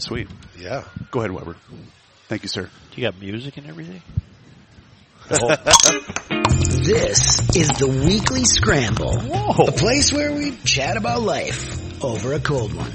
Sweet. 0.00 0.28
Yeah. 0.58 0.84
Go 1.10 1.20
ahead, 1.20 1.30
Weber. 1.32 1.56
Thank 2.28 2.42
you, 2.42 2.48
sir. 2.48 2.62
Do 2.62 3.00
you 3.00 3.06
got 3.06 3.20
music 3.20 3.56
and 3.56 3.66
everything? 3.66 4.02
This 6.82 7.40
is 7.56 7.68
the 7.68 7.86
Weekly 8.06 8.44
Scramble. 8.44 9.20
Whoa. 9.20 9.66
A 9.66 9.72
place 9.72 10.12
where 10.12 10.32
we 10.32 10.56
chat 10.64 10.96
about 10.96 11.20
life 11.20 12.02
over 12.02 12.32
a 12.32 12.40
cold 12.40 12.72
one. 12.74 12.90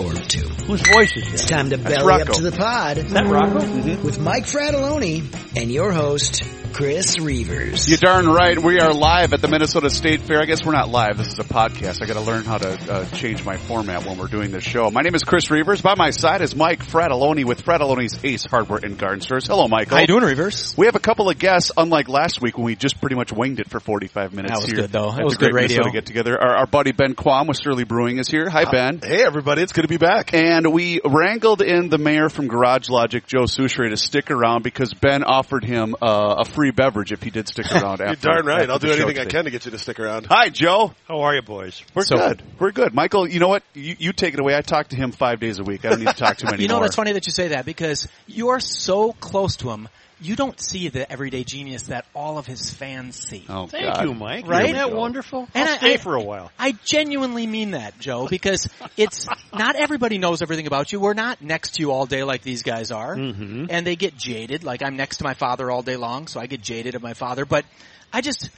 Or 0.00 0.12
two. 0.14 0.46
Whose 0.66 0.82
voice 0.86 1.16
is 1.16 1.32
It's 1.32 1.44
time 1.46 1.70
to 1.70 1.76
That's 1.76 1.96
belly 1.96 2.20
up 2.22 2.28
to 2.28 2.42
the 2.42 2.52
pod 2.52 2.98
Is 2.98 3.12
that 3.12 3.26
Rocco? 3.26 3.60
with 4.04 4.18
Mike 4.18 4.44
Fratallone 4.44 5.56
and 5.56 5.70
your 5.70 5.92
host, 5.92 6.42
Chris 6.76 7.16
Reavers. 7.16 7.88
You're 7.88 7.96
darn 7.96 8.26
right. 8.26 8.62
We 8.62 8.80
are 8.80 8.92
live 8.92 9.32
at 9.32 9.40
the 9.40 9.48
Minnesota 9.48 9.88
State 9.88 10.20
Fair. 10.20 10.42
I 10.42 10.44
guess 10.44 10.62
we're 10.62 10.72
not 10.72 10.90
live. 10.90 11.16
This 11.16 11.28
is 11.28 11.38
a 11.38 11.44
podcast. 11.44 12.02
I 12.02 12.06
got 12.06 12.14
to 12.14 12.20
learn 12.20 12.44
how 12.44 12.58
to 12.58 12.92
uh, 12.92 13.04
change 13.12 13.46
my 13.46 13.56
format 13.56 14.04
when 14.04 14.18
we're 14.18 14.26
doing 14.26 14.50
this 14.50 14.62
show. 14.62 14.90
My 14.90 15.00
name 15.00 15.14
is 15.14 15.24
Chris 15.24 15.46
Reavers. 15.46 15.82
By 15.82 15.94
my 15.96 16.10
side 16.10 16.42
is 16.42 16.54
Mike 16.54 16.84
Fratallone 16.84 17.46
with 17.46 17.64
Fratallone's 17.64 18.22
Ace 18.22 18.44
Hardware 18.44 18.80
and 18.82 18.98
Garden 18.98 19.22
Stores. 19.22 19.46
Hello, 19.46 19.68
Michael. 19.68 19.96
How 19.96 20.02
you 20.02 20.06
doing, 20.06 20.24
Reavers? 20.24 20.76
We 20.76 20.84
have 20.84 20.96
a 20.96 21.00
couple 21.00 21.30
of 21.30 21.38
guests, 21.38 21.72
unlike 21.78 22.10
last 22.10 22.42
week 22.42 22.58
when 22.58 22.66
we 22.66 22.76
just 22.76 23.00
pretty 23.00 23.16
much 23.16 23.32
winged 23.32 23.58
it 23.58 23.70
for 23.70 23.80
45 23.80 24.34
minutes. 24.34 24.52
That 24.52 24.60
was 24.60 24.66
here 24.66 24.80
good, 24.82 24.92
though. 24.92 25.10
at 25.10 25.20
It 25.20 25.24
was 25.24 25.32
the 25.32 25.38
Great 25.38 25.52
good 25.52 25.54
radio. 25.54 25.76
Minnesota 25.78 25.92
Get 25.94 26.04
together. 26.04 26.38
Our, 26.38 26.56
our 26.58 26.66
buddy 26.66 26.92
Ben 26.92 27.14
Quam 27.14 27.46
with 27.46 27.56
Surly 27.56 27.84
Brewing 27.84 28.18
is 28.18 28.28
here. 28.28 28.50
Hi, 28.50 28.66
Ben. 28.66 29.00
Hey, 29.02 29.24
everybody. 29.24 29.62
It's 29.62 29.72
good 29.72 29.82
to 29.82 29.88
be 29.88 29.96
back. 29.96 30.34
And 30.34 30.70
we 30.74 31.00
wrangled 31.02 31.62
in 31.62 31.88
the 31.88 31.96
mayor 31.96 32.28
from 32.28 32.48
Garage 32.48 32.90
Logic, 32.90 33.26
Joe 33.26 33.44
Soucheray, 33.44 33.88
to 33.88 33.96
stick 33.96 34.30
around 34.30 34.62
because 34.62 34.92
Ben 34.92 35.24
offered 35.24 35.64
him 35.64 35.96
uh, 36.02 36.34
a 36.40 36.44
free 36.44 36.65
beverage 36.70 37.12
if 37.12 37.22
he 37.22 37.30
did 37.30 37.48
stick 37.48 37.66
around. 37.72 37.98
You're 38.00 38.08
after, 38.08 38.28
darn 38.28 38.46
right. 38.46 38.60
after 38.62 38.72
I'll 38.72 38.78
do 38.78 38.88
show 38.88 38.94
anything 39.04 39.18
I 39.18 39.24
can 39.26 39.44
to 39.44 39.50
get 39.50 39.64
you 39.64 39.70
to 39.72 39.78
stick 39.78 39.98
around. 40.00 40.26
Hi, 40.26 40.48
Joe. 40.48 40.94
How 41.08 41.20
are 41.20 41.34
you, 41.34 41.42
boys? 41.42 41.82
We're 41.94 42.02
So- 42.04 42.16
good. 42.16 42.42
We're 42.58 42.72
good. 42.72 42.94
Michael, 42.94 43.28
you 43.28 43.40
know 43.40 43.48
what? 43.48 43.62
You, 43.74 43.96
you 43.98 44.12
take 44.12 44.34
it 44.34 44.40
away. 44.40 44.56
I 44.56 44.60
talk 44.62 44.88
to 44.88 44.96
him 44.96 45.12
five 45.12 45.40
days 45.40 45.58
a 45.58 45.64
week. 45.64 45.84
I 45.84 45.90
don't 45.90 46.00
need 46.00 46.08
to 46.08 46.14
talk 46.14 46.36
to 46.38 46.46
him 46.46 46.54
anymore. 46.54 46.62
You 46.62 46.68
know, 46.68 46.80
that's 46.80 46.96
funny 46.96 47.12
that 47.12 47.26
you 47.26 47.32
say 47.32 47.48
that 47.48 47.64
because 47.64 48.08
you 48.26 48.48
are 48.48 48.60
so 48.60 49.12
close 49.12 49.56
to 49.56 49.70
him. 49.70 49.88
You 50.18 50.34
don't 50.34 50.58
see 50.58 50.88
the 50.88 51.10
everyday 51.12 51.44
genius 51.44 51.84
that 51.84 52.06
all 52.14 52.38
of 52.38 52.46
his 52.46 52.70
fans 52.70 53.16
see. 53.16 53.44
Oh, 53.50 53.66
Thank 53.66 53.84
God. 53.84 54.04
you, 54.04 54.14
Mike. 54.14 54.46
Right? 54.46 54.64
Isn't 54.64 54.76
that 54.76 54.92
wonderful? 54.94 55.46
And 55.54 55.68
I'll 55.68 55.74
I- 55.74 55.78
stay 55.78 55.94
I- 55.94 55.96
for 55.98 56.14
a 56.14 56.22
while. 56.22 56.50
I 56.58 56.72
genuinely 56.86 57.46
mean 57.46 57.72
that, 57.72 57.98
Joe, 57.98 58.26
because 58.30 58.66
it's 58.96 59.26
not 59.52 59.76
everybody 59.76 60.16
knows 60.16 60.40
everything 60.40 60.66
about 60.66 60.90
you. 60.90 61.00
We're 61.00 61.12
not 61.12 61.42
next 61.42 61.74
to 61.74 61.82
you 61.82 61.90
all 61.92 62.06
day 62.06 62.24
like 62.24 62.40
these 62.42 62.62
guys 62.62 62.90
are. 62.92 63.14
Mhm. 63.14 63.66
And 63.68 63.86
they 63.86 63.94
get 63.94 64.16
jaded. 64.16 64.64
Like 64.64 64.82
I'm 64.82 64.96
next 64.96 65.18
to 65.18 65.24
my 65.24 65.34
father 65.34 65.70
all 65.70 65.82
day 65.82 65.96
long, 65.96 66.28
so 66.28 66.40
I 66.40 66.46
get 66.46 66.62
jaded 66.62 66.94
of 66.94 67.02
my 67.02 67.12
father. 67.12 67.44
But 67.44 67.66
I 68.10 68.22
just, 68.22 68.48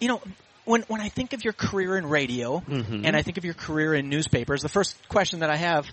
you 0.00 0.08
know, 0.08 0.22
when, 0.64 0.82
when 0.88 1.02
I 1.02 1.10
think 1.10 1.34
of 1.34 1.44
your 1.44 1.52
career 1.52 1.98
in 1.98 2.06
radio 2.06 2.60
Mhm. 2.60 3.02
and 3.04 3.14
I 3.14 3.20
think 3.20 3.36
of 3.36 3.44
your 3.44 3.54
career 3.54 3.92
in 3.94 4.08
newspapers, 4.08 4.62
the 4.62 4.68
first 4.70 4.96
question 5.10 5.40
that 5.40 5.50
I 5.50 5.56
have, 5.56 5.86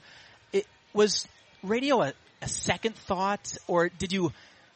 it 0.53 0.65
was 0.93 1.27
radio 1.63 2.01
a, 2.01 2.13
a 2.41 2.47
second 2.47 2.95
thought 2.95 3.57
or 3.67 3.89
did 3.89 4.13
you, 4.13 4.31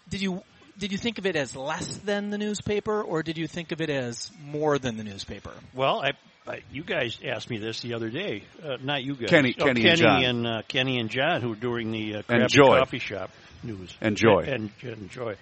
did 0.10 0.22
you, 0.22 0.42
did 0.78 0.92
you 0.92 0.98
think 0.98 1.18
of 1.18 1.26
it 1.26 1.36
as 1.36 1.56
less 1.56 1.98
than 1.98 2.30
the 2.30 2.38
newspaper 2.38 3.02
or 3.02 3.24
did 3.24 3.38
you 3.38 3.48
think 3.48 3.72
of 3.72 3.82
it 3.82 3.90
as 3.90 4.32
more 4.44 4.78
than 4.80 4.98
the 4.98 5.04
newspaper? 5.04 5.52
Well, 5.74 6.02
I, 6.02 6.12
I, 6.50 6.62
you 6.72 6.84
guys 6.84 7.18
asked 7.26 7.50
me 7.50 7.58
this 7.58 7.82
the 7.82 7.94
other 7.94 8.10
day. 8.10 8.44
Uh, 8.64 8.78
not 8.82 9.04
you 9.04 9.16
guys. 9.16 9.30
Kenny- 9.30 9.56
Oh, 9.60 9.66
Kenny 9.66 9.88
and 9.88 9.98
John. 10.00 10.24
and 10.24 10.48
uh, 10.48 10.62
Kenny 10.68 11.00
and 11.00 11.10
John, 11.10 11.42
who 11.42 11.50
were 11.50 11.56
doing 11.56 11.92
the 11.92 12.16
uh, 12.16 12.22
And 12.30 12.44
Krabby 12.44 12.80
Coffee 12.80 13.00
Shop 13.00 13.30
news. 13.64 13.96
And 14.02 14.16
Joy. 14.18 14.46
And, 14.48 14.72
and 14.84 15.10
Joy. 15.10 15.36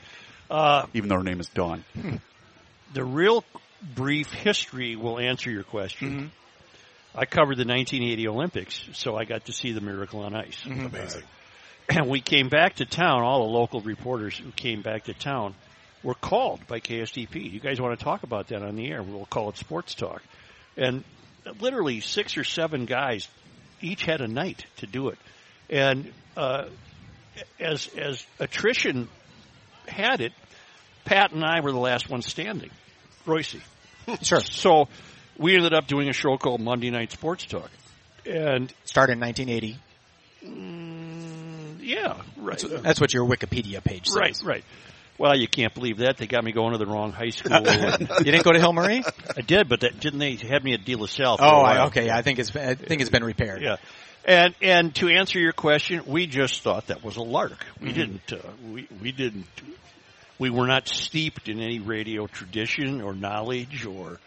Uh, 0.49 0.85
Even 0.93 1.09
though 1.09 1.17
her 1.17 1.23
name 1.23 1.39
is 1.39 1.49
Dawn. 1.49 1.83
the 2.93 3.03
real 3.03 3.43
brief 3.95 4.31
history 4.31 4.95
will 4.95 5.19
answer 5.19 5.51
your 5.51 5.63
question. 5.63 6.09
Mm-hmm. 6.09 6.27
I 7.19 7.25
covered 7.25 7.57
the 7.57 7.65
1980 7.65 8.27
Olympics, 8.27 8.81
so 8.93 9.15
I 9.15 9.25
got 9.25 9.45
to 9.45 9.51
see 9.51 9.71
the 9.71 9.81
Miracle 9.81 10.21
on 10.21 10.35
Ice. 10.35 10.57
Amazing. 10.65 11.23
And 11.89 12.09
we 12.09 12.21
came 12.21 12.49
back 12.49 12.75
to 12.75 12.85
town. 12.85 13.23
All 13.23 13.47
the 13.47 13.53
local 13.53 13.81
reporters 13.81 14.38
who 14.38 14.52
came 14.52 14.81
back 14.81 15.05
to 15.05 15.13
town 15.13 15.55
were 16.03 16.16
called 16.16 16.66
by 16.67 16.79
KSTP. 16.79 17.52
You 17.52 17.59
guys 17.59 17.81
want 17.81 17.97
to 17.97 18.03
talk 18.03 18.23
about 18.23 18.47
that 18.47 18.62
on 18.62 18.75
the 18.75 18.88
air? 18.88 19.01
We'll 19.03 19.25
call 19.25 19.50
it 19.50 19.57
Sports 19.57 19.95
Talk. 19.95 20.22
And 20.75 21.03
literally 21.59 22.01
six 22.01 22.38
or 22.38 22.44
seven 22.44 22.85
guys 22.85 23.28
each 23.81 24.03
had 24.03 24.22
a 24.22 24.28
night 24.28 24.66
to 24.78 24.88
do 24.88 25.09
it. 25.09 25.17
And 25.69 26.12
uh, 26.35 26.66
as 27.59 27.88
as 27.95 28.25
attrition 28.39 29.09
had 29.88 30.22
it, 30.22 30.33
Pat 31.06 31.31
and 31.31 31.44
I 31.44 31.62
were 31.62 31.72
the 31.72 31.79
last 31.79 32.09
ones 32.09 32.25
standing. 32.28 32.72
Royce. 33.25 33.56
Sure. 34.22 34.39
So 34.39 34.88
we 35.38 35.56
ended 35.56 35.73
up 35.73 35.85
doing 35.88 36.07
a 36.07 36.13
show 36.13 36.38
called 36.38 36.62
Monday 36.62 36.91
Night 36.91 37.12
Sports 37.12 37.45
Talk. 37.45 37.69
And 38.25 38.73
Started 38.85 39.13
in 39.13 39.19
1980. 39.19 39.78
Yeah, 41.88 42.22
right. 42.38 42.64
That's 42.84 43.00
what 43.00 43.14
your 43.14 43.25
Wikipedia 43.25 43.84
page 43.84 44.08
says. 44.08 44.16
Right, 44.16 44.42
right. 44.44 44.64
Well, 45.18 45.36
you 45.36 45.48
can't 45.48 45.74
believe 45.74 45.98
that. 45.98 46.18
They 46.18 46.28
got 46.28 46.44
me 46.44 46.52
going 46.52 46.74
to 46.74 46.78
the 46.78 46.86
wrong 46.86 47.12
high 47.12 47.30
school. 47.30 47.58
You 47.64 48.31
didn't 48.31 48.44
go 48.44 48.52
to 48.52 48.59
Hill 48.59 48.74
Murray? 48.74 49.03
I 49.36 49.42
did, 49.42 49.68
but 49.68 49.80
that, 49.81 50.00
didn't 50.00 50.20
they 50.20 50.36
have 50.36 50.64
me 50.64 50.74
at 50.74 50.86
De 50.86 50.96
La 50.96 51.08
Salle? 51.08 51.38
Oh, 51.40 51.46
a 51.46 51.64
I, 51.64 51.86
okay. 51.88 52.09
I 52.09 52.22
think 52.22 52.40
it's 52.40 52.56
I 52.56 52.75
think 52.75 53.02
it's 53.02 53.09
been 53.09 53.24
repaired. 53.24 53.62
Yeah. 53.62 53.78
And 54.25 54.53
and 54.62 54.94
to 54.96 55.08
answer 55.08 55.40
your 55.40 55.53
question, 55.53 56.03
we 56.06 56.28
just 56.28 56.62
thought 56.62 56.88
that 56.88 57.03
was 57.03 57.16
a 57.16 57.24
lark. 57.24 57.66
We 57.81 57.94
didn't. 57.94 58.31
Uh, 58.31 58.38
we 58.72 58.88
we 59.02 59.12
didn't. 59.12 59.48
We 60.38 60.50
were 60.50 60.68
not 60.68 60.88
steeped 60.88 61.48
in 61.48 61.62
any 61.62 61.80
radio 61.80 62.28
tradition 62.28 63.02
or 63.02 63.14
knowledge 63.14 63.86
or 63.86 64.19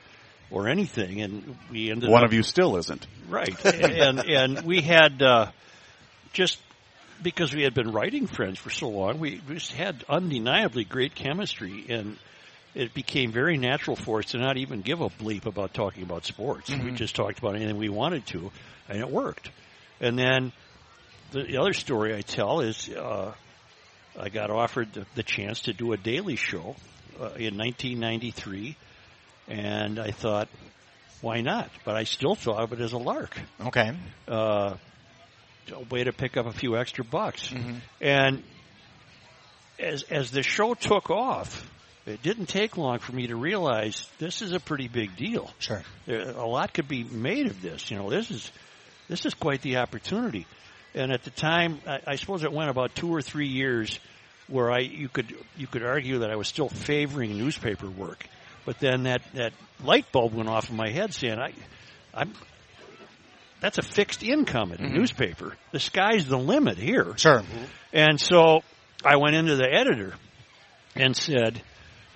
or 0.50 0.69
anything, 0.69 1.21
and 1.21 1.56
we 1.71 1.91
ended 1.91 2.10
One 2.10 2.22
up 2.22 2.28
of 2.28 2.32
you 2.32 2.42
still 2.42 2.77
isn't. 2.77 3.06
Right. 3.28 3.54
and 3.65 4.21
and 4.21 4.62
we 4.62 4.81
had 4.81 5.22
uh, 5.22 5.50
just 6.32 6.59
because 7.22 7.54
we 7.54 7.62
had 7.62 7.75
been 7.75 7.92
writing 7.92 8.26
friends 8.26 8.58
for 8.58 8.70
so 8.70 8.88
long, 8.88 9.19
we 9.19 9.41
just 9.48 9.72
had 9.72 10.04
undeniably 10.08 10.84
great 10.84 11.14
chemistry, 11.14 11.86
and 11.88 12.16
it 12.75 12.94
became 12.94 13.32
very 13.32 13.56
natural 13.56 13.97
for 13.97 14.20
us 14.20 14.26
to 14.26 14.38
not 14.38 14.56
even 14.56 14.81
give 14.81 15.00
a 15.00 15.08
bleep 15.08 15.47
about 15.47 15.75
talking 15.75 16.03
about 16.03 16.25
sports. 16.25 16.70
We 16.70 16.92
just 16.92 17.16
talked 17.16 17.38
about 17.38 17.56
anything 17.56 17.76
we 17.76 17.88
wanted 17.88 18.26
to, 18.28 18.50
and 18.88 18.98
it 18.98 19.10
worked. 19.10 19.50
And 20.00 20.19
then 20.19 20.53
the, 21.32 21.42
the 21.42 21.59
other 21.59 21.72
story 21.72 22.14
I 22.14 22.22
tell 22.22 22.60
is 22.60 22.88
uh, 22.88 23.34
I 24.19 24.28
got 24.28 24.50
offered 24.50 24.92
the, 24.92 25.06
the 25.14 25.22
chance 25.22 25.62
to 25.62 25.72
do 25.72 25.92
a 25.92 25.97
daily 25.97 26.36
show 26.36 26.76
uh, 27.20 27.34
in 27.36 27.59
1993, 27.59 28.76
and 29.48 29.98
I 29.98 30.10
thought, 30.10 30.48
why 31.20 31.41
not? 31.41 31.70
But 31.84 31.97
I 31.97 32.04
still 32.04 32.34
thought 32.34 32.62
of 32.62 32.72
it 32.72 32.80
as 32.80 32.92
a 32.92 32.98
lark. 32.98 33.38
Okay. 33.60 33.92
Uh, 34.26 34.76
a 35.72 35.81
way 35.81 36.04
to 36.04 36.12
pick 36.12 36.36
up 36.36 36.47
a 36.47 36.53
few 36.53 36.76
extra 36.76 37.04
bucks. 37.04 37.48
Mm-hmm. 37.48 37.76
And 38.00 38.42
as 39.78 40.03
as 40.04 40.31
the 40.31 40.42
show 40.42 40.75
took 40.75 41.10
off, 41.10 41.69
it 42.06 42.22
didn't 42.22 42.47
take 42.47 42.76
long 42.76 42.98
for 42.98 43.12
me 43.12 43.28
to 43.28 43.36
realize 43.36 44.09
this 44.19 44.42
is 44.42 44.53
a 44.53 44.60
pretty 44.60 44.88
big 44.88 45.16
deal. 45.16 45.50
Sure. 45.59 45.82
A 46.09 46.47
lot 46.47 46.72
could 46.72 46.88
be 46.88 47.04
made 47.04 47.47
of 47.47 47.60
this. 47.62 47.91
You 47.91 47.98
know, 47.98 48.10
this 48.10 48.30
is 48.30 48.50
this 49.09 49.26
is 49.26 49.34
quite 49.34 49.62
the 49.62 49.78
opportunity. 49.78 50.47
And 50.94 51.12
at 51.12 51.22
the 51.22 51.30
time, 51.30 51.80
I, 51.86 52.00
I 52.06 52.16
suppose 52.16 52.42
it 52.42 52.53
went 52.53 52.70
about 52.70 52.94
two 52.94 53.14
or 53.14 53.22
three 53.22 53.48
years 53.48 53.98
where 54.48 54.70
I 54.70 54.80
you 54.80 55.09
could 55.09 55.34
you 55.56 55.66
could 55.66 55.84
argue 55.84 56.20
that 56.20 56.30
I 56.30 56.36
was 56.36 56.48
still 56.48 56.69
favoring 56.69 57.36
newspaper 57.38 57.88
work, 57.88 58.26
but 58.64 58.78
then 58.80 59.04
that 59.04 59.22
that 59.34 59.53
light 59.82 60.10
bulb 60.12 60.34
went 60.34 60.48
off 60.48 60.70
in 60.70 60.76
my 60.76 60.91
head 60.91 61.14
saying 61.14 61.38
I 61.38 61.53
I'm 62.12 62.32
that's 63.60 63.78
a 63.78 63.82
fixed 63.82 64.22
income 64.22 64.72
at 64.72 64.81
a 64.81 64.88
newspaper. 64.88 65.54
The 65.72 65.81
sky's 65.81 66.26
the 66.26 66.38
limit 66.38 66.78
here. 66.78 67.16
Sure. 67.16 67.43
And 67.93 68.21
so 68.21 68.60
I 69.04 69.16
went 69.16 69.37
into 69.37 69.56
the 69.56 69.69
editor 69.71 70.15
and 70.94 71.16
said, 71.16 71.62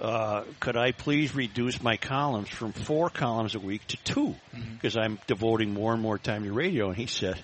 uh, 0.01 0.45
could 0.61 0.77
I 0.77 0.93
please 0.93 1.35
reduce 1.35 1.83
my 1.83 1.97
columns 1.97 2.49
from 2.49 2.73
four 2.73 3.11
columns 3.11 3.55
a 3.55 3.61
week 3.61 3.87
to 3.89 3.97
2 4.05 4.35
Because 4.75 4.97
I'm 4.97 5.19
devoting 5.27 5.73
more 5.73 5.93
and 5.93 6.03
more 6.03 6.19
time 6.19 6.45
to 6.45 6.53
radio. 6.53 6.89
And 6.89 6.97
he 6.97 7.07
said, 7.07 7.43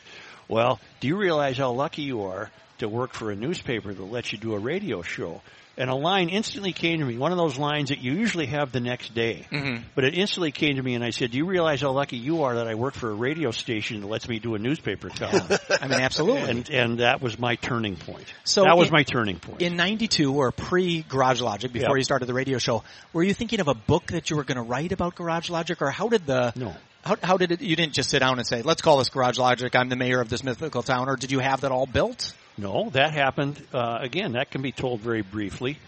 well, 0.49 0.81
do 0.99 1.09
you 1.09 1.17
realize 1.17 1.56
how 1.59 1.72
lucky 1.72 2.03
you 2.03 2.23
are 2.23 2.50
to 2.79 2.88
work 2.88 3.12
for 3.12 3.31
a 3.31 3.37
newspaper 3.37 3.93
that 3.94 4.03
lets 4.03 4.32
you 4.32 4.38
do 4.38 4.55
a 4.55 4.58
radio 4.58 5.03
show? 5.03 5.43
And 5.81 5.88
a 5.88 5.94
line 5.94 6.29
instantly 6.29 6.73
came 6.73 6.99
to 7.00 7.05
me, 7.06 7.17
one 7.17 7.32
of 7.32 7.38
those 7.38 7.56
lines 7.59 7.88
that 7.88 8.00
you 8.00 8.12
usually 8.12 8.47
have 8.47 8.71
the 8.71 8.81
next 8.81 9.15
day. 9.15 9.47
Mm-hmm. 9.50 9.85
But 9.94 10.05
it 10.05 10.15
instantly 10.15 10.53
came 10.53 10.77
to 10.77 10.82
me 10.82 10.94
and 10.94 11.03
I 11.03 11.09
said, 11.09 11.31
do 11.31 11.38
you 11.38 11.47
realize 11.47 11.81
how 11.81 11.91
lucky 11.93 12.19
you 12.19 12.43
are 12.43 12.56
that 12.56 12.69
I 12.69 12.75
work 12.75 12.93
for 12.93 13.11
a 13.11 13.15
radio 13.15 13.50
station 13.50 14.03
that 14.03 14.06
lets 14.06 14.29
me 14.29 14.38
do 14.41 14.55
a 14.55 14.59
newspaper 14.59 15.09
column? 15.09 15.49
I 15.81 15.88
mean, 15.88 16.00
absolutely. 16.00 16.50
and 16.50 16.69
and 16.71 16.99
that 16.99 17.23
was 17.23 17.38
my 17.38 17.56
turning 17.56 17.97
point. 17.97 18.27
So 18.44 18.65
that 18.65 18.77
was 18.77 18.88
in- 18.88 18.93
my 18.93 19.05
turning 19.05 19.38
point. 19.38 19.62
in 19.62 19.77
92 19.77 20.35
or 20.35 20.53
pre 20.53 21.00
Garage 21.03 21.41
Logic, 21.41 21.73
before 21.73 21.97
Yep. 21.97 21.99
you 21.99 22.05
started 22.05 22.27
the 22.27 22.35
radio 22.35 22.59
show, 22.59 22.85
were 23.15 23.23
you 23.23 23.32
thinking 23.32 23.61
of 23.61 23.69
a 23.69 23.75
book 23.75 24.09
that 24.09 24.29
you 24.29 24.37
were 24.37 24.44
going 24.44 24.56
to 24.56 24.62
write 24.62 24.93
about 24.93 25.15
Garage 25.15 25.49
Logic 25.49 25.81
or 25.81 25.91
how 25.91 26.09
did 26.09 26.27
the, 26.27 26.53
no, 26.56 26.75
how, 27.05 27.17
how 27.23 27.37
did 27.37 27.52
it, 27.52 27.61
you 27.61 27.76
didn't 27.76 27.94
just 27.94 28.11
sit 28.11 28.19
down 28.20 28.38
and 28.38 28.47
say, 28.47 28.62
let's 28.62 28.82
call 28.82 28.99
this 28.99 29.08
Garage 29.08 29.38
Logic, 29.38 29.75
I'm 29.75 29.88
the 29.88 29.97
mayor 29.97 30.20
of 30.20 30.29
this 30.29 30.44
mythical 30.44 30.82
town, 30.82 31.08
or 31.08 31.17
did 31.17 31.31
you 31.32 31.38
have 31.38 31.62
that 31.62 31.73
all 31.73 31.87
built? 31.87 32.35
no, 32.58 32.91
that 32.91 33.14
happened 33.14 33.61
uh, 33.73 33.99
again. 34.02 34.32
That 34.32 34.50
can 34.50 34.61
be 34.61 34.73
told 34.73 35.00
very 35.00 35.23
briefly. 35.23 35.79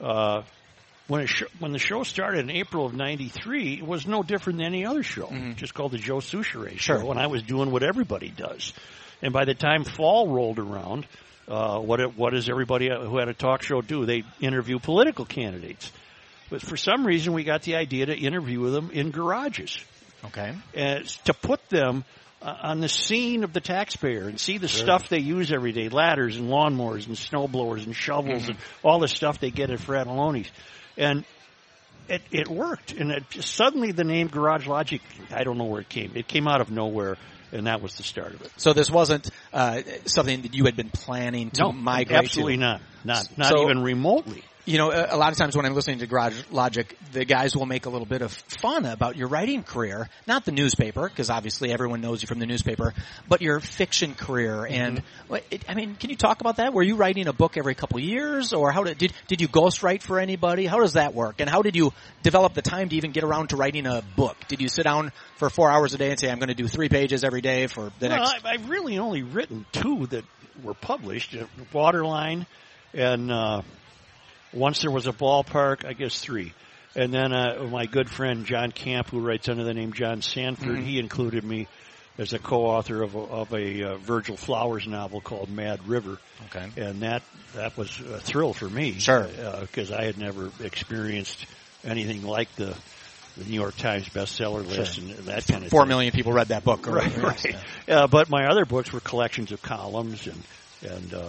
Uh, 0.00 0.42
when 1.08 1.26
sh- 1.26 1.44
when 1.58 1.72
the 1.72 1.78
show 1.78 2.02
started 2.02 2.40
in 2.40 2.50
April 2.50 2.86
of 2.86 2.94
'93, 2.94 3.74
it 3.74 3.86
was 3.86 4.06
no 4.06 4.22
different 4.22 4.58
than 4.58 4.66
any 4.66 4.86
other 4.86 5.02
show, 5.02 5.30
just 5.56 5.74
called 5.74 5.92
the 5.92 5.98
Joe 5.98 6.16
Soucheray 6.18 6.78
Sure. 6.78 7.00
Show, 7.00 7.10
and 7.10 7.20
I 7.20 7.26
was 7.26 7.42
doing 7.42 7.70
what 7.70 7.82
everybody 7.82 8.30
does. 8.30 8.72
And 9.22 9.32
by 9.32 9.44
the 9.44 9.54
time 9.54 9.84
fall 9.84 10.28
rolled 10.28 10.58
around, 10.58 11.06
uh, 11.48 11.78
what 11.78 12.00
it, 12.00 12.16
what 12.16 12.32
does 12.32 12.48
everybody 12.48 12.88
who 12.88 13.18
had 13.18 13.28
a 13.28 13.34
talk 13.34 13.62
show 13.62 13.82
do? 13.82 14.06
They 14.06 14.24
interview 14.40 14.78
political 14.78 15.24
candidates. 15.24 15.92
But 16.48 16.62
for 16.62 16.76
some 16.76 17.06
reason, 17.06 17.32
we 17.32 17.44
got 17.44 17.62
the 17.62 17.76
idea 17.76 18.06
to 18.06 18.16
interview 18.16 18.70
them 18.70 18.90
in 18.92 19.10
garages 19.10 19.78
Okay. 20.26 20.54
and 20.74 21.06
to 21.24 21.34
put 21.34 21.66
them 21.68 22.04
uh, 22.42 22.54
on 22.62 22.80
the 22.80 22.88
scene 22.88 23.44
of 23.44 23.52
the 23.52 23.60
taxpayer 23.60 24.28
and 24.28 24.38
see 24.38 24.58
the 24.58 24.68
stuff 24.68 25.08
they 25.08 25.18
use 25.20 25.50
every 25.52 25.72
day, 25.72 25.88
ladders 25.88 26.36
and 26.36 26.48
lawnmowers 26.48 27.06
and 27.06 27.16
snow 27.16 27.48
blowers 27.48 27.84
and 27.86 27.94
shovels 27.96 28.48
and 28.48 28.56
all 28.82 28.98
the 29.00 29.08
stuff 29.08 29.40
they 29.40 29.50
get 29.50 29.70
at 29.70 29.78
Fratallone's. 29.78 30.50
And 30.96 31.24
it, 32.08 32.22
it 32.30 32.48
worked. 32.48 32.92
And 32.92 33.10
it 33.10 33.28
just, 33.30 33.54
suddenly 33.54 33.92
the 33.92 34.04
name 34.04 34.28
Garage 34.28 34.66
Logic, 34.66 35.00
I 35.30 35.44
don't 35.44 35.58
know 35.58 35.64
where 35.64 35.80
it 35.80 35.88
came. 35.88 36.12
It 36.14 36.28
came 36.28 36.46
out 36.46 36.60
of 36.60 36.70
nowhere 36.70 37.16
and 37.52 37.66
that 37.68 37.80
was 37.80 37.94
the 37.96 38.02
start 38.02 38.34
of 38.34 38.42
it. 38.42 38.50
So 38.56 38.72
this 38.72 38.90
wasn't 38.90 39.30
uh, 39.52 39.82
something 40.04 40.42
that 40.42 40.54
you 40.54 40.64
had 40.64 40.76
been 40.76 40.90
planning 40.90 41.50
to 41.52 41.62
No, 41.62 41.72
migrate 41.72 42.18
absolutely 42.18 42.54
to. 42.56 42.60
not. 42.60 42.80
Not, 43.04 43.38
not 43.38 43.48
So- 43.56 43.62
even 43.64 43.82
remotely. 43.82 44.42
You 44.68 44.78
know, 44.78 44.90
a 44.90 45.16
lot 45.16 45.30
of 45.30 45.38
times 45.38 45.56
when 45.56 45.64
I'm 45.64 45.74
listening 45.74 46.00
to 46.00 46.08
Garage 46.08 46.42
Logic, 46.50 46.92
the 47.12 47.24
guys 47.24 47.54
will 47.54 47.66
make 47.66 47.86
a 47.86 47.88
little 47.88 48.04
bit 48.04 48.20
of 48.20 48.32
fun 48.60 48.84
about 48.84 49.16
your 49.16 49.28
writing 49.28 49.62
career, 49.62 50.08
not 50.26 50.44
the 50.44 50.50
newspaper, 50.50 51.08
because 51.08 51.30
obviously 51.30 51.70
everyone 51.72 52.00
knows 52.00 52.20
you 52.20 52.26
from 52.26 52.40
the 52.40 52.46
newspaper, 52.46 52.92
but 53.28 53.40
your 53.42 53.60
fiction 53.60 54.16
career. 54.16 54.66
And 54.66 55.04
what- 55.28 55.44
it, 55.52 55.62
I 55.68 55.74
mean, 55.74 55.94
can 55.94 56.10
you 56.10 56.16
talk 56.16 56.40
about 56.40 56.56
that? 56.56 56.72
Were 56.72 56.82
you 56.82 56.96
writing 56.96 57.28
a 57.28 57.32
book 57.32 57.56
every 57.56 57.76
couple 57.76 57.98
of 57.98 58.02
years, 58.02 58.52
or 58.52 58.72
how 58.72 58.82
did 58.82 58.98
did 58.98 59.12
did 59.28 59.40
you 59.40 59.46
ghostwrite 59.46 60.02
for 60.02 60.18
anybody? 60.18 60.66
How 60.66 60.80
does 60.80 60.94
that 60.94 61.14
work? 61.14 61.36
And 61.38 61.48
how 61.48 61.62
did 61.62 61.76
you 61.76 61.92
develop 62.24 62.54
the 62.54 62.62
time 62.62 62.88
to 62.88 62.96
even 62.96 63.12
get 63.12 63.22
around 63.22 63.50
to 63.50 63.56
writing 63.56 63.86
a 63.86 64.02
book? 64.16 64.36
Did 64.48 64.60
you 64.60 64.68
sit 64.68 64.82
down 64.82 65.12
for 65.36 65.48
four 65.48 65.70
hours 65.70 65.94
a 65.94 65.98
day 65.98 66.10
and 66.10 66.18
say, 66.18 66.28
"I'm 66.28 66.40
going 66.40 66.48
to 66.48 66.54
do 66.54 66.66
three 66.66 66.88
pages 66.88 67.22
every 67.22 67.40
day 67.40 67.68
for 67.68 67.92
the 68.00 68.08
Well, 68.08 68.18
next"? 68.18 68.44
I've 68.44 68.68
really 68.68 68.98
only 68.98 69.22
written 69.22 69.64
two 69.70 70.08
that 70.08 70.24
were 70.64 70.74
published: 70.74 71.36
uh, 71.36 71.44
Waterline, 71.72 72.46
and 72.92 73.30
uh, 73.30 73.62
once 74.56 74.82
there 74.82 74.90
was 74.90 75.06
a 75.06 75.12
ballpark. 75.12 75.84
I 75.84 75.92
guess 75.92 76.18
three. 76.20 76.52
And 76.94 77.12
then 77.12 77.32
uh, 77.32 77.68
my 77.70 77.84
good 77.86 78.08
friend 78.08 78.46
John 78.46 78.72
Camp, 78.72 79.08
who 79.10 79.20
writes 79.20 79.48
under 79.50 79.64
the 79.64 79.74
name 79.74 79.92
John 79.92 80.22
Sandford, 80.22 80.78
he 80.78 80.98
included 80.98 81.44
me 81.44 81.68
as 82.18 82.32
a 82.32 82.38
co-author 82.38 83.02
of 83.02 83.14
a, 83.14 83.18
of 83.18 83.52
a 83.52 83.82
uh, 83.82 83.96
Virgil 83.98 84.38
Flowers 84.38 84.86
novel 84.86 85.20
called 85.20 85.50
Mad 85.50 85.86
River. 85.86 86.16
Okay. 86.46 86.66
and 86.80 87.02
that 87.02 87.22
that 87.54 87.76
was 87.76 88.00
a 88.00 88.18
thrill 88.20 88.54
for 88.54 88.68
me. 88.68 88.92
Sure. 88.98 89.28
because 89.60 89.92
I 89.92 90.04
had 90.04 90.16
never 90.16 90.50
experienced 90.60 91.44
anything 91.84 92.22
like 92.22 92.50
the. 92.56 92.74
The 93.38 93.44
New 93.44 93.60
York 93.60 93.76
Times 93.76 94.08
bestseller 94.08 94.66
list 94.66 94.96
and 94.96 95.10
that 95.26 95.46
kind 95.46 95.62
of 95.62 95.70
Four 95.70 95.82
thing. 95.82 95.88
million 95.90 96.10
people 96.14 96.32
read 96.32 96.48
that 96.48 96.64
book. 96.64 96.88
or- 96.88 96.92
Right, 96.92 97.14
right. 97.18 97.54
yeah. 97.86 98.04
Uh, 98.04 98.06
but 98.06 98.30
my 98.30 98.46
other 98.46 98.64
books 98.64 98.90
were 98.94 99.00
collections 99.00 99.52
of 99.52 99.60
columns, 99.60 100.26
and 100.26 100.42
and 100.90 101.12
uh, 101.12 101.28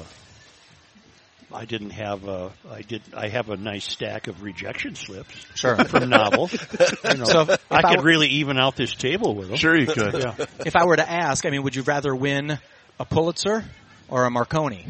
I 1.53 1.65
didn't 1.65 1.91
have 1.91 2.27
a. 2.27 2.51
I 2.69 2.81
did. 2.81 3.01
I 3.15 3.29
have 3.29 3.49
a 3.49 3.55
nice 3.57 3.85
stack 3.85 4.27
of 4.27 4.44
rejection 4.44 4.95
slips 4.95 5.33
Sure. 5.55 5.75
from 5.85 6.09
novels. 6.09 6.51
You 7.05 7.17
know, 7.17 7.23
So 7.25 7.41
if- 7.41 7.49
if 7.49 7.71
I 7.71 7.77
I 7.77 7.81
could 7.83 7.99
were- 7.99 8.03
really 8.05 8.27
even 8.27 8.57
out 8.57 8.75
this 8.75 8.94
table 8.94 9.33
with 9.35 9.47
them. 9.47 9.57
Sure, 9.57 9.77
you 9.77 9.88
could. 9.88 10.13
Yeah. 10.13 10.35
if 10.65 10.75
I 10.75 10.85
were 10.85 10.97
to 10.97 11.09
ask, 11.09 11.45
I 11.45 11.49
mean, 11.49 11.63
would 11.63 11.75
you 11.75 11.83
rather 11.83 12.13
win 12.15 12.59
a 12.99 13.05
Pulitzer 13.05 13.63
or 14.09 14.25
a 14.25 14.29
Marconi? 14.31 14.85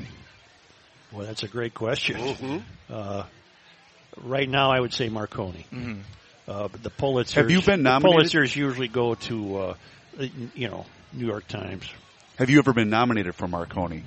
Well, 1.11 1.25
that's 1.25 1.43
a 1.43 1.47
great 1.47 1.73
question. 1.73 2.63
Uh, 2.89 3.23
right 4.23 4.49
now, 4.49 4.71
I 4.71 4.79
would 4.79 4.93
say 4.93 5.09
Marconi. 5.09 5.65
Uh, 6.47 6.67
but 6.69 6.81
the 6.83 6.89
Pulitzers. 6.89 7.33
Have 7.33 7.51
you 7.51 7.61
been 7.61 7.83
the 7.83 7.89
nominated? 7.91 8.31
Pulitzers 8.31 8.55
usually 8.55 8.87
go 8.87 9.15
to, 9.15 9.57
uh, 9.57 9.75
you 10.55 10.69
know, 10.69 10.85
New 11.13 11.27
York 11.27 11.47
Times. 11.47 11.87
Have 12.39 12.49
you 12.49 12.59
ever 12.59 12.73
been 12.73 12.89
nominated 12.89 13.35
for 13.35 13.47
Marconi? 13.47 14.03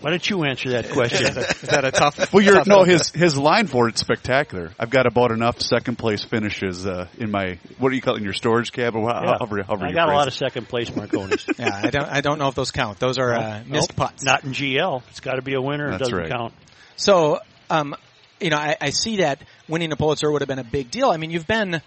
Why 0.00 0.10
don't 0.10 0.28
you 0.28 0.44
answer 0.44 0.70
that 0.70 0.90
question? 0.90 1.26
Is 1.38 1.60
that 1.62 1.84
a 1.84 1.90
tough? 1.90 2.32
Well, 2.32 2.42
you're 2.44 2.56
tough 2.56 2.66
no 2.66 2.84
his 2.84 3.10
his 3.10 3.36
line 3.36 3.66
for 3.66 3.88
it's 3.88 4.00
spectacular. 4.00 4.70
I've 4.78 4.90
got 4.90 5.06
about 5.06 5.32
enough 5.32 5.60
second 5.60 5.96
place 5.96 6.22
finishes 6.22 6.86
uh, 6.86 7.08
in 7.18 7.30
my 7.30 7.58
what 7.78 7.90
do 7.90 7.96
you 7.96 8.02
call 8.02 8.14
it 8.14 8.18
in 8.18 8.24
your 8.24 8.34
storage 8.34 8.72
cab? 8.72 8.94
Or 8.94 9.08
how, 9.08 9.22
Yeah. 9.22 9.36
however, 9.38 9.62
however 9.62 9.86
I 9.86 9.88
you 9.88 9.94
got 9.94 10.08
a 10.10 10.12
lot 10.12 10.28
of 10.28 10.34
second 10.34 10.68
place 10.68 10.90
Marconis. 10.90 11.46
Yeah, 11.58 11.80
I 11.82 11.90
don't. 11.90 12.08
I 12.08 12.20
don't 12.20 12.38
know 12.38 12.48
if 12.48 12.54
those 12.54 12.70
count. 12.70 12.98
Those 12.98 13.18
are 13.18 13.32
uh, 13.32 13.62
missed 13.66 13.90
Nope, 13.90 13.96
putts. 13.96 14.22
Not 14.24 14.44
in 14.44 14.52
GL. 14.52 15.02
It's 15.08 15.20
got 15.20 15.36
to 15.36 15.42
be 15.42 15.54
a 15.54 15.60
winner. 15.62 15.90
That's 15.90 16.02
it 16.02 16.04
doesn't 16.04 16.18
right. 16.18 16.30
count. 16.30 16.52
So, 16.96 17.40
um, 17.70 17.94
you 18.40 18.50
know, 18.50 18.58
I, 18.58 18.76
I 18.80 18.90
see 18.90 19.18
that 19.18 19.40
winning 19.68 19.92
a 19.92 19.96
Pulitzer 19.96 20.30
would 20.30 20.42
have 20.42 20.48
been 20.48 20.58
a 20.58 20.64
big 20.64 20.90
deal. 20.90 21.10
I 21.10 21.16
mean, 21.16 21.30
you've 21.30 21.46
been 21.46 21.80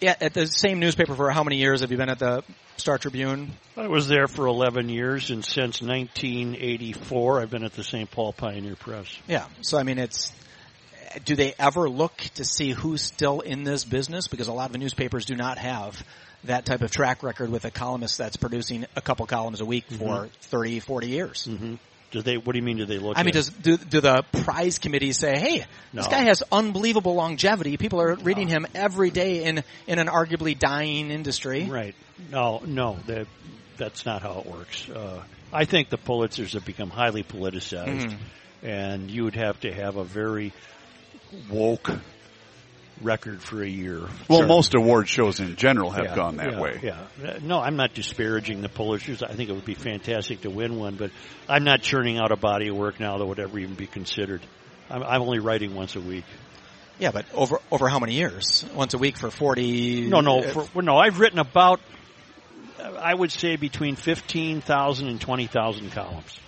yeah, 0.00 0.14
at 0.20 0.34
the 0.34 0.46
same 0.46 0.78
newspaper 0.78 1.14
for 1.14 1.30
how 1.30 1.42
many 1.42 1.56
years? 1.56 1.80
Have 1.80 1.90
you 1.90 1.96
been 1.96 2.08
at 2.08 2.18
the 2.18 2.42
Star 2.76 2.98
Tribune? 2.98 3.52
I 3.76 3.88
was 3.88 4.08
there 4.08 4.28
for 4.28 4.46
11 4.46 4.88
years, 4.88 5.30
and 5.30 5.44
since 5.44 5.82
1984, 5.82 7.40
I've 7.40 7.50
been 7.50 7.64
at 7.64 7.72
the 7.72 7.84
St. 7.84 8.10
Paul 8.10 8.32
Pioneer 8.32 8.76
Press. 8.76 9.06
Yeah. 9.26 9.46
So, 9.62 9.78
I 9.78 9.82
mean, 9.82 9.98
it's. 9.98 10.32
Do 11.24 11.34
they 11.36 11.54
ever 11.58 11.88
look 11.88 12.16
to 12.34 12.44
see 12.44 12.70
who's 12.72 13.00
still 13.00 13.40
in 13.40 13.64
this 13.64 13.84
business? 13.84 14.28
Because 14.28 14.48
a 14.48 14.52
lot 14.52 14.66
of 14.66 14.72
the 14.72 14.78
newspapers 14.78 15.24
do 15.24 15.34
not 15.36 15.56
have 15.56 16.04
that 16.44 16.66
type 16.66 16.82
of 16.82 16.90
track 16.90 17.22
record 17.22 17.50
with 17.50 17.64
a 17.64 17.70
columnist 17.70 18.18
that's 18.18 18.36
producing 18.36 18.84
a 18.94 19.00
couple 19.00 19.26
columns 19.26 19.60
a 19.60 19.64
week 19.64 19.86
for 19.90 20.28
30, 20.42 20.80
40 20.80 21.08
years. 21.08 21.48
Mm-hmm. 21.50 21.74
Do 22.10 22.22
they? 22.22 22.38
What 22.38 22.52
do 22.52 22.58
you 22.58 22.64
mean? 22.64 22.78
Do 22.78 22.86
they 22.86 22.98
look? 22.98 23.18
I 23.18 23.22
mean, 23.22 23.34
does 23.34 23.50
do, 23.50 23.76
do 23.76 24.00
the 24.00 24.24
prize 24.44 24.78
committees 24.78 25.18
say, 25.18 25.38
"Hey, 25.38 25.66
this 25.92 26.06
guy 26.06 26.22
has 26.22 26.42
unbelievable 26.50 27.14
longevity. 27.14 27.76
People 27.76 28.00
are 28.00 28.14
reading 28.14 28.48
him 28.48 28.66
every 28.74 29.10
day 29.10 29.44
in 29.44 29.62
in 29.86 29.98
an 29.98 30.06
arguably 30.06 30.58
dying 30.58 31.10
industry." 31.10 31.64
Right. 31.64 31.94
No, 32.30 32.62
no, 32.64 32.98
that 33.06 33.26
that's 33.76 34.06
not 34.06 34.22
how 34.22 34.40
it 34.40 34.46
works. 34.46 34.88
Uh, 34.88 35.22
I 35.52 35.66
think 35.66 35.90
the 35.90 35.98
Pulitzers 35.98 36.54
have 36.54 36.64
become 36.64 36.88
highly 36.90 37.22
politicized, 37.22 38.16
and 38.62 39.10
you 39.10 39.24
would 39.24 39.36
have 39.36 39.60
to 39.60 39.72
have 39.72 39.96
a 39.96 40.04
very 40.04 40.52
woke 41.50 41.90
record 43.00 43.40
for 43.42 43.62
a 43.62 43.68
year. 43.68 44.00
Well, 44.28 44.40
Sure. 44.40 44.46
most 44.46 44.74
award 44.74 45.08
shows 45.08 45.40
in 45.40 45.56
general 45.56 45.90
have 45.90 46.06
Yeah, 46.06 46.14
gone 46.16 46.36
that 46.36 46.52
yeah, 46.52 46.60
way. 46.60 46.80
Yeah. 46.82 47.38
No, 47.42 47.60
I'm 47.60 47.76
not 47.76 47.94
disparaging 47.94 48.60
the 48.62 48.68
Pulitzers. 48.68 49.22
I 49.22 49.34
think 49.34 49.50
it 49.50 49.52
would 49.52 49.64
be 49.64 49.74
fantastic 49.74 50.40
to 50.42 50.50
win 50.50 50.76
one, 50.76 50.96
but 50.96 51.10
I'm 51.48 51.64
not 51.64 51.82
churning 51.82 52.18
out 52.18 52.32
a 52.32 52.36
body 52.36 52.68
of 52.68 52.76
work 52.76 52.98
now 53.00 53.18
that 53.18 53.26
would 53.26 53.38
ever 53.38 53.58
even 53.58 53.74
be 53.74 53.86
considered. 53.86 54.40
I'm, 54.90 55.02
I'm 55.02 55.22
only 55.22 55.38
writing 55.38 55.74
once 55.74 55.96
a 55.96 56.00
week. 56.00 56.24
Yeah, 56.98 57.12
but 57.12 57.26
over 57.32 57.60
over 57.70 57.88
how 57.88 58.00
many 58.00 58.14
years? 58.14 58.64
Once 58.74 58.92
a 58.94 58.98
week 58.98 59.16
for 59.16 59.30
forty? 59.30 60.08
No, 60.08 60.20
no, 60.20 60.42
for, 60.42 60.66
well, 60.74 60.84
no. 60.84 60.96
I've 60.96 61.20
written 61.20 61.38
about, 61.38 61.80
I 62.98 63.14
would 63.14 63.30
say, 63.30 63.54
between 63.54 63.94
fifteen 63.94 64.60
thousand 64.60 65.06
and 65.06 65.20
twenty 65.20 65.46
thousand 65.46 65.92
columns. 65.92 66.40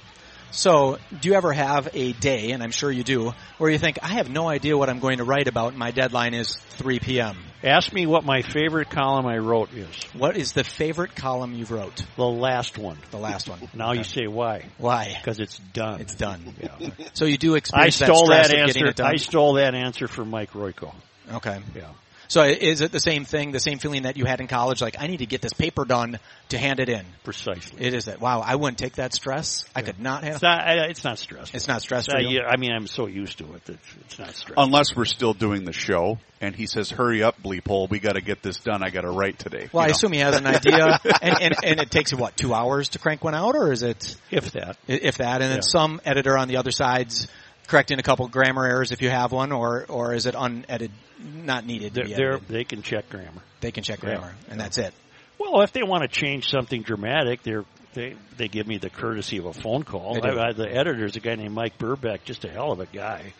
So, 0.52 0.99
do 1.21 1.28
you 1.28 1.35
ever 1.35 1.52
have 1.52 1.88
a 1.95 2.12
day, 2.12 2.50
and 2.50 2.62
I'm 2.62 2.73
sure 2.73 2.90
you 2.90 3.04
do, 3.04 3.33
where 3.59 3.71
you 3.71 3.78
think, 3.78 3.99
I 4.02 4.14
have 4.14 4.28
no 4.28 4.49
idea 4.49 4.76
what 4.76 4.88
I'm 4.88 4.99
going 4.99 5.19
to 5.19 5.25
write 5.25 5.47
about, 5.49 5.76
my 5.76 5.90
deadline 5.92 6.35
is 6.35 6.57
3 6.57 6.99
p.m.? 6.99 7.37
Ask 7.62 7.92
me 7.92 8.07
what 8.07 8.25
my 8.25 8.40
favorite 8.40 8.88
column 8.88 9.26
I 9.26 9.37
wrote 9.37 9.73
is. 9.75 9.88
What 10.14 10.37
is 10.37 10.52
the 10.52 10.64
favorite 10.64 11.14
column 11.14 11.52
you've 11.52 11.71
wrote? 11.71 12.04
The 12.16 12.25
last 12.25 12.78
one. 12.78 12.97
The 13.11 13.19
last 13.19 13.50
one. 13.50 13.61
Now 13.75 13.92
you 13.92 14.02
say 14.02 14.26
why? 14.26 14.64
Why? 14.78 15.14
Because 15.14 15.40
it's 15.40 15.59
done. 15.59 16.00
It's 16.00 16.14
done. 16.14 16.54
Yeah. 16.59 16.90
So 17.12 17.26
you 17.26 17.37
do 17.37 17.54
I 17.75 17.90
stole 17.90 18.28
that, 18.28 18.47
stress 18.47 18.49
that 18.49 18.57
answer. 18.57 18.87
it 18.87 18.97
done? 18.97 19.12
I 19.12 19.16
stole 19.16 19.54
that 19.54 19.75
answer 19.75 20.09
from 20.09 20.30
Mike 20.30 20.52
Royko. 20.52 20.95
Okay. 21.35 21.61
Yeah. 21.76 21.90
So 22.30 22.44
is 22.44 22.80
it 22.80 22.92
the 22.92 23.00
same 23.00 23.25
thing, 23.25 23.50
the 23.50 23.58
same 23.58 23.78
feeling 23.78 24.02
that 24.02 24.16
you 24.16 24.25
had 24.25 24.40
in 24.40 24.46
college? 24.46 24.80
Like, 24.80 24.94
I 25.00 25.08
need 25.08 25.16
to 25.18 25.26
get 25.26 25.42
this 25.42 25.52
paper 25.52 25.84
done 25.84 26.20
to 26.50 26.58
hand 26.58 26.78
it 26.78 26.88
in. 26.88 27.04
Precisely. 27.25 27.82
It 27.84 27.92
is 27.92 28.04
that. 28.04 28.20
Wow, 28.20 28.40
I 28.40 28.54
wouldn't 28.54 28.78
take 28.78 28.94
that 28.94 29.12
stress. 29.12 29.64
I 29.75 29.82
could 29.82 29.99
not 29.99 30.22
It's 30.22 30.40
handle. 30.40 30.49
not. 30.49 30.60
I- 30.64 30.87
It's 30.87 31.02
not 31.02 31.18
stressful. 31.18 31.56
It's 31.56 31.66
not 31.66 31.82
stress 31.82 32.08
Uh, 32.08 32.12
for 32.12 32.18
you. 32.20 32.38
yeah, 32.38 32.46
I 32.49 32.56
mean, 32.56 32.70
I'm 32.70 32.87
so 32.87 33.06
used 33.08 33.38
to 33.38 33.52
it 33.54 33.64
that 33.64 33.78
it's 34.06 34.18
not 34.20 34.32
stressful. 34.32 34.62
Unless 34.62 34.94
we're 34.94 35.06
still 35.06 35.34
doing 35.34 35.64
the 35.64 35.72
show, 35.72 36.18
and 36.40 36.54
he 36.54 36.66
says, 36.66 36.88
"Hurry 36.88 37.22
up, 37.25 37.42
bleep 37.42 37.66
hole! 37.66 37.88
We 37.88 37.99
got 37.99 38.14
to 38.14 38.20
get 38.20 38.42
this 38.44 38.58
done. 38.60 38.82
I 38.84 38.90
got 38.90 39.00
to 39.02 39.10
write 39.10 39.40
today." 39.40 39.68
Well, 39.72 39.82
I 39.82 39.88
know? 39.88 39.90
assume 39.90 40.12
he 40.12 40.20
has 40.20 40.37
an 40.37 40.46
idea, 40.46 41.00
and, 41.20 41.42
and 41.42 41.54
and 41.64 41.80
it 41.80 41.90
takes 41.90 42.14
what 42.14 42.37
two 42.37 42.54
hours 42.54 42.90
to 42.90 43.00
crank 43.00 43.25
one 43.25 43.34
out, 43.34 43.56
or 43.56 43.72
is 43.72 43.82
it 43.82 44.14
if 44.30 44.52
that. 44.52 44.76
if 44.87 45.18
that? 45.18 45.42
And 45.42 45.50
then 45.50 45.62
some 45.62 46.00
editor 46.04 46.38
on 46.38 46.46
the 46.46 46.58
other 46.58 46.70
side's 46.70 47.26
correcting 47.70 47.98
a 47.98 48.02
couple 48.02 48.26
grammar 48.28 48.66
errors 48.66 48.90
if 48.90 49.00
you 49.00 49.08
have 49.10 49.32
one, 49.32 49.52
or 49.52 49.86
or 49.88 50.12
is 50.12 50.26
it 50.26 50.34
unedited, 50.36 50.90
not 51.18 51.64
needed 51.64 51.94
to 51.94 52.00
They're, 52.00 52.04
be 52.04 52.14
they're, 52.14 52.32
edited? 52.32 52.48
they 52.48 52.64
can 52.64 52.82
check 52.82 53.08
grammar. 53.08 53.42
They 53.60 53.70
can 53.70 53.84
check 53.84 54.02
Yeah. 54.02 54.10
grammar, 54.10 54.34
and 54.50 54.60
that's 54.60 54.76
it. 54.78 54.92
Well, 55.38 55.62
if 55.62 55.72
they 55.72 55.82
want 55.82 56.02
to 56.02 56.08
change 56.08 56.48
something 56.48 56.82
dramatic, 56.82 57.42
they're, 57.42 57.64
they 57.94 58.16
they 58.36 58.48
give 58.48 58.66
me 58.66 58.78
the 58.78 58.90
courtesy 58.90 59.38
of 59.38 59.46
a 59.46 59.52
phone 59.52 59.84
call. 59.84 60.18
I, 60.22 60.48
I, 60.48 60.52
the 60.52 60.68
editor 60.68 61.04
is 61.06 61.16
a 61.16 61.20
guy 61.20 61.36
named 61.36 61.54
Mike 61.54 61.78
Burbeck, 61.78 62.24
just 62.24 62.44
a 62.44 62.50
hell 62.50 62.72
of 62.72 62.80
a 62.80 62.86
guy. 62.86 63.32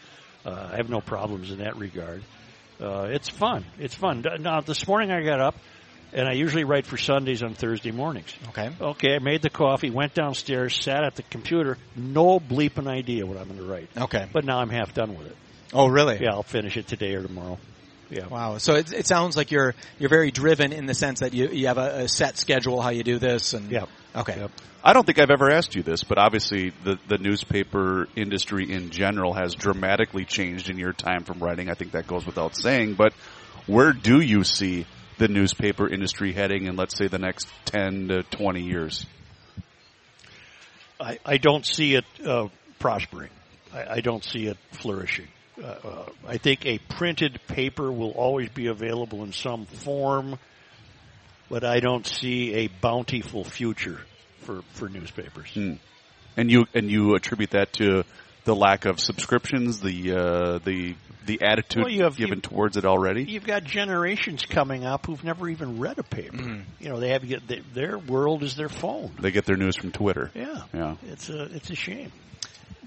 Uh, 0.47 0.71
I 0.73 0.77
have 0.77 0.89
no 0.89 1.01
problems 1.01 1.51
in 1.51 1.59
that 1.59 1.77
regard. 1.77 2.23
Uh, 2.81 3.09
it's 3.11 3.29
fun. 3.29 3.67
It's 3.79 3.95
fun. 3.95 4.25
Now, 4.41 4.63
this 4.63 4.87
morning 4.89 5.11
I 5.13 5.23
got 5.23 5.39
up, 5.41 5.55
and 6.13 6.29
I 6.29 6.33
usually 6.33 6.65
write 6.65 6.87
for 6.87 6.97
Sundays 6.97 7.43
on 7.43 7.55
Thursday 7.55 7.91
mornings. 7.91 8.35
Okay. 8.49 8.71
Okay, 8.81 9.15
I 9.15 9.19
made 9.19 9.43
the 9.43 9.51
coffee, 9.51 9.91
went 9.91 10.15
downstairs, 10.15 10.75
sat 10.75 11.05
at 11.05 11.17
the 11.17 11.23
computer, 11.23 11.79
no 11.97 12.41
bleeping 12.41 12.87
idea 12.87 13.27
what 13.27 13.37
I'm 13.37 13.49
going 13.49 13.59
to 13.59 13.65
write. 13.65 13.89
Okay. 13.97 14.29
But 14.33 14.45
now 14.45 14.59
I'm 14.59 14.71
half 14.71 14.95
done 14.95 15.17
with 15.17 15.29
it. 15.29 15.37
Oh, 15.73 15.87
really? 15.87 16.19
Yeah, 16.21 16.33
I'll 16.33 16.43
finish 16.43 16.77
it 16.77 16.89
today 16.89 17.15
or 17.15 17.23
tomorrow. 17.23 17.59
Yeah. 18.11 18.27
Wow. 18.27 18.59
So 18.59 18.75
it, 18.75 18.93
it 18.93 19.07
sounds 19.07 19.37
like 19.37 19.53
you're 19.53 19.75
you're 19.99 20.11
very 20.11 20.33
driven 20.33 20.73
in 20.73 20.87
the 20.87 20.95
sense 20.95 21.21
that 21.21 21.33
you 21.33 21.49
you 21.49 21.69
have 21.69 21.79
a, 21.79 22.03
a 22.03 22.09
set 22.09 22.37
schedule 22.37 22.83
how 22.83 22.91
you 22.91 23.05
do 23.05 23.19
this 23.19 23.55
and 23.55 23.71
Yeah. 23.71 23.87
Okay. 24.17 24.37
Yep. 24.37 24.51
I 24.83 24.95
don't 24.95 25.07
think 25.07 25.19
I've 25.19 25.31
ever 25.31 25.51
asked 25.51 25.75
you 25.75 25.83
this, 25.83 26.05
but 26.05 26.17
obviously 26.19 26.73
the, 26.85 26.99
the 27.07 27.19
newspaper 27.19 28.09
industry 28.17 28.73
in 28.73 28.91
general 28.91 29.35
has 29.35 29.55
dramatically 29.55 30.25
changed 30.25 30.71
in 30.71 30.79
your 30.79 30.95
time 30.95 31.25
from 31.25 31.39
writing. 31.39 31.69
I 31.69 31.75
think 31.75 31.93
that 31.93 32.07
goes 32.07 32.25
without 32.25 32.57
saying, 32.57 32.95
but 32.95 33.13
where 33.67 33.93
do 33.93 34.21
you 34.21 34.43
see 34.43 34.87
the 35.21 35.29
newspaper 35.29 35.87
industry 35.87 36.33
heading 36.33 36.65
in, 36.65 36.77
let's 36.77 36.97
say, 36.97 37.07
the 37.07 37.19
next 37.19 37.47
10 37.67 38.09
to 38.09 38.23
20 38.23 38.63
years? 38.63 39.05
I, 40.99 41.19
I 41.25 41.37
don't 41.37 41.65
see 41.65 41.95
it 41.95 42.07
uh, 42.27 42.49
prospering. 42.79 43.29
I, 43.73 43.97
I 43.97 44.01
don't 44.01 44.25
see 44.25 44.47
it 44.47 44.57
flourishing. 44.73 45.29
Uh, 45.63 45.67
uh, 45.67 46.07
I 46.27 46.39
think 46.39 46.65
a 46.65 46.79
printed 46.79 47.39
paper 47.49 47.93
will 47.93 48.13
always 48.13 48.49
be 48.49 48.69
available 48.69 49.23
in 49.23 49.33
some 49.35 49.67
form, 49.67 50.39
but 51.51 51.65
I 51.65 51.81
don't 51.81 52.07
see 52.07 52.55
a 52.55 52.69
bountiful 52.69 53.45
future 53.45 54.01
for, 54.41 54.63
for 54.73 54.89
newspapers. 54.89 55.51
Hmm. 55.53 55.75
And 56.39 56.51
you 56.51 56.65
and 56.73 56.91
you 56.91 57.15
attribute 57.15 57.51
that 57.51 57.75
to 57.75 58.05
the 58.51 58.57
lack 58.57 58.85
of 58.85 58.99
subscriptions, 58.99 59.81
the 59.81 60.13
uh, 60.13 60.59
the 60.59 60.97
the 61.27 61.43
attitude 61.43 61.85
Well, 61.85 61.93
have- 62.01 62.17
given 62.17 62.41
towards 62.41 62.77
it 62.77 62.85
already. 62.85 63.23
You've 63.25 63.47
got 63.47 63.63
generations 63.63 64.45
coming 64.45 64.85
up 64.85 65.07
who've 65.07 65.23
never 65.23 65.49
even 65.49 65.79
read 65.79 65.99
a 65.99 66.03
paper. 66.03 66.37
Mm-hmm. 66.37 66.63
You 66.81 66.89
know, 66.89 66.99
they 66.99 67.11
have 67.11 67.23
they, 67.29 67.61
their 67.75 67.99
world 67.99 68.43
is 68.43 68.57
their 68.57 68.69
phone. 68.69 69.13
They 69.21 69.31
get 69.31 69.45
their 69.45 69.57
news 69.57 69.77
from 69.77 69.93
Twitter. 69.93 70.33
Yeah, 70.35 70.63
Yeah. 70.75 70.97
It's 71.07 71.29
a 71.31 71.43
it's 71.55 71.71
a 71.71 71.77
shame. 71.77 72.11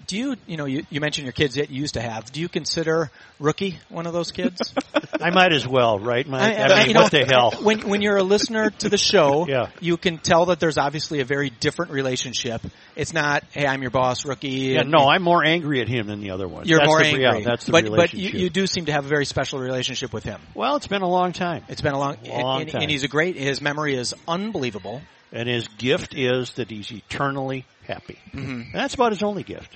Do 0.08 0.18
you 0.18 0.36
you 0.48 0.58
know 0.58 0.66
you, 0.66 0.86
you 0.90 1.00
mentioned 1.00 1.26
your 1.26 1.32
kids 1.34 1.56
that 1.56 1.70
you 1.70 1.80
used 1.82 1.94
to 1.94 2.02
have. 2.02 2.32
Do 2.32 2.42
you 2.42 2.50
consider 2.50 3.10
rookie 3.40 3.78
one 3.90 4.06
of 4.06 4.14
those 4.14 4.32
kids? 4.32 4.74
I 5.22 5.30
might 5.30 5.54
as 5.54 5.68
well, 5.68 5.98
right? 6.00 6.28
Mike? 6.28 6.42
I, 6.58 6.64
I- 6.64 6.80
mean, 6.80 6.88
you 6.90 6.94
know, 6.94 7.02
what 7.04 7.12
the 7.12 7.26
hell? 7.26 7.52
When 7.62 7.88
when 7.88 8.02
you're 8.02 8.18
a 8.18 8.24
listener 8.24 8.70
to 8.70 8.90
the 8.90 8.98
show, 8.98 9.48
Yeah. 9.54 9.70
you 9.80 9.98
can 9.98 10.18
tell 10.18 10.48
that 10.48 10.60
there's 10.60 10.78
obviously 10.78 11.20
a 11.22 11.26
very 11.26 11.50
different 11.50 11.92
relationship. 11.92 12.62
It's 12.96 13.14
not, 13.14 13.44
hey, 13.52 13.66
I'm 13.66 13.82
your 13.82 13.92
boss, 13.92 14.26
rookie. 14.26 14.50
Yeah, 14.50 14.82
and- 14.82 14.92
no, 14.92 15.08
I'm 15.10 15.24
more 15.24 15.44
angry 15.46 15.82
at 15.82 15.88
him 15.88 16.08
than 16.08 16.20
the 16.22 16.32
other 16.32 16.48
one. 16.48 16.66
You're 16.68 16.80
That's 16.80 16.88
more 16.88 17.00
the, 17.00 17.06
angry. 17.06 17.22
Yeah, 17.24 17.40
that's 17.46 17.66
the 17.66 17.72
but 17.72 17.90
but 17.90 18.14
you, 18.14 18.30
you 18.40 18.50
do 18.50 18.68
seem 18.68 18.86
to 18.86 18.92
have 18.92 19.06
a 19.06 19.10
very 19.10 19.26
special 19.26 19.60
relationship 19.60 20.12
with 20.14 20.24
him. 20.24 20.42
well, 20.54 20.76
it's 20.76 20.88
been 20.88 21.02
a 21.02 21.10
long 21.10 21.32
time. 21.34 21.64
It's 21.70 21.82
been 21.82 21.94
a 21.94 22.00
long, 22.00 22.18
Long 22.28 22.62
and, 22.62 22.72
time. 22.72 22.82
and 22.84 22.92
he's 22.92 23.04
a 23.04 23.08
great. 23.08 23.36
His 23.38 23.62
memory 23.62 23.96
is 23.96 24.14
unbelievable. 24.28 25.02
And 25.36 25.50
his 25.50 25.68
gift 25.80 26.14
is 26.16 26.54
that 26.54 26.70
he's 26.70 26.92
eternally 26.92 27.66
happy. 27.88 28.20
Mm-hmm. 28.34 28.52
And 28.52 28.74
that's 28.74 28.94
about 28.94 29.12
his 29.14 29.24
only 29.24 29.42
gift. 29.44 29.76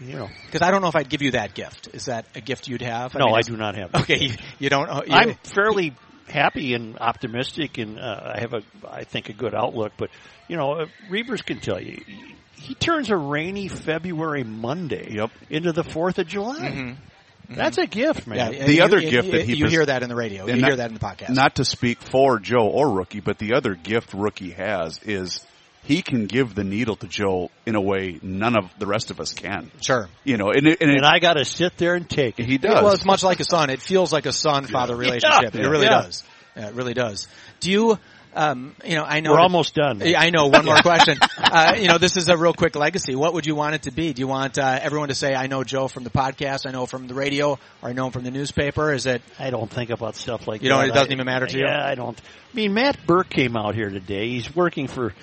You 0.00 0.16
know. 0.16 0.28
Because 0.46 0.62
I 0.62 0.72
don't 0.72 0.82
know 0.82 0.88
if 0.88 0.96
I'd 0.96 1.08
give 1.08 1.22
you 1.22 1.30
that 1.30 1.54
gift. 1.54 1.88
Is 1.94 2.06
that 2.06 2.26
a 2.34 2.40
gift 2.40 2.66
you'd 2.66 2.82
have? 2.82 3.14
No, 3.14 3.26
mean, 3.26 3.34
I 3.36 3.40
do 3.42 3.56
not 3.56 3.76
have. 3.76 3.92
that 3.92 4.02
Okay, 4.02 4.18
you, 4.18 4.32
you 4.58 4.68
don't. 4.68 4.88
uh, 4.90 5.02
You, 5.06 5.14
I'm 5.14 5.34
fairly 5.44 5.94
happy 6.28 6.74
and 6.74 6.98
optimistic, 6.98 7.78
and 7.78 8.00
uh, 8.00 8.32
I 8.34 8.40
have 8.40 8.52
a, 8.52 8.62
I 8.90 9.04
think, 9.04 9.28
a 9.28 9.32
good 9.32 9.54
outlook. 9.54 9.92
But 9.96 10.10
you 10.48 10.56
know, 10.56 10.72
uh, 10.72 10.86
Reavers 11.08 11.44
can 11.46 11.60
tell 11.60 11.80
you, 11.80 12.02
he, 12.56 12.74
turns 12.74 13.08
a 13.10 13.16
rainy 13.16 13.68
February 13.68 14.42
Monday 14.42 15.14
Yep. 15.14 15.30
into 15.50 15.72
the 15.72 15.84
Fourth 15.84 16.18
of 16.18 16.26
July. 16.26 16.96
That's 17.48 17.78
a 17.78 17.86
gift, 17.86 18.26
man. 18.26 18.52
yeah, 18.54 18.64
The 18.66 18.74
you- 18.74 18.82
other 18.82 18.98
you- 19.00 19.10
gift 19.10 19.26
you, 19.26 19.32
that 19.32 19.44
he 19.46 19.54
you 19.56 19.64
pres- 19.64 19.72
hear 19.72 19.86
that 19.86 20.02
in 20.02 20.08
the 20.08 20.16
radio. 20.16 20.46
You 20.46 20.52
And 20.54 20.64
hear 20.64 20.76
that 20.76 20.88
in 20.88 20.94
the 20.94 21.00
podcast. 21.00 21.30
Not 21.30 21.56
to 21.56 21.64
speak 21.64 22.00
for 22.02 22.38
Joe 22.38 22.66
or 22.68 22.90
Rookie, 22.90 23.20
but 23.20 23.38
the 23.38 23.54
other 23.54 23.74
gift 23.74 24.12
Rookie 24.14 24.50
has 24.52 24.98
is 25.04 25.40
he 25.84 26.02
can 26.02 26.26
give 26.26 26.54
the 26.56 26.64
needle 26.64 26.96
to 26.96 27.06
Joe 27.06 27.50
in 27.64 27.76
a 27.76 27.80
way 27.80 28.18
none 28.22 28.56
of 28.56 28.70
the 28.78 28.86
rest 28.86 29.10
of 29.12 29.20
us 29.20 29.32
can. 29.32 29.70
sure. 29.80 30.08
You 30.24 30.36
know, 30.36 30.50
and, 30.50 30.66
it, 30.66 30.78
and, 30.80 30.90
it, 30.90 30.96
and 30.96 31.06
I 31.06 31.20
got 31.20 31.34
to 31.34 31.44
sit 31.44 31.76
there 31.78 31.94
and 31.94 32.08
take 32.10 32.40
it. 32.40 32.46
he 32.46 32.58
does. 32.58 32.82
Well, 32.82 32.92
it's 32.92 33.04
much 33.04 33.22
like 33.22 33.38
a 33.40 33.44
son. 33.44 33.70
It 33.70 33.80
feels 33.80 34.12
like 34.12 34.26
a 34.26 34.32
son-father 34.32 34.96
relationship. 34.96 35.54
Yeah. 35.54 35.60
It 35.60 35.68
really 35.68 35.84
Yeah. 35.86 36.02
does. 36.02 36.24
Yeah, 36.56 36.68
it 36.68 36.74
really 36.74 36.94
does. 36.94 37.28
Do 37.60 37.70
you? 37.70 37.98
Um, 38.38 38.74
you 38.84 38.94
know, 38.96 39.02
I 39.04 39.20
know 39.20 39.30
We're 39.30 39.36
that- 39.38 39.42
almost 39.44 39.74
done. 39.74 40.02
I 40.02 40.28
know. 40.28 40.48
One 40.48 40.64
more 40.66 40.76
question. 40.82 41.16
Uh, 41.38 41.74
you 41.78 41.88
know, 41.88 41.96
this 41.96 42.16
is 42.18 42.28
a 42.28 42.36
real 42.36 42.52
quick 42.52 42.76
legacy. 42.76 43.14
What 43.14 43.32
would 43.32 43.46
you 43.46 43.54
want 43.54 43.74
it 43.76 43.82
to 43.84 43.90
be? 43.90 44.12
Do 44.12 44.20
you 44.20 44.28
want 44.28 44.58
uh, 44.58 44.78
everyone 44.82 45.08
to 45.08 45.14
say, 45.14 45.34
"I 45.34 45.46
know 45.46 45.64
Joe 45.64 45.88
from 45.88 46.04
the 46.04 46.10
podcast, 46.10 46.66
I 46.66 46.70
know 46.70 46.84
from 46.84 47.06
the 47.06 47.14
radio, 47.14 47.52
or 47.82 47.88
I 47.88 47.92
know 47.94 48.06
him 48.06 48.12
from 48.12 48.24
the 48.24 48.30
newspaper"? 48.30 48.92
Is 48.92 49.06
it? 49.06 49.22
I 49.38 49.48
don't 49.48 49.70
think 49.70 49.88
about 49.88 50.16
stuff 50.16 50.46
like 50.46 50.62
You 50.62 50.68
that. 50.68 50.74
don't- 50.76 50.84
it 50.90 50.92
doesn't 50.94 51.10
I- 51.10 51.14
even 51.14 51.24
matter 51.24 51.46
to 51.46 51.58
you? 51.58 51.64
Yeah, 51.64 51.82
I 51.86 51.94
don't. 51.94 52.20
I 52.20 52.56
mean, 52.56 52.74
Matt 52.74 52.98
Burke 53.06 53.30
came 53.30 53.56
out 53.56 53.74
here 53.74 53.88
today. 53.88 54.28
He's 54.28 54.54
working 54.54 54.86
for 54.86 55.14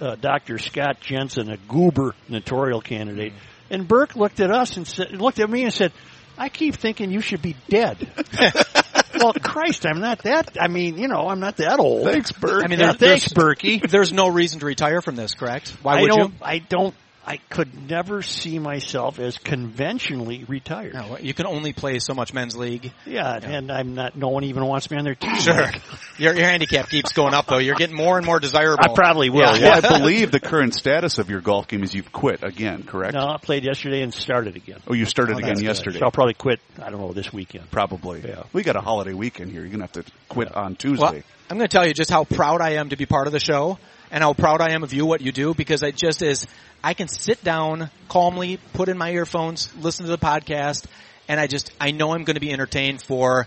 uh, 0.00 0.16
Dr. 0.16 0.58
Scott 0.58 1.00
Jensen, 1.00 1.48
a 1.50 1.56
goober 1.56 2.14
notorial 2.28 2.80
candidate. 2.80 3.32
And 3.70 3.86
Burke 3.86 4.16
looked 4.16 4.40
at 4.40 4.50
us 4.50 4.76
and 4.76 4.86
said, 4.86 5.12
looked 5.12 5.38
at 5.38 5.48
me 5.48 5.62
and 5.62 5.72
said, 5.72 5.92
"I 6.36 6.48
keep 6.48 6.74
thinking 6.74 7.12
you 7.12 7.20
should 7.20 7.42
be 7.42 7.54
dead." 7.68 7.96
well, 9.18 9.32
Christ, 9.34 9.86
I'm 9.86 10.00
not 10.00 10.20
that. 10.20 10.56
I 10.60 10.68
mean, 10.68 10.98
you 10.98 11.08
know, 11.08 11.28
I'm 11.28 11.40
not 11.40 11.56
that 11.58 11.78
old. 11.78 12.04
Thanks, 12.06 12.32
Bert. 12.32 12.64
I 12.64 12.68
mean, 12.68 12.78
Yeah, 12.80 12.92
there- 12.92 13.10
thanks, 13.18 13.32
there's- 13.32 13.56
Berkey. 13.58 13.88
There's 13.88 14.12
no 14.12 14.28
reason 14.28 14.60
to 14.60 14.66
retire 14.66 15.00
from 15.02 15.16
this, 15.16 15.34
correct? 15.34 15.74
Why 15.82 15.98
I 15.98 16.02
would 16.02 16.08
don't. 16.08 16.32
you? 16.32 16.38
I 16.42 16.58
don't. 16.58 16.94
I 17.28 17.38
could 17.38 17.88
never 17.90 18.22
see 18.22 18.60
myself 18.60 19.18
as 19.18 19.36
conventionally 19.36 20.44
retired. 20.44 20.94
No, 20.94 21.18
you 21.18 21.34
can 21.34 21.46
only 21.46 21.72
play 21.72 21.98
so 21.98 22.14
much 22.14 22.32
men's 22.32 22.56
league. 22.56 22.92
Yeah, 23.04 23.36
and 23.42 23.72
I'm 23.72 23.96
not. 23.96 24.16
No 24.16 24.28
one 24.28 24.44
even 24.44 24.64
wants 24.64 24.88
me 24.90 24.96
on 24.96 25.04
their 25.04 25.16
team. 25.16 25.34
Sure. 25.40 25.70
Your, 26.18 26.34
your 26.34 26.46
handicap 26.46 26.88
keeps 26.88 27.12
going 27.12 27.34
up 27.34 27.46
though. 27.46 27.58
You're 27.58 27.74
getting 27.74 27.96
more 27.96 28.16
and 28.16 28.24
more 28.24 28.38
desirable. 28.38 28.84
I 28.88 28.94
probably 28.94 29.30
will. 29.30 29.40
Yeah. 29.40 29.56
Yeah. 29.56 29.80
well, 29.80 29.94
I 29.94 29.98
believe 30.02 30.30
the 30.30 30.38
current 30.38 30.74
status 30.74 31.18
of 31.18 31.28
your 31.28 31.40
golf 31.40 31.66
game 31.66 31.82
is 31.82 31.92
you've 31.94 32.12
quit 32.12 32.44
again, 32.44 32.84
correct? 32.84 33.14
No, 33.14 33.26
I 33.26 33.38
played 33.38 33.64
yesterday 33.64 34.02
and 34.02 34.14
started 34.14 34.54
again. 34.54 34.78
Oh, 34.86 34.94
you 34.94 35.04
started 35.04 35.34
Oh, 35.34 35.38
again 35.38 35.58
yesterday. 35.58 35.98
So 35.98 36.04
I'll 36.04 36.12
probably 36.12 36.34
quit. 36.34 36.60
I 36.80 36.90
don't 36.90 37.00
know 37.00 37.12
this 37.12 37.32
weekend. 37.32 37.70
Probably. 37.72 38.22
Yeah. 38.24 38.44
We 38.52 38.62
got 38.62 38.76
a 38.76 38.80
holiday 38.80 39.14
weekend 39.14 39.50
here. 39.50 39.62
You're 39.62 39.70
gonna 39.70 39.84
have 39.84 39.92
to 39.92 40.04
quit 40.28 40.54
on 40.54 40.76
Tuesday. 40.76 41.02
Well, 41.02 41.22
I'm 41.48 41.58
going 41.58 41.68
to 41.68 41.72
tell 41.72 41.86
you 41.86 41.94
just 41.94 42.10
how 42.10 42.24
proud 42.24 42.60
I 42.60 42.72
am 42.72 42.88
to 42.88 42.96
be 42.96 43.06
part 43.06 43.28
of 43.28 43.32
the 43.32 43.38
show 43.38 43.78
and 44.10 44.22
how 44.22 44.32
proud 44.34 44.60
I 44.60 44.72
am 44.72 44.82
of 44.82 44.92
you, 44.92 45.06
what 45.06 45.20
you 45.20 45.32
do, 45.32 45.54
because 45.54 45.82
it 45.82 45.96
just 45.96 46.22
is, 46.22 46.46
I 46.82 46.94
can 46.94 47.08
sit 47.08 47.42
down 47.42 47.90
calmly, 48.08 48.58
put 48.74 48.88
in 48.88 48.96
my 48.98 49.10
earphones, 49.10 49.74
listen 49.76 50.04
to 50.06 50.10
the 50.10 50.18
podcast, 50.18 50.86
and 51.28 51.40
I 51.40 51.46
just, 51.46 51.70
I 51.80 51.90
know 51.90 52.12
I'm 52.12 52.24
going 52.24 52.34
to 52.36 52.40
be 52.40 52.52
entertained 52.52 53.02
for 53.02 53.46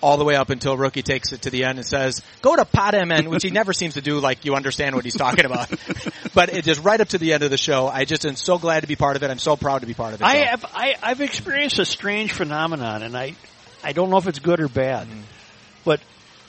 all 0.00 0.16
the 0.16 0.24
way 0.24 0.34
up 0.34 0.50
until 0.50 0.76
Rookie 0.76 1.02
takes 1.02 1.30
it 1.32 1.42
to 1.42 1.50
the 1.50 1.62
end 1.64 1.78
and 1.78 1.86
says, 1.86 2.22
go 2.40 2.56
to 2.56 2.64
PodMN, 2.64 3.28
which 3.28 3.44
he 3.44 3.50
never 3.52 3.72
seems 3.72 3.94
to 3.94 4.00
do 4.00 4.18
like 4.18 4.44
you 4.44 4.54
understand 4.56 4.96
what 4.96 5.04
he's 5.04 5.14
talking 5.16 5.44
about. 5.44 5.68
but 6.34 6.48
it 6.52 6.64
just 6.64 6.82
right 6.82 7.00
up 7.00 7.08
to 7.10 7.18
the 7.18 7.34
end 7.34 7.44
of 7.44 7.50
the 7.50 7.56
show. 7.56 7.86
I 7.86 8.04
just 8.04 8.26
am 8.26 8.34
so 8.34 8.58
glad 8.58 8.80
to 8.80 8.88
be 8.88 8.96
part 8.96 9.14
of 9.14 9.22
it. 9.22 9.30
I'm 9.30 9.38
so 9.38 9.56
proud 9.56 9.82
to 9.82 9.86
be 9.86 9.94
part 9.94 10.14
of 10.14 10.20
it. 10.20 10.24
I 10.24 10.38
So- 10.38 10.44
have. 10.46 10.64
I, 10.74 10.94
I've 11.02 11.20
experienced 11.20 11.78
a 11.78 11.84
strange 11.84 12.32
phenomenon, 12.32 13.02
and 13.04 13.16
I, 13.16 13.36
I 13.84 13.92
don't 13.92 14.10
know 14.10 14.16
if 14.16 14.26
it's 14.26 14.40
good 14.40 14.58
or 14.60 14.68
bad, 14.68 15.06
Mm-hmm. 15.06 15.20
but 15.84 16.00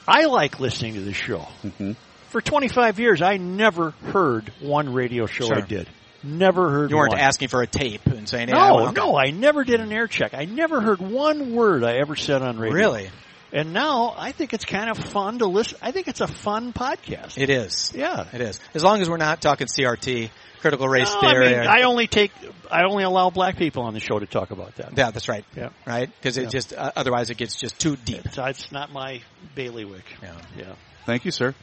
I 0.08 0.26
like 0.26 0.60
listening 0.60 0.96
to 0.96 1.02
the 1.02 1.14
show. 1.14 1.48
Mhm. 1.64 1.96
For 2.34 2.42
25 2.42 3.00
years, 3.00 3.22
I 3.22 3.38
never 3.38 3.92
heard 3.92 4.52
one 4.60 4.92
radio 4.92 5.28
show 5.28 5.54
I 5.54 5.62
did. 5.62 5.88
Never 6.24 6.68
heard. 6.70 6.90
you 6.90 6.98
weren't 6.98 7.12
one. 7.14 7.20
asking 7.22 7.50
for 7.50 7.62
a 7.62 7.68
tape 7.68 8.08
and 8.08 8.28
saying, 8.28 8.48
hey, 8.48 8.56
I 8.56 8.70
No, 8.70 8.74
want- 8.76 8.98
no, 8.98 9.16
I 9.16 9.30
never 9.30 9.64
did 9.64 9.80
an 9.82 9.92
air 9.94 10.08
check. 10.08 10.34
I 10.34 10.46
never 10.46 10.82
heard 10.82 11.00
one 11.00 11.54
word 11.54 11.84
I 11.84 11.98
ever 11.98 12.16
said 12.16 12.42
on 12.42 12.58
radio. 12.58 12.76
Really? 12.76 13.10
And 13.52 13.72
now 13.72 14.16
I 14.18 14.32
think 14.32 14.52
it's 14.56 14.66
kind 14.66 14.90
of 14.90 14.98
fun 14.98 15.38
to 15.40 15.46
listen. 15.46 15.78
I 15.82 15.92
think 15.92 16.08
it's 16.08 16.22
a 16.22 16.28
fun 16.28 16.74
podcast. 16.74 17.38
It 17.38 17.52
is. 17.52 17.92
yeah. 17.96 18.26
It 18.34 18.42
is. 18.42 18.60
As 18.74 18.84
long 18.84 19.00
as 19.02 19.10
we're 19.12 19.18
not 19.18 19.40
talking 19.42 19.68
CRT, 19.68 20.32
critical 20.60 20.88
race 20.90 21.14
No, 21.14 21.30
I, 21.30 21.32
theory. 21.34 21.50
mean, 21.52 21.68
I 21.68 21.84
only 21.84 22.08
take, 22.08 22.32
I 22.72 22.86
only 22.86 23.04
allow 23.04 23.30
black 23.30 23.58
people 23.58 23.84
on 23.84 23.94
the 23.94 24.00
show 24.00 24.18
to 24.18 24.26
talk 24.26 24.50
about 24.50 24.76
that. 24.78 24.98
yeah, 24.98 25.12
that's 25.12 25.30
right. 25.30 25.46
Yeah. 25.56 25.70
Right? 25.86 26.10
Because 26.20 26.38
it 26.38 26.46
Yeah. 26.46 26.50
just, 26.50 26.74
uh, 26.74 26.94
otherwise 26.96 27.30
it 27.30 27.38
gets 27.38 27.56
just 27.60 27.80
too 27.80 27.96
deep. 27.96 28.26
It's, 28.26 28.40
it's 28.40 28.72
not 28.72 28.92
my 28.92 29.22
bailiwick. 29.54 30.06
Yeah. 30.24 30.34
Yeah. 30.58 30.74
Thank 31.06 31.26
you, 31.26 31.32
sir. 31.32 31.54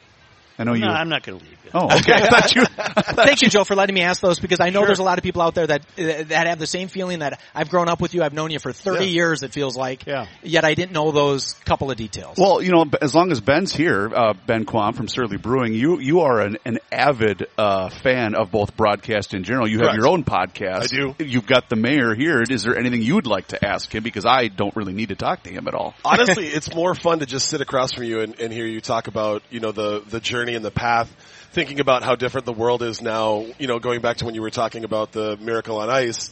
I 0.61 0.63
know 0.63 0.73
No, 0.73 0.77
you. 0.87 0.91
I'm 0.93 1.09
not 1.09 1.23
going 1.23 1.39
to 1.39 1.43
leave 1.45 1.57
yet. 1.65 1.71
oh, 1.75 1.85
okay. 1.97 2.13
I 2.13 2.27
thought 2.29 2.55
you. 2.55 2.65
Thank 3.23 3.41
you, 3.41 3.49
Joe, 3.49 3.63
for 3.63 3.75
letting 3.75 3.93
me 3.95 4.01
ask 4.01 4.21
those 4.21 4.39
because 4.39 4.59
I 4.59 4.69
know 4.69 4.79
Sure. 4.81 4.87
there's 4.87 4.99
a 4.99 5.03
lot 5.03 5.17
of 5.17 5.23
people 5.23 5.41
out 5.41 5.55
there 5.55 5.67
that 5.67 5.81
uh, 5.97 6.23
that 6.27 6.47
have 6.47 6.59
the 6.59 6.67
same 6.67 6.87
feeling 6.87 7.19
that 7.19 7.39
I've 7.55 7.69
grown 7.69 7.89
up 7.89 8.01
with 8.01 8.13
you. 8.13 8.23
I've 8.23 8.33
known 8.33 8.51
you 8.51 8.59
for 8.59 8.71
30 8.71 9.05
Yeah. 9.05 9.11
years. 9.11 9.43
It 9.43 9.51
feels 9.53 9.75
like. 9.75 10.05
Yeah. 10.05 10.27
Yet 10.43 10.63
I 10.65 10.73
didn't 10.73 10.91
know 10.93 11.11
those 11.11 11.53
couple 11.65 11.91
of 11.91 11.97
details. 11.97 12.37
Well, 12.37 12.61
you 12.61 12.71
know, 12.71 12.85
as 13.01 13.13
long 13.15 13.31
as 13.31 13.39
Ben's 13.41 13.73
here, 13.73 14.09
uh, 14.13 14.33
Ben 14.45 14.65
Quam 14.65 14.93
from 14.93 15.07
Surly 15.07 15.37
Brewing, 15.37 15.73
you 15.73 15.99
you 15.99 16.21
are 16.21 16.41
an, 16.41 16.57
an 16.65 16.79
avid 16.91 17.47
uh, 17.57 17.89
fan 17.89 18.35
of 18.35 18.51
both 18.51 18.75
broadcast 18.75 19.33
in 19.33 19.43
general. 19.43 19.67
You 19.67 19.77
have 19.79 19.87
Correct. 19.89 19.97
your 19.97 20.07
own 20.09 20.23
podcast. 20.23 20.83
I 20.83 20.87
do. 20.87 21.15
You've 21.23 21.47
got 21.47 21.69
the 21.69 21.75
mayor 21.75 22.13
here. 22.15 22.41
Is 22.47 22.63
there 22.63 22.77
anything 22.77 23.01
you'd 23.01 23.27
like 23.27 23.47
to 23.49 23.65
ask 23.65 23.93
him? 23.93 24.03
Because 24.03 24.25
I 24.25 24.47
don't 24.47 24.75
really 24.75 24.93
need 24.93 25.09
to 25.09 25.15
talk 25.15 25.43
to 25.43 25.49
him 25.49 25.67
at 25.67 25.73
all. 25.73 25.93
Honestly, 26.03 26.47
it's 26.47 26.73
more 26.73 26.95
fun 26.95 27.19
to 27.19 27.25
just 27.25 27.47
sit 27.49 27.61
across 27.61 27.93
from 27.93 28.03
you 28.03 28.21
and, 28.21 28.39
and 28.39 28.51
hear 28.51 28.65
you 28.65 28.81
talk 28.81 29.07
about, 29.07 29.41
you 29.49 29.59
know, 29.59 29.71
the, 29.71 30.03
the 30.09 30.19
journey 30.19 30.50
and 30.55 30.65
the 30.65 30.71
path, 30.71 31.09
thinking 31.51 31.79
about 31.79 32.03
how 32.03 32.15
different 32.15 32.45
the 32.45 32.53
world 32.53 32.83
is 32.83 33.01
now, 33.01 33.45
you 33.59 33.67
know, 33.67 33.79
going 33.79 34.01
back 34.01 34.17
to 34.17 34.25
when 34.25 34.35
you 34.35 34.41
were 34.41 34.49
talking 34.49 34.83
about 34.83 35.11
the 35.11 35.37
Miracle 35.37 35.77
on 35.79 35.89
Ice. 35.89 36.29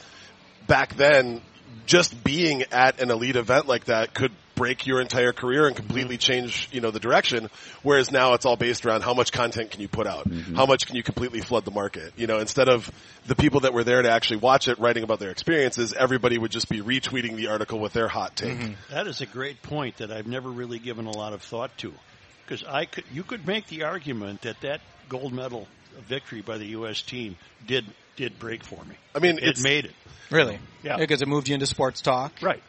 Back 0.68 0.96
then, 0.96 1.42
just 1.86 2.24
being 2.24 2.64
at 2.72 3.02
an 3.02 3.12
elite 3.12 3.36
event 3.36 3.68
like 3.68 3.86
that 3.86 4.14
could 4.14 4.32
break 4.60 4.86
your 4.86 5.00
entire 5.00 5.32
career 5.32 5.68
and 5.68 5.76
completely 5.76 6.18
mm-hmm. 6.18 6.44
change, 6.44 6.68
you 6.74 6.82
know, 6.82 6.92
the 6.92 7.00
direction. 7.00 7.50
Whereas 7.82 8.12
now 8.12 8.34
it's 8.34 8.46
all 8.46 8.58
based 8.58 8.86
around 8.86 9.04
how 9.04 9.14
much 9.14 9.32
content 9.32 9.72
can 9.72 9.80
you 9.80 9.88
put 9.88 10.06
out? 10.06 10.30
Mm-hmm. 10.30 10.56
How 10.56 10.66
much 10.66 10.86
can 10.86 10.98
you 10.98 11.04
completely 11.04 11.40
flood 11.40 11.64
the 11.64 11.72
market? 11.72 12.12
You 12.18 12.28
know, 12.28 12.40
instead 12.40 12.68
of 12.68 12.92
the 13.26 13.36
people 13.36 13.62
that 13.62 13.74
were 13.74 13.86
there 13.86 14.02
to 14.02 14.12
actually 14.12 14.38
watch 14.38 14.68
it 14.68 14.78
writing 14.78 15.04
about 15.04 15.20
their 15.20 15.32
experiences, 15.32 15.94
everybody 15.94 16.38
would 16.38 16.52
just 16.52 16.68
be 16.68 16.82
retweeting 16.82 17.38
the 17.38 17.48
article 17.48 17.80
with 17.80 17.94
their 17.94 18.10
hot 18.10 18.36
take. 18.36 18.58
Mm-hmm. 18.58 18.94
That 18.94 19.08
is 19.08 19.22
a 19.22 19.26
great 19.26 19.62
point 19.62 19.98
that 19.98 20.12
I've 20.12 20.28
never 20.28 20.50
really 20.50 20.80
given 20.80 21.06
a 21.06 21.16
lot 21.16 21.32
of 21.32 21.42
thought 21.42 21.76
to, 21.80 21.94
because 22.50 22.66
I 22.68 22.86
could 22.86 23.04
you 23.14 23.24
could 23.24 23.46
make 23.46 23.68
the 23.68 23.84
argument 23.84 24.42
that 24.42 24.60
that 24.62 24.82
gold 25.08 25.34
medal 25.34 25.68
victory 26.08 26.42
by 26.42 26.58
the 26.58 26.66
U.S. 26.68 27.02
team 27.02 27.38
did 27.68 27.86
did 28.16 28.40
break 28.40 28.64
for 28.64 28.84
me. 28.84 28.96
I 29.16 29.20
mean, 29.20 29.38
It 29.38 29.44
it's, 29.50 29.64
made 29.64 29.86
it 29.86 29.94
Really? 30.32 30.60
Yeah. 30.84 30.98
Because 30.98 31.22
it 31.22 31.28
moved 31.28 31.48
you 31.48 31.54
into 31.56 31.66
sports 31.66 32.02
talk. 32.02 32.34
right. 32.42 32.62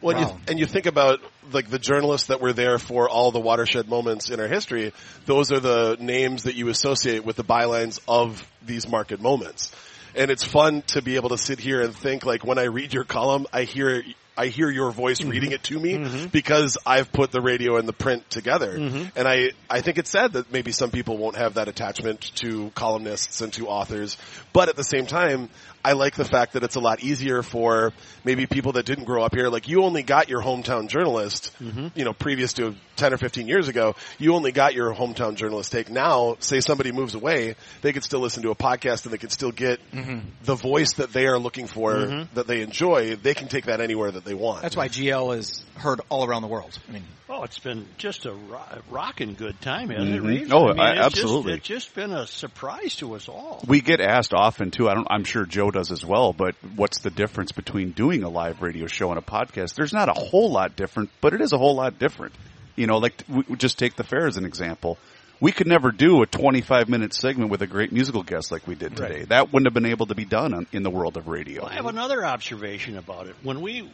Well, 0.00 0.16
and, 0.16 0.26
Wow. 0.26 0.32
you, 0.32 0.40
and 0.48 0.58
you 0.58 0.66
think 0.66 0.86
about 0.86 1.20
like 1.52 1.68
the 1.68 1.78
journalists 1.78 2.28
that 2.28 2.40
were 2.40 2.52
there 2.52 2.78
for 2.78 3.08
all 3.08 3.32
the 3.32 3.40
watershed 3.40 3.88
moments 3.88 4.30
in 4.30 4.40
our 4.40 4.48
history. 4.48 4.92
Those 5.26 5.52
are 5.52 5.60
the 5.60 5.96
names 6.00 6.44
that 6.44 6.54
you 6.54 6.68
associate 6.68 7.24
with 7.24 7.36
the 7.36 7.44
bylines 7.44 8.00
of 8.08 8.46
these 8.64 8.88
market 8.88 9.20
moments. 9.20 9.72
And 10.14 10.30
it's 10.30 10.42
fun 10.44 10.82
to 10.88 11.02
be 11.02 11.16
able 11.16 11.28
to 11.30 11.38
sit 11.38 11.60
here 11.60 11.82
and 11.82 11.94
think 11.94 12.24
like 12.24 12.44
when 12.44 12.58
I 12.58 12.64
read 12.64 12.92
your 12.94 13.04
column, 13.04 13.46
I 13.52 13.64
hear 13.64 14.02
I 14.40 14.46
hear 14.46 14.70
your 14.70 14.90
voice 14.90 15.20
mm-hmm. 15.20 15.28
reading 15.28 15.52
it 15.52 15.62
to 15.64 15.78
me 15.78 15.98
mm-hmm. 15.98 16.26
because 16.28 16.78
I've 16.86 17.12
put 17.12 17.30
the 17.30 17.42
radio 17.42 17.76
and 17.76 17.86
the 17.86 17.92
print 17.92 18.28
together. 18.30 18.72
Mm-hmm. 18.78 19.18
And 19.18 19.28
I, 19.28 19.50
I 19.68 19.82
think 19.82 19.98
it's 19.98 20.08
sad 20.08 20.32
that 20.32 20.50
maybe 20.50 20.72
some 20.72 20.90
people 20.90 21.18
won't 21.18 21.36
have 21.36 21.54
that 21.54 21.68
attachment 21.68 22.22
to 22.36 22.70
columnists 22.70 23.42
and 23.42 23.52
to 23.52 23.68
authors. 23.68 24.16
But 24.54 24.70
at 24.70 24.76
the 24.76 24.84
same 24.84 25.04
time, 25.04 25.50
I 25.84 25.92
like 25.92 26.14
the 26.14 26.24
fact 26.24 26.52
that 26.52 26.62
it's 26.62 26.76
a 26.76 26.80
lot 26.80 27.00
easier 27.00 27.42
for 27.42 27.92
maybe 28.24 28.46
people 28.46 28.72
that 28.72 28.84
didn't 28.84 29.04
grow 29.04 29.22
up 29.22 29.34
here. 29.34 29.48
Like 29.48 29.68
you 29.68 29.82
only 29.82 30.02
got 30.02 30.28
your 30.28 30.42
hometown 30.42 30.88
journalist, 30.88 31.52
mm-hmm. 31.60 31.88
you 31.94 32.04
know, 32.04 32.12
previous 32.12 32.52
to 32.54 32.74
10 32.96 33.14
or 33.14 33.16
15 33.16 33.48
years 33.48 33.68
ago, 33.68 33.94
you 34.18 34.34
only 34.34 34.52
got 34.52 34.74
your 34.74 34.94
hometown 34.94 35.36
journalist 35.36 35.72
take. 35.72 35.88
Now, 35.90 36.36
say 36.40 36.60
somebody 36.60 36.92
moves 36.92 37.14
away, 37.14 37.56
they 37.80 37.92
could 37.92 38.04
still 38.04 38.20
listen 38.20 38.42
to 38.42 38.50
a 38.50 38.54
podcast 38.54 39.04
and 39.04 39.12
they 39.12 39.18
could 39.18 39.32
still 39.32 39.52
get 39.52 39.80
mm-hmm. 39.90 40.28
the 40.44 40.54
voice 40.54 40.94
that 40.94 41.12
they 41.12 41.26
are 41.26 41.38
looking 41.38 41.66
for, 41.66 41.94
mm-hmm. 41.94 42.34
that 42.34 42.46
they 42.46 42.60
enjoy. 42.60 43.16
They 43.16 43.34
can 43.34 43.48
take 43.48 43.64
that 43.66 43.80
anywhere 43.80 44.10
that 44.10 44.24
they 44.24 44.34
want. 44.34 44.62
That's 44.62 44.76
why 44.76 44.88
GL 44.88 45.36
is 45.38 45.64
heard 45.76 46.00
all 46.10 46.26
around 46.26 46.42
the 46.42 46.48
world. 46.48 46.78
I 46.88 46.92
mean, 46.92 47.04
Oh, 47.32 47.44
it's 47.44 47.60
been 47.60 47.86
just 47.96 48.26
a 48.26 48.32
ro- 48.32 48.60
rocking 48.90 49.34
good 49.34 49.60
time, 49.60 49.90
hasn't 49.90 50.08
it? 50.08 50.16
Mm-hmm. 50.18 50.26
Reeves? 50.26 50.52
Oh, 50.52 50.66
I 50.68 50.72
mean, 50.72 50.80
I- 50.80 50.90
it's 50.92 51.00
absolutely. 51.06 51.52
Just, 51.58 51.70
it's 51.70 51.84
just 51.86 51.94
been 51.94 52.10
a 52.10 52.26
surprise 52.26 52.96
to 52.96 53.14
us 53.14 53.28
all. 53.28 53.62
We 53.68 53.80
get 53.80 54.00
asked 54.00 54.34
often 54.34 54.70
too. 54.72 54.88
I 54.88 54.94
don't, 54.94 55.06
I'm 55.08 55.22
sure 55.24 55.46
Joe 55.46 55.70
does 55.70 55.92
as 55.92 56.04
well. 56.04 56.32
But 56.32 56.56
what's 56.74 56.98
the 57.00 57.10
difference 57.10 57.52
between 57.52 57.92
doing 57.92 58.24
a 58.24 58.28
live 58.28 58.62
radio 58.62 58.86
show 58.88 59.10
and 59.10 59.18
a 59.18 59.22
podcast? 59.22 59.74
There's 59.74 59.92
not 59.92 60.08
a 60.08 60.12
whole 60.12 60.50
lot 60.50 60.74
different, 60.74 61.10
but 61.20 61.32
it 61.32 61.40
is 61.40 61.52
a 61.52 61.58
whole 61.58 61.76
lot 61.76 61.98
different. 62.00 62.34
You 62.74 62.86
know, 62.88 62.98
like 62.98 63.22
we 63.28 63.56
just 63.56 63.78
take 63.78 63.94
the 63.94 64.04
fair 64.04 64.26
as 64.26 64.36
an 64.36 64.44
example. 64.44 64.98
We 65.40 65.52
could 65.52 65.66
never 65.68 65.90
do 65.90 66.20
a 66.22 66.26
25 66.26 66.88
minute 66.90 67.14
segment 67.14 67.50
with 67.50 67.62
a 67.62 67.66
great 67.66 67.92
musical 67.92 68.22
guest 68.22 68.52
like 68.52 68.66
we 68.66 68.74
did 68.74 68.94
today. 68.96 69.24
That 69.24 69.52
wouldn't 69.52 69.66
have 69.66 69.72
been 69.74 69.90
able 69.90 70.06
to 70.06 70.14
be 70.14 70.26
done 70.26 70.52
on, 70.52 70.66
in 70.72 70.82
the 70.82 70.90
world 70.90 71.16
of 71.16 71.28
radio. 71.28 71.64
I 71.64 71.74
have 71.74 71.86
another 71.86 72.26
observation 72.26 72.98
about 72.98 73.26
it. 73.26 73.36
When 73.42 73.62
we 73.62 73.88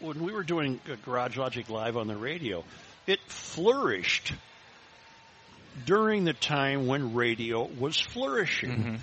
when 0.00 0.22
we 0.22 0.32
were 0.32 0.42
doing 0.42 0.80
Garage 1.04 1.36
Logic 1.36 1.68
live 1.68 1.96
on 1.96 2.06
the 2.06 2.16
radio, 2.16 2.64
it 3.06 3.20
flourished 3.26 4.32
during 5.86 6.24
the 6.24 6.32
time 6.32 6.86
when 6.86 7.14
radio 7.14 7.64
was 7.64 8.00
flourishing. 8.00 8.70
Mm-hmm. 8.70 8.94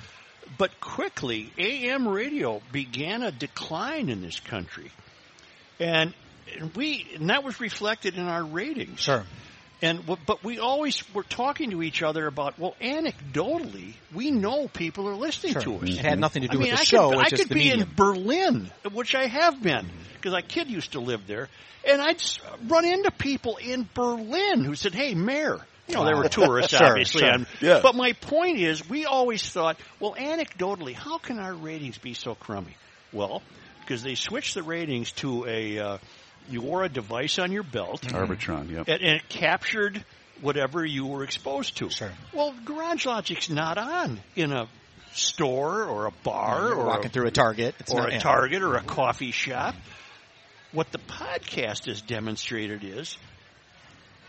But 0.57 0.79
quickly, 0.81 1.51
AM 1.57 2.07
radio 2.07 2.62
began 2.71 3.24
a 3.24 3.31
decline 3.31 4.10
in 4.10 4.21
this 4.21 4.39
country, 4.39 4.91
and 5.79 6.13
and 6.60 6.75
we 6.75 7.07
and 7.15 7.29
that 7.29 7.43
was 7.43 7.60
reflected 7.60 8.15
in 8.17 8.27
our 8.27 8.43
ratings. 8.43 9.00
sure. 9.00 9.24
And 9.83 10.05
but 10.05 10.43
we 10.43 10.59
always 10.59 11.03
were 11.13 11.23
talking 11.23 11.71
to 11.71 11.81
each 11.81 12.03
other 12.03 12.27
about 12.27 12.59
well, 12.59 12.75
anecdotally, 12.79 13.93
we 14.13 14.29
know 14.29 14.67
people 14.67 15.07
are 15.09 15.15
listening 15.15 15.53
Sure. 15.53 15.61
to 15.61 15.75
us. 15.77 15.89
It 15.89 15.97
had 15.97 16.11
mm-hmm. 16.13 16.19
nothing 16.21 16.41
to 16.43 16.47
do 16.50 16.57
I 16.57 16.61
mean, 16.61 16.69
with 16.71 16.75
the 16.77 16.81
I 16.81 16.83
show. 16.83 17.09
Could, 17.09 17.19
it's 17.19 17.25
I 17.25 17.29
just 17.29 17.41
could 17.41 17.50
the 17.50 17.55
be 17.55 17.69
medium. 17.69 17.81
in 17.81 17.95
Berlin, 17.95 18.71
mm-hmm. 18.83 18.95
which 18.95 19.15
I 19.15 19.25
have 19.25 19.61
been, 19.61 19.85
mm-hmm. 19.85 20.13
because 20.15 20.33
my 20.33 20.41
kid 20.41 20.69
used 20.69 20.91
to 20.91 21.00
live 21.00 21.25
there, 21.25 21.50
and 21.88 22.00
I'd 22.00 22.21
run 22.67 22.85
into 22.85 23.09
people 23.09 23.57
in 23.57 23.88
Berlin 23.93 24.63
who 24.63 24.75
said, 24.75 24.93
"Hey, 24.93 25.15
Mayor." 25.15 25.59
You 25.88 25.95
know, 25.97 26.05
they 26.05 26.13
were 26.13 26.29
tourists, 26.29 26.71
Sure, 26.77 26.88
obviously. 26.88 27.21
sure. 27.21 27.31
and- 27.31 27.47
Yeah. 27.59 27.79
But 27.81 27.95
my 27.95 28.13
point 28.13 28.59
is, 28.59 28.88
we 28.88 29.05
always 29.05 29.41
thought, 29.50 29.77
well, 30.00 30.15
anecdotally, 30.15 30.93
how 30.93 31.17
can 31.17 31.38
our 31.38 31.53
ratings 31.53 31.97
be 31.97 32.13
so 32.13 32.33
crummy? 32.33 32.77
Well, 33.11 33.41
because 33.81 34.01
they 34.01 34.15
switched 34.15 34.53
the 34.53 34.63
ratings 34.63 35.12
to 35.13 35.45
a, 35.47 35.79
uh, 35.79 35.97
you 36.49 36.62
wore 36.62 36.84
a 36.84 36.89
device 36.89 37.39
on 37.39 37.51
your 37.51 37.63
belt, 37.63 38.01
Arbitron, 38.04 38.69
yep. 38.69 38.88
and, 38.88 39.01
and 39.01 39.15
it 39.17 39.30
captured 39.30 40.04
whatever 40.41 40.86
you 40.86 41.06
were 41.06 41.23
exposed 41.23 41.77
to. 41.77 41.89
Sure. 41.89 42.12
Well, 42.34 42.54
Garage 42.65 43.06
Logic's 43.06 43.49
not 43.49 43.77
on 43.77 44.19
in 44.36 44.51
a 44.51 44.67
store 45.13 45.84
or 45.84 46.08
a 46.08 46.12
bar 46.23 46.69
You're 46.69 46.75
or 46.75 46.86
walking 46.86 47.08
a, 47.08 47.10
through 47.10 47.27
a 47.27 47.32
Target. 47.32 47.75
It's 47.80 47.93
or 47.93 48.01
not, 48.01 48.10
a 48.10 48.13
yeah. 48.13 48.19
Target 48.19 48.62
or 48.62 48.75
a 48.75 48.82
coffee 48.82 49.32
shop. 49.32 49.75
What 50.71 50.91
the 50.91 50.99
podcast 50.99 51.86
has 51.86 52.01
demonstrated 52.01 52.84
is 52.84 53.17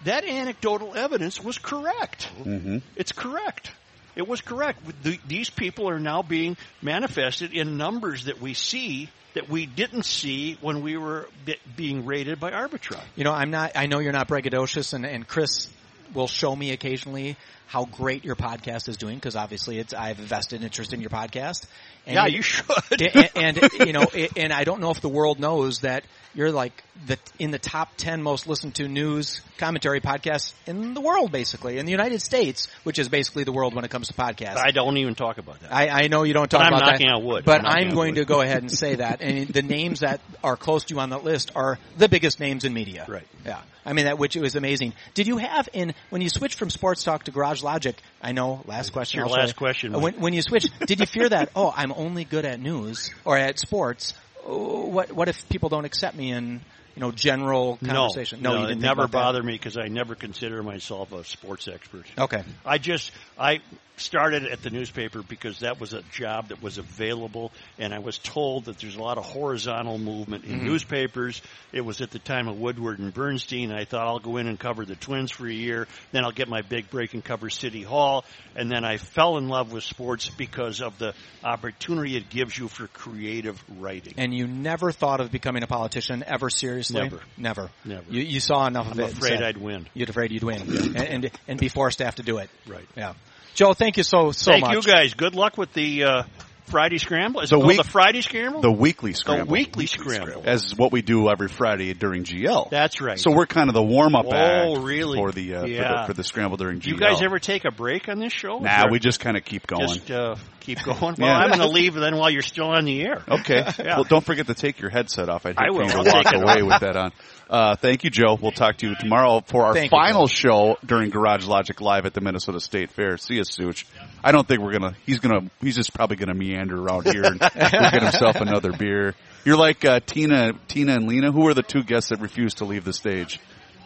that 0.05 0.25
anecdotal 0.25 0.97
evidence 0.97 1.43
was 1.43 1.59
correct. 1.59 2.25
hmm 2.25 2.79
It's 2.97 3.13
correct. 3.13 3.71
It 4.15 4.29
was 4.29 4.41
correct. 4.41 4.81
The, 5.03 5.19
these 5.27 5.51
people 5.51 5.89
are 5.89 6.01
now 6.01 6.23
being 6.23 6.57
manifested 6.81 7.53
in 7.53 7.77
numbers 7.77 8.25
that 8.25 8.41
we 8.41 8.55
see 8.55 9.09
that 9.35 9.49
we 9.49 9.65
didn't 9.67 10.05
see 10.05 10.59
when 10.61 10.83
we 10.83 10.97
were 10.97 11.29
being 11.77 12.05
rated 12.05 12.39
by 12.39 12.51
Arbitron. 12.51 13.01
You 13.17 13.25
know, 13.25 13.33
I'm 13.33 13.51
not. 13.51 13.73
I 13.75 13.87
know 13.87 13.99
you're 13.99 14.13
not 14.13 14.29
braggadocious, 14.29 14.93
and, 14.93 15.07
and 15.07 15.27
Chris 15.27 15.69
will 16.15 16.29
show 16.29 16.55
me 16.55 16.73
occasionally 16.73 17.37
how 17.73 17.87
great 17.87 18.23
your 18.23 18.37
podcast 18.37 18.87
is 18.91 18.99
doing 18.99 19.17
because 19.17 19.35
obviously 19.35 19.79
it's 19.79 19.95
I 19.95 20.09
have 20.09 20.19
a 20.19 20.23
vested 20.23 20.63
interest 20.63 20.93
in 20.93 21.01
your 21.01 21.09
podcast. 21.09 21.65
And 22.05 22.17
yeah, 22.17 22.27
you 22.27 22.43
should. 22.43 22.67
and, 23.35 23.57
and 23.59 23.71
you 23.87 23.95
know, 23.95 24.05
and 24.37 24.53
I 24.53 24.65
don't 24.65 24.83
know 24.83 24.91
if 24.91 25.01
the 25.01 25.09
world 25.09 25.41
knows 25.41 25.81
that 25.81 26.05
you're 26.35 26.53
like 26.53 26.85
the 27.07 27.19
in 27.39 27.51
the 27.51 27.59
top 27.59 27.91
ten 27.97 28.23
most 28.23 28.47
listened 28.47 28.75
to 28.75 28.89
news 28.89 29.41
commentary 29.57 30.03
podcasts 30.03 30.53
in 30.67 30.93
the 30.93 31.01
world, 31.01 31.33
basically 31.33 31.79
in 31.79 31.87
the 31.87 31.93
United 31.93 32.21
States, 32.21 32.69
which 32.85 32.99
is 32.99 33.09
basically 33.09 33.45
the 33.45 33.53
world 33.53 33.75
when 33.75 33.87
it 33.87 33.91
comes 33.91 34.09
to 34.09 34.15
podcasts. 34.15 34.59
I 34.59 34.73
don't 34.73 34.99
even 34.99 35.15
talk 35.15 35.39
about 35.39 35.61
that. 35.61 35.73
I, 35.73 35.89
I 35.89 36.09
know 36.09 36.25
you 36.25 36.35
don't 36.35 36.51
talk 36.51 36.61
But 36.61 36.75
I'm 36.75 36.81
knocking 36.81 37.07
that, 37.07 37.15
on 37.15 37.25
wood. 37.25 37.45
but 37.47 37.65
I'm 37.65 37.89
I'm 37.89 37.95
going 37.95 38.17
to 38.17 38.27
go 38.27 38.43
ahead 38.43 38.61
and 38.63 38.71
say 38.71 38.97
that. 38.97 39.23
And 39.23 39.49
the 39.49 39.63
names 39.63 40.01
that 40.01 40.21
are 40.45 40.59
close 40.59 40.85
to 40.85 40.95
you 40.95 41.01
on 41.01 41.11
that 41.11 41.25
list 41.25 41.53
are 41.55 41.79
the 41.97 42.09
biggest 42.09 42.39
names 42.39 42.65
in 42.65 42.75
media. 42.75 43.07
Right. 43.09 43.27
Yeah. 43.47 43.63
I 43.85 43.93
mean 43.95 44.05
that, 44.05 44.19
which 44.19 44.37
was 44.37 44.55
amazing. 44.55 44.93
Did 45.15 45.27
you 45.27 45.39
have 45.39 45.69
in 45.73 45.95
when 46.11 46.23
you 46.23 46.29
switched 46.29 46.59
from 46.59 46.71
Sports 46.71 47.03
Talk 47.03 47.25
to 47.25 47.31
Garage 47.31 47.62
Logic? 47.63 47.97
I 48.21 48.33
know. 48.33 48.63
Last 48.67 48.93
question. 48.93 49.19
your 49.19 49.29
last 49.29 49.57
question, 49.57 49.95
Uh, 49.95 50.01
When, 50.01 50.15
when 50.15 50.33
you 50.33 50.43
switch, 50.43 50.67
did 50.87 51.01
you 51.01 51.07
fear 51.07 51.29
that? 51.29 51.51
Oh, 51.55 51.73
I'm 51.75 51.93
only 51.93 52.25
good 52.25 52.45
at 52.45 52.61
news 52.61 53.11
or 53.25 53.37
at 53.37 53.59
sports. 53.59 54.15
Oh, 54.47 54.87
What 54.87 55.13
what 55.13 55.29
if 55.29 55.49
people 55.49 55.69
don't 55.69 55.85
accept 55.85 56.17
me 56.17 56.33
in 56.33 56.61
you 56.95 57.01
know 57.01 57.13
general 57.13 57.79
conversation? 57.79 58.43
No, 58.43 58.53
you 58.53 58.59
no, 58.61 58.67
didn't 58.69 58.79
it 58.83 58.87
never 58.87 59.07
that? 59.07 59.45
me 59.45 59.53
because 59.53 59.77
I 59.79 59.89
never 59.89 60.15
consider 60.15 60.63
myself 60.63 61.13
a 61.13 61.25
sports 61.25 61.69
expert. 61.69 62.07
Okay. 62.19 62.43
I 62.67 62.79
just 62.79 63.13
I 63.39 63.61
started 63.97 64.45
at 64.47 64.63
the 64.63 64.71
newspaper 64.71 65.23
because 65.23 65.61
that 65.61 65.79
was 65.81 65.93
a 65.93 66.03
job 66.13 66.49
that 66.49 66.63
was 66.63 66.79
available, 66.79 67.53
and 67.79 67.93
I 67.95 67.99
was 67.99 68.19
told 68.19 68.65
that 68.65 68.79
there's 68.79 68.97
a 68.97 69.03
lot 69.03 69.19
of 69.19 69.25
horizontal 69.25 69.99
movement 69.99 70.45
Mm-hmm. 70.45 70.61
in 70.61 70.65
newspapers. 70.65 71.41
It 71.73 71.83
was 71.83 72.01
at 72.01 72.11
the 72.11 72.19
time 72.19 72.49
of 72.49 72.59
Woodward 72.59 72.99
and 72.99 73.13
Bernstein. 73.13 73.71
I 73.71 73.85
thought 73.85 74.07
I'll 74.07 74.19
go 74.19 74.37
in 74.39 74.47
and 74.47 74.59
cover 74.59 74.85
the 74.85 74.97
Twins 74.97 75.31
for 75.31 75.47
a 75.47 75.53
year, 75.53 75.87
then 76.11 76.25
I'll 76.25 76.33
get 76.33 76.49
my 76.49 76.63
big 76.63 76.91
break 76.91 77.15
and 77.15 77.23
cover 77.25 77.51
City 77.51 77.83
Hall, 77.83 78.25
and 78.57 78.71
then 78.71 78.85
I 78.85 78.97
fell 78.97 79.37
in 79.37 79.49
love 79.49 79.73
with 79.73 79.85
sports 79.85 80.29
because 80.31 80.81
of 80.81 80.99
the 80.99 81.15
opportunity 81.45 82.17
it 82.17 82.31
gives 82.31 82.57
you 82.57 82.69
for 82.69 82.87
creative 82.89 83.63
writing. 83.79 84.15
And 84.17 84.33
you 84.35 84.47
never 84.47 84.91
thought 84.93 85.21
of 85.21 85.31
becoming 85.31 85.63
a 85.63 85.67
politician 85.67 86.25
ever 86.27 86.51
seriously? 86.51 87.03
Never. 87.03 87.21
Never. 87.37 87.71
Never. 87.85 88.05
You, 88.11 88.23
you 88.23 88.41
saw 88.41 88.67
enough 88.67 88.91
of 88.91 88.99
I'm 88.99 89.05
it. 89.07 89.13
afraid 89.13 89.43
I'd 89.43 89.59
win. 89.59 89.87
You'd 89.95 90.09
afraid 90.11 90.31
you'd 90.33 90.43
win, 90.45 90.63
and, 90.63 90.97
and 90.97 91.31
and 91.49 91.61
be 91.61 91.69
forced 91.69 91.99
to 91.99 92.05
have 92.05 92.17
to 92.17 92.23
do 92.23 92.39
it. 92.39 92.49
Right. 92.67 92.87
Yeah. 92.97 93.15
Joe, 93.55 93.75
thank 93.75 93.97
you 93.99 94.03
so 94.03 94.33
so 94.33 94.53
Thank 94.53 94.65
much. 94.65 94.75
you 94.75 94.83
guys. 94.83 95.15
Good 95.15 95.35
luck 95.35 95.59
with 95.59 95.73
the 95.75 96.05
uh, 96.05 96.23
Friday 96.67 96.99
Scramble. 96.99 97.41
Is 97.43 97.51
The 97.51 97.59
it 97.59 97.67
week- 97.67 97.77
the 97.77 97.85
Friday 97.85 98.21
Scramble? 98.23 98.61
The 98.63 98.71
weekly 98.73 99.13
Scramble. 99.13 99.47
The 99.47 99.53
weekly 99.53 99.87
scramble. 99.87 100.43
As 100.47 100.75
what 100.77 100.91
we 100.93 101.03
do 101.03 101.29
every 101.29 101.49
Friday 101.49 101.93
during 101.93 102.25
GL. 102.25 102.71
That's 102.71 103.01
right. 103.01 103.19
So 103.19 103.31
we're 103.33 103.47
kind 103.47 103.69
of 103.69 103.75
the 103.75 103.83
warm 103.83 104.15
up 104.15 104.27
Oh, 104.27 104.35
act 104.77 104.83
really? 104.85 105.19
for 105.19 105.33
the, 105.33 105.55
uh, 105.57 105.61
for 105.63 105.67
Yeah. 105.67 106.01
the 106.03 106.07
for 106.07 106.13
the 106.15 106.25
scramble 106.25 106.57
during 106.57 106.79
GL. 106.81 106.85
Do 106.85 106.91
you 106.91 106.97
guys 106.99 107.21
ever 107.23 107.39
take 107.39 107.65
a 107.65 107.71
break 107.71 108.09
on 108.09 108.19
this 108.21 108.33
show? 108.33 108.59
Nah, 108.59 108.89
we 108.91 108.99
just 109.01 109.21
kind 109.21 109.37
of 109.37 109.45
keep 109.45 109.67
going. 109.67 109.89
just 109.89 110.11
uh, 110.11 110.37
keep 110.61 110.79
going. 110.85 110.99
Well, 111.01 111.15
Yeah. 111.19 111.37
I'm 111.37 111.49
going 111.49 111.61
to 111.61 111.69
leave 111.69 111.95
then 111.95 112.17
while 112.17 112.31
you're 112.31 112.43
still 112.43 112.69
on 112.71 112.85
the 112.85 113.03
air. 113.03 113.23
Okay. 113.29 113.65
Yeah. 113.83 113.97
Well, 113.97 114.05
don't 114.05 114.25
forget 114.25 114.47
to 114.47 114.55
take 114.55 114.81
your 114.81 114.91
headset 114.91 115.29
off. 115.29 115.45
I'd 115.47 115.59
hate 115.59 115.67
I 115.69 115.71
will. 115.71 115.89
to 115.89 116.11
walk 116.11 116.33
away 116.35 116.63
with 116.63 116.81
that 116.81 116.97
on. 116.97 117.13
Uh, 117.51 117.77
thank 117.77 118.05
you, 118.05 118.11
Joe. 118.11 118.39
We'll 118.41 118.53
talk 118.53 118.79
to 118.79 118.89
you 118.89 118.95
tomorrow 118.95 119.43
for 119.47 119.65
our 119.67 119.75
Thank 119.75 119.91
final 119.91 120.27
Joe. 120.27 120.33
show 120.35 120.77
during 120.87 121.11
Garage 121.11 121.45
Logic 121.47 121.79
Live 121.81 122.07
at 122.07 122.15
the 122.15 122.21
Minnesota 122.23 122.61
State 122.61 122.91
Fair. 122.93 123.17
See 123.19 123.35
you, 123.35 123.45
Such. 123.45 123.85
I 124.25 124.33
don't 124.33 124.47
think 124.47 124.61
we're 124.61 124.73
gonna. 124.73 124.95
He's 125.05 125.21
gonna. 125.21 125.51
He's 125.61 125.77
just 125.77 125.95
probably 125.95 126.17
gonna 126.17 126.35
meander 126.35 126.81
around 126.81 127.07
here 127.07 127.25
and 127.25 127.41
get 127.41 128.03
himself 128.03 128.37
another 128.37 128.73
beer. 128.73 129.15
You're 129.45 129.57
like 129.57 129.85
uh, 129.85 130.01
Tina, 130.05 130.53
Tina 130.69 130.95
and 130.95 131.09
Lena. 131.09 131.33
Who 131.33 131.49
are 131.49 131.55
the 131.55 131.63
two 131.63 131.83
guests 131.83 132.11
that 132.11 132.21
refused 132.21 132.59
to 132.59 132.65
leave 132.65 132.85
the 132.85 132.93
stage? 132.93 133.41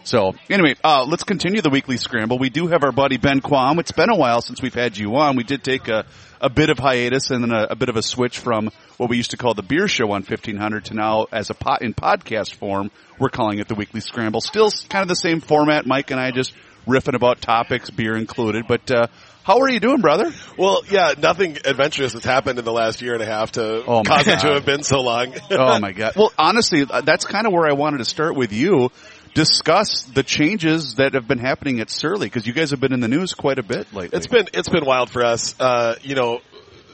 So 0.07 0.35
anyway, 0.49 0.77
uh, 0.85 1.05
let's 1.05 1.25
continue 1.25 1.62
the 1.62 1.70
weekly 1.70 1.96
scramble. 1.96 2.38
We 2.38 2.49
do 2.49 2.68
have 2.68 2.85
our 2.85 2.92
buddy 2.92 3.16
Ben 3.16 3.40
Quam. 3.40 3.81
It's 3.81 3.90
been 3.90 4.09
a 4.09 4.16
while 4.16 4.40
since 4.40 4.62
we've 4.62 4.72
had 4.72 4.96
you 4.96 5.16
on. 5.16 5.35
We 5.35 5.42
did 5.42 5.64
take 5.64 5.88
a, 5.88 6.07
a 6.40 6.49
bit 6.49 6.70
of 6.70 6.79
hiatus 6.79 7.31
and 7.31 7.42
then 7.42 7.51
a, 7.51 7.68
a 7.70 7.75
bit 7.75 7.88
of 7.88 7.96
a 7.96 8.03
switch 8.03 8.38
from 8.38 8.70
what 8.99 9.11
we 9.11 9.16
used 9.16 9.33
to 9.33 9.37
call 9.37 9.55
the 9.55 9.64
beer 9.64 9.88
show 9.88 10.05
on 10.12 10.22
1500 10.22 10.85
to 10.87 10.94
now 10.94 11.27
as 11.33 11.51
a 11.51 11.55
pot 11.55 11.83
in 11.83 11.92
podcast 11.92 12.55
form, 12.55 12.92
we're 13.18 13.31
calling 13.31 13.59
it 13.59 13.66
the 13.66 13.75
weekly 13.75 14.01
scramble. 14.01 14.40
Still 14.40 14.70
kind 14.88 15.03
of 15.03 15.09
the 15.09 15.16
same 15.16 15.40
format. 15.40 15.87
Mike 15.87 16.12
and 16.12 16.20
I 16.20 16.31
just 16.31 16.55
riffing 16.87 17.16
about 17.16 17.40
topics, 17.40 17.90
beer 17.90 18.16
included, 18.16 18.66
but, 18.68 18.88
uh, 18.92 19.07
how 19.47 19.61
are 19.61 19.71
you 19.71 19.79
doing, 19.79 20.01
brother? 20.01 20.33
Well, 20.59 20.83
yeah, 20.91 21.15
nothing 21.17 21.57
adventurous 21.65 22.15
has 22.15 22.25
happened 22.25 22.59
in 22.59 22.65
the 22.65 22.73
last 22.73 23.01
year 23.01 23.15
and 23.15 23.23
a 23.23 23.27
half 23.27 23.53
to 23.53 23.85
Oh, 23.87 24.03
cause 24.03 24.27
it 24.27 24.41
to 24.41 24.55
have 24.55 24.65
been 24.67 24.83
so 24.83 25.01
long. 25.03 25.35
oh 25.53 25.79
my 25.81 25.93
god. 25.93 26.15
Well, 26.17 26.33
honestly, 26.37 26.85
uh, 26.91 27.01
that's 27.03 27.25
kind 27.25 27.47
of 27.47 27.53
where 27.53 27.69
I 27.69 27.73
wanted 27.73 27.99
to 27.99 28.05
start 28.05 28.35
with 28.35 28.53
you. 28.53 28.91
Discuss 29.35 30.03
the 30.03 30.23
changes 30.23 30.95
that 30.95 31.15
have 31.15 31.29
been 31.29 31.39
happening 31.39 31.81
at 31.81 31.91
Surly 31.91 32.27
because 32.27 32.47
you 32.47 32.53
guys 32.55 32.71
have 32.71 32.81
been 32.81 32.93
in 32.93 33.01
the 33.01 33.09
news 33.09 33.35
quite 33.35 33.59
a 33.59 33.63
bit 33.63 33.93
lately. 33.93 34.17
It's 34.17 34.27
been 34.27 34.49
it's 34.55 34.69
been 34.71 34.85
wild 34.87 35.11
for 35.11 35.23
us. 35.25 35.55
Uh, 35.61 35.95
you 36.03 36.15
know, 36.15 36.41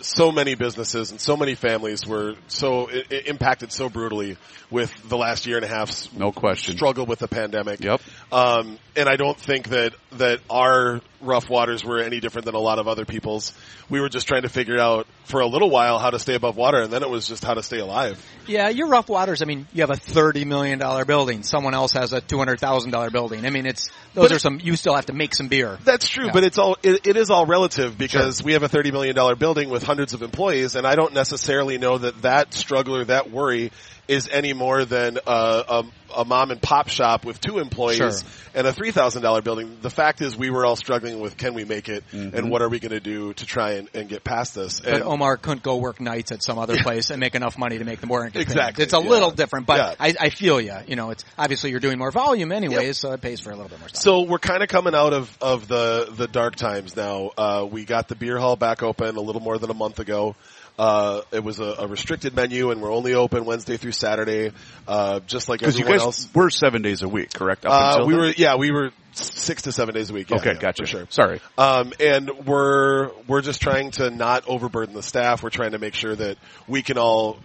so 0.01 0.33
many 0.33 0.57
businesses 0.57 1.13
and 1.13 1.21
so 1.21 1.37
many 1.37 1.55
families 1.55 2.05
were 2.05 2.35
so 2.49 2.91
i- 2.91 3.05
i- 3.13 3.23
impacted 3.27 3.71
so 3.71 3.89
brutally 3.89 4.37
with 4.71 4.93
the 5.09 5.17
last 5.17 5.47
year 5.47 5.57
and 5.57 5.65
a 5.65 5.69
half's 5.69 6.13
no 6.13 6.33
question. 6.33 6.75
struggle 6.75 7.07
with 7.07 7.21
the 7.21 7.29
pandemic. 7.29 7.79
Yep. 7.81 8.01
Um, 8.33 8.77
and 8.97 9.09
I 9.09 9.15
don't 9.15 9.39
think 9.39 9.69
that 9.69 9.95
that 10.19 10.41
our 10.51 11.01
rough 11.23 11.49
waters 11.49 11.85
were 11.85 12.01
any 12.01 12.21
different 12.21 12.45
than 12.47 12.55
a 12.55 12.61
lot 12.61 12.79
of 12.79 12.89
other 12.89 13.05
people's. 13.05 13.53
We 13.89 14.01
were 14.01 14.09
just 14.09 14.29
trying 14.29 14.43
to 14.43 14.49
figure 14.49 14.79
out 14.79 15.07
for 15.25 15.41
a 15.41 15.47
little 15.47 15.71
while 15.71 15.99
how 15.99 16.11
to 16.11 16.19
stay 16.19 16.35
above 16.35 16.57
water, 16.57 16.83
and 16.83 16.93
then 16.93 17.03
it 17.03 17.09
was 17.11 17.27
just 17.27 17.45
how 17.45 17.55
to 17.55 17.63
stay 17.63 17.79
alive. 17.79 18.25
Yeah, 18.47 18.69
your 18.69 18.89
rough 18.89 19.09
waters. 19.09 19.43
I 19.43 19.45
mean, 19.45 19.67
you 19.73 19.83
have 19.83 19.91
a 19.91 19.97
thirty 19.97 20.45
million 20.45 20.79
dollar 20.79 21.05
building. 21.05 21.43
Someone 21.43 21.75
else 21.75 21.93
has 21.93 22.13
a 22.13 22.21
two 22.21 22.39
hundred 22.39 22.61
thousand 22.61 22.91
dollar 22.91 23.11
building. 23.11 23.47
I 23.47 23.51
mean, 23.51 23.67
it's 23.67 23.89
those 24.15 24.29
But 24.29 24.37
are 24.37 24.39
some. 24.39 24.61
You 24.63 24.77
still 24.77 24.95
have 24.95 25.07
to 25.07 25.13
make 25.13 25.35
some 25.35 25.49
beer. 25.49 25.79
That's 25.85 26.09
true, 26.09 26.27
Yeah. 26.27 26.33
but 26.33 26.45
it's 26.45 26.59
all 26.59 26.77
it, 26.83 27.07
it 27.07 27.17
is 27.17 27.31
all 27.31 27.47
relative 27.47 27.97
because 27.97 28.43
we 28.43 28.55
have 28.55 28.63
a 28.63 28.69
thirty 28.69 28.91
million 28.91 29.15
dollar 29.15 29.37
building 29.37 29.71
with 29.71 29.83
hundreds 29.83 30.15
of 30.15 30.23
employees, 30.23 30.75
and 30.75 30.87
I 30.87 30.97
don't 30.97 31.15
necessarily 31.15 31.79
know 31.79 31.99
that 31.99 32.23
that 32.23 32.55
struggle 32.55 32.97
or 32.97 33.05
that 33.05 33.31
worry 33.31 33.71
is 34.09 34.29
any 34.29 34.53
more 34.53 34.85
than 34.85 35.19
uh, 35.27 35.63
a, 35.69 35.85
a 36.17 36.25
mom 36.25 36.51
and 36.51 36.61
pop 36.61 36.89
shop 36.89 37.25
with 37.25 37.41
two 37.41 37.59
employees 37.59 37.97
Sure. 37.99 38.11
and 38.55 38.67
a 38.67 38.73
three 38.73 38.91
thousand 38.91 39.23
dollar 39.23 39.43
building. 39.43 39.79
The 39.83 39.91
fact 39.91 40.21
is, 40.21 40.37
we 40.37 40.51
were 40.51 40.65
all 40.65 40.77
struggling 40.77 41.21
with 41.21 41.37
can 41.37 41.55
we 41.55 41.65
make 41.65 41.89
it, 41.89 42.05
Mm-hmm. 42.13 42.37
and 42.37 42.51
what 42.51 42.63
are 42.63 42.69
we 42.69 42.79
going 42.79 42.93
to 42.93 43.01
do 43.01 43.33
to 43.35 43.47
try 43.47 43.73
and, 43.73 43.89
and 43.95 44.09
get 44.09 44.25
past 44.25 44.55
this. 44.55 44.81
But 44.81 44.95
And 44.95 45.03
Omar 45.03 45.37
couldn't 45.37 45.63
go 45.63 45.77
work 45.79 46.01
nights 46.01 46.33
at 46.33 46.43
some 46.43 46.59
other 46.59 46.77
place 46.83 47.11
and 47.11 47.21
make 47.21 47.35
enough 47.35 47.57
money 47.59 47.79
to 47.79 47.85
make 47.85 48.01
the 48.01 48.07
payment. 48.07 48.37
Exactly, 48.37 48.85
It's 48.85 48.95
a 48.95 49.01
yeah. 49.03 49.09
little 49.09 49.31
different, 49.31 49.67
but 49.67 49.79
Yeah. 49.79 49.95
I, 49.99 50.15
I 50.27 50.29
feel 50.31 50.61
you. 50.61 50.77
You 50.87 50.97
know, 50.97 51.11
it's 51.11 51.25
obviously 51.39 51.71
you're 51.71 51.81
doing 51.81 51.99
more 51.99 52.11
volume 52.11 52.53
anyways, 52.53 52.99
so 52.99 53.13
it 53.13 53.21
pays 53.21 53.41
for 53.41 53.51
a 53.51 53.55
little 53.57 53.69
bit 53.69 53.79
more 53.81 53.89
stuff. 53.89 54.03
So 54.03 54.23
we're 54.23 54.39
kind 54.39 54.63
of 54.63 54.69
coming 54.69 54.95
out 54.95 55.13
of, 55.13 55.37
of 55.41 55.69
the, 55.69 56.13
the 56.17 56.29
dark 56.29 56.57
times 56.57 56.97
now. 56.97 57.31
Uh, 57.37 57.67
we 57.71 57.85
got 57.85 58.09
the 58.09 58.15
beer 58.15 58.39
hall 58.39 58.57
back 58.57 58.83
open 58.83 59.17
a 59.17 59.21
little 59.21 59.43
more 59.43 59.59
than 59.59 59.71
a 59.71 59.75
month 59.75 59.99
ago. 59.99 60.35
Uh, 60.79 61.21
it 61.33 61.45
was 61.45 61.61
a, 61.61 61.75
a 61.81 61.87
restricted 61.87 62.35
menu 62.35 62.71
and 62.71 62.81
we're 62.81 62.93
only 62.93 63.15
open 63.15 63.45
Wednesday 63.45 63.77
through 63.77 63.93
Saturday, 63.93 64.53
uh, 64.89 65.21
just 65.21 65.49
like 65.49 65.61
Because 65.61 65.77
you 65.79 65.85
everyone 65.85 65.99
guys 65.99 66.07
else. 66.07 66.29
were 66.35 66.51
seven 66.51 66.83
days 66.83 67.03
a 67.03 67.09
week, 67.09 67.33
correct? 67.33 67.67
Up 67.67 67.73
Uh, 67.73 67.91
until 67.93 68.07
we 68.07 68.13
then? 68.15 68.21
were, 68.23 68.33
yeah, 68.37 68.57
we 68.57 68.71
were 68.73 68.91
six 69.13 69.63
to 69.63 69.73
seven 69.73 69.95
days 69.95 70.09
a 70.11 70.15
week. 70.15 70.31
Yeah, 70.31 70.37
okay, 70.39 70.53
yeah, 70.55 70.59
gotcha. 70.59 70.87
Sure. 70.87 71.07
Sorry. 71.11 71.41
Um, 71.59 71.93
and 72.01 72.31
we're 72.47 73.11
we're 73.29 73.43
just 73.43 73.61
trying 73.61 73.91
to 73.93 74.11
not 74.11 74.45
overburden 74.49 74.95
the 74.95 75.03
staff. 75.03 75.43
We're 75.43 75.51
trying 75.51 75.73
to 75.73 75.79
make 75.79 75.95
sure 75.95 76.17
that 76.17 76.39
we 76.67 76.83
can 76.83 76.97
all 76.97 77.39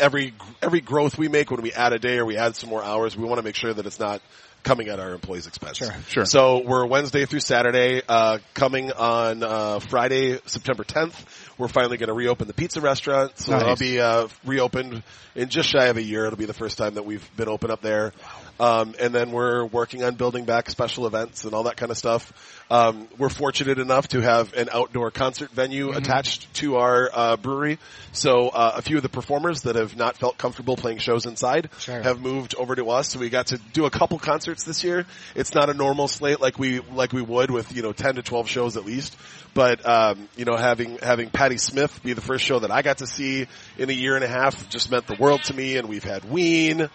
every 0.00 0.34
every 0.60 0.80
growth 0.80 1.16
we 1.16 1.28
make 1.28 1.50
when 1.52 1.62
we 1.62 1.72
add 1.72 1.92
a 1.92 1.98
day 2.00 2.18
or 2.18 2.24
we 2.24 2.36
add 2.36 2.56
some 2.56 2.68
more 2.70 2.82
hours, 2.82 3.16
we 3.16 3.24
want 3.24 3.38
to 3.38 3.44
make 3.44 3.54
sure 3.54 3.72
that 3.72 3.86
it's 3.86 4.00
not 4.00 4.20
coming 4.64 4.88
at 4.88 4.98
our 4.98 5.12
employees' 5.12 5.46
expense. 5.46 5.76
Sure. 5.76 5.94
Sure. 6.08 6.24
So 6.24 6.62
we're 6.64 6.86
Wednesday 6.86 7.26
through 7.26 7.40
Saturday. 7.40 8.00
Uh, 8.08 8.38
coming 8.54 8.90
on 8.92 9.42
uh, 9.42 9.78
Friday, 9.78 10.40
September 10.46 10.84
10th, 10.84 11.14
we're 11.58 11.68
finally 11.68 11.96
going 11.96 12.08
to 12.08 12.14
reopen 12.14 12.46
the 12.46 12.54
pizza 12.54 12.80
restaurant. 12.80 13.38
So 13.38 13.52
Nice. 13.52 13.62
it'll 13.62 13.76
be 13.76 14.00
uh, 14.00 14.28
reopened 14.44 15.02
in 15.34 15.48
just 15.48 15.68
shy 15.68 15.86
of 15.86 15.96
a 15.96 16.02
year. 16.02 16.26
It'll 16.26 16.38
be 16.38 16.44
the 16.46 16.52
first 16.54 16.78
time 16.78 16.94
that 16.94 17.04
we've 17.04 17.28
been 17.36 17.48
open 17.48 17.70
up 17.70 17.80
there. 17.80 18.12
Um, 18.60 18.94
and 19.00 19.14
then 19.14 19.32
we're 19.32 19.64
working 19.64 20.04
on 20.04 20.14
building 20.14 20.44
back 20.44 20.70
special 20.70 21.06
events 21.06 21.44
and 21.44 21.54
all 21.54 21.64
that 21.64 21.76
kind 21.76 21.90
of 21.90 21.98
stuff. 21.98 22.32
Um, 22.70 23.08
we're 23.18 23.28
fortunate 23.28 23.78
enough 23.78 24.08
to 24.08 24.20
have 24.20 24.54
an 24.54 24.68
outdoor 24.72 25.10
concert 25.10 25.50
venue 25.50 25.90
attached 25.92 26.52
to 26.54 26.76
our 26.76 27.10
uh, 27.12 27.36
brewery. 27.36 27.78
So 28.12 28.48
uh, 28.48 28.72
a 28.76 28.82
few 28.82 28.96
of 28.96 29.02
the 29.02 29.08
performers 29.08 29.62
that 29.62 29.76
have 29.76 29.96
not 29.96 30.16
felt 30.16 30.38
comfortable 30.38 30.76
playing 30.76 30.98
shows 30.98 31.26
inside 31.26 31.68
Sure. 31.78 32.00
have 32.00 32.20
moved 32.20 32.54
over 32.54 32.74
to 32.76 32.90
us. 32.90 33.08
So 33.10 33.18
we 33.18 33.28
got 33.28 33.48
to 33.48 33.58
do 33.72 33.86
a 33.86 33.90
couple 33.90 34.18
concerts 34.18 34.64
this 34.64 34.84
year. 34.84 35.04
It's 35.34 35.54
not 35.54 35.68
a 35.68 35.74
normal 35.74 36.08
slate 36.08 36.40
like 36.40 36.58
we 36.58 36.80
like 36.80 37.12
we 37.12 37.22
would 37.22 37.50
with 37.50 37.74
you 37.74 37.82
know 37.82 37.92
ten 37.92 38.14
to 38.14 38.22
twelve 38.22 38.48
shows 38.48 38.76
at 38.76 38.84
least. 38.84 39.16
But 39.52 39.86
um, 39.86 40.28
you 40.36 40.44
know 40.44 40.56
having 40.56 40.98
having 40.98 41.30
Patti 41.30 41.58
Smith 41.58 42.02
be 42.02 42.12
the 42.12 42.20
first 42.20 42.44
show 42.44 42.60
that 42.60 42.70
I 42.70 42.82
got 42.82 42.98
to 42.98 43.06
see 43.06 43.46
in 43.78 43.90
a 43.90 43.92
year 43.92 44.14
and 44.14 44.24
a 44.24 44.28
half 44.28 44.68
just 44.68 44.90
meant 44.90 45.06
the 45.06 45.16
world 45.16 45.42
to 45.44 45.54
me. 45.54 45.76
And 45.76 45.88
we've 45.88 46.04
had 46.04 46.24
Ween. 46.24 46.88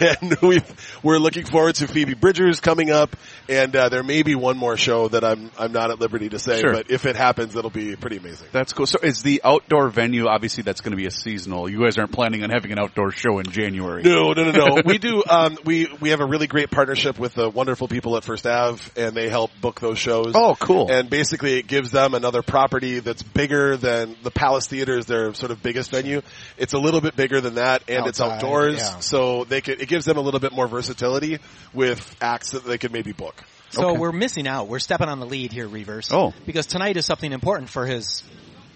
And 0.00 0.36
we 0.42 0.60
we're 1.02 1.18
looking 1.18 1.44
forward 1.44 1.76
to 1.76 1.88
Phoebe 1.88 2.14
Bridgers 2.14 2.60
coming 2.60 2.90
up, 2.90 3.16
and 3.48 3.74
uh, 3.74 3.88
there 3.88 4.02
may 4.02 4.22
be 4.22 4.34
one 4.34 4.56
more 4.56 4.76
show 4.76 5.08
that 5.08 5.24
I'm 5.24 5.50
I'm 5.58 5.72
not 5.72 5.90
at 5.90 6.00
liberty 6.00 6.28
to 6.30 6.38
say, 6.38 6.60
Sure. 6.60 6.72
but 6.72 6.90
if 6.90 7.06
it 7.06 7.16
happens, 7.16 7.54
it'll 7.56 7.70
be 7.70 7.96
pretty 7.96 8.16
amazing. 8.16 8.48
That's 8.52 8.72
cool. 8.72 8.86
So 8.86 8.98
is 9.02 9.22
the 9.22 9.40
outdoor 9.44 9.88
venue, 9.88 10.26
obviously 10.26 10.62
that's 10.62 10.80
going 10.80 10.92
to 10.92 10.96
be 10.96 11.06
a 11.06 11.10
seasonal. 11.10 11.68
You 11.68 11.82
guys 11.82 11.98
aren't 11.98 12.12
planning 12.12 12.42
on 12.42 12.50
having 12.50 12.72
an 12.72 12.78
outdoor 12.78 13.10
show 13.10 13.38
in 13.38 13.50
January. 13.50 14.02
No, 14.02 14.32
no, 14.32 14.50
no, 14.50 14.52
no. 14.52 14.82
we 14.84 14.98
do. 14.98 15.22
Um, 15.28 15.58
we 15.64 15.88
we 16.00 16.10
have 16.10 16.20
a 16.20 16.26
really 16.26 16.46
great 16.46 16.70
partnership 16.70 17.18
with 17.18 17.34
the 17.34 17.48
wonderful 17.48 17.88
people 17.88 18.16
at 18.16 18.24
First 18.24 18.46
Ave, 18.46 18.82
and 18.96 19.14
they 19.14 19.28
help 19.28 19.50
book 19.60 19.80
those 19.80 19.98
shows. 19.98 20.32
Oh, 20.34 20.56
cool. 20.58 20.90
And 20.90 21.10
basically, 21.10 21.58
it 21.58 21.66
gives 21.66 21.90
them 21.90 22.14
another 22.14 22.42
property 22.42 23.00
that's 23.00 23.22
bigger 23.22 23.76
than 23.76 24.16
the 24.22 24.30
Palace 24.30 24.66
Theater 24.66 24.98
is 24.98 25.06
their 25.06 25.34
sort 25.34 25.50
of 25.50 25.62
biggest 25.62 25.90
venue. 25.90 26.22
It's 26.56 26.72
a 26.72 26.78
little 26.78 27.00
bit 27.00 27.16
bigger 27.16 27.40
than 27.40 27.56
that, 27.56 27.82
and 27.88 28.06
it's 28.06 28.20
outdoors, 28.20 28.78
yeah. 28.78 28.98
so 29.00 29.44
they 29.44 29.60
could. 29.60 29.77
It 29.78 29.88
gives 29.88 30.04
them 30.04 30.16
a 30.16 30.20
little 30.20 30.40
bit 30.40 30.52
more 30.52 30.66
versatility 30.68 31.38
with 31.72 32.16
acts 32.20 32.50
that 32.52 32.64
they 32.64 32.78
could 32.78 32.92
maybe 32.92 33.12
book. 33.12 33.42
So 33.70 33.90
Okay. 33.90 33.98
we're 33.98 34.12
missing 34.12 34.46
out. 34.48 34.66
We're 34.68 34.78
stepping 34.78 35.08
on 35.08 35.20
the 35.20 35.26
lead 35.26 35.52
here, 35.52 35.68
Reavers. 35.68 36.08
Oh. 36.12 36.32
Because 36.46 36.66
tonight 36.66 36.96
is 36.96 37.04
something 37.06 37.32
important 37.32 37.70
for 37.70 37.86
his 37.86 38.22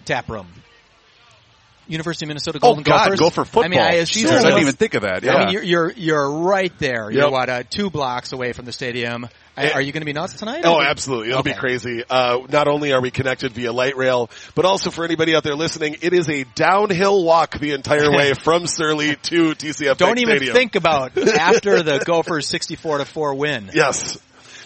tap 0.05 0.29
room. 0.29 0.47
University 1.87 2.25
of 2.25 2.29
Minnesota 2.29 2.59
Golden 2.59 2.81
Oh 2.81 2.83
Golden 2.83 2.91
God, 2.97 3.03
Gophers. 3.05 3.19
go 3.19 3.29
for 3.29 3.45
football. 3.45 3.63
I 3.65 3.67
mean, 3.67 3.79
I 3.79 3.93
assume 3.95 4.23
Jesus, 4.23 4.43
I 4.43 4.47
didn't 4.49 4.61
even 4.61 4.73
think 4.75 4.93
of 4.93 5.01
that. 5.03 5.23
Yeah. 5.23 5.33
I 5.35 5.45
mean, 5.45 5.53
you're, 5.53 5.63
you're 5.63 5.91
you're 5.91 6.31
right 6.31 6.71
there. 6.79 7.11
You're 7.11 7.23
Yep. 7.23 7.31
what 7.31 7.49
uh, 7.49 7.63
two 7.69 7.89
blocks 7.89 8.31
away 8.31 8.53
from 8.53 8.65
the 8.65 8.71
stadium. 8.71 9.27
I- 9.55 9.71
Are 9.71 9.81
you 9.81 9.91
going 9.91 10.01
to 10.01 10.05
be 10.05 10.13
nuts 10.13 10.33
tonight? 10.33 10.61
Oh, 10.65 10.81
absolutely. 10.81 11.29
It'll 11.29 11.43
be 11.43 11.53
crazy. 11.53 12.03
Uh, 12.09 12.39
not 12.49 12.67
only 12.67 12.91
are 12.91 13.01
we 13.01 13.11
connected 13.11 13.51
via 13.51 13.71
light 13.71 13.95
rail, 13.95 14.31
but 14.55 14.65
also 14.65 14.89
for 14.89 15.05
anybody 15.05 15.35
out 15.35 15.43
there 15.43 15.53
listening, 15.55 15.97
it 16.01 16.11
is 16.13 16.27
a 16.27 16.43
downhill 16.55 17.23
walk 17.23 17.59
the 17.59 17.73
entire 17.73 18.09
way 18.09 18.33
from 18.43 18.65
Surly 18.65 19.15
to 19.15 19.51
TCF 19.53 19.97
Don't 19.97 20.17
even 20.17 20.37
Stadium. 20.37 20.55
think 20.55 20.73
about 20.75 21.15
after 21.17 21.83
the 21.83 21.99
Gophers 22.05 22.47
64 22.47 22.99
to 22.99 23.05
four 23.05 23.35
win. 23.35 23.69
Yes. 23.73 24.17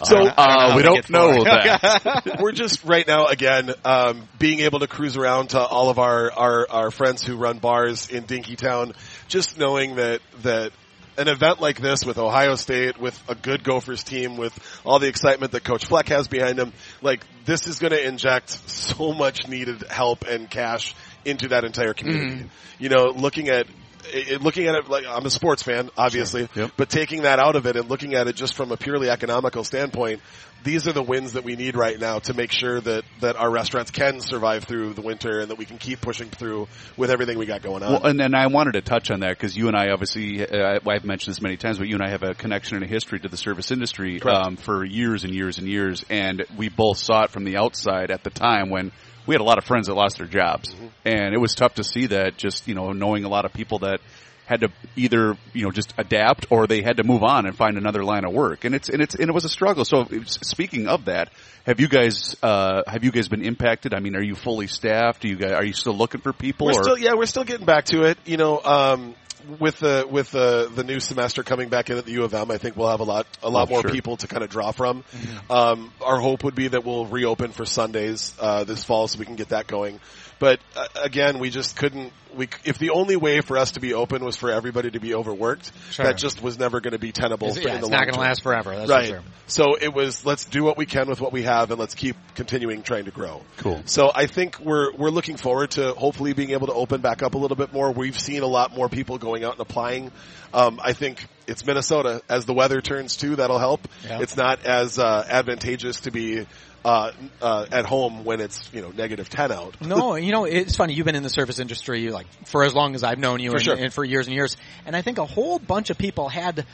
So 0.04 0.14
don't 0.14 0.34
uh, 0.36 0.72
we 0.76 0.82
don't 0.82 1.10
know 1.10 1.44
that. 1.44 2.36
we're 2.40 2.52
just 2.52 2.84
right 2.84 3.06
now 3.06 3.26
again 3.26 3.72
um, 3.84 4.28
being 4.38 4.60
able 4.60 4.80
to 4.80 4.86
cruise 4.86 5.16
around 5.16 5.50
to 5.50 5.60
all 5.60 5.90
of 5.90 5.98
our, 5.98 6.30
our 6.32 6.66
our 6.70 6.90
friends 6.90 7.24
who 7.24 7.36
run 7.36 7.58
bars 7.58 8.08
in 8.08 8.24
Dinkytown, 8.24 8.94
just 9.28 9.58
knowing 9.58 9.96
that 9.96 10.20
that 10.42 10.72
an 11.18 11.26
event 11.26 11.60
like 11.60 11.80
this 11.80 12.06
with 12.06 12.16
Ohio 12.16 12.54
State, 12.54 12.98
with 12.98 13.20
a 13.28 13.34
good 13.34 13.64
Gophers 13.64 14.04
team, 14.04 14.36
with 14.36 14.56
all 14.84 15.00
the 15.00 15.08
excitement 15.08 15.50
that 15.52 15.64
Coach 15.64 15.84
Fleck 15.86 16.08
has 16.08 16.28
behind 16.28 16.58
him, 16.58 16.72
like 17.02 17.24
this 17.44 17.66
is 17.66 17.80
going 17.80 17.90
to 17.90 18.06
inject 18.06 18.50
so 18.50 19.12
much 19.12 19.48
needed 19.48 19.82
help 19.90 20.24
and 20.26 20.48
cash 20.48 20.94
into 21.24 21.48
that 21.48 21.64
entire 21.64 21.92
community. 21.92 22.48
You 22.78 22.88
know, 22.88 23.06
looking 23.16 23.48
at 23.48 23.66
it, 24.12 24.42
looking 24.42 24.66
at 24.66 24.74
it 24.74 24.88
like 24.88 25.04
I'm 25.06 25.26
a 25.26 25.30
sports 25.30 25.62
fan, 25.62 25.90
obviously, 25.96 26.48
Yep. 26.54 26.72
but 26.76 26.88
taking 26.88 27.22
that 27.22 27.38
out 27.38 27.56
of 27.56 27.66
it 27.66 27.76
and 27.76 27.88
looking 27.88 28.14
at 28.14 28.26
it 28.26 28.36
just 28.36 28.54
from 28.54 28.72
a 28.72 28.76
purely 28.76 29.10
economical 29.10 29.64
standpoint, 29.64 30.20
these 30.64 30.88
are 30.88 30.92
the 30.92 31.02
wins 31.02 31.34
that 31.34 31.44
we 31.44 31.54
need 31.56 31.76
right 31.76 31.98
now 31.98 32.18
to 32.18 32.34
make 32.34 32.50
sure 32.50 32.80
that, 32.80 33.04
that 33.20 33.36
our 33.36 33.50
restaurants 33.50 33.90
can 33.90 34.20
survive 34.20 34.64
through 34.64 34.92
the 34.94 35.02
winter 35.02 35.38
and 35.38 35.50
that 35.50 35.58
we 35.58 35.64
can 35.64 35.78
keep 35.78 36.00
pushing 36.00 36.28
through 36.28 36.66
with 36.96 37.10
everything 37.10 37.38
we 37.38 37.46
got 37.46 37.62
going 37.62 37.82
on. 37.82 37.92
Well, 37.92 38.06
and, 38.06 38.20
and 38.20 38.34
I 38.34 38.48
wanted 38.48 38.72
to 38.72 38.80
touch 38.80 39.10
on 39.10 39.20
that 39.20 39.30
because 39.30 39.56
you 39.56 39.68
and 39.68 39.76
I 39.76 39.90
obviously, 39.90 40.44
uh, 40.44 40.80
I've 40.86 41.04
mentioned 41.04 41.34
this 41.34 41.40
many 41.40 41.56
times, 41.56 41.78
but 41.78 41.86
you 41.86 41.94
and 41.94 42.02
I 42.02 42.10
have 42.10 42.22
a 42.22 42.34
connection 42.34 42.76
and 42.76 42.84
a 42.84 42.88
history 42.88 43.20
to 43.20 43.28
the 43.28 43.36
service 43.36 43.70
industry 43.70 44.20
um, 44.22 44.56
for 44.56 44.84
years 44.84 45.24
and 45.24 45.34
years 45.34 45.58
and 45.58 45.68
years, 45.68 46.04
and 46.10 46.44
we 46.56 46.68
both 46.68 46.98
saw 46.98 47.24
it 47.24 47.30
from 47.30 47.44
the 47.44 47.56
outside 47.56 48.10
at 48.10 48.24
the 48.24 48.30
time 48.30 48.68
when 48.68 48.90
we 49.28 49.34
had 49.34 49.40
a 49.40 49.44
lot 49.44 49.58
of 49.58 49.64
friends 49.64 49.86
that 49.86 49.94
lost 49.94 50.16
their 50.18 50.26
jobs, 50.26 50.74
Mm-hmm. 50.74 50.86
and 51.04 51.34
it 51.34 51.38
was 51.38 51.54
tough 51.54 51.74
to 51.74 51.84
see 51.84 52.06
that. 52.08 52.36
Just 52.36 52.66
you 52.66 52.74
know, 52.74 52.92
knowing 52.92 53.24
a 53.24 53.28
lot 53.28 53.44
of 53.44 53.52
people 53.52 53.78
that 53.80 54.00
had 54.46 54.62
to 54.62 54.68
either 54.96 55.36
you 55.52 55.64
know 55.64 55.70
just 55.70 55.92
adapt 55.98 56.46
or 56.50 56.66
they 56.66 56.80
had 56.80 56.96
to 56.96 57.04
move 57.04 57.22
on 57.22 57.44
and 57.44 57.54
find 57.54 57.76
another 57.76 58.02
line 58.02 58.24
of 58.24 58.32
work, 58.32 58.64
and 58.64 58.74
it's 58.74 58.88
and 58.88 59.02
it's 59.02 59.14
and 59.14 59.28
it 59.28 59.32
was 59.34 59.44
a 59.44 59.48
struggle. 59.48 59.84
So 59.84 60.06
speaking 60.24 60.88
of 60.88 61.04
that, 61.04 61.30
have 61.66 61.78
you 61.80 61.88
guys 61.88 62.34
uh, 62.42 62.82
have 62.86 63.04
you 63.04 63.10
guys 63.12 63.28
been 63.28 63.44
impacted? 63.44 63.92
I 63.94 64.00
mean, 64.00 64.16
are 64.16 64.22
you 64.22 64.34
fully 64.34 64.66
staffed? 64.66 65.20
Do 65.22 65.28
you 65.28 65.36
guys 65.36 65.52
are 65.52 65.64
you 65.64 65.74
still 65.74 65.94
looking 65.94 66.22
for 66.22 66.32
people? 66.32 66.66
We're 66.66 66.80
or? 66.80 66.82
still, 66.82 66.98
yeah, 66.98 67.12
we're 67.14 67.26
still 67.26 67.44
getting 67.44 67.66
back 67.66 67.84
to 67.86 68.04
it. 68.04 68.16
You 68.24 68.38
know, 68.38 68.58
um, 68.64 69.14
with 69.58 69.78
the 69.78 70.06
with 70.10 70.30
the 70.30 70.70
the 70.74 70.84
new 70.84 71.00
semester 71.00 71.42
coming 71.42 71.68
back 71.68 71.90
in 71.90 71.96
at 71.98 72.04
the 72.04 72.12
U 72.12 72.24
of 72.24 72.34
M, 72.34 72.50
I 72.50 72.58
think 72.58 72.76
we'll 72.76 72.90
have 72.90 73.00
a 73.00 73.04
lot 73.04 73.26
a 73.42 73.48
lot 73.50 73.68
Oh, 73.68 73.72
more 73.72 73.80
sure. 73.82 73.90
people 73.90 74.16
to 74.18 74.26
kind 74.28 74.42
of 74.42 74.50
draw 74.50 74.72
from. 74.72 75.04
Um, 75.50 75.92
our 76.02 76.18
hope 76.20 76.44
would 76.44 76.54
be 76.54 76.68
that 76.68 76.84
we'll 76.84 77.06
reopen 77.06 77.52
for 77.52 77.64
Sundays 77.64 78.34
uh, 78.40 78.64
this 78.64 78.84
fall, 78.84 79.08
so 79.08 79.18
we 79.18 79.24
can 79.24 79.36
get 79.36 79.50
that 79.50 79.66
going. 79.66 80.00
But 80.38 80.60
uh, 80.76 80.86
again, 81.02 81.38
we 81.40 81.50
just 81.50 81.76
couldn't. 81.76 82.12
We 82.36 82.48
if 82.64 82.78
the 82.78 82.90
only 82.90 83.16
way 83.16 83.40
for 83.40 83.56
us 83.56 83.72
to 83.72 83.80
be 83.80 83.94
open 83.94 84.22
was 84.24 84.36
for 84.36 84.50
everybody 84.52 84.90
to 84.90 85.00
be 85.00 85.14
overworked, 85.14 85.72
Sure. 85.90 86.04
that 86.06 86.16
just 86.18 86.42
was 86.42 86.58
never 86.58 86.80
going 86.80 86.92
to 86.92 86.98
be 86.98 87.10
tenable. 87.10 87.48
It's, 87.48 87.56
yeah, 87.58 87.76
it's 87.78 87.88
not 87.88 88.02
going 88.02 88.14
to 88.14 88.20
last 88.20 88.42
forever. 88.42 88.76
That's 88.76 88.90
right. 88.90 89.04
for 89.06 89.10
sure. 89.14 89.22
So 89.46 89.64
it 89.80 89.92
was 89.92 90.24
let's 90.26 90.44
do 90.44 90.62
what 90.62 90.76
we 90.76 90.86
can 90.86 91.08
with 91.08 91.20
what 91.20 91.32
we 91.32 91.42
have, 91.44 91.70
and 91.70 91.80
let's 91.80 91.94
keep 91.94 92.16
continuing 92.36 92.82
trying 92.82 93.06
to 93.06 93.10
grow. 93.10 93.42
Cool. 93.56 93.82
So 93.86 94.12
I 94.14 94.26
think 94.26 94.60
we're 94.60 94.92
we're 94.94 95.10
looking 95.10 95.38
forward 95.38 95.72
to 95.72 95.92
hopefully 95.94 96.34
being 96.34 96.50
able 96.50 96.66
to 96.68 96.74
open 96.74 97.00
back 97.00 97.22
up 97.22 97.34
a 97.34 97.38
little 97.38 97.56
bit 97.56 97.72
more. 97.72 97.90
We've 97.90 98.18
seen 98.18 98.42
a 98.42 98.46
lot 98.46 98.76
more 98.76 98.88
people 98.88 99.18
going 99.18 99.37
out 99.44 99.52
and 99.52 99.60
applying. 99.60 100.12
Um, 100.52 100.80
I 100.82 100.92
think 100.92 101.26
it's 101.46 101.64
Minnesota. 101.64 102.22
As 102.28 102.44
the 102.44 102.54
weather 102.54 102.80
turns 102.80 103.16
too, 103.16 103.36
that'll 103.36 103.58
help. 103.58 103.86
Yeah. 104.04 104.20
It's 104.20 104.36
not 104.36 104.64
as 104.64 104.98
uh, 104.98 105.24
advantageous 105.28 106.00
to 106.00 106.10
be 106.10 106.46
uh, 106.84 107.12
uh, 107.42 107.66
at 107.70 107.84
home 107.84 108.24
when 108.24 108.40
it's 108.40 108.70
you 108.72 108.80
know 108.80 108.90
negative 108.90 109.28
ten 109.28 109.52
out. 109.52 109.80
No, 109.80 110.14
you 110.14 110.32
know, 110.32 110.44
it's 110.44 110.76
funny. 110.76 110.94
You've 110.94 111.06
been 111.06 111.16
in 111.16 111.22
the 111.22 111.28
service 111.30 111.58
industry 111.58 112.08
like 112.10 112.26
for 112.46 112.64
as 112.64 112.74
long 112.74 112.94
as 112.94 113.02
I've 113.02 113.18
known 113.18 113.40
you 113.40 113.50
For 113.50 113.56
and, 113.56 113.64
sure. 113.64 113.76
and 113.76 113.92
for 113.92 114.04
years 114.04 114.26
and 114.26 114.34
years. 114.34 114.56
And 114.86 114.94
I 114.96 115.02
think 115.02 115.18
a 115.18 115.26
whole 115.26 115.58
bunch 115.58 115.90
of 115.90 115.98
people 115.98 116.28
had 116.28 116.64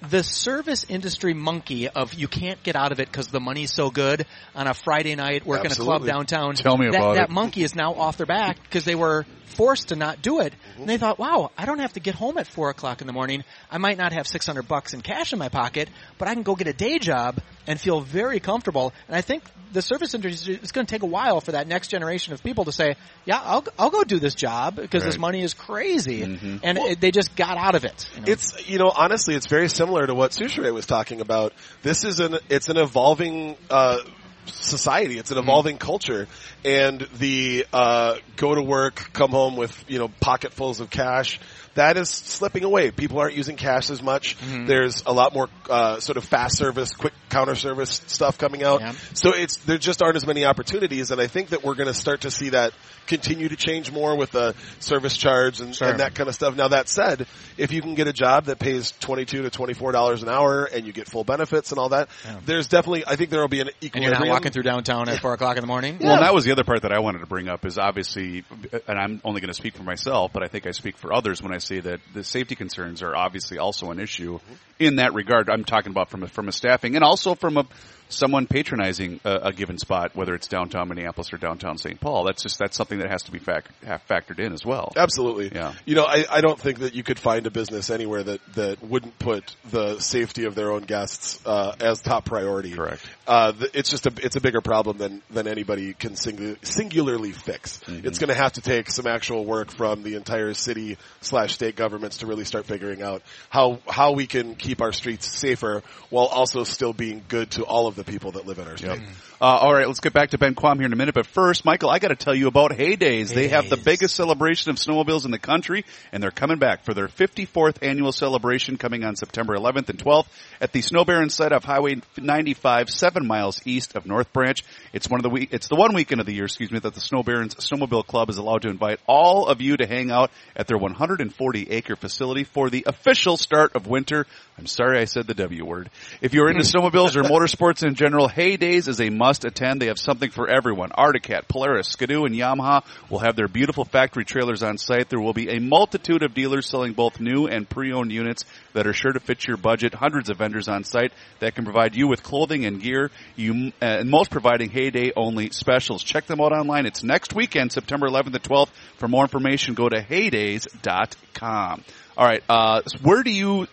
the 0.00 0.22
service 0.22 0.84
industry 0.88 1.34
monkey 1.34 1.88
of 1.88 2.14
you 2.14 2.28
can't 2.28 2.62
get 2.62 2.76
out 2.76 2.92
of 2.92 3.00
it 3.00 3.08
because 3.10 3.28
the 3.28 3.40
money's 3.40 3.72
so 3.72 3.90
good 3.90 4.26
on 4.54 4.66
a 4.66 4.74
Friday 4.74 5.14
night 5.14 5.44
working 5.44 5.72
a 5.72 5.74
club 5.74 6.06
downtown. 6.06 6.54
Tell 6.54 6.76
me 6.76 6.86
that, 6.90 6.96
about 6.96 7.14
that 7.16 7.30
it. 7.30 7.32
monkey 7.32 7.62
is 7.62 7.74
now 7.74 7.94
off 7.94 8.16
their 8.16 8.26
back 8.26 8.62
because 8.62 8.84
they 8.84 8.94
were 8.94 9.26
forced 9.46 9.88
to 9.88 9.96
not 9.96 10.22
do 10.22 10.40
it. 10.40 10.54
And 10.76 10.88
they 10.88 10.98
thought, 10.98 11.18
wow, 11.18 11.50
I 11.58 11.66
don't 11.66 11.80
have 11.80 11.94
to 11.94 12.00
get 12.00 12.14
home 12.14 12.38
at 12.38 12.46
four 12.46 12.70
o'clock 12.70 13.00
in 13.00 13.06
the 13.06 13.12
morning. 13.12 13.42
I 13.70 13.78
might 13.78 13.98
not 13.98 14.12
have 14.12 14.26
600 14.26 14.68
bucks 14.68 14.94
in 14.94 15.00
cash 15.00 15.32
in 15.32 15.38
my 15.38 15.48
pocket, 15.48 15.88
but 16.16 16.28
I 16.28 16.34
can 16.34 16.44
go 16.44 16.54
get 16.54 16.68
a 16.68 16.72
day 16.72 16.98
job 16.98 17.40
and 17.66 17.80
feel 17.80 18.00
very 18.00 18.38
comfortable. 18.38 18.92
And 19.08 19.16
I 19.16 19.20
think 19.20 19.42
the 19.72 19.82
service 19.82 20.14
industry 20.14 20.58
is 20.62 20.72
going 20.72 20.86
to 20.86 20.90
take 20.90 21.02
a 21.02 21.06
while 21.06 21.40
for 21.40 21.52
that 21.52 21.66
next 21.66 21.88
generation 21.88 22.32
of 22.32 22.42
people 22.42 22.64
to 22.64 22.72
say, 22.72 22.96
yeah, 23.24 23.40
I'll, 23.42 23.64
I'll 23.78 23.90
go 23.90 24.04
do 24.04 24.18
this 24.18 24.34
job 24.34 24.76
because 24.76 25.04
this 25.04 25.18
money 25.18 25.42
is 25.42 25.54
crazy. 25.54 26.22
And 26.22 26.78
it, 26.78 27.00
they 27.00 27.10
just 27.10 27.36
got 27.36 27.56
out 27.56 27.74
of 27.74 27.84
it. 27.84 28.08
you 28.14 28.20
know? 28.20 28.32
It's 28.32 28.68
you 28.68 28.78
know 28.78 28.92
honestly, 28.94 29.34
it's 29.34 29.46
very 29.46 29.68
similar 29.68 30.06
to 30.06 30.14
what 30.14 30.32
Soucheray 30.32 30.72
was 30.72 30.86
talking 30.86 31.20
about. 31.20 31.52
This 31.82 32.04
is 32.04 32.20
an 32.20 32.38
it's 32.48 32.68
an 32.68 32.76
evolving 32.76 33.56
uh, 33.70 33.98
society. 34.46 35.18
It's 35.18 35.30
an 35.30 35.38
evolving 35.38 35.78
culture, 35.78 36.28
and 36.64 37.00
the 37.18 37.66
uh, 37.72 38.16
go 38.36 38.54
to 38.54 38.62
work, 38.62 39.10
come 39.12 39.30
home 39.30 39.56
with 39.56 39.84
you 39.88 39.98
know 39.98 40.08
pocketfuls 40.20 40.80
of 40.80 40.90
cash. 40.90 41.40
That 41.78 41.96
is 41.96 42.10
slipping 42.10 42.64
away. 42.64 42.90
People 42.90 43.20
aren't 43.20 43.36
using 43.36 43.54
cash 43.56 43.88
as 43.88 44.02
much. 44.02 44.36
There's 44.66 45.04
a 45.06 45.12
lot 45.12 45.32
more 45.32 45.48
uh, 45.70 46.00
sort 46.00 46.16
of 46.16 46.24
fast 46.24 46.56
service, 46.58 46.90
quick 46.92 47.12
counter 47.28 47.54
service 47.54 48.02
stuff 48.08 48.36
coming 48.36 48.64
out. 48.64 48.80
Yeah. 48.80 48.92
So 49.14 49.32
it's 49.32 49.58
there 49.58 49.78
just 49.78 50.02
aren't 50.02 50.16
as 50.16 50.26
many 50.26 50.44
opportunities, 50.44 51.12
and 51.12 51.20
I 51.20 51.28
think 51.28 51.50
that 51.50 51.62
we're 51.62 51.76
going 51.76 51.86
to 51.86 51.94
start 51.94 52.22
to 52.22 52.30
see 52.32 52.48
that 52.50 52.72
continue 53.06 53.48
to 53.48 53.56
change 53.56 53.90
more 53.92 54.16
with 54.16 54.32
the 54.32 54.54
service 54.80 55.16
charge 55.16 55.60
and, 55.60 55.74
Sure. 55.74 55.88
and 55.88 56.00
that 56.00 56.14
kind 56.14 56.28
of 56.28 56.34
stuff. 56.34 56.56
Now 56.56 56.68
that 56.68 56.88
said, 56.88 57.26
if 57.56 57.72
you 57.72 57.80
can 57.80 57.94
get 57.94 58.06
a 58.08 58.12
job 58.12 58.46
that 58.46 58.58
pays 58.58 58.92
twenty 58.98 59.24
two 59.24 59.42
to 59.42 59.50
twenty 59.50 59.72
four 59.74 59.92
dollars 59.92 60.22
an 60.22 60.28
hour 60.28 60.64
and 60.64 60.84
you 60.86 60.92
get 60.92 61.08
full 61.08 61.24
benefits 61.24 61.70
and 61.70 61.78
all 61.78 61.90
that, 61.90 62.08
there's 62.44 62.66
definitely 62.68 63.04
I 63.06 63.14
think 63.16 63.30
there 63.30 63.40
will 63.40 63.48
be 63.48 63.60
an 63.60 63.70
and 63.82 64.02
you're 64.02 64.12
not 64.12 64.26
walking 64.26 64.50
through 64.52 64.64
downtown 64.64 65.08
at 65.08 65.20
four 65.20 65.32
o'clock 65.32 65.56
in 65.56 65.60
the 65.60 65.66
morning. 65.68 65.98
Well, 66.00 66.20
that 66.20 66.34
was 66.34 66.44
the 66.44 66.52
other 66.52 66.64
part 66.64 66.82
that 66.82 66.92
I 66.92 66.98
wanted 66.98 67.20
to 67.20 67.26
bring 67.26 67.48
up 67.48 67.64
is 67.64 67.78
obviously, 67.78 68.44
and 68.88 68.98
I'm 68.98 69.20
only 69.24 69.40
going 69.40 69.48
to 69.48 69.54
speak 69.54 69.74
for 69.76 69.84
myself, 69.84 70.32
but 70.32 70.42
I 70.42 70.48
think 70.48 70.66
I 70.66 70.72
speak 70.72 70.96
for 70.98 71.12
others 71.12 71.40
when 71.42 71.52
I 71.52 71.58
that 71.76 72.00
the 72.14 72.24
safety 72.24 72.54
concerns 72.54 73.02
are 73.02 73.14
obviously 73.14 73.58
also 73.58 73.90
an 73.90 74.00
issue 74.00 74.38
in 74.78 74.96
that 74.96 75.14
regard. 75.14 75.48
I'm 75.50 75.64
talking 75.64 75.90
about 75.90 76.10
from 76.10 76.22
a, 76.22 76.28
from 76.28 76.48
a 76.48 76.52
staffing 76.52 76.96
and 76.96 77.04
also 77.04 77.34
from 77.34 77.58
a 77.58 77.66
someone 78.08 78.46
patronizing 78.46 79.20
a, 79.24 79.34
a 79.44 79.52
given 79.52 79.78
spot, 79.78 80.14
whether 80.14 80.34
it's 80.34 80.48
downtown 80.48 80.88
Minneapolis 80.88 81.32
or 81.32 81.38
downtown 81.38 81.78
St. 81.78 82.00
Paul. 82.00 82.24
That's 82.24 82.42
just 82.42 82.58
that's 82.58 82.76
something 82.76 82.98
that 82.98 83.10
has 83.10 83.22
to 83.24 83.32
be 83.32 83.38
fac- 83.38 83.68
have 83.84 84.06
factored 84.06 84.38
in 84.38 84.52
as 84.52 84.64
well. 84.64 84.92
Absolutely. 84.96 85.50
Yeah. 85.54 85.74
You 85.84 85.94
know, 85.94 86.04
I, 86.04 86.24
I 86.30 86.40
don't 86.40 86.58
think 86.58 86.80
that 86.80 86.94
you 86.94 87.02
could 87.02 87.18
find 87.18 87.46
a 87.46 87.50
business 87.50 87.90
anywhere 87.90 88.22
that, 88.22 88.40
that 88.54 88.82
wouldn't 88.82 89.18
put 89.18 89.54
the 89.70 90.00
safety 90.00 90.44
of 90.44 90.54
their 90.54 90.72
own 90.72 90.82
guests 90.82 91.40
uh, 91.46 91.74
as 91.80 92.00
top 92.00 92.24
priority. 92.24 92.72
Correct. 92.72 93.04
Uh, 93.26 93.52
it's 93.74 93.90
just 93.90 94.06
a 94.06 94.12
it's 94.22 94.36
a 94.36 94.40
bigger 94.40 94.60
problem 94.60 94.98
than 94.98 95.22
than 95.30 95.46
anybody 95.46 95.92
can 95.92 96.12
singu- 96.12 96.56
singularly 96.64 97.32
fix. 97.32 97.80
It's 97.86 98.18
going 98.18 98.28
to 98.28 98.34
have 98.34 98.52
to 98.52 98.62
take 98.62 98.90
some 98.90 99.06
actual 99.06 99.44
work 99.44 99.70
from 99.70 100.02
the 100.02 100.14
entire 100.14 100.54
city 100.54 100.96
slash 101.20 101.54
state 101.54 101.76
governments 101.76 102.18
to 102.18 102.26
really 102.26 102.44
start 102.44 102.66
figuring 102.66 103.02
out 103.02 103.22
how 103.50 103.80
how 103.86 104.12
we 104.12 104.26
can 104.26 104.54
keep 104.54 104.80
our 104.80 104.92
streets 104.92 105.26
safer 105.26 105.82
while 106.10 106.26
also 106.26 106.64
still 106.64 106.92
being 106.92 107.22
good 107.28 107.50
to 107.52 107.64
all 107.64 107.86
of 107.86 107.97
the 107.98 108.04
people 108.04 108.32
that 108.32 108.46
live 108.46 108.58
in 108.58 108.66
our 108.68 108.76
state. 108.76 109.00
Uh, 109.40 109.44
all 109.44 109.72
right, 109.72 109.86
let's 109.86 110.00
get 110.00 110.12
back 110.12 110.30
to 110.30 110.38
Ben 110.38 110.56
Quam 110.56 110.78
here 110.78 110.86
in 110.86 110.92
a 110.92 110.96
minute. 110.96 111.14
But 111.14 111.24
first, 111.24 111.64
Michael, 111.64 111.90
I 111.90 112.00
got 112.00 112.08
to 112.08 112.16
tell 112.16 112.34
you 112.34 112.48
about 112.48 112.72
Hay 112.72 112.96
Days. 112.96 113.32
They 113.32 113.46
have 113.48 113.70
the 113.70 113.76
biggest 113.76 114.16
celebration 114.16 114.70
of 114.70 114.78
snowmobiles 114.78 115.24
in 115.24 115.30
the 115.30 115.38
country, 115.38 115.84
and 116.10 116.20
they're 116.20 116.32
coming 116.32 116.58
back 116.58 116.82
for 116.82 116.92
their 116.92 117.06
54th 117.06 117.76
annual 117.80 118.10
celebration 118.10 118.78
coming 118.78 119.04
on 119.04 119.14
September 119.14 119.54
11th 119.56 119.90
and 119.90 119.98
12th 120.00 120.26
at 120.60 120.72
the 120.72 120.82
Snow 120.82 121.04
Baron 121.04 121.30
site 121.30 121.52
of 121.52 121.62
Highway 121.62 122.00
95, 122.16 122.90
seven 122.90 123.28
miles 123.28 123.62
east 123.64 123.94
of 123.94 124.06
North 124.06 124.32
Branch. 124.32 124.60
It's 124.92 125.08
one 125.08 125.20
of 125.20 125.22
the 125.22 125.30
week, 125.30 125.50
it's 125.52 125.68
the 125.68 125.76
one 125.76 125.94
weekend 125.94 126.20
of 126.20 126.26
the 126.26 126.34
year, 126.34 126.46
excuse 126.46 126.72
me, 126.72 126.80
that 126.80 126.94
the 126.94 127.00
Snow 127.00 127.22
Barons 127.22 127.54
Snowmobile 127.54 128.08
Club 128.08 128.30
is 128.30 128.38
allowed 128.38 128.62
to 128.62 128.70
invite 128.70 128.98
all 129.06 129.46
of 129.46 129.60
you 129.60 129.76
to 129.76 129.86
hang 129.86 130.10
out 130.10 130.32
at 130.56 130.66
their 130.66 130.78
140 130.78 131.70
acre 131.70 131.94
facility 131.94 132.42
for 132.42 132.70
the 132.70 132.82
official 132.88 133.36
start 133.36 133.76
of 133.76 133.86
winter. 133.86 134.26
I'm 134.58 134.66
sorry 134.66 134.98
I 134.98 135.04
said 135.04 135.28
the 135.28 135.34
W 135.34 135.64
word. 135.64 135.90
If 136.20 136.34
you're 136.34 136.50
into 136.50 136.64
snowmobiles 136.64 137.14
or 137.14 137.22
motorsports 137.30 137.86
in 137.86 137.94
general, 137.94 138.26
Hay 138.26 138.56
Days 138.56 138.88
is 138.88 139.00
a 139.00 139.10
must 139.10 139.27
attend. 139.44 139.80
They 139.80 139.86
have 139.86 139.98
something 139.98 140.30
for 140.30 140.48
everyone. 140.48 140.90
Arctic 140.92 141.24
Cat, 141.24 141.48
Polaris, 141.48 141.88
Skidoo, 141.88 142.24
and 142.24 142.34
Yamaha 142.34 142.84
will 143.10 143.18
have 143.20 143.36
their 143.36 143.48
beautiful 143.48 143.84
factory 143.84 144.24
trailers 144.24 144.62
on 144.62 144.78
site. 144.78 145.08
There 145.08 145.20
will 145.20 145.32
be 145.32 145.50
a 145.50 145.60
multitude 145.60 146.22
of 146.22 146.34
dealers 146.34 146.68
selling 146.68 146.94
both 146.94 147.20
new 147.20 147.46
and 147.46 147.68
pre-owned 147.68 148.10
units 148.10 148.44
that 148.72 148.86
are 148.86 148.92
sure 148.92 149.12
to 149.12 149.20
fit 149.20 149.46
your 149.46 149.56
budget. 149.56 149.94
Hundreds 149.94 150.30
of 150.30 150.38
vendors 150.38 150.68
on 150.68 150.84
site 150.84 151.12
that 151.40 151.54
can 151.54 151.64
provide 151.64 151.94
you 151.94 152.08
with 152.08 152.22
clothing 152.22 152.64
and 152.64 152.82
gear. 152.82 153.10
You 153.36 153.72
uh, 153.82 153.98
and 154.00 154.10
most 154.10 154.30
providing 154.30 154.70
Heyday 154.70 155.12
only 155.16 155.50
specials. 155.50 156.02
Check 156.02 156.26
them 156.26 156.40
out 156.40 156.52
online. 156.52 156.86
It's 156.86 157.02
next 157.02 157.34
weekend, 157.34 157.72
September 157.72 158.08
11th 158.08 158.34
and 158.34 158.42
12th. 158.42 158.70
For 158.96 159.08
more 159.08 159.24
information, 159.24 159.74
go 159.74 159.88
to 159.88 160.00
haydays.com. 160.02 161.84
All 162.16 162.26
right, 162.26 162.42
uh, 162.48 162.82
where 163.02 163.22
do 163.22 163.30
you 163.30 163.68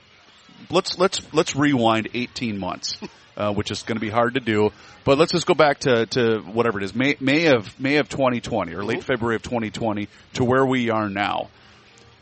let's 0.69 0.97
let's 0.97 1.21
let's 1.33 1.55
rewind 1.55 2.09
18 2.13 2.59
months, 2.59 2.97
uh, 3.37 3.53
which 3.53 3.71
is 3.71 3.83
going 3.83 3.97
to 3.97 4.01
be 4.01 4.09
hard 4.09 4.35
to 4.35 4.39
do. 4.39 4.71
But 5.03 5.17
let's 5.17 5.31
just 5.31 5.45
go 5.45 5.53
back 5.53 5.79
to, 5.79 6.05
to 6.07 6.39
whatever 6.39 6.79
it 6.79 6.83
is, 6.83 6.95
May 6.95 7.15
May 7.19 7.47
of 7.47 7.79
May 7.79 7.97
of 7.97 8.09
2020 8.09 8.73
or 8.73 8.83
late 8.83 9.03
February 9.03 9.35
of 9.35 9.43
2020 9.43 10.07
to 10.33 10.43
where 10.43 10.65
we 10.65 10.89
are 10.89 11.09
now. 11.09 11.49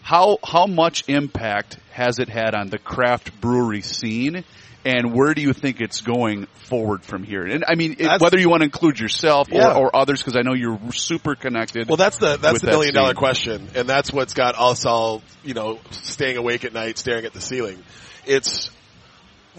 How 0.02 0.38
how 0.44 0.68
much 0.68 1.06
impact 1.08 1.78
has 1.92 2.20
it 2.20 2.28
had 2.28 2.56
on 2.56 2.70
the 2.70 2.78
craft 2.78 3.40
brewery 3.40 3.82
scene? 3.82 4.44
And 4.86 5.14
where 5.14 5.34
do 5.34 5.42
you 5.42 5.54
think 5.54 5.80
it's 5.80 6.02
going 6.02 6.46
forward 6.68 7.06
from 7.06 7.24
here? 7.24 7.46
And 7.46 7.64
I 7.66 7.76
mean, 7.76 7.96
it, 8.00 8.20
whether 8.20 8.38
you 8.38 8.50
want 8.50 8.62
to 8.62 8.66
include 8.66 9.00
yourself 9.00 9.48
Yeah. 9.50 9.76
or, 9.78 9.86
or 9.86 9.96
others, 9.96 10.22
because 10.22 10.36
I 10.36 10.42
know 10.42 10.54
you're 10.54 10.78
super 10.92 11.36
connected. 11.36 11.88
Well, 11.88 11.96
that's 11.96 12.18
the 12.18 12.36
that's 12.36 12.60
the 12.60 12.66
that 12.66 12.72
million 12.74 12.94
dollar 12.94 13.14
question, 13.14 13.70
and 13.76 13.88
that's 13.88 14.12
what's 14.12 14.34
got 14.34 14.56
us 14.60 14.86
all 14.86 15.22
you 15.42 15.54
know 15.54 15.80
staying 15.92 16.36
awake 16.36 16.66
at 16.66 16.74
night, 16.74 16.98
staring 16.98 17.24
at 17.24 17.32
the 17.32 17.40
ceiling. 17.40 17.82
It's 18.26 18.72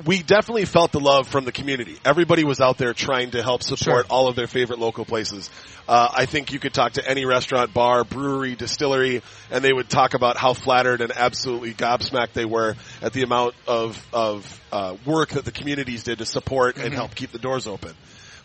we 0.05 0.23
definitely 0.23 0.65
felt 0.65 0.93
the 0.93 1.01
love 1.01 1.29
from 1.29 1.45
the 1.45 1.53
community. 1.53 1.97
Everybody 2.05 2.45
was 2.45 2.61
out 2.61 2.79
there 2.79 2.93
trying 2.93 3.31
to 3.33 3.43
help 3.43 3.63
support 3.63 4.07
all 4.11 4.29
of 4.29 4.35
their 4.35 4.47
favorite 4.47 4.79
local 4.79 5.05
places. 5.05 5.51
Uh, 5.87 6.09
I 6.13 6.27
think 6.27 6.53
you 6.53 6.59
could 6.59 6.75
talk 6.75 6.93
to 6.93 7.09
any 7.09 7.25
restaurant, 7.25 7.73
bar, 7.73 8.05
brewery, 8.05 8.57
distillery, 8.57 9.23
and 9.51 9.63
they 9.63 9.73
would 9.73 9.89
talk 9.89 10.15
about 10.15 10.37
how 10.37 10.53
flattered 10.53 11.01
and 11.01 11.13
absolutely 11.13 11.75
gobsmacked 11.75 12.33
they 12.33 12.45
were 12.45 12.75
at 13.03 13.13
the 13.13 13.23
amount 13.23 13.55
of 13.67 14.05
of 14.13 14.61
uh, 14.73 14.97
work 15.05 15.31
that 15.31 15.45
the 15.45 15.53
communities 15.53 16.03
did 16.03 16.19
to 16.19 16.27
support 16.27 16.77
and 16.77 16.93
help 16.93 17.15
keep 17.15 17.31
the 17.31 17.39
doors 17.39 17.67
open. 17.67 17.95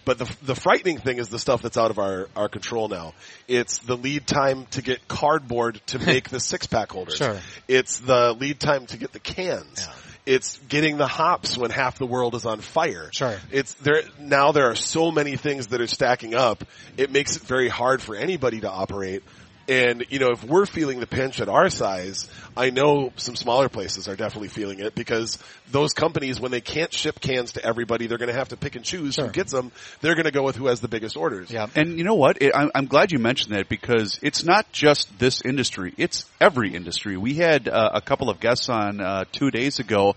But 0.06 0.18
the 0.18 0.36
the 0.44 0.56
frightening 0.56 0.98
thing 0.98 1.18
is 1.18 1.30
the 1.30 1.40
stuff 1.40 1.62
that's 1.62 1.78
out 1.78 1.92
of 1.92 2.00
our, 2.00 2.28
our 2.36 2.50
control 2.50 2.88
now. 2.88 3.14
It's 3.48 3.80
the 3.80 3.98
lead 3.98 4.28
time 4.28 4.66
to 4.72 4.82
get 4.82 5.08
cardboard 5.08 5.82
to 5.88 6.00
make 6.06 6.30
the 6.30 6.40
six 6.40 6.68
pack 6.68 6.92
holders. 6.92 7.18
Sure. 7.18 7.40
It's 7.68 8.00
the 8.00 8.34
lead 8.34 8.60
time 8.60 8.86
to 8.88 8.98
get 8.98 9.14
the 9.14 9.20
cans. 9.20 9.88
It's 10.30 10.60
getting 10.70 10.98
the 10.98 11.08
hops 11.08 11.58
when 11.58 11.72
half 11.72 11.98
the 11.98 12.06
world 12.06 12.36
is 12.36 12.46
on 12.46 12.60
fire. 12.60 13.10
Sure. 13.12 13.36
It's 13.52 13.74
there 13.74 14.04
now 14.20 14.52
there 14.52 14.70
are 14.70 14.76
so 14.76 15.10
many 15.10 15.38
things 15.38 15.68
that 15.68 15.82
are 15.82 15.88
stacking 15.88 16.36
up. 16.36 16.64
It 16.98 17.10
makes 17.12 17.36
it 17.36 17.42
very 17.42 17.68
hard 17.68 18.00
for 18.00 18.16
anybody 18.16 18.60
to 18.60 18.70
operate. 18.70 19.24
And, 19.70 20.06
you 20.10 20.18
know, 20.18 20.32
if 20.32 20.44
we're 20.44 20.66
feeling 20.66 21.00
the 21.00 21.06
pinch 21.06 21.40
at 21.40 21.48
our 21.48 21.70
size, 21.70 22.28
I 22.58 22.72
know 22.72 23.14
some 23.18 23.36
smaller 23.36 23.70
places 23.70 24.08
are 24.08 24.16
definitely 24.16 24.48
feeling 24.48 24.80
it 24.80 24.96
because 24.96 25.38
those 25.72 25.94
companies, 25.94 26.40
when 26.40 26.52
they 26.52 26.60
can't 26.60 26.92
ship 26.92 27.20
cans 27.20 27.52
to 27.54 27.64
everybody, 27.64 28.08
they're 28.08 28.18
going 28.18 28.32
to 28.32 28.38
have 28.38 28.50
to 28.50 28.58
pick 28.58 28.76
and 28.76 28.84
choose 28.84 29.16
who 29.16 29.30
gets 29.30 29.52
them. 29.52 29.72
They're 30.02 30.16
going 30.16 30.26
to 30.26 30.32
go 30.32 30.42
with 30.42 30.56
who 30.56 30.68
has 30.68 30.80
the 30.80 30.88
biggest 30.88 31.16
orders. 31.16 31.52
Yeah. 31.52 31.68
And 31.76 32.00
you 32.00 32.04
know 32.04 32.16
what? 32.16 32.42
It, 32.42 32.52
I'm, 32.56 32.72
I'm 32.74 32.88
glad 32.88 33.12
you 33.12 33.20
mentioned 33.20 33.56
that 33.56 33.70
because 33.70 34.20
it's 34.24 34.44
not 34.44 34.72
just 34.72 35.20
this 35.20 35.42
industry; 35.46 35.94
it's 35.98 36.26
every 36.42 36.74
industry. 36.74 37.16
We 37.16 37.36
had 37.36 37.68
uh, 37.68 37.92
a 37.94 38.02
couple 38.02 38.32
of 38.32 38.40
guests 38.40 38.70
on 38.70 39.00
uh, 39.00 39.26
two 39.32 39.52
days 39.52 39.78
ago. 39.80 40.16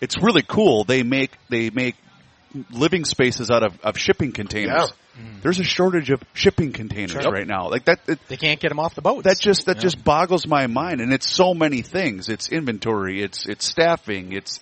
It's 0.00 0.16
really 0.22 0.42
cool. 0.42 0.84
They 0.84 1.02
make 1.02 1.32
they 1.48 1.70
make 1.70 1.96
living 2.70 3.04
spaces 3.04 3.50
out 3.50 3.64
of, 3.64 3.80
of 3.80 3.98
shipping 3.98 4.30
containers. 4.30 4.92
Mm. 5.18 5.42
There's 5.42 5.60
a 5.60 5.64
shortage 5.64 6.10
of 6.10 6.22
shipping 6.32 6.72
containers 6.72 7.14
right 7.24 7.46
now. 7.46 7.68
Like 7.68 7.84
that. 7.84 8.00
It, 8.08 8.18
They 8.28 8.36
can't 8.36 8.58
get 8.58 8.70
them 8.70 8.80
off 8.80 8.94
the 8.94 9.02
boats. 9.02 9.24
that 9.24 9.38
just 9.38 9.66
that 9.66 9.78
just 9.78 10.02
boggles 10.02 10.46
my 10.46 10.66
mind, 10.66 11.00
and 11.00 11.12
it's 11.12 11.28
so 11.30 11.54
many 11.54 11.82
things. 11.82 12.28
It's 12.28 12.48
inventory, 12.48 13.22
it's 13.22 13.46
it's 13.46 13.64
staffing, 13.64 14.32
it's 14.32 14.58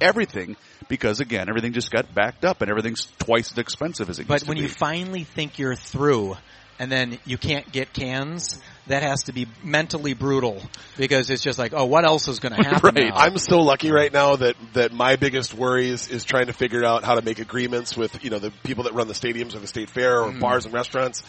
everything. 0.00 0.56
Because 0.88 1.20
again, 1.20 1.48
everything 1.48 1.72
just 1.72 1.90
got 1.90 2.14
backed 2.14 2.44
up, 2.44 2.62
and 2.62 2.70
everything's 2.70 3.08
twice 3.18 3.52
as 3.52 3.58
expensive 3.58 4.08
as 4.08 4.18
it 4.20 4.26
But 4.26 4.34
used 4.34 4.44
to 4.44 4.48
when 4.48 4.58
you 4.58 4.68
finally 4.68 5.24
think 5.24 5.58
you're 5.58 5.74
through, 5.74 6.36
and 6.78 6.90
then 6.90 7.18
you 7.26 7.36
can't 7.36 7.70
get 7.70 7.92
cans, 7.92 8.58
that 8.88 9.02
has 9.02 9.24
to 9.24 9.32
be 9.32 9.46
mentally 9.62 10.14
brutal 10.14 10.62
because 10.96 11.30
it's 11.30 11.42
just 11.42 11.58
like, 11.58 11.72
oh, 11.74 11.86
what 11.86 12.04
else 12.04 12.28
is 12.28 12.40
going 12.40 12.54
to 12.56 12.62
happen? 12.62 12.94
Right. 12.94 13.08
now? 13.08 13.16
I'm 13.16 13.38
so 13.38 13.60
lucky 13.60 13.90
right 13.90 14.12
now 14.12 14.36
that 14.36 14.56
that 14.74 14.92
my 14.92 15.16
biggest 15.16 15.54
worry 15.54 15.88
is, 15.88 16.08
is 16.08 16.24
trying 16.24 16.46
to 16.46 16.52
figure 16.52 16.84
out 16.84 17.04
how 17.04 17.14
to 17.14 17.22
make 17.22 17.38
agreements 17.38 17.96
with 17.96 18.22
you 18.24 18.30
know 18.30 18.38
the 18.38 18.50
people 18.64 18.84
that 18.84 18.94
run 18.94 19.08
the 19.08 19.14
stadiums 19.14 19.54
or 19.54 19.60
the 19.60 19.66
state 19.66 19.90
fair 19.90 20.22
or 20.22 20.30
mm. 20.30 20.40
bars 20.40 20.64
and 20.64 20.74
restaurants. 20.74 21.22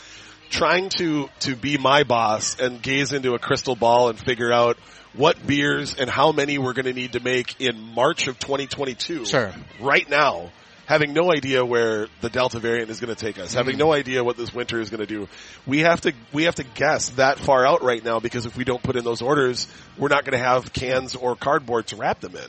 Trying 0.49 0.89
to 0.97 1.29
to 1.41 1.55
be 1.55 1.77
my 1.77 2.03
boss 2.03 2.59
and 2.59 2.81
gaze 2.81 3.13
into 3.13 3.35
a 3.35 3.39
crystal 3.39 3.75
ball 3.75 4.09
and 4.09 4.17
figure 4.17 4.51
out 4.51 4.77
what 5.13 5.45
beers 5.45 5.95
and 5.95 6.09
how 6.09 6.31
many 6.31 6.57
we're 6.57 6.73
going 6.73 6.85
to 6.85 6.93
need 6.93 7.13
to 7.13 7.19
make 7.19 7.61
in 7.61 7.79
March 7.79 8.27
of 8.27 8.39
2022. 8.39 9.25
Sure. 9.25 9.51
Right 9.79 10.09
now, 10.09 10.51
having 10.89 11.13
no 11.13 11.32
idea 11.32 11.63
where 11.63 12.08
the 12.21 12.32
Delta 12.32 12.58
variant 12.58 12.89
is 12.89 12.99
going 12.99 13.15
to 13.15 13.25
take 13.25 13.38
us, 13.38 13.54
having 13.54 13.78
no 13.78 13.89
mm-hmm. 13.89 13.99
idea 13.99 14.23
what 14.23 14.38
this 14.38 14.52
winter 14.52 14.82
is 14.82 14.89
going 14.89 14.99
to 14.99 15.06
do, 15.06 15.30
we 15.67 15.82
have 15.82 16.02
to 16.02 16.13
we 16.34 16.43
have 16.45 16.56
to 16.56 16.63
guess 16.63 17.12
that 17.12 17.38
far 17.38 17.65
out 17.65 17.84
right 17.84 18.04
now 18.04 18.19
because 18.19 18.47
if 18.47 18.58
we 18.58 18.63
don't 18.63 18.82
put 18.82 18.95
in 18.95 19.04
those 19.04 19.21
orders, 19.21 19.67
we're 19.99 20.10
not 20.10 20.25
going 20.25 20.38
to 20.38 20.43
have 20.43 20.73
cans 20.73 21.15
or 21.15 21.36
cardboard 21.36 21.86
to 21.88 21.95
wrap 21.95 22.19
them 22.21 22.36
in. 22.36 22.47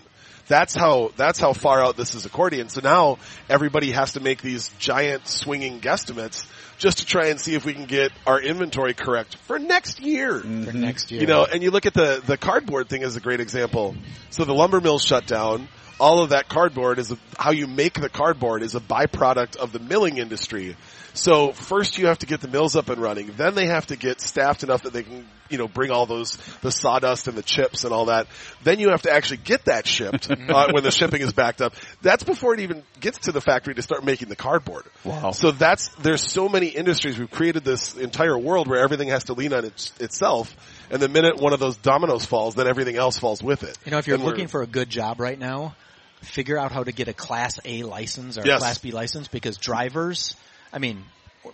That's 0.48 0.74
how 0.74 1.12
that's 1.16 1.38
how 1.38 1.52
far 1.52 1.84
out 1.84 1.98
this 1.98 2.14
is 2.14 2.24
accordion. 2.24 2.70
So 2.70 2.80
now 2.82 3.18
everybody 3.50 3.92
has 3.92 4.14
to 4.14 4.20
make 4.20 4.40
these 4.40 4.70
giant 4.78 5.28
swinging 5.28 5.80
guesstimates 5.80 6.46
just 6.78 6.98
to 6.98 7.06
try 7.06 7.26
and 7.26 7.38
see 7.38 7.54
if 7.54 7.66
we 7.66 7.74
can 7.74 7.84
get 7.84 8.10
our 8.26 8.40
inventory 8.40 8.94
correct 8.94 9.36
for 9.46 9.58
next 9.58 10.00
year. 10.00 10.40
Mm-hmm. 10.40 10.62
for 10.64 10.72
next 10.72 11.10
year. 11.12 11.20
You 11.20 11.26
know, 11.26 11.44
and 11.44 11.62
you 11.62 11.70
look 11.70 11.84
at 11.84 11.92
the 11.92 12.22
the 12.24 12.38
cardboard 12.38 12.88
thing 12.88 13.02
as 13.02 13.16
a 13.16 13.20
great 13.20 13.40
example. 13.40 13.94
So 14.30 14.46
the 14.46 14.54
lumber 14.54 14.80
mills 14.80 15.04
shut 15.04 15.26
down. 15.26 15.68
All 16.00 16.22
of 16.22 16.30
that 16.30 16.48
cardboard 16.48 16.98
is 16.98 17.12
a, 17.12 17.18
how 17.38 17.50
you 17.52 17.66
make 17.66 17.94
the 18.00 18.08
cardboard 18.08 18.62
is 18.62 18.74
a 18.74 18.80
byproduct 18.80 19.56
of 19.56 19.72
the 19.72 19.78
milling 19.78 20.18
industry. 20.18 20.76
So 21.12 21.52
first 21.52 21.98
you 21.98 22.06
have 22.06 22.18
to 22.20 22.26
get 22.26 22.40
the 22.40 22.48
mills 22.48 22.76
up 22.76 22.88
and 22.88 23.00
running. 23.02 23.32
Then 23.36 23.54
they 23.54 23.66
have 23.66 23.86
to 23.88 23.96
get 23.96 24.20
staffed 24.20 24.62
enough 24.62 24.84
that 24.84 24.92
they 24.92 25.02
can, 25.02 25.26
you 25.48 25.58
know, 25.58 25.66
bring 25.66 25.90
all 25.90 26.06
those 26.06 26.36
the 26.62 26.70
sawdust 26.70 27.26
and 27.26 27.36
the 27.36 27.42
chips 27.42 27.82
and 27.84 27.92
all 27.92 28.06
that. 28.06 28.28
Then 28.62 28.78
you 28.78 28.90
have 28.90 29.02
to 29.02 29.12
actually 29.12 29.38
get 29.38 29.64
that 29.64 29.86
shipped 29.86 30.30
uh, 30.30 30.68
when 30.70 30.84
the 30.84 30.90
shipping 30.92 31.20
is 31.20 31.32
backed 31.32 31.60
up. 31.60 31.74
That's 32.00 32.22
before 32.22 32.54
it 32.54 32.60
even 32.60 32.84
gets 33.00 33.18
to 33.26 33.32
the 33.32 33.40
factory 33.40 33.74
to 33.74 33.82
start 33.82 34.04
making 34.04 34.28
the 34.28 34.36
cardboard. 34.36 34.84
Wow. 35.04 35.32
So 35.32 35.50
that's 35.50 35.88
there's 35.96 36.22
so 36.22 36.48
many 36.48 36.68
industries. 36.68 37.18
We've 37.18 37.30
created 37.30 37.64
this 37.64 37.94
entire 37.96 38.38
world 38.38 38.68
where 38.68 38.80
everything 38.82 39.08
has 39.08 39.24
to 39.24 39.34
lean 39.34 39.52
on 39.52 39.64
its, 39.64 39.92
itself. 40.00 40.54
And 40.90 41.02
the 41.02 41.08
minute 41.08 41.38
one 41.40 41.52
of 41.52 41.60
those 41.60 41.76
dominoes 41.76 42.24
falls, 42.24 42.54
then 42.54 42.68
everything 42.68 42.96
else 42.96 43.18
falls 43.18 43.42
with 43.42 43.64
it. 43.64 43.76
You 43.84 43.90
know, 43.90 43.98
if 43.98 44.06
you're 44.06 44.14
And 44.14 44.22
we're- 44.24 44.32
looking 44.32 44.48
for 44.48 44.62
a 44.62 44.66
good 44.66 44.88
job 44.88 45.20
right 45.20 45.38
now, 45.38 45.74
figure 46.20 46.58
out 46.58 46.72
how 46.72 46.84
to 46.84 46.92
get 46.92 47.08
a 47.08 47.12
Class 47.12 47.58
A 47.64 47.82
license 47.82 48.38
or 48.38 48.42
a 48.42 48.58
Class 48.58 48.78
B 48.78 48.92
license 48.92 49.28
because 49.28 49.56
drivers, 49.56 50.34
I 50.72 50.78
mean, 50.78 51.04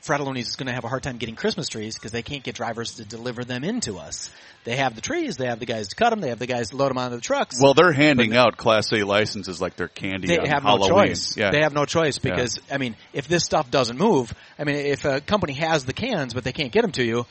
Fratallone's 0.02 0.48
is 0.48 0.56
going 0.56 0.66
to 0.66 0.72
have 0.72 0.84
a 0.84 0.88
hard 0.88 1.02
time 1.04 1.16
getting 1.16 1.36
Christmas 1.36 1.68
trees 1.68 1.94
because 1.94 2.10
they 2.10 2.22
can't 2.22 2.42
get 2.42 2.56
drivers 2.56 2.96
to 2.96 3.04
deliver 3.04 3.44
them 3.44 3.62
into 3.62 3.98
us. 3.98 4.30
They 4.64 4.76
have 4.76 4.96
the 4.96 5.00
trees, 5.00 5.36
they 5.36 5.46
have 5.46 5.60
the 5.60 5.66
guys 5.66 5.88
to 5.88 5.94
cut 5.94 6.10
them, 6.10 6.20
they 6.20 6.30
have 6.30 6.40
the 6.40 6.46
guys 6.46 6.70
to 6.70 6.76
load 6.76 6.90
them 6.90 6.98
onto 6.98 7.14
the 7.14 7.22
trucks. 7.22 7.58
Well, 7.62 7.72
they're 7.72 7.92
handing 7.92 8.36
out 8.36 8.56
Class 8.56 8.92
A 8.92 9.04
licenses 9.04 9.60
like 9.60 9.76
they're 9.76 9.86
candy 9.86 10.26
they 10.26 10.48
have 10.48 10.64
Halloween. 10.64 10.88
no 10.88 10.94
choice. 11.06 11.36
Yeah. 11.36 11.52
They 11.52 11.60
have 11.60 11.72
no 11.72 11.84
choice 11.84 12.18
because 12.18 12.58
I 12.70 12.78
mean, 12.78 12.96
if 13.12 13.28
this 13.28 13.44
stuff 13.44 13.70
doesn't 13.70 13.96
move, 13.96 14.34
I 14.58 14.64
mean, 14.64 14.74
if 14.74 15.04
a 15.04 15.20
company 15.20 15.52
has 15.54 15.84
the 15.84 15.92
cans 15.92 16.34
but 16.34 16.42
they 16.42 16.52
can't 16.52 16.72
get 16.72 16.82
them 16.82 16.92
to 16.92 17.04
you, 17.04 17.26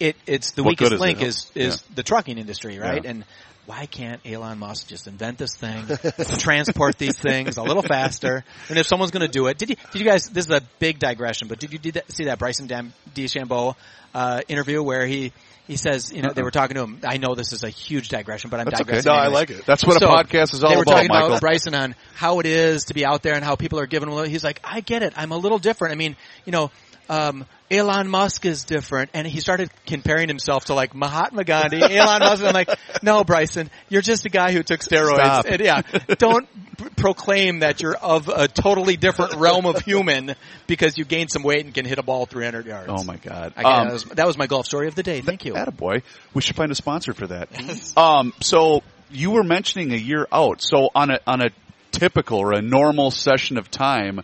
it 0.00 0.16
it's 0.26 0.52
the 0.52 0.64
What 0.64 0.70
weakest 0.70 0.92
is 0.94 1.00
link 1.00 1.20
it? 1.20 1.28
is 1.28 1.52
is 1.54 1.82
the 1.94 2.02
trucking 2.02 2.38
industry, 2.38 2.78
right? 2.78 3.04
Yeah. 3.04 3.10
And 3.10 3.24
why 3.70 3.86
can't 3.86 4.20
Elon 4.26 4.58
Musk 4.58 4.88
just 4.88 5.06
invent 5.06 5.38
this 5.38 5.54
thing, 5.54 5.86
transport 6.38 6.98
these 6.98 7.16
things 7.16 7.56
a 7.56 7.62
little 7.62 7.84
faster? 7.84 8.44
And 8.68 8.76
if 8.76 8.84
someone's 8.84 9.12
going 9.12 9.24
to 9.24 9.30
do 9.30 9.46
it, 9.46 9.58
did 9.58 9.70
you 9.70 9.76
did 9.92 10.00
you 10.00 10.04
guys? 10.04 10.28
This 10.28 10.46
is 10.46 10.50
a 10.50 10.60
big 10.80 10.98
digression, 10.98 11.46
but 11.46 11.60
did 11.60 11.72
you 11.72 11.78
did 11.78 11.94
that, 11.94 12.10
see 12.10 12.24
that 12.24 12.40
Bryson 12.40 12.66
Dam, 12.66 12.92
DeChambeau 13.14 13.76
uh, 14.12 14.40
interview 14.48 14.82
where 14.82 15.06
he? 15.06 15.32
He 15.68 15.76
says, 15.76 16.12
you 16.12 16.20
know, 16.20 16.32
they 16.32 16.42
were 16.42 16.50
talking 16.50 16.74
to 16.74 16.82
him. 16.82 16.98
I 17.04 17.18
know 17.18 17.36
this 17.36 17.52
is 17.52 17.62
a 17.62 17.68
huge 17.68 18.08
digression, 18.08 18.50
but 18.50 18.58
I'm 18.58 18.64
That's 18.64 18.80
okay. 18.80 18.90
digressing. 18.90 19.12
No, 19.12 19.16
I 19.16 19.28
like 19.28 19.50
it. 19.50 19.64
That's 19.64 19.86
what 19.86 20.02
a 20.02 20.04
podcast 20.04 20.52
is 20.52 20.64
all 20.64 20.70
they 20.70 20.74
were 20.76 20.82
about, 20.82 20.94
talking 20.94 21.08
Michael. 21.08 21.28
about 21.28 21.40
Bryson 21.40 21.76
on 21.76 21.94
how 22.16 22.40
it 22.40 22.46
is 22.46 22.86
to 22.86 22.94
be 22.94 23.06
out 23.06 23.22
there 23.22 23.34
and 23.34 23.44
how 23.44 23.54
people 23.54 23.78
are 23.78 23.86
giving 23.86 24.10
him. 24.10 24.28
He's 24.28 24.42
like, 24.42 24.58
I 24.64 24.80
get 24.80 25.04
it. 25.04 25.12
I'm 25.14 25.30
a 25.30 25.36
little 25.36 25.58
different. 25.58 25.92
I 25.92 25.94
mean, 25.94 26.16
you 26.44 26.50
know, 26.50 26.72
um, 27.10 27.44
Elon 27.70 28.08
Musk 28.08 28.46
is 28.46 28.64
different, 28.64 29.10
and 29.14 29.26
he 29.26 29.40
started 29.40 29.70
comparing 29.86 30.28
himself 30.28 30.66
to 30.66 30.74
like 30.74 30.94
Mahatma 30.94 31.44
Gandhi, 31.44 31.82
Elon 31.82 32.20
Musk. 32.20 32.42
I'm 32.42 32.54
like, 32.54 32.70
no, 33.02 33.24
Bryson, 33.24 33.68
you're 33.88 34.02
just 34.02 34.24
a 34.24 34.28
guy 34.28 34.52
who 34.52 34.62
took 34.62 34.80
steroids. 34.80 35.14
Stop. 35.16 35.44
And 35.46 35.60
yeah, 35.60 35.82
don't 36.18 36.48
p- 36.78 36.88
proclaim 36.96 37.60
that 37.60 37.82
you're 37.82 37.96
of 37.96 38.28
a 38.28 38.48
totally 38.48 38.96
different 38.96 39.34
realm 39.34 39.66
of 39.66 39.82
human 39.82 40.34
because 40.66 40.96
you 40.98 41.04
gained 41.04 41.30
some 41.30 41.42
weight 41.42 41.64
and 41.64 41.74
can 41.74 41.84
hit 41.84 41.98
a 41.98 42.02
ball 42.02 42.26
300 42.26 42.66
yards. 42.66 42.88
oh 42.88 43.04
my 43.04 43.16
God. 43.16 43.52
I 43.56 43.62
Um, 43.62 43.86
that, 43.88 43.92
was, 43.92 44.04
that 44.04 44.26
was 44.26 44.38
my 44.38 44.46
golf 44.46 44.66
story 44.66 44.88
of 44.88 44.94
the 44.94 45.02
day. 45.02 45.20
Thank 45.20 45.44
you. 45.44 45.54
Attaboy. 45.54 46.02
We 46.32 46.42
should 46.42 46.56
find 46.56 46.70
a 46.72 46.76
sponsor 46.76 47.12
for 47.12 47.26
that. 47.26 47.48
Um, 47.96 48.32
so 48.40 48.82
you 49.10 49.32
were 49.32 49.44
mentioning 49.44 49.92
a 49.92 49.96
year 49.96 50.26
out. 50.32 50.62
So 50.62 50.90
on 50.94 51.10
a 51.10 51.18
on 51.26 51.40
a 51.42 51.50
typical 51.90 52.38
or 52.38 52.52
a 52.52 52.62
normal 52.62 53.10
session 53.10 53.58
of 53.58 53.70
time, 53.70 54.20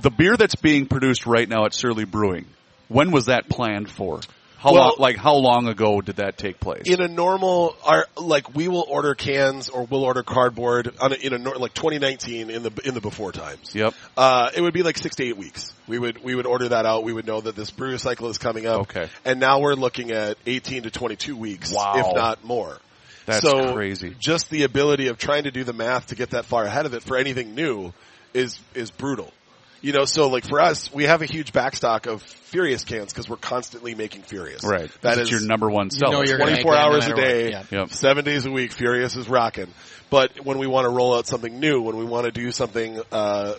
the 0.00 0.10
beer 0.10 0.36
that's 0.36 0.56
being 0.56 0.86
produced 0.86 1.26
right 1.26 1.48
now 1.48 1.64
at 1.66 1.74
Surly 1.74 2.04
Brewing, 2.04 2.46
when 2.88 3.10
was 3.10 3.26
that 3.26 3.48
planned 3.48 3.90
for? 3.90 4.20
How 4.58 4.72
Well- 4.74 4.82
long, 4.82 4.94
like 4.98 5.16
how 5.16 5.34
long 5.34 5.66
ago 5.66 6.00
did 6.00 6.16
that 6.16 6.38
take 6.38 6.60
place? 6.60 6.82
in 6.86 7.00
a 7.00 7.08
normal, 7.08 7.74
our 7.84 8.06
like 8.16 8.54
we 8.54 8.68
will 8.68 8.84
order 8.88 9.16
cans 9.16 9.68
or 9.68 9.84
we'll 9.86 10.04
order 10.04 10.22
cardboard 10.22 10.94
on 11.00 11.12
a, 11.12 11.16
in 11.16 11.32
a 11.34 11.58
like 11.58 11.74
2019 11.74 12.48
in 12.48 12.62
the 12.62 12.70
in 12.84 12.94
the 12.94 13.00
before 13.00 13.32
times. 13.32 13.74
Yep. 13.74 13.92
Uh, 14.16 14.50
it 14.54 14.60
would 14.60 14.72
be 14.72 14.84
like 14.84 14.98
six 14.98 15.16
to 15.16 15.24
eight 15.24 15.36
weeks. 15.36 15.72
We 15.88 15.98
would 15.98 16.22
we 16.22 16.36
would 16.36 16.46
order 16.46 16.68
that 16.68 16.86
out. 16.86 17.02
We 17.02 17.12
would 17.12 17.26
know 17.26 17.40
that 17.40 17.56
this 17.56 17.70
brew 17.72 17.98
cycle 17.98 18.28
is 18.28 18.38
coming 18.38 18.66
up. 18.66 18.82
Okay. 18.82 19.08
And 19.24 19.40
now 19.40 19.58
we're 19.58 19.74
looking 19.74 20.12
at 20.12 20.38
18 20.46 20.84
to 20.84 20.90
22 20.92 21.36
weeks, 21.36 21.72
Wow. 21.72 21.94
if 21.96 22.14
not 22.14 22.44
more. 22.44 22.78
That's 23.26 23.44
so 23.44 23.72
crazy. 23.74 24.14
Just 24.20 24.48
the 24.48 24.62
ability 24.62 25.08
of 25.08 25.18
trying 25.18 25.42
to 25.44 25.50
do 25.50 25.64
the 25.64 25.72
math 25.72 26.08
to 26.08 26.14
get 26.14 26.30
that 26.30 26.44
far 26.44 26.64
ahead 26.64 26.86
of 26.86 26.94
it 26.94 27.02
for 27.02 27.16
anything 27.16 27.56
new 27.56 27.92
is 28.32 28.60
is 28.76 28.92
brutal. 28.92 29.32
You 29.82 29.92
know, 29.92 30.04
so 30.04 30.28
like 30.28 30.46
for 30.46 30.60
us, 30.60 30.92
we 30.94 31.04
have 31.04 31.22
a 31.22 31.26
huge 31.26 31.52
backstock 31.52 32.06
of 32.06 32.22
Furious 32.22 32.84
cans 32.84 33.12
because 33.12 33.28
we're 33.28 33.36
constantly 33.36 33.96
making 33.96 34.22
Furious. 34.22 34.62
Right. 34.64 34.90
That's 35.00 35.28
your 35.28 35.40
number 35.40 35.68
one 35.68 35.88
You 35.92 35.98
know 36.00 36.12
seller. 36.12 36.24
you're 36.24 36.38
gonna 36.38 36.52
24 36.52 36.70
make 36.72 36.80
no 36.80 36.86
hours 36.86 37.06
a 37.08 37.14
day, 37.14 37.50
Yeah. 37.50 37.64
Yep. 37.70 37.90
seven 37.90 38.24
days 38.24 38.46
a 38.46 38.50
week. 38.52 38.72
Furious 38.72 39.16
is 39.16 39.28
rocking. 39.28 39.66
But 40.08 40.44
when 40.44 40.58
we 40.58 40.68
want 40.68 40.84
to 40.84 40.90
roll 40.90 41.14
out 41.16 41.26
something 41.26 41.58
new, 41.58 41.80
when 41.82 41.96
we 41.96 42.04
want 42.04 42.26
to 42.26 42.30
do 42.30 42.52
something 42.52 43.00
uh, 43.10 43.54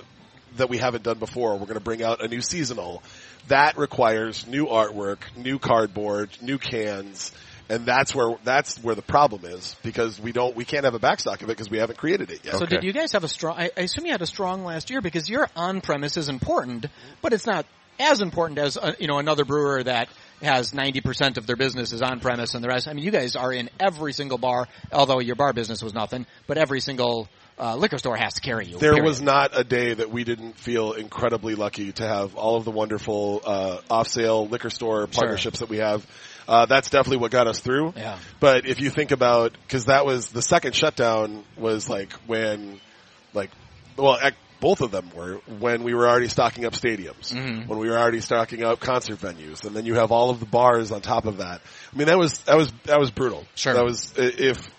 that 0.56 0.70
we 0.70 0.78
haven't 0.78 1.04
done 1.04 1.20
before, 1.20 1.54
we're 1.54 1.66
going 1.66 1.74
to 1.74 1.80
bring 1.82 2.02
out 2.04 2.24
a 2.24 2.28
new 2.30 2.42
seasonal. 2.42 3.04
That 3.50 3.78
requires 3.78 4.48
new 4.48 4.68
artwork, 4.68 5.18
new 5.36 5.60
cardboard, 5.60 6.30
new 6.42 6.58
cans, 6.58 7.34
and 7.70 7.86
that's 7.86 8.14
where 8.14 8.36
that's 8.44 8.78
where 8.84 8.96
the 8.96 9.02
problem 9.02 9.46
is 9.46 9.76
because 9.84 10.20
we 10.20 10.32
don't 10.32 10.56
we 10.56 10.66
can't 10.66 10.86
have 10.86 10.96
a 10.96 11.00
backstock 11.00 11.36
of 11.36 11.44
it 11.44 11.48
because 11.48 11.70
we 11.70 11.78
haven't 11.78 11.98
created 11.98 12.32
it 12.32 12.44
yet. 12.44 12.56
So 12.56 12.64
Okay. 12.64 12.76
did 12.76 12.84
you 12.84 12.94
guys 12.94 13.12
have 13.14 13.24
a 13.24 13.28
strong? 13.28 13.58
I, 13.58 13.72
I 13.76 13.82
assume 13.82 14.06
you 14.06 14.12
had 14.12 14.22
a 14.22 14.28
strong 14.28 14.64
last 14.64 14.90
year 14.90 15.02
because 15.02 15.30
your 15.30 15.50
on 15.56 15.82
premise 15.82 16.18
is 16.18 16.30
important, 16.30 16.86
but 17.22 17.34
it's 17.34 17.46
not 17.46 17.66
as 18.00 18.22
important 18.22 18.60
as 18.60 18.78
uh, 18.78 18.94
you 19.00 19.08
know 19.08 19.20
another 19.20 19.46
brewer 19.46 19.84
that 19.84 20.10
has 20.42 20.74
ninety 20.74 21.02
percent 21.02 21.38
of 21.38 21.48
their 21.48 21.56
business 21.56 21.94
is 21.94 22.02
on 22.02 22.20
premise 22.20 22.54
and 22.54 22.64
the 22.64 22.68
rest. 22.68 22.88
I 22.88 22.94
mean, 22.94 23.06
you 23.06 23.12
guys 23.12 23.36
are 23.36 23.54
in 23.54 23.70
every 23.80 24.14
single 24.14 24.38
bar, 24.38 24.68
although 24.92 25.20
your 25.20 25.36
bar 25.36 25.54
business 25.54 25.82
was 25.82 25.94
nothing, 25.94 26.26
but 26.48 26.58
every 26.58 26.82
single 26.82 27.30
uh, 27.58 27.76
liquor 27.76 27.98
store 27.98 28.18
has 28.18 28.34
to 28.34 28.42
carry 28.42 28.66
you. 28.66 28.78
There 28.78 28.94
period. 28.94 29.06
was 29.06 29.22
not 29.22 29.58
a 29.58 29.64
day 29.64 29.94
that 29.94 30.10
we 30.10 30.24
didn't 30.24 30.58
feel 30.58 30.94
incredibly 30.94 31.56
lucky 31.56 31.92
to 31.94 32.08
have 32.08 32.36
all 32.36 32.56
of 32.58 32.66
the 32.66 32.72
wonderful 32.72 33.42
uh, 33.46 33.78
off-sale 33.90 34.48
liquor 34.48 34.70
store 34.70 35.08
partnerships 35.08 35.60
that 35.60 35.70
we 35.70 35.78
have. 35.78 36.06
Uh, 36.48 36.66
that's 36.66 36.90
definitely 36.90 37.18
what 37.18 37.32
got 37.32 37.48
us 37.48 37.60
through. 37.60 37.94
Yeah. 37.96 38.18
But 38.40 38.66
if 38.68 38.80
you 38.82 38.90
think 38.90 39.12
about, 39.12 39.54
because 39.54 39.86
that 39.86 40.06
was 40.06 40.30
the 40.30 40.42
second 40.42 40.76
shutdown 40.76 41.44
was 41.58 41.90
like 41.90 42.12
when, 42.28 42.80
like, 43.34 43.50
well, 43.98 44.18
ac- 44.22 44.36
both 44.60 44.82
of 44.82 44.92
them 44.92 45.10
were 45.16 45.42
when 45.60 45.84
we 45.84 45.94
were 45.94 46.08
already 46.08 46.30
stocking 46.30 46.66
up 46.66 46.74
stadiums, 46.74 47.34
Mm-hmm. 47.34 47.68
when 47.68 47.80
we 47.80 47.90
were 47.90 47.98
already 47.98 48.22
stocking 48.22 48.64
up 48.64 48.80
concert 48.80 49.20
venues, 49.20 49.66
and 49.66 49.76
then 49.76 49.86
you 49.86 49.96
have 49.96 50.12
all 50.12 50.30
of 50.30 50.40
the 50.40 50.46
bars 50.46 50.92
on 50.92 51.02
top 51.02 51.26
of 51.26 51.38
that. 51.38 51.62
I 51.94 51.98
mean, 51.98 52.08
that 52.08 52.18
was 52.18 52.40
that 52.40 52.56
was 52.58 52.72
that 52.86 53.00
was 53.00 53.12
brutal. 53.12 53.46
Sure. 53.56 53.74
that 53.74 53.84
was 53.84 54.14
if. 54.18 54.70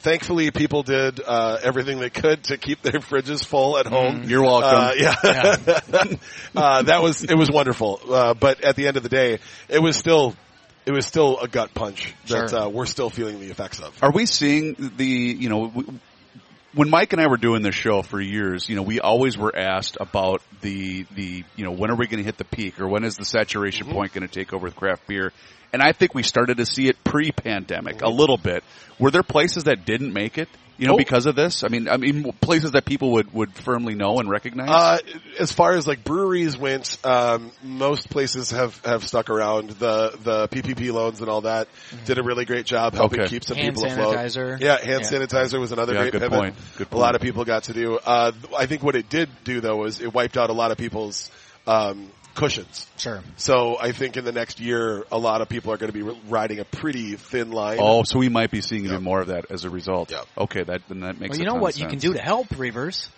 Thankfully, 0.00 0.52
people 0.52 0.84
did 0.84 1.18
uh, 1.26 1.58
everything 1.60 1.98
they 1.98 2.08
could 2.08 2.44
to 2.44 2.56
keep 2.56 2.82
their 2.82 2.92
fridges 3.00 3.44
full 3.44 3.76
at 3.76 3.86
home. 3.86 4.22
You're 4.28 4.42
welcome. 4.44 4.70
Uh, 4.70 4.92
yeah, 4.96 5.14
uh, 6.56 6.82
that 6.82 7.02
was 7.02 7.24
it 7.24 7.34
was 7.36 7.50
wonderful. 7.50 8.00
Uh, 8.08 8.34
but 8.34 8.62
at 8.64 8.76
the 8.76 8.86
end 8.86 8.96
of 8.96 9.02
the 9.02 9.08
day, 9.08 9.38
it 9.68 9.80
was 9.80 9.96
still 9.96 10.36
it 10.88 10.92
was 10.92 11.06
still 11.06 11.38
a 11.38 11.46
gut 11.48 11.74
punch 11.74 12.14
that 12.28 12.50
Sure. 12.50 12.58
uh, 12.58 12.68
we're 12.68 12.86
still 12.86 13.10
feeling 13.10 13.38
the 13.40 13.50
effects 13.50 13.78
of. 13.78 13.96
Are 14.02 14.10
we 14.10 14.24
seeing 14.26 14.74
the, 14.96 15.04
you 15.06 15.48
know, 15.50 15.68
w- 15.68 15.98
when 16.74 16.88
Mike 16.90 17.12
and 17.12 17.20
I 17.20 17.26
were 17.28 17.36
doing 17.36 17.62
this 17.62 17.74
show 17.74 18.02
for 18.02 18.20
years, 18.20 18.68
you 18.68 18.76
know, 18.76 18.82
we 18.82 18.98
always 19.00 19.36
were 19.36 19.54
asked 19.54 19.98
about 20.00 20.42
the, 20.62 21.04
the, 21.14 21.44
you 21.56 21.64
know, 21.64 21.72
when 21.72 21.90
are 21.90 21.96
we 21.96 22.06
going 22.06 22.18
to 22.18 22.24
hit 22.24 22.38
the 22.38 22.44
peak 22.44 22.80
or 22.80 22.88
when 22.88 23.04
is 23.04 23.16
the 23.16 23.24
saturation 23.24 23.86
Mm-hmm. 23.86 23.96
point 23.96 24.12
going 24.14 24.26
to 24.26 24.32
take 24.32 24.52
over 24.52 24.64
with 24.64 24.76
craft 24.76 25.06
beer? 25.06 25.32
And 25.72 25.82
I 25.82 25.92
think 25.92 26.14
we 26.14 26.22
started 26.22 26.56
to 26.56 26.66
see 26.66 26.88
it 26.88 26.96
pre-pandemic 27.04 27.96
Mm-hmm. 27.96 28.04
a 28.06 28.10
little 28.10 28.38
bit. 28.38 28.64
Were 28.98 29.10
there 29.10 29.22
places 29.22 29.64
that 29.64 29.84
didn't 29.84 30.12
make 30.14 30.38
it? 30.38 30.48
You 30.78 30.86
know, 30.86 30.94
Oh. 30.94 30.96
because 30.96 31.26
of 31.26 31.34
this? 31.34 31.64
I 31.64 31.68
mean, 31.68 31.88
I 31.88 31.96
mean, 31.96 32.32
places 32.40 32.70
that 32.72 32.84
people 32.84 33.10
would, 33.12 33.34
would 33.34 33.52
firmly 33.52 33.96
know 33.96 34.20
and 34.20 34.30
recognize? 34.30 34.68
Uh, 34.70 34.98
as 35.40 35.50
far 35.50 35.74
as 35.74 35.86
like 35.88 36.04
breweries 36.04 36.56
went, 36.56 36.96
um, 37.04 37.50
most 37.64 38.08
places 38.10 38.52
have, 38.52 38.80
have 38.84 39.04
stuck 39.04 39.28
around. 39.28 39.70
The 39.70 40.16
the 40.22 40.48
PPP 40.48 40.92
loans 40.92 41.20
and 41.20 41.28
all 41.28 41.40
that 41.42 41.66
did 42.04 42.18
a 42.18 42.22
really 42.22 42.44
great 42.44 42.64
job 42.64 42.94
helping 42.94 43.20
Okay. 43.20 43.28
keep 43.28 43.44
some 43.44 43.56
Hand 43.56 43.74
people 43.74 43.90
afloat. 43.90 44.16
sanitizer. 44.16 44.60
Yeah, 44.60 44.78
hand 44.78 45.02
Yeah. 45.02 45.10
sanitizer 45.18 45.58
was 45.58 45.72
another 45.72 45.94
Yeah, 45.94 46.00
great 46.02 46.12
good 46.12 46.22
pivot. 46.22 46.38
point. 46.38 46.54
Good 46.76 46.88
A 46.92 46.96
lot 46.96 47.16
of 47.16 47.20
people 47.22 47.44
got 47.44 47.64
to 47.64 47.72
do. 47.72 47.96
Uh, 47.98 48.30
I 48.56 48.66
think 48.66 48.84
what 48.84 48.94
it 48.94 49.08
did 49.08 49.28
do 49.42 49.60
though 49.60 49.76
was 49.78 50.00
it 50.00 50.14
wiped 50.14 50.38
out 50.38 50.48
a 50.48 50.52
lot 50.54 50.70
of 50.70 50.78
people's 50.78 51.30
um, 51.66 52.08
cushions. 52.38 52.86
Sure. 52.96 53.20
So 53.36 53.76
I 53.80 53.92
think 53.92 54.16
in 54.16 54.24
the 54.24 54.32
next 54.32 54.60
year, 54.60 55.04
a 55.10 55.18
lot 55.18 55.40
of 55.42 55.48
people 55.48 55.72
are 55.72 55.76
going 55.76 55.92
to 55.92 56.04
be 56.04 56.18
riding 56.28 56.60
a 56.60 56.64
pretty 56.64 57.16
thin 57.16 57.50
line. 57.50 57.78
oh, 57.80 58.04
so 58.04 58.18
we 58.18 58.28
might 58.28 58.50
be 58.50 58.60
seeing 58.60 58.84
Yep. 58.84 58.92
even 58.92 59.04
more 59.04 59.20
of 59.20 59.26
that 59.28 59.50
as 59.50 59.64
a 59.64 59.70
result. 59.70 60.10
Yep. 60.10 60.26
Okay, 60.38 60.62
that, 60.62 60.82
then 60.88 61.00
that 61.00 61.18
makes 61.18 61.32
Well, 61.32 61.38
a 61.38 61.40
you 61.40 61.46
know 61.46 61.52
ton 61.54 61.60
what 61.60 61.74
of 61.74 61.80
you 61.80 61.86
can 61.88 61.98
do 61.98 62.12
to 62.14 62.20
help, 62.20 62.46
Reavers? 62.48 63.08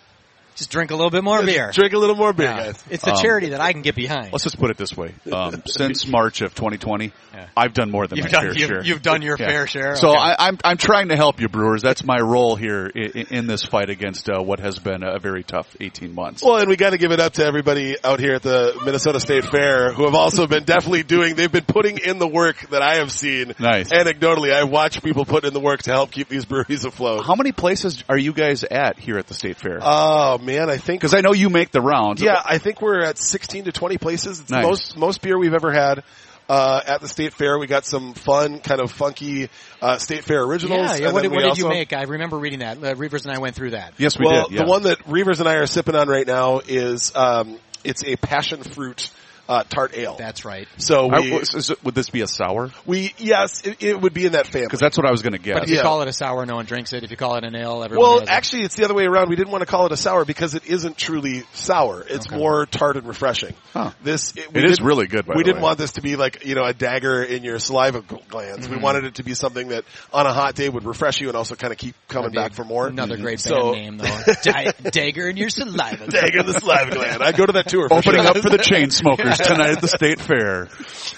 Just 0.55 0.69
drink 0.71 0.91
a 0.91 0.95
little 0.95 1.09
bit 1.09 1.23
more 1.23 1.41
beer. 1.43 1.71
Drink 1.73 1.93
a 1.93 1.97
little 1.97 2.15
more 2.15 2.33
beer, 2.33 2.47
Yeah. 2.47 2.63
guys. 2.65 2.83
It's 2.89 3.03
the 3.03 3.11
Um, 3.13 3.21
charity 3.21 3.49
that 3.49 3.61
I 3.61 3.71
can 3.73 3.81
get 3.81 3.95
behind. 3.95 4.31
Let's 4.31 4.43
just 4.43 4.59
put 4.59 4.69
it 4.69 4.77
this 4.77 4.95
way. 4.95 5.13
Um, 5.31 5.63
since 5.65 6.05
March 6.07 6.41
of 6.41 6.53
2020, 6.55 7.11
Yeah. 7.33 7.45
I've 7.55 7.73
done 7.73 7.89
more 7.89 8.05
than 8.05 8.17
You've 8.17 8.25
my 8.25 8.31
done- 8.31 8.41
fair 8.43 8.53
you've- 8.53 8.67
share. 8.67 8.83
you've 8.83 9.01
done 9.01 9.21
your 9.21 9.37
fair 9.37 9.65
share? 9.65 9.95
So 9.95 10.09
Okay. 10.09 10.19
I, 10.19 10.35
I'm 10.47 10.57
I'm 10.63 10.77
trying 10.77 11.07
to 11.09 11.15
help 11.15 11.39
you, 11.39 11.47
Brewers. 11.47 11.81
That's 11.81 12.03
my 12.03 12.19
role 12.19 12.55
here 12.57 12.87
in, 12.87 13.27
in 13.29 13.47
this 13.47 13.63
fight 13.63 13.89
against 13.89 14.29
uh, 14.29 14.41
what 14.41 14.59
has 14.59 14.77
been 14.79 15.03
a 15.03 15.19
very 15.19 15.43
tough 15.43 15.67
18 15.79 16.13
months. 16.13 16.43
Well, 16.43 16.57
and 16.57 16.67
we 16.67 16.75
got 16.75 16.89
to 16.91 16.97
give 16.97 17.11
it 17.11 17.19
up 17.21 17.33
to 17.33 17.45
everybody 17.45 17.95
out 18.03 18.19
here 18.19 18.33
at 18.35 18.41
the 18.43 18.77
Minnesota 18.83 19.19
State 19.21 19.45
Fair 19.45 19.93
who 19.93 20.03
have 20.05 20.15
also 20.15 20.47
been 20.47 20.65
definitely 20.65 21.03
doing, 21.03 21.35
they've 21.35 21.51
been 21.51 21.63
putting 21.65 21.97
in 21.99 22.19
the 22.19 22.27
work 22.27 22.57
that 22.71 22.81
I 22.81 22.95
have 22.95 23.11
seen. 23.11 23.53
Nice. 23.57 23.89
Anecdotally, 23.89 24.51
I've 24.53 24.69
watched 24.69 25.01
people 25.03 25.23
put 25.25 25.45
in 25.45 25.53
the 25.53 25.59
work 25.61 25.83
to 25.83 25.91
help 25.91 26.11
keep 26.11 26.27
these 26.27 26.43
breweries 26.45 26.83
afloat. 26.85 27.25
How 27.25 27.35
many 27.35 27.53
places 27.53 28.03
are 28.09 28.17
you 28.17 28.33
guys 28.33 28.63
at 28.65 28.99
here 28.99 29.17
at 29.17 29.27
the 29.27 29.33
State 29.33 29.55
Fair? 29.57 29.79
Oh 29.81 30.37
man, 30.41 30.69
I 30.69 30.77
think, 30.77 31.01
Because 31.01 31.13
I 31.13 31.21
know 31.21 31.33
you 31.33 31.49
make 31.49 31.71
the 31.71 31.81
rounds. 31.81 32.21
yeah, 32.21 32.41
I 32.43 32.57
think 32.57 32.81
we're 32.81 33.01
at 33.03 33.17
16 33.17 33.65
to 33.65 33.71
20 33.71 33.97
places. 33.97 34.39
It's 34.41 34.49
Nice. 34.49 34.63
the 34.63 34.67
most, 34.69 34.97
most 34.97 35.21
beer 35.21 35.37
we've 35.37 35.53
ever 35.53 35.71
had. 35.71 36.03
Uh, 36.49 36.81
at 36.85 36.99
the 36.99 37.07
state 37.07 37.31
fair, 37.33 37.57
we 37.57 37.65
got 37.65 37.85
some 37.85 38.13
fun, 38.13 38.59
kind 38.59 38.81
of 38.81 38.91
funky, 38.91 39.47
uh, 39.81 39.97
state 39.97 40.25
fair 40.25 40.43
originals. 40.43 40.81
yeah, 40.81 40.95
yeah. 40.97 41.05
and 41.05 41.13
What, 41.13 41.21
then 41.21 41.31
did- 41.31 41.37
we 41.37 41.43
what 41.45 41.55
did 41.55 41.57
you 41.63 41.69
make? 41.69 41.93
I 41.93 42.03
remember 42.03 42.37
reading 42.37 42.59
that. 42.59 42.77
Uh, 42.77 42.93
Reavers 42.95 43.23
and 43.25 43.31
I 43.33 43.39
went 43.39 43.55
through 43.55 43.71
that. 43.71 43.93
Yes, 43.97 44.19
we 44.19 44.25
well, 44.25 44.47
did. 44.49 44.57
yeah. 44.57 44.63
the 44.63 44.69
one 44.69 44.83
that 44.83 44.99
Reavers 45.05 45.39
and 45.39 45.47
I 45.47 45.55
are 45.55 45.65
sipping 45.65 45.95
on 45.95 46.09
right 46.09 46.27
now 46.27 46.59
is, 46.59 47.15
um, 47.15 47.57
it's 47.85 48.03
a 48.03 48.17
passion 48.17 48.63
fruit, 48.63 49.09
uh, 49.51 49.63
tart 49.63 49.95
ale. 49.97 50.15
That's 50.17 50.45
right. 50.45 50.67
so 50.77 51.07
we, 51.07 51.31
was- 51.31 51.53
is 51.53 51.69
it- 51.69 51.83
would 51.83 51.93
this 51.95 52.09
be 52.09 52.21
a 52.21 52.27
sour? 52.27 52.71
we, 52.85 53.13
yes, 53.17 53.61
it, 53.65 53.83
it 53.83 54.01
would 54.01 54.13
be 54.13 54.25
in 54.25 54.31
that 54.33 54.47
family. 54.47 54.67
Because 54.67 54.79
that's 54.79 54.97
what 54.97 55.05
I 55.05 55.11
was 55.11 55.21
going 55.21 55.33
to 55.33 55.39
guess. 55.39 55.55
But 55.55 55.63
if 55.63 55.69
you 55.69 55.75
Yeah. 55.77 55.81
call 55.83 56.01
it 56.01 56.07
a 56.07 56.13
sour, 56.13 56.45
no 56.45 56.55
one 56.55 56.65
drinks 56.65 56.93
it. 56.93 57.03
If 57.03 57.11
you 57.11 57.17
call 57.17 57.35
it 57.35 57.43
an 57.43 57.55
ale, 57.55 57.83
everyone 57.83 58.03
Well, 58.07 58.19
has 58.21 58.29
it. 58.29 58.31
actually, 58.31 58.63
it's 58.63 58.75
the 58.75 58.85
other 58.85 58.93
way 58.93 59.05
around. 59.05 59.29
We 59.29 59.35
didn't 59.35 59.51
want 59.51 59.61
to 59.61 59.65
call 59.65 59.85
it 59.87 59.91
a 59.91 59.97
sour 59.97 60.23
because 60.25 60.55
it 60.55 60.65
isn't 60.67 60.97
truly 60.97 61.43
sour. 61.53 62.03
It's 62.07 62.27
Okay. 62.27 62.37
more 62.37 62.65
tart 62.65 62.95
and 62.97 63.05
refreshing. 63.07 63.53
Huh. 63.73 63.91
This 64.03 64.31
it, 64.35 64.47
It 64.55 64.65
is 64.69 64.79
really 64.81 65.07
good, 65.07 65.25
by 65.25 65.33
we 65.35 65.41
the 65.41 65.45
didn't 65.45 65.57
way. 65.57 65.63
want 65.63 65.77
this 65.77 65.93
to 65.93 66.01
be 66.01 66.15
like 66.15 66.45
you 66.45 66.55
know 66.55 66.63
a 66.63 66.73
dagger 66.73 67.21
in 67.23 67.43
your 67.43 67.59
saliva 67.59 68.01
glands. 68.01 68.67
Mm-hmm. 68.67 68.75
We 68.77 68.81
wanted 68.81 69.03
it 69.05 69.15
to 69.15 69.23
be 69.23 69.33
something 69.33 69.69
that 69.69 69.83
on 70.13 70.25
a 70.25 70.33
hot 70.33 70.55
day 70.55 70.69
would 70.69 70.85
refresh 70.85 71.19
you 71.19 71.27
and 71.27 71.35
also 71.35 71.55
kind 71.55 71.73
of 71.73 71.77
keep 71.77 71.95
coming 72.07 72.31
back 72.31 72.53
for 72.53 72.63
more. 72.63 72.87
Another 72.87 73.17
great 73.17 73.43
band 73.43 73.55
So- 73.55 73.71
name, 73.73 73.97
though. 73.97 74.19
Di- 74.43 74.71
Dagger 74.91 75.27
in 75.27 75.37
your 75.37 75.49
saliva. 75.49 76.07
Dagger 76.07 76.39
in 76.39 76.45
the 76.45 76.53
saliva 76.59 76.91
gland. 76.95 77.21
I 77.23 77.31
go 77.31 77.45
to 77.45 77.53
that 77.53 77.67
tour. 77.67 77.89
For 77.89 77.95
Opening 77.97 78.21
sure. 78.21 78.29
up 78.29 78.37
for 78.37 78.49
the 78.49 78.57
Chainsmokers 78.57 79.40
tonight 79.47 79.71
at 79.71 79.81
the 79.81 79.87
State 79.87 80.19
Fair. 80.19 80.69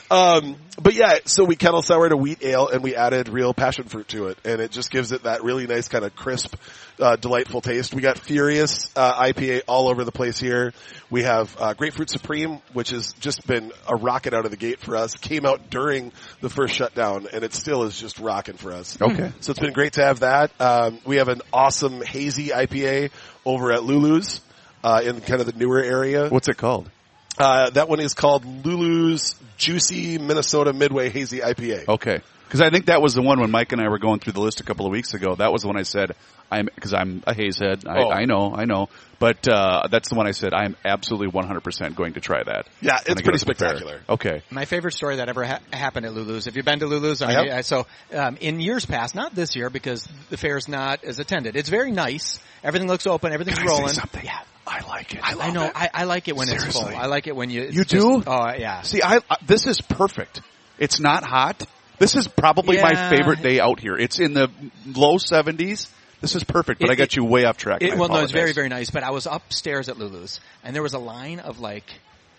Um, 0.09 0.57
but 0.81 0.95
yeah, 0.95 1.19
so 1.25 1.43
we 1.43 1.55
kettle 1.55 1.81
soured 1.81 2.11
a 2.11 2.17
wheat 2.17 2.43
ale 2.43 2.67
and 2.67 2.83
we 2.83 2.95
added 2.95 3.29
real 3.29 3.53
passion 3.53 3.85
fruit 3.85 4.07
to 4.09 4.27
it, 4.27 4.37
and 4.43 4.61
it 4.61 4.71
just 4.71 4.91
gives 4.91 5.11
it 5.11 5.23
that 5.23 5.43
really 5.43 5.67
nice 5.67 5.87
kind 5.87 6.03
of 6.03 6.15
crisp, 6.15 6.55
uh, 6.99 7.15
delightful 7.15 7.61
taste. 7.61 7.93
We 7.93 8.01
got 8.01 8.17
Furious 8.17 8.91
uh, 8.95 9.23
IPA 9.23 9.63
all 9.67 9.87
over 9.89 10.03
the 10.03 10.11
place 10.11 10.39
here. 10.39 10.73
We 11.09 11.23
have 11.23 11.55
uh, 11.59 11.73
Grapefruit 11.73 12.09
Supreme, 12.09 12.59
which 12.73 12.89
has 12.89 13.13
just 13.13 13.45
been 13.45 13.71
a 13.87 13.95
rocket 13.95 14.33
out 14.33 14.45
of 14.45 14.51
the 14.51 14.57
gate 14.57 14.79
for 14.79 14.95
us. 14.95 15.15
Came 15.15 15.45
out 15.45 15.69
during 15.69 16.11
the 16.41 16.49
first 16.49 16.73
shutdown, 16.75 17.27
and 17.31 17.43
it 17.43 17.53
still 17.53 17.83
is 17.83 17.99
just 17.99 18.19
rocking 18.19 18.57
for 18.57 18.71
us. 18.71 18.99
Okay. 18.99 19.31
So 19.41 19.51
it's 19.51 19.59
been 19.59 19.73
great 19.73 19.93
to 19.93 20.03
have 20.03 20.21
that. 20.21 20.51
Um, 20.59 20.99
we 21.05 21.17
have 21.17 21.27
an 21.27 21.41
awesome 21.51 22.01
hazy 22.01 22.49
IPA 22.49 23.11
over 23.45 23.71
at 23.71 23.83
Lulu's. 23.83 24.41
Uh, 24.85 24.99
in 25.01 25.21
kind 25.21 25.39
of 25.39 25.47
the 25.47 25.53
newer 25.57 25.81
area. 25.81 26.27
What's 26.27 26.49
it 26.49 26.57
called? 26.57 26.89
Uh, 27.37 27.69
that 27.71 27.89
one 27.89 27.99
is 27.99 28.13
called 28.13 28.45
Lulu's 28.65 29.35
Juicy 29.57 30.17
Minnesota 30.17 30.73
Midway 30.73 31.09
Hazy 31.09 31.39
IPA. 31.39 31.87
Okay. 31.87 32.19
Because 32.45 32.61
I 32.61 32.69
think 32.69 32.85
that 32.85 33.01
was 33.01 33.15
the 33.15 33.23
one 33.23 33.39
when 33.39 33.49
Mike 33.49 33.71
and 33.71 33.81
I 33.81 33.87
were 33.89 33.97
going 33.97 34.19
through 34.19 34.33
the 34.33 34.41
list 34.41 34.59
a 34.59 34.63
couple 34.63 34.85
of 34.85 34.91
weeks 34.91 35.15
ago. 35.15 35.33
That 35.35 35.51
was 35.51 35.63
the 35.63 35.67
one 35.67 35.77
I 35.77 35.81
said 35.81 36.11
I'm 36.51 36.65
because 36.65 36.93
I'm 36.93 37.23
a 37.25 37.33
hazehead. 37.33 37.87
I, 37.87 38.03
Oh. 38.03 38.11
I 38.11 38.25
know, 38.25 38.53
I 38.55 38.65
know. 38.65 38.89
But 39.17 39.47
uh, 39.47 39.87
that's 39.89 40.09
the 40.09 40.15
one 40.15 40.27
I 40.27 40.31
said 40.31 40.53
I'm 40.53 40.75
absolutely 40.85 41.31
100% 41.31 41.95
going 41.95 42.13
to 42.13 42.19
try 42.19 42.43
that. 42.43 42.67
Yeah, 42.81 42.97
it's 42.97 43.07
When 43.09 43.17
I 43.17 43.21
get 43.21 43.23
pretty 43.23 43.29
up 43.29 43.33
to 43.33 43.39
spectacular. 43.39 44.01
Okay. 44.07 44.43
My 44.51 44.65
favorite 44.65 44.91
story 44.93 45.15
that 45.15 45.29
ever 45.29 45.43
ha- 45.45 45.61
happened 45.71 46.05
at 46.05 46.13
Lulu's. 46.13 46.45
Have 46.45 46.55
you 46.55 46.61
been 46.61 46.77
to 46.79 46.85
Lulu's? 46.85 47.23
I 47.23 47.29
I 47.29 47.31
have. 47.31 47.47
I- 47.57 47.61
So 47.61 47.87
um, 48.13 48.37
in 48.39 48.59
years 48.59 48.85
past, 48.85 49.15
not 49.15 49.33
this 49.33 49.55
year 49.55 49.71
because 49.71 50.07
the 50.29 50.37
fair's 50.37 50.67
not 50.67 51.03
as 51.03 51.17
attended. 51.17 51.55
It's 51.55 51.69
very 51.69 51.89
nice. 51.91 52.39
Everything 52.63 52.87
looks 52.87 53.07
open. 53.07 53.33
Everything's 53.33 53.57
Can 53.57 53.67
I 53.67 53.71
say 53.71 53.77
rolling. 53.79 53.93
something? 53.95 54.25
Yeah. 54.25 54.39
I 54.65 54.87
like 54.87 55.13
it. 55.13 55.19
I 55.23 55.51
know. 55.51 55.69
I, 55.73 55.89
I 55.93 56.03
like 56.05 56.27
it 56.27 56.35
when 56.35 56.47
it's 56.49 56.63
full. 56.63 56.85
I 56.85 57.05
like 57.07 57.27
it 57.27 57.35
when 57.35 57.49
you. 57.49 57.63
it's 57.63 57.75
You 57.75 57.83
just- 57.83 57.91
do? 58.05 58.23
Oh 58.25 58.53
yeah. 58.57 58.81
See, 58.81 59.01
I, 59.01 59.17
I 59.29 59.37
this 59.45 59.67
is 59.67 59.81
perfect. 59.81 60.41
It's 60.79 60.99
not 60.99 61.23
hot. 61.23 61.63
This 61.99 62.15
is 62.15 62.27
probably 62.27 62.81
my 62.81 63.09
favorite 63.09 63.41
day 63.41 63.59
out 63.59 63.79
here. 63.79 63.95
It's 63.97 64.19
in 64.19 64.33
the 64.33 64.49
low 64.85 65.15
70s. 65.17 65.87
This 66.21 66.35
is 66.35 66.43
perfect, 66.43 66.79
but 66.79 66.89
It- 66.89 66.93
I 66.93 66.95
got 66.95 67.03
it- 67.05 67.15
you 67.17 67.25
way 67.25 67.45
off 67.45 67.57
track. 67.57 67.81
It, 67.81 67.93
I 67.93 67.95
well, 67.95 68.09
no, 68.09 68.21
it's 68.23 68.31
very, 68.31 68.53
very 68.53 68.69
nice. 68.69 68.89
But 68.89 69.03
I 69.03 69.11
was 69.11 69.25
upstairs 69.27 69.89
at 69.89 69.97
Lulu's, 69.97 70.39
and 70.63 70.73
there 70.75 70.81
was 70.83 70.93
a 70.93 70.99
line 70.99 71.39
of 71.39 71.59
like 71.59 71.85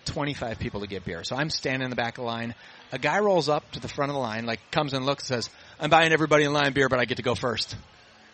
25 0.07 0.59
people 0.59 0.81
to 0.81 0.87
get 0.87 1.05
beer. 1.05 1.25
So 1.25 1.37
I'm 1.37 1.51
standing 1.51 1.83
in 1.85 1.91
the 1.91 1.97
back 1.97 2.19
of 2.19 2.23
the 2.25 2.27
line. 2.27 2.55
A 2.93 2.99
guy 2.99 3.19
rolls 3.21 3.49
up 3.49 3.71
to 3.73 3.81
the 3.81 3.89
front 3.89 4.11
of 4.11 4.15
the 4.15 4.21
line, 4.21 4.47
like 4.47 4.61
comes 4.71 4.93
and 4.93 5.05
looks, 5.07 5.31
and 5.31 5.43
says, 5.43 5.51
"I'm 5.81 5.91
buying 5.91 6.13
everybody 6.13 6.45
in 6.45 6.53
line 6.53 6.73
beer, 6.73 6.89
but 6.89 6.99
I 6.99 7.05
get 7.05 7.17
to 7.17 7.23
go 7.23 7.35
first. 7.35 7.77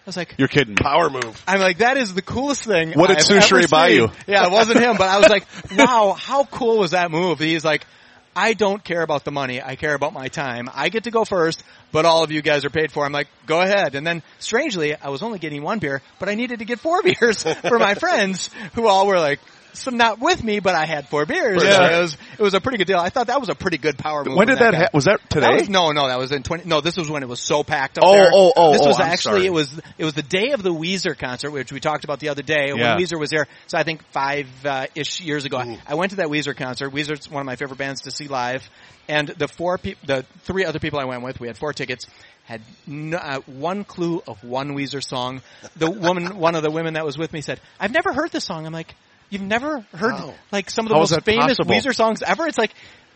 I 0.01 0.03
was 0.07 0.17
like, 0.17 0.35
You're 0.39 0.49
kidding 0.49 0.75
me. 0.75 0.79
Power 0.81 1.11
move. 1.11 1.43
I'm 1.47 1.61
like, 1.61 1.79
that 1.79 1.97
is 1.97 2.15
the 2.15 2.23
coolest 2.23 2.65
thing. 2.65 2.93
What 2.93 3.09
did 3.09 3.19
I've 3.19 3.25
Soucheray 3.25 3.71
buy 3.71 3.89
you? 3.89 4.09
Yeah, 4.27 4.47
it 4.47 4.51
wasn't 4.51 4.81
him, 4.81 4.97
but 4.97 5.09
I 5.09 5.19
was 5.19 5.29
like, 5.29 5.47
wow, 5.77 6.17
how 6.19 6.45
cool 6.45 6.79
was 6.79 6.93
that 6.93 7.11
move? 7.11 7.39
He's 7.39 7.65
like, 7.65 7.87
I 8.35 8.55
don't 8.55 8.83
care 8.83 9.03
about 9.03 9.25
the 9.25 9.31
money. 9.31 9.61
I 9.61 9.77
care 9.77 9.95
about 9.95 10.13
my 10.13 10.29
time. 10.29 10.71
I 10.73 10.89
get 10.89 11.05
to 11.05 11.11
go 11.11 11.25
first, 11.25 11.63
but 11.93 12.05
all 12.05 12.23
of 12.23 12.31
you 12.31 12.43
guys 12.43 12.65
are 12.65 12.71
paid 12.71 12.93
for. 12.93 13.05
I'm 13.05 13.13
like, 13.13 13.29
go 13.47 13.61
ahead. 13.61 13.95
And 13.95 14.07
then 14.07 14.23
strangely, 14.39 14.95
I 14.95 15.09
was 15.09 15.23
only 15.23 15.39
getting 15.39 15.63
one 15.63 15.81
beer, 15.81 16.01
but 16.19 16.29
I 16.29 16.35
needed 16.35 16.61
to 16.61 16.65
get 16.65 16.79
four 16.79 17.03
beers 17.05 17.43
for 17.43 17.79
my 17.79 17.95
friends 17.95 18.51
who 18.75 18.87
all 18.87 19.07
were 19.07 19.19
like, 19.19 19.41
some 19.77 19.97
not 19.97 20.21
with 20.21 20.43
me, 20.43 20.61
but 20.61 20.75
I 20.75 20.85
had 20.87 21.09
four 21.09 21.27
beers. 21.27 21.63
Yeah. 21.63 21.71
So 21.71 21.85
it 21.85 22.01
was, 22.01 22.17
it 22.39 22.43
was 22.43 22.55
a 22.55 22.61
pretty 22.61 22.79
good 22.79 22.87
deal. 22.87 22.99
I 22.99 23.09
thought 23.11 23.29
that 23.29 23.41
was 23.41 23.49
a 23.49 23.55
pretty 23.55 23.79
good 23.79 23.99
power 23.99 24.25
move. 24.25 24.37
When 24.37 24.47
did 24.47 24.59
that 24.59 24.73
guy. 24.73 24.79
happen? 24.79 24.91
Was 24.95 25.05
that 25.07 25.21
today? 25.29 25.47
That 25.47 25.61
was, 25.61 25.69
no, 25.69 25.91
no, 25.93 26.09
that 26.09 26.19
was 26.19 26.33
in 26.33 26.43
twenty. 26.43 26.65
No, 26.69 26.81
this 26.81 26.97
was 26.97 27.11
when 27.11 27.23
it 27.23 27.29
was 27.29 27.41
so 27.41 27.63
packed 27.65 27.99
up 27.99 28.05
Oh, 28.07 28.13
there. 28.13 28.31
oh, 28.33 28.53
oh, 28.57 28.73
This 28.73 28.83
oh, 28.83 28.87
was 28.89 29.01
I'm 29.01 29.07
actually 29.11 29.33
sorry. 29.41 29.47
it 29.47 29.53
was 29.53 29.81
it 29.99 30.05
was 30.05 30.15
the 30.15 30.23
day 30.23 30.51
of 30.53 30.63
the 30.63 30.73
Weezer 30.73 31.17
concert, 31.19 31.51
which 31.51 31.73
we 31.73 31.81
talked 31.81 32.05
about 32.05 32.21
the 32.21 32.29
other 32.31 32.43
day 32.43 32.69
Yeah. 32.69 32.95
when 32.97 33.03
Weezer 33.05 33.19
was 33.19 33.31
there. 33.31 33.47
So 33.67 33.79
I 33.79 33.83
think 33.83 34.03
five 34.13 34.47
uh, 34.65 34.87
ish 34.95 35.21
years 35.21 35.45
ago, 35.45 35.59
I 35.87 35.95
went 35.95 36.11
to 36.11 36.17
that 36.17 36.29
Weezer 36.29 36.57
concert. 36.57 36.91
Weezer's 36.93 37.31
one 37.31 37.41
of 37.41 37.47
my 37.47 37.57
favorite 37.57 37.79
bands 37.79 38.03
to 38.03 38.11
see 38.11 38.29
live, 38.29 38.69
and 39.09 39.29
the 39.29 39.49
four 39.49 39.79
pe- 39.79 39.95
the 40.05 40.25
three 40.45 40.65
other 40.65 40.79
people 40.79 40.99
I 40.99 41.05
went 41.05 41.23
with, 41.23 41.41
we 41.41 41.47
had 41.47 41.57
four 41.59 41.73
tickets. 41.73 42.07
Had 42.45 42.63
no, 42.85 43.17
uh, 43.17 43.41
one 43.47 43.85
clue 43.85 44.23
of 44.27 44.43
one 44.43 44.71
Weezer 44.75 45.05
song. 45.07 45.41
The 45.77 45.89
woman, 45.89 46.37
one 46.37 46.57
of 46.57 46.65
the 46.65 46.71
women 46.71 46.95
that 46.95 47.05
was 47.05 47.17
with 47.17 47.33
me 47.33 47.43
said, 47.43 47.61
"I've 47.79 47.93
never 47.93 48.13
heard 48.13 48.33
this 48.33 48.43
song." 48.45 48.67
I'm 48.67 48.73
like, 48.73 48.93
"You've 49.31 49.43
never 49.43 49.81
heard 49.95 50.13
Wow. 50.13 50.35
like 50.53 50.69
some 50.71 50.85
of 50.87 50.91
the 50.91 50.97
How 50.97 51.03
is 51.03 51.11
most 51.13 51.25
famous 51.25 51.57
possible? 51.57 51.75
Weezer 51.75 51.95
songs 51.95 52.23
ever?" 52.23 52.47
It's 52.47 52.59
like 52.59 52.73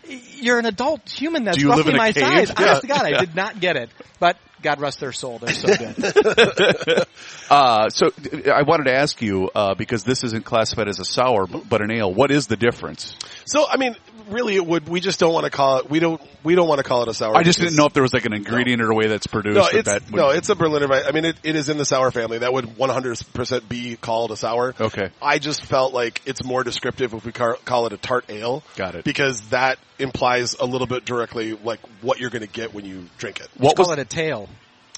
you're 0.07 0.59
an 0.59 0.67
adult 0.67 1.09
human 1.09 1.45
that's 1.45 1.57
Do 1.57 1.63
you 1.63 1.69
live 1.71 1.79
roughly 1.87 1.95
my 1.97 2.13
cave? 2.13 2.23
size. 2.49 2.53
Yeah. 2.59 2.67
Honest 2.67 2.81
to 2.83 2.87
God, 2.89 3.03
I 3.07 3.11
did 3.25 3.35
not 3.35 3.61
get 3.61 3.77
it. 3.77 3.91
But 4.21 4.37
God 4.65 4.81
rest 4.81 4.99
their 4.99 5.13
soul. 5.13 5.39
They're 5.39 5.55
so 5.55 5.69
good. 5.77 7.07
Uh, 7.51 7.91
so 7.91 8.11
I 8.53 8.63
wanted 8.63 8.85
to 8.85 8.95
ask 8.95 9.21
you 9.21 9.51
uh, 9.55 9.75
because 9.75 10.03
this 10.03 10.25
isn't 10.25 10.47
classified 10.47 10.89
as 10.89 10.99
a 10.99 11.05
sour, 11.05 11.47
but, 11.47 11.69
but 11.69 11.83
an 11.83 11.91
ale. 11.91 12.13
What 12.13 12.31
is 12.31 12.47
the 12.47 12.57
difference? 12.57 13.17
So 13.45 13.67
I 13.69 13.77
mean, 13.77 13.97
really, 14.31 14.57
it 14.57 14.67
would. 14.67 14.89
We 14.89 15.01
just 15.01 15.21
don't 15.21 15.33
want 15.35 15.45
to 15.45 15.51
call 15.51 15.79
it. 15.79 15.91
We 15.91 16.01
don't. 16.01 16.21
We 16.43 16.55
don't 16.55 16.69
want 16.69 16.79
to 16.79 16.85
call 16.85 17.03
it 17.03 17.09
a 17.09 17.15
sour. 17.15 17.37
I 17.37 17.43
just 17.43 17.61
didn't 17.61 17.77
know 17.77 17.85
if 17.85 17.93
there 17.93 18.03
was 18.03 18.15
like 18.15 18.25
an 18.25 18.33
ingredient 18.33 18.81
or 18.81 18.91
a 18.91 18.95
way 18.95 19.09
that's 19.09 19.27
produced. 19.27 19.57
No, 19.57 19.67
it's 19.79 19.89
that 19.89 20.05
would- 20.07 20.15
no, 20.15 20.31
it's 20.31 20.49
a 20.49 20.55
Berliner 20.55 20.89
Weisse. 20.89 21.07
I 21.07 21.13
mean, 21.13 21.27
it, 21.27 21.37
it 21.43 21.55
is 21.55 21.69
in 21.69 21.77
the 21.77 21.85
sour 21.85 22.11
family. 22.11 22.39
That 22.39 22.53
would 22.53 22.65
100% 22.65 23.69
be 23.69 23.97
called 23.97 24.31
a 24.33 24.37
sour. 24.37 24.75
Okay. 24.81 25.11
I 25.23 25.39
just 25.39 25.65
felt 25.65 25.93
like 25.93 26.23
it's 26.25 26.43
more 26.43 26.65
descriptive 26.65 27.13
if 27.13 27.25
we 27.27 27.33
car- 27.33 27.59
call 27.67 27.87
it 27.87 27.93
a 27.93 27.99
tart 27.99 28.25
ale. 28.31 28.63
Got 28.77 28.95
it. 28.95 29.05
Because 29.05 29.43
that 29.51 29.79
implies 29.99 30.55
a 30.55 30.67
little 30.67 30.87
bit 30.87 31.05
directly 31.05 31.53
like 31.53 31.81
what 32.03 32.19
you're 32.19 32.31
going 32.31 32.43
to 32.43 32.49
get 32.49 32.75
when 32.75 32.85
you 32.85 33.07
drink 33.19 33.41
it. 33.41 33.49
what 33.57 33.77
Call 33.77 33.87
was 33.89 33.99
it 33.99 34.01
a 34.01 34.05
tail. 34.05 34.49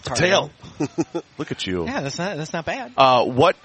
Tart 0.02 0.18
Tail. 0.20 0.50
look 1.38 1.50
at 1.50 1.66
you. 1.66 1.84
Yeah, 1.84 2.02
that's 2.02 2.18
not 2.18 2.36
that's 2.36 2.52
not 2.52 2.64
bad. 2.64 2.92
Uh, 2.96 3.24
what 3.24 3.56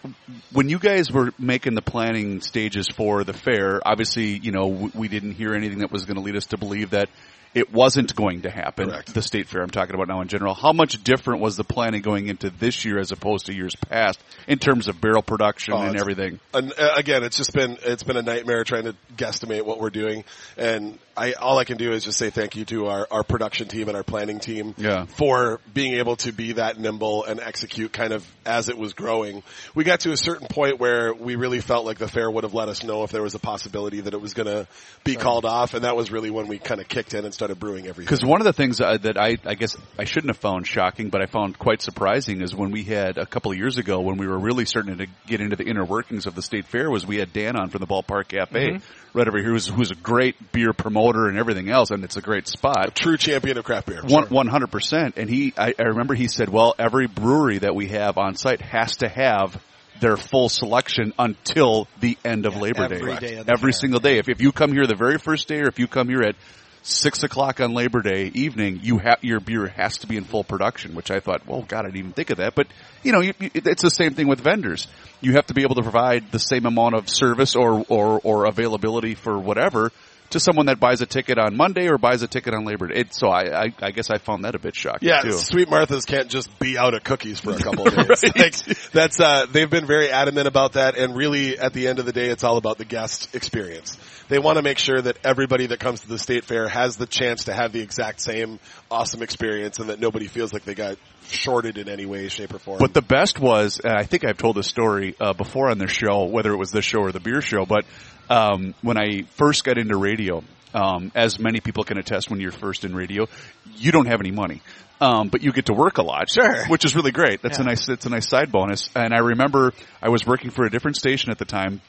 when 0.52 0.70
you 0.70 0.80
guys 0.80 1.12
were 1.12 1.32
making 1.38 1.76
the 1.76 1.84
planning 1.84 2.42
stages 2.42 2.88
for 2.88 3.24
the 3.24 3.34
fair? 3.34 3.80
Obviously, 3.86 4.40
you 4.40 4.52
know 4.52 4.72
w- 4.72 4.92
we 4.96 5.08
didn't 5.08 5.34
hear 5.34 5.54
anything 5.54 5.80
that 5.80 5.92
was 5.92 6.06
going 6.06 6.16
to 6.16 6.24
lead 6.24 6.36
us 6.36 6.48
to 6.48 6.58
believe 6.58 6.92
that 6.92 7.10
it 7.54 7.74
wasn't 7.74 8.16
going 8.16 8.44
to 8.44 8.50
happen. 8.50 8.90
Correct. 8.90 9.14
The 9.14 9.22
state 9.22 9.48
fair 9.48 9.62
I'm 9.62 9.70
talking 9.70 9.94
about 9.96 10.08
now 10.08 10.22
in 10.22 10.28
general. 10.28 10.54
How 10.54 10.72
much 10.74 11.04
different 11.04 11.42
was 11.42 11.58
the 11.58 11.64
planning 11.64 12.02
going 12.02 12.28
into 12.28 12.50
this 12.50 12.86
year 12.86 13.00
as 13.00 13.12
opposed 13.12 13.48
to 13.48 13.54
years 13.54 13.76
past 13.76 14.22
in 14.48 14.58
terms 14.60 14.88
of 14.88 15.02
barrel 15.02 15.22
production 15.22 15.74
Oh, 15.74 15.82
and 15.82 16.00
everything? 16.00 16.40
Uh, 16.54 16.62
again, 16.96 17.24
it's 17.24 17.38
just 17.38 17.54
been 17.54 17.78
it's 17.84 18.04
been 18.04 18.18
a 18.18 18.22
nightmare 18.22 18.64
trying 18.64 18.86
to 18.86 18.96
guesstimate 19.16 19.64
what 19.66 19.80
we're 19.80 19.90
doing, 19.90 20.24
and 20.58 20.98
I 21.18 21.34
all 21.34 21.58
I 21.60 21.66
can 21.66 21.78
do 21.78 21.92
is 21.92 22.06
just 22.06 22.18
say 22.18 22.30
thank 22.30 22.56
you 22.56 22.64
to 22.66 22.88
our, 22.88 23.08
our 23.12 23.24
production 23.24 23.68
team 23.68 23.90
and 23.90 23.98
our 23.98 24.04
planning 24.04 24.40
team 24.40 24.74
Yeah. 24.78 25.06
for 25.06 25.60
being 25.74 25.96
able 25.96 26.16
to 26.18 26.32
be 26.32 26.54
that 26.54 26.80
nimble 26.80 27.26
and 27.26 27.40
execute 27.40 27.92
kind 27.92 28.14
of 28.14 28.26
as 28.46 28.70
it 28.70 28.78
was 28.78 28.94
growing. 28.94 29.44
We 29.76 29.84
got 29.84 30.02
to 30.02 30.12
a 30.14 30.18
certain 30.18 30.48
point 30.48 30.80
where 30.80 31.14
we 31.14 31.36
really 31.36 31.60
felt 31.60 31.86
like 31.86 31.98
the 31.98 32.08
fair 32.08 32.32
would 32.32 32.44
have 32.46 32.54
let 32.54 32.70
us 32.70 32.84
know 32.84 33.04
if 33.04 33.12
there 33.12 33.22
was 33.22 33.36
a 33.36 33.40
possibility 33.40 34.00
that 34.02 34.14
it 34.14 34.22
was 34.22 34.34
going 34.34 34.48
to 34.48 34.68
be 35.04 35.16
called 35.16 35.44
off, 35.46 35.74
and 35.74 35.84
that 35.84 35.96
was 35.98 36.12
really 36.12 36.30
when 36.30 36.48
we 36.48 36.58
kind 36.58 36.80
of 36.80 36.88
kicked 36.88 37.14
in 37.14 37.26
and 37.26 37.34
started 37.42 37.60
brewing 37.60 37.88
everything. 37.88 38.06
Because 38.06 38.24
one 38.24 38.40
of 38.40 38.46
the 38.46 38.54
things 38.54 38.80
uh, 38.80 38.98
that 39.02 39.18
I, 39.18 39.38
I 39.46 39.56
guess 39.56 39.76
I 39.98 40.04
shouldn't 40.04 40.30
have 40.30 40.38
found 40.38 40.68
shocking, 40.68 41.10
but 41.10 41.24
I 41.24 41.26
found 41.26 41.58
quite 41.58 41.82
surprising 41.82 42.42
is 42.42 42.56
when 42.56 42.70
we 42.70 42.84
had 42.84 43.18
a 43.18 43.26
couple 43.26 43.52
of 43.52 43.58
years 43.58 43.80
ago 43.80 44.02
when 44.02 44.18
we 44.18 44.28
were 44.28 44.38
really 44.38 44.66
starting 44.66 44.96
to 44.98 45.08
get 45.26 45.42
into 45.42 45.56
the 45.56 45.66
inner 45.66 45.84
workings 45.84 46.28
of 46.28 46.36
the 46.36 46.44
state 46.44 46.66
fair 46.66 46.92
was 46.92 47.06
we 47.08 47.18
had 47.18 47.34
Dan 47.34 47.56
on 47.56 47.70
from 47.70 47.80
the 47.80 47.88
Ballpark 47.88 48.28
Cafe 48.28 48.80
right 49.14 49.28
over 49.28 49.40
here, 49.40 49.50
who's, 49.50 49.68
who's 49.68 49.90
a 49.90 49.96
great 49.96 50.52
beer 50.52 50.72
promoter 50.72 51.28
and 51.28 51.40
everything 51.40 51.72
else, 51.72 51.90
and 51.90 52.04
it's 52.04 52.16
a 52.16 52.22
great 52.22 52.48
spot. 52.48 52.96
True 52.96 53.18
champion 53.18 53.58
of 53.58 53.66
craft 53.66 53.88
beer. 53.88 54.02
One 54.06 54.28
one 54.28 54.48
hundred 54.48 54.72
percent, 54.72 55.16
and 55.18 55.28
he 55.28 55.54
I, 55.58 55.74
I 55.80 55.84
remember 55.84 56.14
he 56.14 56.28
said, 56.28 56.48
"Well, 56.48 56.76
every 56.78 57.08
brewery 57.08 57.58
that 57.60 57.74
we 57.74 57.88
have 57.88 58.20
on 58.20 58.36
site 58.36 58.62
has 58.62 58.98
to 58.98 59.10
have 59.10 59.60
their 60.00 60.18
full 60.18 60.50
selection 60.50 61.14
until 61.18 61.88
the 62.00 62.18
end 62.26 62.46
of 62.46 62.56
Labor 62.56 62.84
every 62.84 63.16
Day, 63.16 63.20
day 63.20 63.36
of 63.38 63.46
the 63.46 63.54
every 63.54 63.72
fair. 63.72 63.80
single 63.80 64.00
day. 64.00 64.18
If 64.18 64.30
if 64.30 64.42
you 64.42 64.52
come 64.52 64.72
here 64.72 64.86
the 64.86 64.96
very 64.96 65.18
first 65.18 65.48
day, 65.48 65.60
or 65.62 65.68
if 65.68 65.80
you 65.80 65.88
come 65.88 66.08
here 66.08 66.22
at 66.22 66.36
six 66.84 67.24
o'clock 67.24 67.60
on 67.60 67.74
Labor 67.74 68.02
Day 68.02 68.32
evening, 68.34 68.80
you 68.84 68.98
have 68.98 69.24
your 69.24 69.40
beer 69.40 69.68
has 69.68 70.00
to 70.00 70.08
be 70.08 70.18
in 70.18 70.24
full 70.24 70.44
production. 70.44 70.96
Which 70.96 71.12
I 71.12 71.20
thought, 71.20 71.48
well, 71.48 71.62
God, 71.62 71.82
I 71.82 71.90
didn't 71.90 71.98
even 71.98 72.12
think 72.14 72.30
of 72.30 72.38
that. 72.38 72.56
But 72.56 72.68
you 73.04 73.12
know, 73.12 73.22
you, 73.22 73.34
it's 73.40 73.82
the 73.82 73.90
same 73.90 74.14
thing 74.14 74.28
with 74.28 74.42
vendors. 74.42 74.88
You 75.22 75.34
have 75.34 75.48
to 75.48 75.54
be 75.54 75.62
able 75.62 75.76
to 75.76 75.84
provide 75.84 76.32
the 76.32 76.40
same 76.40 76.66
amount 76.66 76.96
of 76.96 77.10
service 77.10 77.56
or 77.56 77.86
or, 77.90 78.20
or 78.24 78.46
availability 78.46 79.16
for 79.16 79.38
whatever 79.38 79.92
to 80.32 80.40
someone 80.40 80.66
that 80.68 80.80
buys 80.80 81.02
a 81.02 81.06
ticket 81.06 81.38
on 81.38 81.56
Monday 81.56 81.88
or 81.88 81.98
buys 81.98 82.22
a 82.22 82.28
ticket 82.28 82.54
on 82.54 82.66
Labor 82.66 82.88
Day. 82.88 83.02
It, 83.02 83.14
so 83.14 83.28
I, 83.28 83.66
I, 83.66 83.74
I 83.82 83.92
guess 83.92 84.10
I 84.10 84.18
found 84.18 84.46
that 84.46 84.56
a 84.56 84.60
bit 84.60 84.76
shocking 84.76 85.10
Yeah, 85.10 85.22
too. 85.22 85.34
Sweet 85.34 85.70
Martha's 85.70 86.06
can't 86.06 86.30
just 86.30 86.58
be 86.60 86.78
out 86.78 86.94
of 86.94 87.04
cookies 87.04 87.40
for 87.40 87.52
a 87.52 87.58
couple 87.58 87.88
of 87.88 87.96
days. 87.96 88.24
Like, 88.36 88.92
that's 88.92 89.20
uh, 89.20 89.46
they've 89.52 89.70
been 89.70 89.86
very 89.86 90.10
adamant 90.10 90.48
about 90.48 90.74
that, 90.74 90.98
and 90.98 91.16
really, 91.16 91.58
at 91.58 91.74
the 91.74 91.88
end 91.88 92.00
of 92.00 92.06
the 92.06 92.14
day, 92.14 92.30
it's 92.30 92.44
all 92.44 92.58
about 92.58 92.78
the 92.78 92.86
guest 92.86 93.36
experience. 93.36 93.98
They 94.28 94.40
want 94.40 94.58
to 94.58 94.62
make 94.62 94.78
sure 94.78 95.02
that 95.02 95.18
everybody 95.26 95.68
that 95.68 95.80
comes 95.80 96.02
to 96.02 96.08
the 96.08 96.18
state 96.18 96.46
fair 96.46 96.68
has 96.68 96.96
the 96.96 97.06
chance 97.06 97.46
to 97.46 97.54
have 97.54 97.74
the 97.74 97.82
exact 97.82 98.22
same 98.22 98.60
awesome 98.90 99.22
experience, 99.22 99.80
and 99.80 99.90
that 99.90 100.00
nobody 100.00 100.28
feels 100.28 100.54
like 100.54 100.64
they 100.64 100.76
got 100.76 100.98
shorted 101.28 101.78
in 101.78 101.90
any 101.90 102.06
way, 102.06 102.28
shape, 102.30 102.54
or 102.54 102.60
form. 102.60 102.80
But 102.80 102.94
the 102.94 103.02
best 103.02 103.40
was, 103.40 103.82
I 103.84 104.04
think 104.04 104.26
I've 104.26 104.38
told 104.38 104.56
this 104.56 104.68
story 104.68 105.16
uh, 105.20 105.34
before 105.34 105.70
on 105.70 105.78
this 105.78 105.92
show, 105.92 106.26
whether 106.26 106.52
it 106.52 106.58
was 106.58 106.72
this 106.72 106.86
show 106.86 107.00
or 107.00 107.12
the 107.12 107.20
beer 107.20 107.42
show, 107.42 107.66
but 107.66 107.86
um, 108.32 108.74
when 108.82 108.98
I 108.98 109.24
first 109.36 109.64
got 109.64 109.78
into 109.78 109.98
radio, 109.98 110.44
um, 110.74 111.12
as 111.16 111.38
many 111.40 111.60
people 111.60 111.84
can 111.84 111.98
attest 111.98 112.30
when 112.30 112.40
you're 112.40 112.52
first 112.52 112.86
in 112.86 112.96
radio, 112.96 113.28
you 113.76 113.92
don't 113.92 114.08
have 114.08 114.22
any 114.22 114.32
money. 114.32 114.62
Um, 115.02 115.30
but 115.30 115.42
you 115.42 115.52
get 115.52 115.66
to 115.66 115.74
work 115.74 115.98
a 115.98 116.04
lot, 116.04 116.30
Sure. 116.30 116.68
which 116.68 116.86
is 116.86 116.96
really 116.96 117.12
great. 117.12 117.42
That's 117.42 117.58
a 117.58 117.64
nice, 117.64 117.90
it's 117.90 118.06
a 118.06 118.10
nice 118.10 118.30
side 118.30 118.52
bonus. 118.52 118.90
And 118.96 119.14
I 119.16 119.18
remember 119.18 119.74
I 120.02 120.10
was 120.10 120.26
working 120.28 120.52
for 120.52 120.64
a 120.64 120.70
different 120.70 120.96
station 120.96 121.32
at 121.32 121.40
the 121.40 121.46
time, 121.46 121.82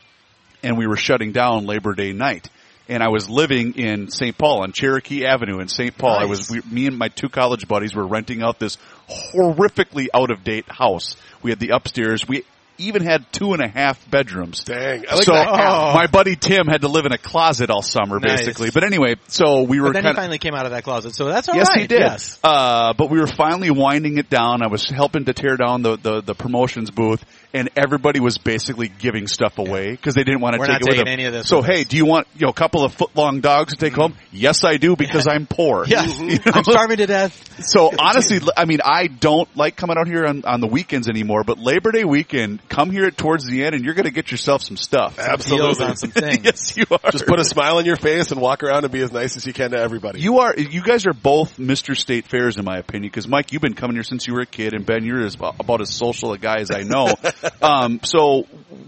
and 0.63 0.79
we 0.79 0.87
were 0.87 0.97
shutting 0.97 1.31
down 1.33 1.67
Labor 1.67 1.93
Day 1.95 2.13
night. 2.13 2.49
And 2.89 3.03
I 3.03 3.09
was 3.09 3.29
living 3.29 3.75
in 3.75 4.11
St. 4.11 4.37
Paul 4.37 4.63
on 4.63 4.73
Cherokee 4.73 5.25
Avenue 5.27 5.61
in 5.61 5.69
St. 5.69 5.97
Paul. 5.97 6.19
I 6.19 6.25
was, 6.25 6.51
we, 6.51 6.63
me 6.69 6.87
and 6.87 6.99
my 6.99 7.09
two 7.09 7.29
college 7.29 7.69
buddies 7.69 7.95
were 7.95 8.07
renting 8.07 8.43
out 8.43 8.59
this 8.59 8.77
horrifically 9.09 10.07
out 10.15 10.31
of 10.31 10.43
date 10.43 10.65
house. 10.69 11.15
We 11.43 11.51
had 11.51 11.61
the 11.61 11.71
upstairs. 11.71 12.27
We 12.27 12.45
even 12.79 13.03
had 13.03 13.25
two 13.33 13.53
and 13.53 13.63
a 13.63 13.69
half 13.69 14.09
bedrooms. 14.11 14.65
Dang, 14.65 15.05
I 15.09 15.15
like 15.15 15.25
so 15.25 15.33
that. 15.33 15.95
my 15.95 16.07
buddy 16.07 16.37
Tim 16.37 16.67
had 16.67 16.81
to 16.83 16.89
live 16.89 17.07
in 17.07 17.13
a 17.13 17.19
closet 17.19 17.71
all 17.71 17.83
summer, 17.83 18.19
Nice. 18.19 18.41
basically. 18.41 18.71
But 18.71 18.85
anyway, 18.85 19.17
so 19.29 19.63
we 19.63 19.81
were 19.81 19.89
But 19.89 19.95
then 19.95 20.03
he 20.03 20.07
kind 20.09 20.17
of. 20.19 20.23
finally 20.23 20.39
came 20.39 20.55
out 20.55 20.67
of 20.67 20.73
that 20.73 20.85
closet, 20.85 21.15
so 21.15 21.27
that's 21.27 21.49
all 21.49 21.55
Yes, 21.57 21.69
right. 21.69 21.81
he 21.83 21.87
did. 21.87 22.01
Yes. 22.01 22.39
Uh, 22.43 22.93
but 22.95 23.11
we 23.11 23.21
were 23.21 23.27
finally 23.27 23.71
winding 23.71 24.19
it 24.19 24.29
down. 24.31 24.63
I 24.63 24.69
was 24.69 24.89
helping 24.89 25.25
to 25.27 25.33
tear 25.33 25.57
down 25.57 25.83
the, 25.83 25.97
the, 25.97 26.21
the 26.23 26.35
promotions 26.35 26.91
booth, 26.91 27.25
and 27.55 27.71
everybody 27.77 28.21
was 28.21 28.39
basically 28.39 28.89
giving 28.89 29.27
stuff 29.27 29.59
away 29.59 29.91
because 29.91 30.15
they 30.15 30.25
didn't 30.25 30.41
want 30.41 30.55
to 30.55 30.61
take 30.61 30.69
not 30.69 30.81
it 30.83 30.89
with 30.89 30.97
them. 30.99 31.09
any 31.09 31.25
of 31.25 31.33
this 31.33 31.49
So 31.49 31.59
with 31.59 31.67
hey, 31.67 31.81
us. 31.83 31.89
do 31.89 31.97
you 31.97 32.07
want 32.07 32.27
you 32.35 32.47
know 32.47 32.51
a 32.51 32.55
couple 32.55 32.85
of 32.85 32.95
foot 32.95 33.15
long 33.15 33.41
dogs 33.41 33.75
to 33.75 33.79
take 33.79 33.95
home? 33.95 34.13
Mm-hmm. 34.13 34.37
Yes, 34.37 34.65
I 34.65 34.77
do 34.77 34.97
because 34.97 35.27
I'm 35.27 35.47
poor. 35.47 35.85
Yes. 35.93 36.19
You 36.23 36.39
mm-hmm. 36.39 36.49
know? 36.49 36.55
I'm 36.55 36.65
starving 36.65 36.97
to 36.99 37.07
death. 37.07 37.67
So 37.67 37.91
honestly, 37.99 38.41
I 38.57 38.65
mean, 38.65 38.79
I 38.85 39.09
don't 39.09 39.55
like 39.57 39.77
coming 39.77 39.97
out 39.99 40.07
here 40.07 40.25
on, 40.25 40.45
on 40.45 40.61
the 40.61 40.67
weekends 40.67 41.09
anymore, 41.09 41.45
but 41.45 41.59
Labor 41.59 41.91
Day 41.93 42.05
weekend, 42.05 42.67
come 42.69 42.91
here 42.91 43.11
towards 43.11 43.45
the 43.47 43.65
end 43.65 43.75
and 43.75 43.85
you're 43.85 43.95
going 43.95 44.07
to 44.07 44.13
get 44.13 44.31
yourself 44.31 44.63
some 44.63 44.77
stuff. 44.77 45.17
Deals 45.17 45.29
Absolutely. 45.29 45.85
on 45.85 45.97
some 45.97 46.11
things. 46.13 46.45
yes, 46.45 46.77
you 46.77 46.85
are. 46.91 47.11
Just 47.11 47.27
put 47.27 47.39
a 47.41 47.45
smile 47.45 47.79
on 47.79 47.85
your 47.85 47.97
face 47.97 48.31
and 48.31 48.41
walk 48.41 48.63
around 48.63 48.85
and 48.85 48.93
be 48.93 49.03
as 49.03 49.13
nice 49.13 49.37
as 49.37 49.47
you 49.47 49.53
can 49.53 49.73
to 49.73 49.79
everybody. 49.79 50.21
You 50.21 50.39
are, 50.39 50.55
you 50.57 50.83
guys 50.83 51.07
are 51.07 51.13
both 51.13 51.59
Mr. 51.59 51.97
State 51.97 52.27
Fairs 52.27 52.57
in 52.57 52.65
my 52.65 52.79
opinion, 52.79 53.11
because 53.11 53.29
Mike, 53.29 53.53
you've 53.53 53.63
been 53.63 53.75
coming 53.75 53.97
here 53.97 54.05
since 54.05 54.27
you 54.27 54.35
were 54.35 54.43
a 54.43 54.47
kid, 54.47 54.73
and 54.73 54.87
Ben, 54.87 55.05
you're 55.05 55.25
as, 55.25 55.35
about 55.35 55.81
as 55.81 55.93
social 55.93 56.33
a 56.33 56.39
guy 56.39 56.61
as 56.61 56.71
I 56.71 56.83
know. 56.83 57.15
Um, 57.63 58.01
so 58.05 58.43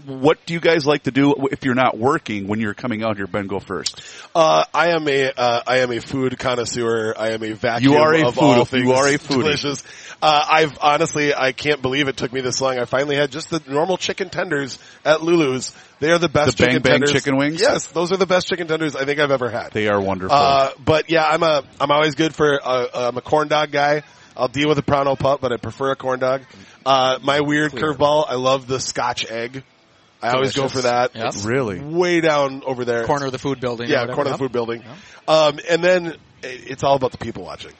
what 0.05 0.45
do 0.45 0.53
you 0.53 0.59
guys 0.59 0.85
like 0.85 1.03
to 1.03 1.11
do 1.11 1.47
if 1.51 1.63
you're 1.65 1.75
not 1.75 1.97
working 1.97 2.47
when 2.47 2.59
you're 2.59 2.73
coming 2.73 3.03
out 3.03 3.17
here? 3.17 3.27
Ben, 3.27 3.47
go 3.47 3.59
first. 3.59 4.01
Uh, 4.33 4.63
I 4.73 4.89
am 4.89 5.07
a 5.07 5.31
uh, 5.31 5.61
I 5.65 5.77
am 5.79 5.91
a 5.91 5.99
food 5.99 6.37
connoisseur. 6.39 7.13
I 7.17 7.31
am 7.31 7.43
a 7.43 7.51
vacuum 7.53 7.93
You 7.93 7.97
are 7.99 8.13
a 8.13 8.27
of 8.27 8.35
food- 8.35 8.41
all 8.41 8.79
you 8.79 8.91
are 8.93 9.07
a 9.07 9.17
foodie. 9.17 9.27
delicious. 9.29 9.83
Uh, 10.21 10.45
I've 10.49 10.77
honestly 10.81 11.33
I 11.33 11.51
can't 11.51 11.81
believe 11.81 12.07
it 12.07 12.17
took 12.17 12.31
me 12.31 12.41
this 12.41 12.61
long. 12.61 12.77
I 12.79 12.85
finally 12.85 13.15
had 13.15 13.31
just 13.31 13.49
the 13.49 13.61
normal 13.67 13.97
chicken 13.97 14.29
tenders 14.29 14.79
at 15.03 15.21
Lulu's. 15.21 15.75
They 15.99 16.11
are 16.11 16.17
the 16.19 16.29
best 16.29 16.57
The 16.57 16.63
Bang 16.63 16.69
chicken 16.73 16.81
Bang 16.83 16.91
tenders. 16.93 17.11
chicken 17.13 17.37
wings? 17.37 17.61
Yes, 17.61 17.87
those 17.87 18.11
are 18.11 18.17
the 18.17 18.25
best 18.25 18.47
chicken 18.47 18.67
tenders 18.67 18.95
I 18.95 19.05
think 19.05 19.19
I've 19.19 19.31
ever 19.31 19.49
had. 19.49 19.71
They 19.71 19.87
are 19.87 19.99
wonderful. 20.01 20.35
Uh, 20.37 20.71
but 20.83 21.09
yeah, 21.09 21.25
I'm 21.25 21.43
a 21.43 21.63
I'm 21.79 21.91
always 21.91 22.15
good 22.15 22.33
for 22.35 22.59
uh, 22.63 22.87
I'm 22.93 23.17
a 23.17 23.21
corn 23.21 23.47
dog 23.47 23.71
guy. 23.71 24.03
I'll 24.37 24.47
deal 24.47 24.67
with 24.67 24.77
a 24.77 24.83
Pronto 24.83 25.15
Pup, 25.15 25.41
but 25.41 25.51
I 25.51 25.57
prefer 25.57 25.91
a 25.91 25.95
corn 25.95 26.19
dog. 26.19 26.41
Uh, 26.85 27.19
my 27.21 27.41
weird 27.41 27.71
curveball, 27.71 28.25
I 28.27 28.35
love 28.35 28.67
the 28.67 28.79
Scotch 28.79 29.25
egg. 29.29 29.63
I 30.21 30.31
always 30.31 30.53
go 30.53 30.67
for 30.67 30.81
that. 30.81 31.15
Yep. 31.15 31.25
It's 31.27 31.45
Really? 31.45 31.79
way 31.79 32.19
down 32.21 32.63
over 32.65 32.83
there. 32.83 33.05
Corner 33.05 33.27
of 33.27 33.31
the 33.31 33.37
food 33.39 33.59
building. 33.59 33.89
Yeah, 33.89 34.01
whatever. 34.01 34.15
corner 34.15 34.29
of 34.31 34.37
the 34.37 34.43
food 34.43 34.51
building. 34.51 34.83
Um, 35.27 35.59
and 35.69 35.83
then 35.83 36.15
it's 36.41 36.83
all 36.83 36.95
about 36.95 37.11
the 37.11 37.17
people 37.17 37.43
watching. 37.43 37.73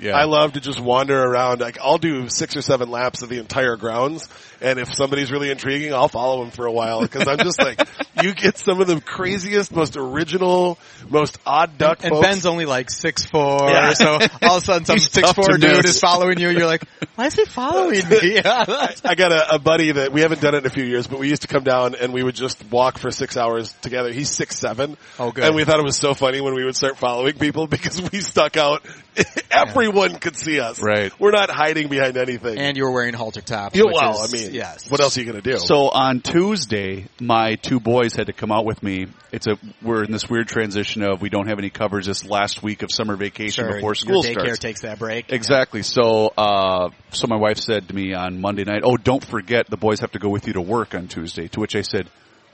Yeah. 0.00 0.12
I 0.16 0.24
love 0.24 0.52
to 0.54 0.60
just 0.60 0.80
wander 0.80 1.20
around. 1.20 1.60
Like 1.60 1.78
I'll 1.80 1.98
do 1.98 2.28
six 2.28 2.56
or 2.56 2.62
seven 2.62 2.90
laps 2.90 3.22
of 3.22 3.28
the 3.28 3.38
entire 3.38 3.76
grounds, 3.76 4.28
and 4.60 4.78
if 4.78 4.92
somebody's 4.94 5.30
really 5.32 5.50
intriguing, 5.50 5.92
I'll 5.94 6.08
follow 6.08 6.42
them 6.42 6.50
for 6.50 6.66
a 6.66 6.72
while 6.72 7.00
because 7.02 7.26
I'm 7.28 7.38
just 7.38 7.58
like, 7.58 7.80
you 8.22 8.34
get 8.34 8.58
some 8.58 8.80
of 8.80 8.86
the 8.86 9.00
craziest, 9.00 9.72
most 9.72 9.96
original, 9.96 10.78
most 11.08 11.38
odd 11.46 11.78
duck. 11.78 12.04
And 12.04 12.12
folks. 12.14 12.26
Ben's 12.26 12.46
only 12.46 12.66
like 12.66 12.90
six 12.90 13.24
four, 13.26 13.70
Yeah. 13.70 13.92
so 13.92 14.18
all 14.42 14.56
of 14.58 14.62
a 14.62 14.66
sudden 14.66 14.84
some 14.86 14.98
six 14.98 15.32
four 15.32 15.48
dude 15.58 15.82
miss. 15.82 15.96
is 15.96 16.00
following 16.00 16.38
you. 16.38 16.50
You're 16.50 16.66
like, 16.66 16.82
why 17.16 17.26
is 17.26 17.34
he 17.34 17.44
following 17.46 18.08
me? 18.08 18.16
Yeah. 18.36 18.64
I 19.04 19.14
got 19.14 19.32
a, 19.32 19.54
a 19.54 19.58
buddy 19.58 19.92
that 19.92 20.12
we 20.12 20.20
haven't 20.20 20.40
done 20.40 20.54
it 20.54 20.58
in 20.58 20.66
a 20.66 20.70
few 20.70 20.84
years, 20.84 21.06
but 21.06 21.18
we 21.18 21.28
used 21.28 21.42
to 21.42 21.48
come 21.48 21.64
down 21.64 21.94
and 21.94 22.12
we 22.12 22.22
would 22.22 22.34
just 22.34 22.62
walk 22.70 22.98
for 22.98 23.10
six 23.10 23.36
hours 23.36 23.72
together. 23.82 24.12
He's 24.12 24.30
six 24.30 24.58
seven. 24.58 24.96
Oh, 25.18 25.32
good. 25.32 25.44
And 25.44 25.54
we 25.54 25.64
thought 25.64 25.78
it 25.78 25.84
was 25.84 25.96
so 25.96 26.14
funny 26.14 26.40
when 26.40 26.54
we 26.54 26.64
would 26.64 26.76
start 26.76 26.98
following 26.98 27.34
people 27.38 27.66
because 27.76 28.00
we 28.12 28.20
stuck 28.20 28.56
out 28.56 28.84
everywhere. 29.16 29.42
everyone 29.50 30.18
could 30.18 30.36
see 30.36 30.60
us. 30.60 30.82
Right. 30.82 31.12
We're 31.18 31.30
not 31.30 31.50
hiding 31.50 31.88
behind 31.88 32.16
anything. 32.16 32.58
And 32.58 32.76
you 32.76 32.84
were 32.84 32.92
wearing 32.92 33.14
halter 33.14 33.40
tops. 33.40 33.76
Yeah, 33.76 33.84
which 33.84 33.94
well, 34.00 34.24
is- 34.24 34.34
I 34.34 34.36
mean, 34.36 34.54
yes. 34.54 34.90
what 34.90 35.00
else 35.00 35.16
are 35.16 35.20
you 35.20 35.30
going 35.30 35.42
to 35.42 35.50
do? 35.52 35.58
So 35.58 35.88
on 35.88 36.20
Tuesday, 36.20 37.06
my 37.20 37.54
two 37.56 37.80
boys 37.80 38.14
had 38.14 38.26
to 38.26 38.32
come 38.32 38.52
out 38.52 38.64
with 38.64 38.82
me. 38.82 39.06
It's 39.32 39.46
a 39.46 39.58
we're 39.82 40.04
in 40.04 40.12
this 40.12 40.28
weird 40.30 40.48
transition 40.48 41.02
of 41.02 41.20
we 41.20 41.28
don't 41.28 41.48
have 41.48 41.58
any 41.58 41.70
covers 41.70 42.06
this 42.06 42.24
last 42.24 42.62
week 42.62 42.82
of 42.82 42.90
summer 42.90 43.16
vacation 43.16 43.64
Sure, 43.64 43.74
before 43.74 43.94
school 43.94 44.24
your 44.24 44.34
daycare 44.34 44.40
starts. 44.44 44.58
takes 44.60 44.80
that 44.82 44.98
break. 44.98 45.32
Exactly. 45.32 45.82
So, 45.82 46.32
uh, 46.36 46.90
so 47.10 47.26
my 47.26 47.36
wife 47.36 47.58
said 47.58 47.88
to 47.88 47.94
me 47.94 48.14
on 48.14 48.40
Monday 48.40 48.64
night, 48.64 48.82
"Oh, 48.84 48.96
don't 48.96 49.24
forget 49.24 49.68
the 49.68 49.76
boys 49.76 50.00
have 50.00 50.12
to 50.12 50.18
go 50.18 50.28
with 50.28 50.46
you 50.46 50.54
to 50.54 50.60
work 50.60 50.94
on 50.94 51.08
Tuesday." 51.08 51.48
To 51.48 51.60
which 51.60 51.76
I 51.76 51.82
said, 51.82 52.08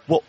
"Well, 0.08 0.22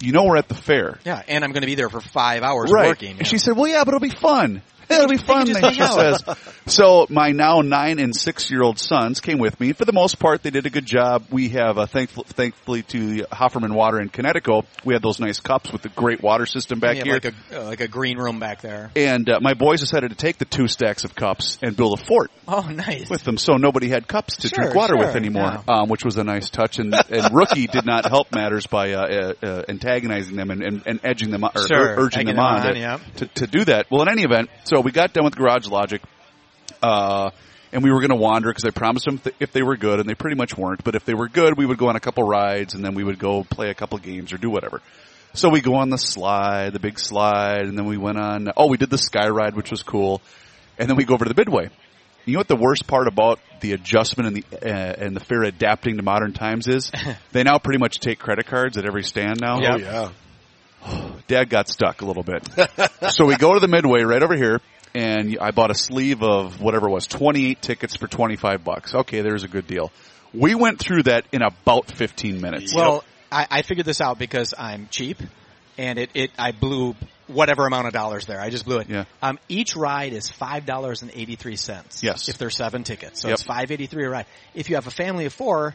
you 0.00 0.12
know 0.12 0.24
we're 0.24 0.36
at 0.36 0.48
the 0.48 0.54
fair, 0.54 0.98
Yeah, 1.04 1.22
and 1.28 1.44
I'm 1.44 1.52
going 1.52 1.62
to 1.62 1.66
be 1.66 1.74
there 1.74 1.88
for 1.88 2.00
five 2.00 2.42
hours 2.42 2.70
right?" 2.72 2.88
working. 2.88 3.18
And 3.18 3.26
she 3.26 3.38
said, 3.38 3.56
"Well, 3.56 3.68
yeah, 3.68 3.84
but 3.84 3.94
it'll 3.94 4.00
be 4.00 4.10
fun." 4.10 4.62
It'll 4.90 5.08
be 5.08 5.16
fun, 5.16 5.46
just 5.46 5.74
she 5.74 5.82
says. 5.82 6.24
So 6.66 7.06
my 7.10 7.30
now 7.32 7.60
nine 7.60 7.98
and 7.98 8.14
six 8.14 8.50
year 8.50 8.62
old 8.62 8.78
sons 8.78 9.20
came 9.20 9.38
with 9.38 9.58
me. 9.60 9.72
For 9.72 9.84
the 9.84 9.92
most 9.92 10.18
part, 10.18 10.42
they 10.42 10.50
did 10.50 10.66
a 10.66 10.70
good 10.70 10.86
job. 10.86 11.24
We 11.30 11.48
have, 11.50 11.78
uh, 11.78 11.86
thankful, 11.86 12.24
thankfully 12.24 12.82
to 12.84 13.24
Hofferman 13.32 13.72
Water 13.74 14.00
in 14.00 14.08
Connecticut, 14.08 14.64
we 14.84 14.94
had 14.94 15.02
those 15.02 15.20
nice 15.20 15.40
cups 15.40 15.72
with 15.72 15.82
the 15.82 15.88
great 15.90 16.22
water 16.22 16.46
system 16.46 16.80
back 16.80 16.96
You 16.96 17.12
have 17.12 17.22
here. 17.22 17.32
like 17.32 17.52
a 17.52 17.60
uh, 17.62 17.64
like 17.64 17.80
a 17.80 17.88
green 17.88 18.18
room 18.18 18.38
back 18.40 18.60
there. 18.62 18.90
and 18.96 19.28
uh, 19.28 19.38
my 19.40 19.54
boys 19.54 19.80
decided 19.80 20.10
to 20.10 20.16
take 20.16 20.38
the 20.38 20.44
two 20.44 20.68
stacks 20.68 21.04
of 21.04 21.14
cups 21.14 21.58
and 21.62 21.76
build 21.76 21.98
a 21.98 22.02
fort 22.04 22.30
Oh, 22.48 22.62
nice. 22.68 23.10
with 23.10 23.24
them, 23.24 23.38
so 23.38 23.56
nobody 23.56 23.88
had 23.88 24.06
cups 24.06 24.36
to 24.38 24.48
Sure, 24.48 24.64
drink 24.64 24.74
water 24.76 24.96
with 24.96 25.16
anymore, 25.16 25.62
yeah. 25.66 25.80
um, 25.82 25.88
which 25.88 26.04
was 26.04 26.16
a 26.16 26.24
nice 26.24 26.48
touch. 26.50 26.78
And, 26.78 26.94
and 27.10 27.34
Rookie 27.34 27.66
did 27.66 27.84
not 27.86 28.06
help 28.06 28.32
matters 28.34 28.66
by 28.66 28.92
uh, 28.92 29.00
uh, 29.42 29.46
uh, 29.46 29.62
antagonizing 29.68 30.36
them 30.36 30.50
and, 30.50 30.62
and, 30.62 30.82
and 30.86 31.00
edging 31.04 31.30
them 31.30 31.44
or 31.44 31.50
Sure, 31.66 31.94
ur- 31.96 32.04
urging 32.04 32.26
them 32.26 32.38
on, 32.38 32.60
on, 32.66 32.74
to, 32.74 32.78
yeah. 32.78 32.98
to, 33.16 33.26
to 33.26 33.46
do 33.46 33.64
that. 33.64 33.86
Well, 33.90 34.02
in 34.02 34.08
any 34.08 34.22
event, 34.22 34.50
so 34.64 34.75
we 34.80 34.92
got 34.92 35.12
done 35.12 35.24
with 35.24 35.36
Garage 35.36 35.66
Logic. 35.68 36.02
Uh, 36.82 37.30
and 37.72 37.82
we 37.82 37.90
were 37.90 38.00
going 38.00 38.10
to 38.10 38.16
wander 38.16 38.48
because 38.48 38.64
I 38.64 38.70
promised 38.70 39.06
them 39.06 39.18
th- 39.18 39.36
if 39.40 39.52
they 39.52 39.62
were 39.62 39.76
good, 39.76 40.00
and 40.00 40.08
they 40.08 40.14
pretty 40.14 40.36
much 40.36 40.56
weren't. 40.56 40.84
But 40.84 40.94
if 40.94 41.04
they 41.04 41.14
were 41.14 41.28
good, 41.28 41.58
we 41.58 41.66
would 41.66 41.78
go 41.78 41.88
on 41.88 41.96
a 41.96 42.00
couple 42.00 42.22
rides, 42.24 42.74
and 42.74 42.84
then 42.84 42.94
we 42.94 43.04
would 43.04 43.18
go 43.18 43.44
play 43.44 43.70
a 43.70 43.74
couple 43.74 43.98
games 43.98 44.32
or 44.32 44.38
do 44.38 44.50
whatever. 44.50 44.80
So 45.34 45.50
we 45.50 45.60
go 45.60 45.74
on 45.74 45.90
the 45.90 45.98
slide, 45.98 46.72
the 46.72 46.78
big 46.78 46.98
slide, 46.98 47.66
and 47.66 47.76
then 47.76 47.84
we 47.86 47.98
went 47.98 48.18
on. 48.18 48.50
Oh, 48.56 48.68
we 48.68 48.78
did 48.78 48.88
the 48.88 48.98
sky 48.98 49.28
ride, 49.28 49.54
which 49.54 49.70
was 49.70 49.82
cool, 49.82 50.22
and 50.78 50.88
then 50.88 50.96
we 50.96 51.04
go 51.04 51.14
over 51.14 51.24
to 51.24 51.28
the 51.32 51.38
midway. 51.38 51.68
You 52.24 52.32
know 52.32 52.40
what 52.40 52.48
the 52.48 52.56
worst 52.56 52.86
part 52.86 53.06
about 53.06 53.38
the 53.60 53.72
adjustment 53.72 54.28
and 54.28 54.36
the 54.36 54.66
uh, 54.66 55.04
and 55.04 55.14
the 55.14 55.20
fair 55.20 55.42
adapting 55.42 55.98
to 55.98 56.02
modern 56.02 56.32
times 56.32 56.66
is? 56.68 56.90
they 57.32 57.42
now 57.42 57.58
pretty 57.58 57.78
much 57.78 58.00
take 58.00 58.18
credit 58.18 58.46
cards 58.46 58.78
at 58.78 58.86
every 58.86 59.04
stand 59.04 59.40
now. 59.40 59.58
oh 59.58 59.76
yeah. 59.76 60.10
Dad 61.26 61.48
got 61.50 61.68
stuck 61.68 62.02
a 62.02 62.04
little 62.04 62.22
bit. 62.22 62.48
so 63.10 63.26
we 63.26 63.36
go 63.36 63.54
to 63.54 63.60
the 63.60 63.68
midway 63.68 64.02
right 64.02 64.22
over 64.22 64.36
here 64.36 64.60
and 64.94 65.38
I 65.40 65.50
bought 65.50 65.70
a 65.70 65.74
sleeve 65.74 66.22
of 66.22 66.60
whatever 66.60 66.88
it 66.88 66.90
was, 66.90 67.06
28 67.06 67.60
tickets 67.60 67.96
for 67.96 68.06
25 68.06 68.64
bucks. 68.64 68.94
Okay, 68.94 69.20
there's 69.20 69.44
a 69.44 69.48
good 69.48 69.66
deal. 69.66 69.92
We 70.32 70.54
went 70.54 70.78
through 70.78 71.04
that 71.04 71.26
in 71.32 71.42
about 71.42 71.90
15 71.90 72.40
minutes. 72.40 72.74
Well, 72.74 73.04
I, 73.30 73.46
I 73.50 73.62
figured 73.62 73.86
this 73.86 74.00
out 74.00 74.18
because 74.18 74.54
I'm 74.56 74.88
cheap, 74.90 75.18
and 75.76 75.98
it, 75.98 76.10
it 76.14 76.30
I 76.38 76.52
blew 76.52 76.94
whatever 77.26 77.66
amount 77.66 77.88
of 77.88 77.92
dollars 77.92 78.26
there. 78.26 78.40
I 78.40 78.48
just 78.50 78.64
blew 78.64 78.78
it. 78.78 78.88
Yeah. 78.88 79.04
Um, 79.22 79.38
each 79.48 79.76
ride 79.76 80.12
is 80.12 80.30
five 80.30 80.64
dollars 80.64 81.02
and 81.02 81.10
eighty 81.14 81.36
three 81.36 81.56
cents. 81.56 82.02
Yes. 82.02 82.28
If 82.28 82.38
there's 82.38 82.56
seven 82.56 82.84
tickets, 82.84 83.20
so 83.20 83.28
Yep. 83.28 83.34
it's 83.34 83.42
five 83.42 83.70
eighty 83.70 83.86
three 83.86 84.04
a 84.04 84.10
ride. 84.10 84.26
If 84.54 84.70
you 84.70 84.76
have 84.76 84.86
a 84.86 84.92
family 84.92 85.26
of 85.26 85.32
four, 85.32 85.74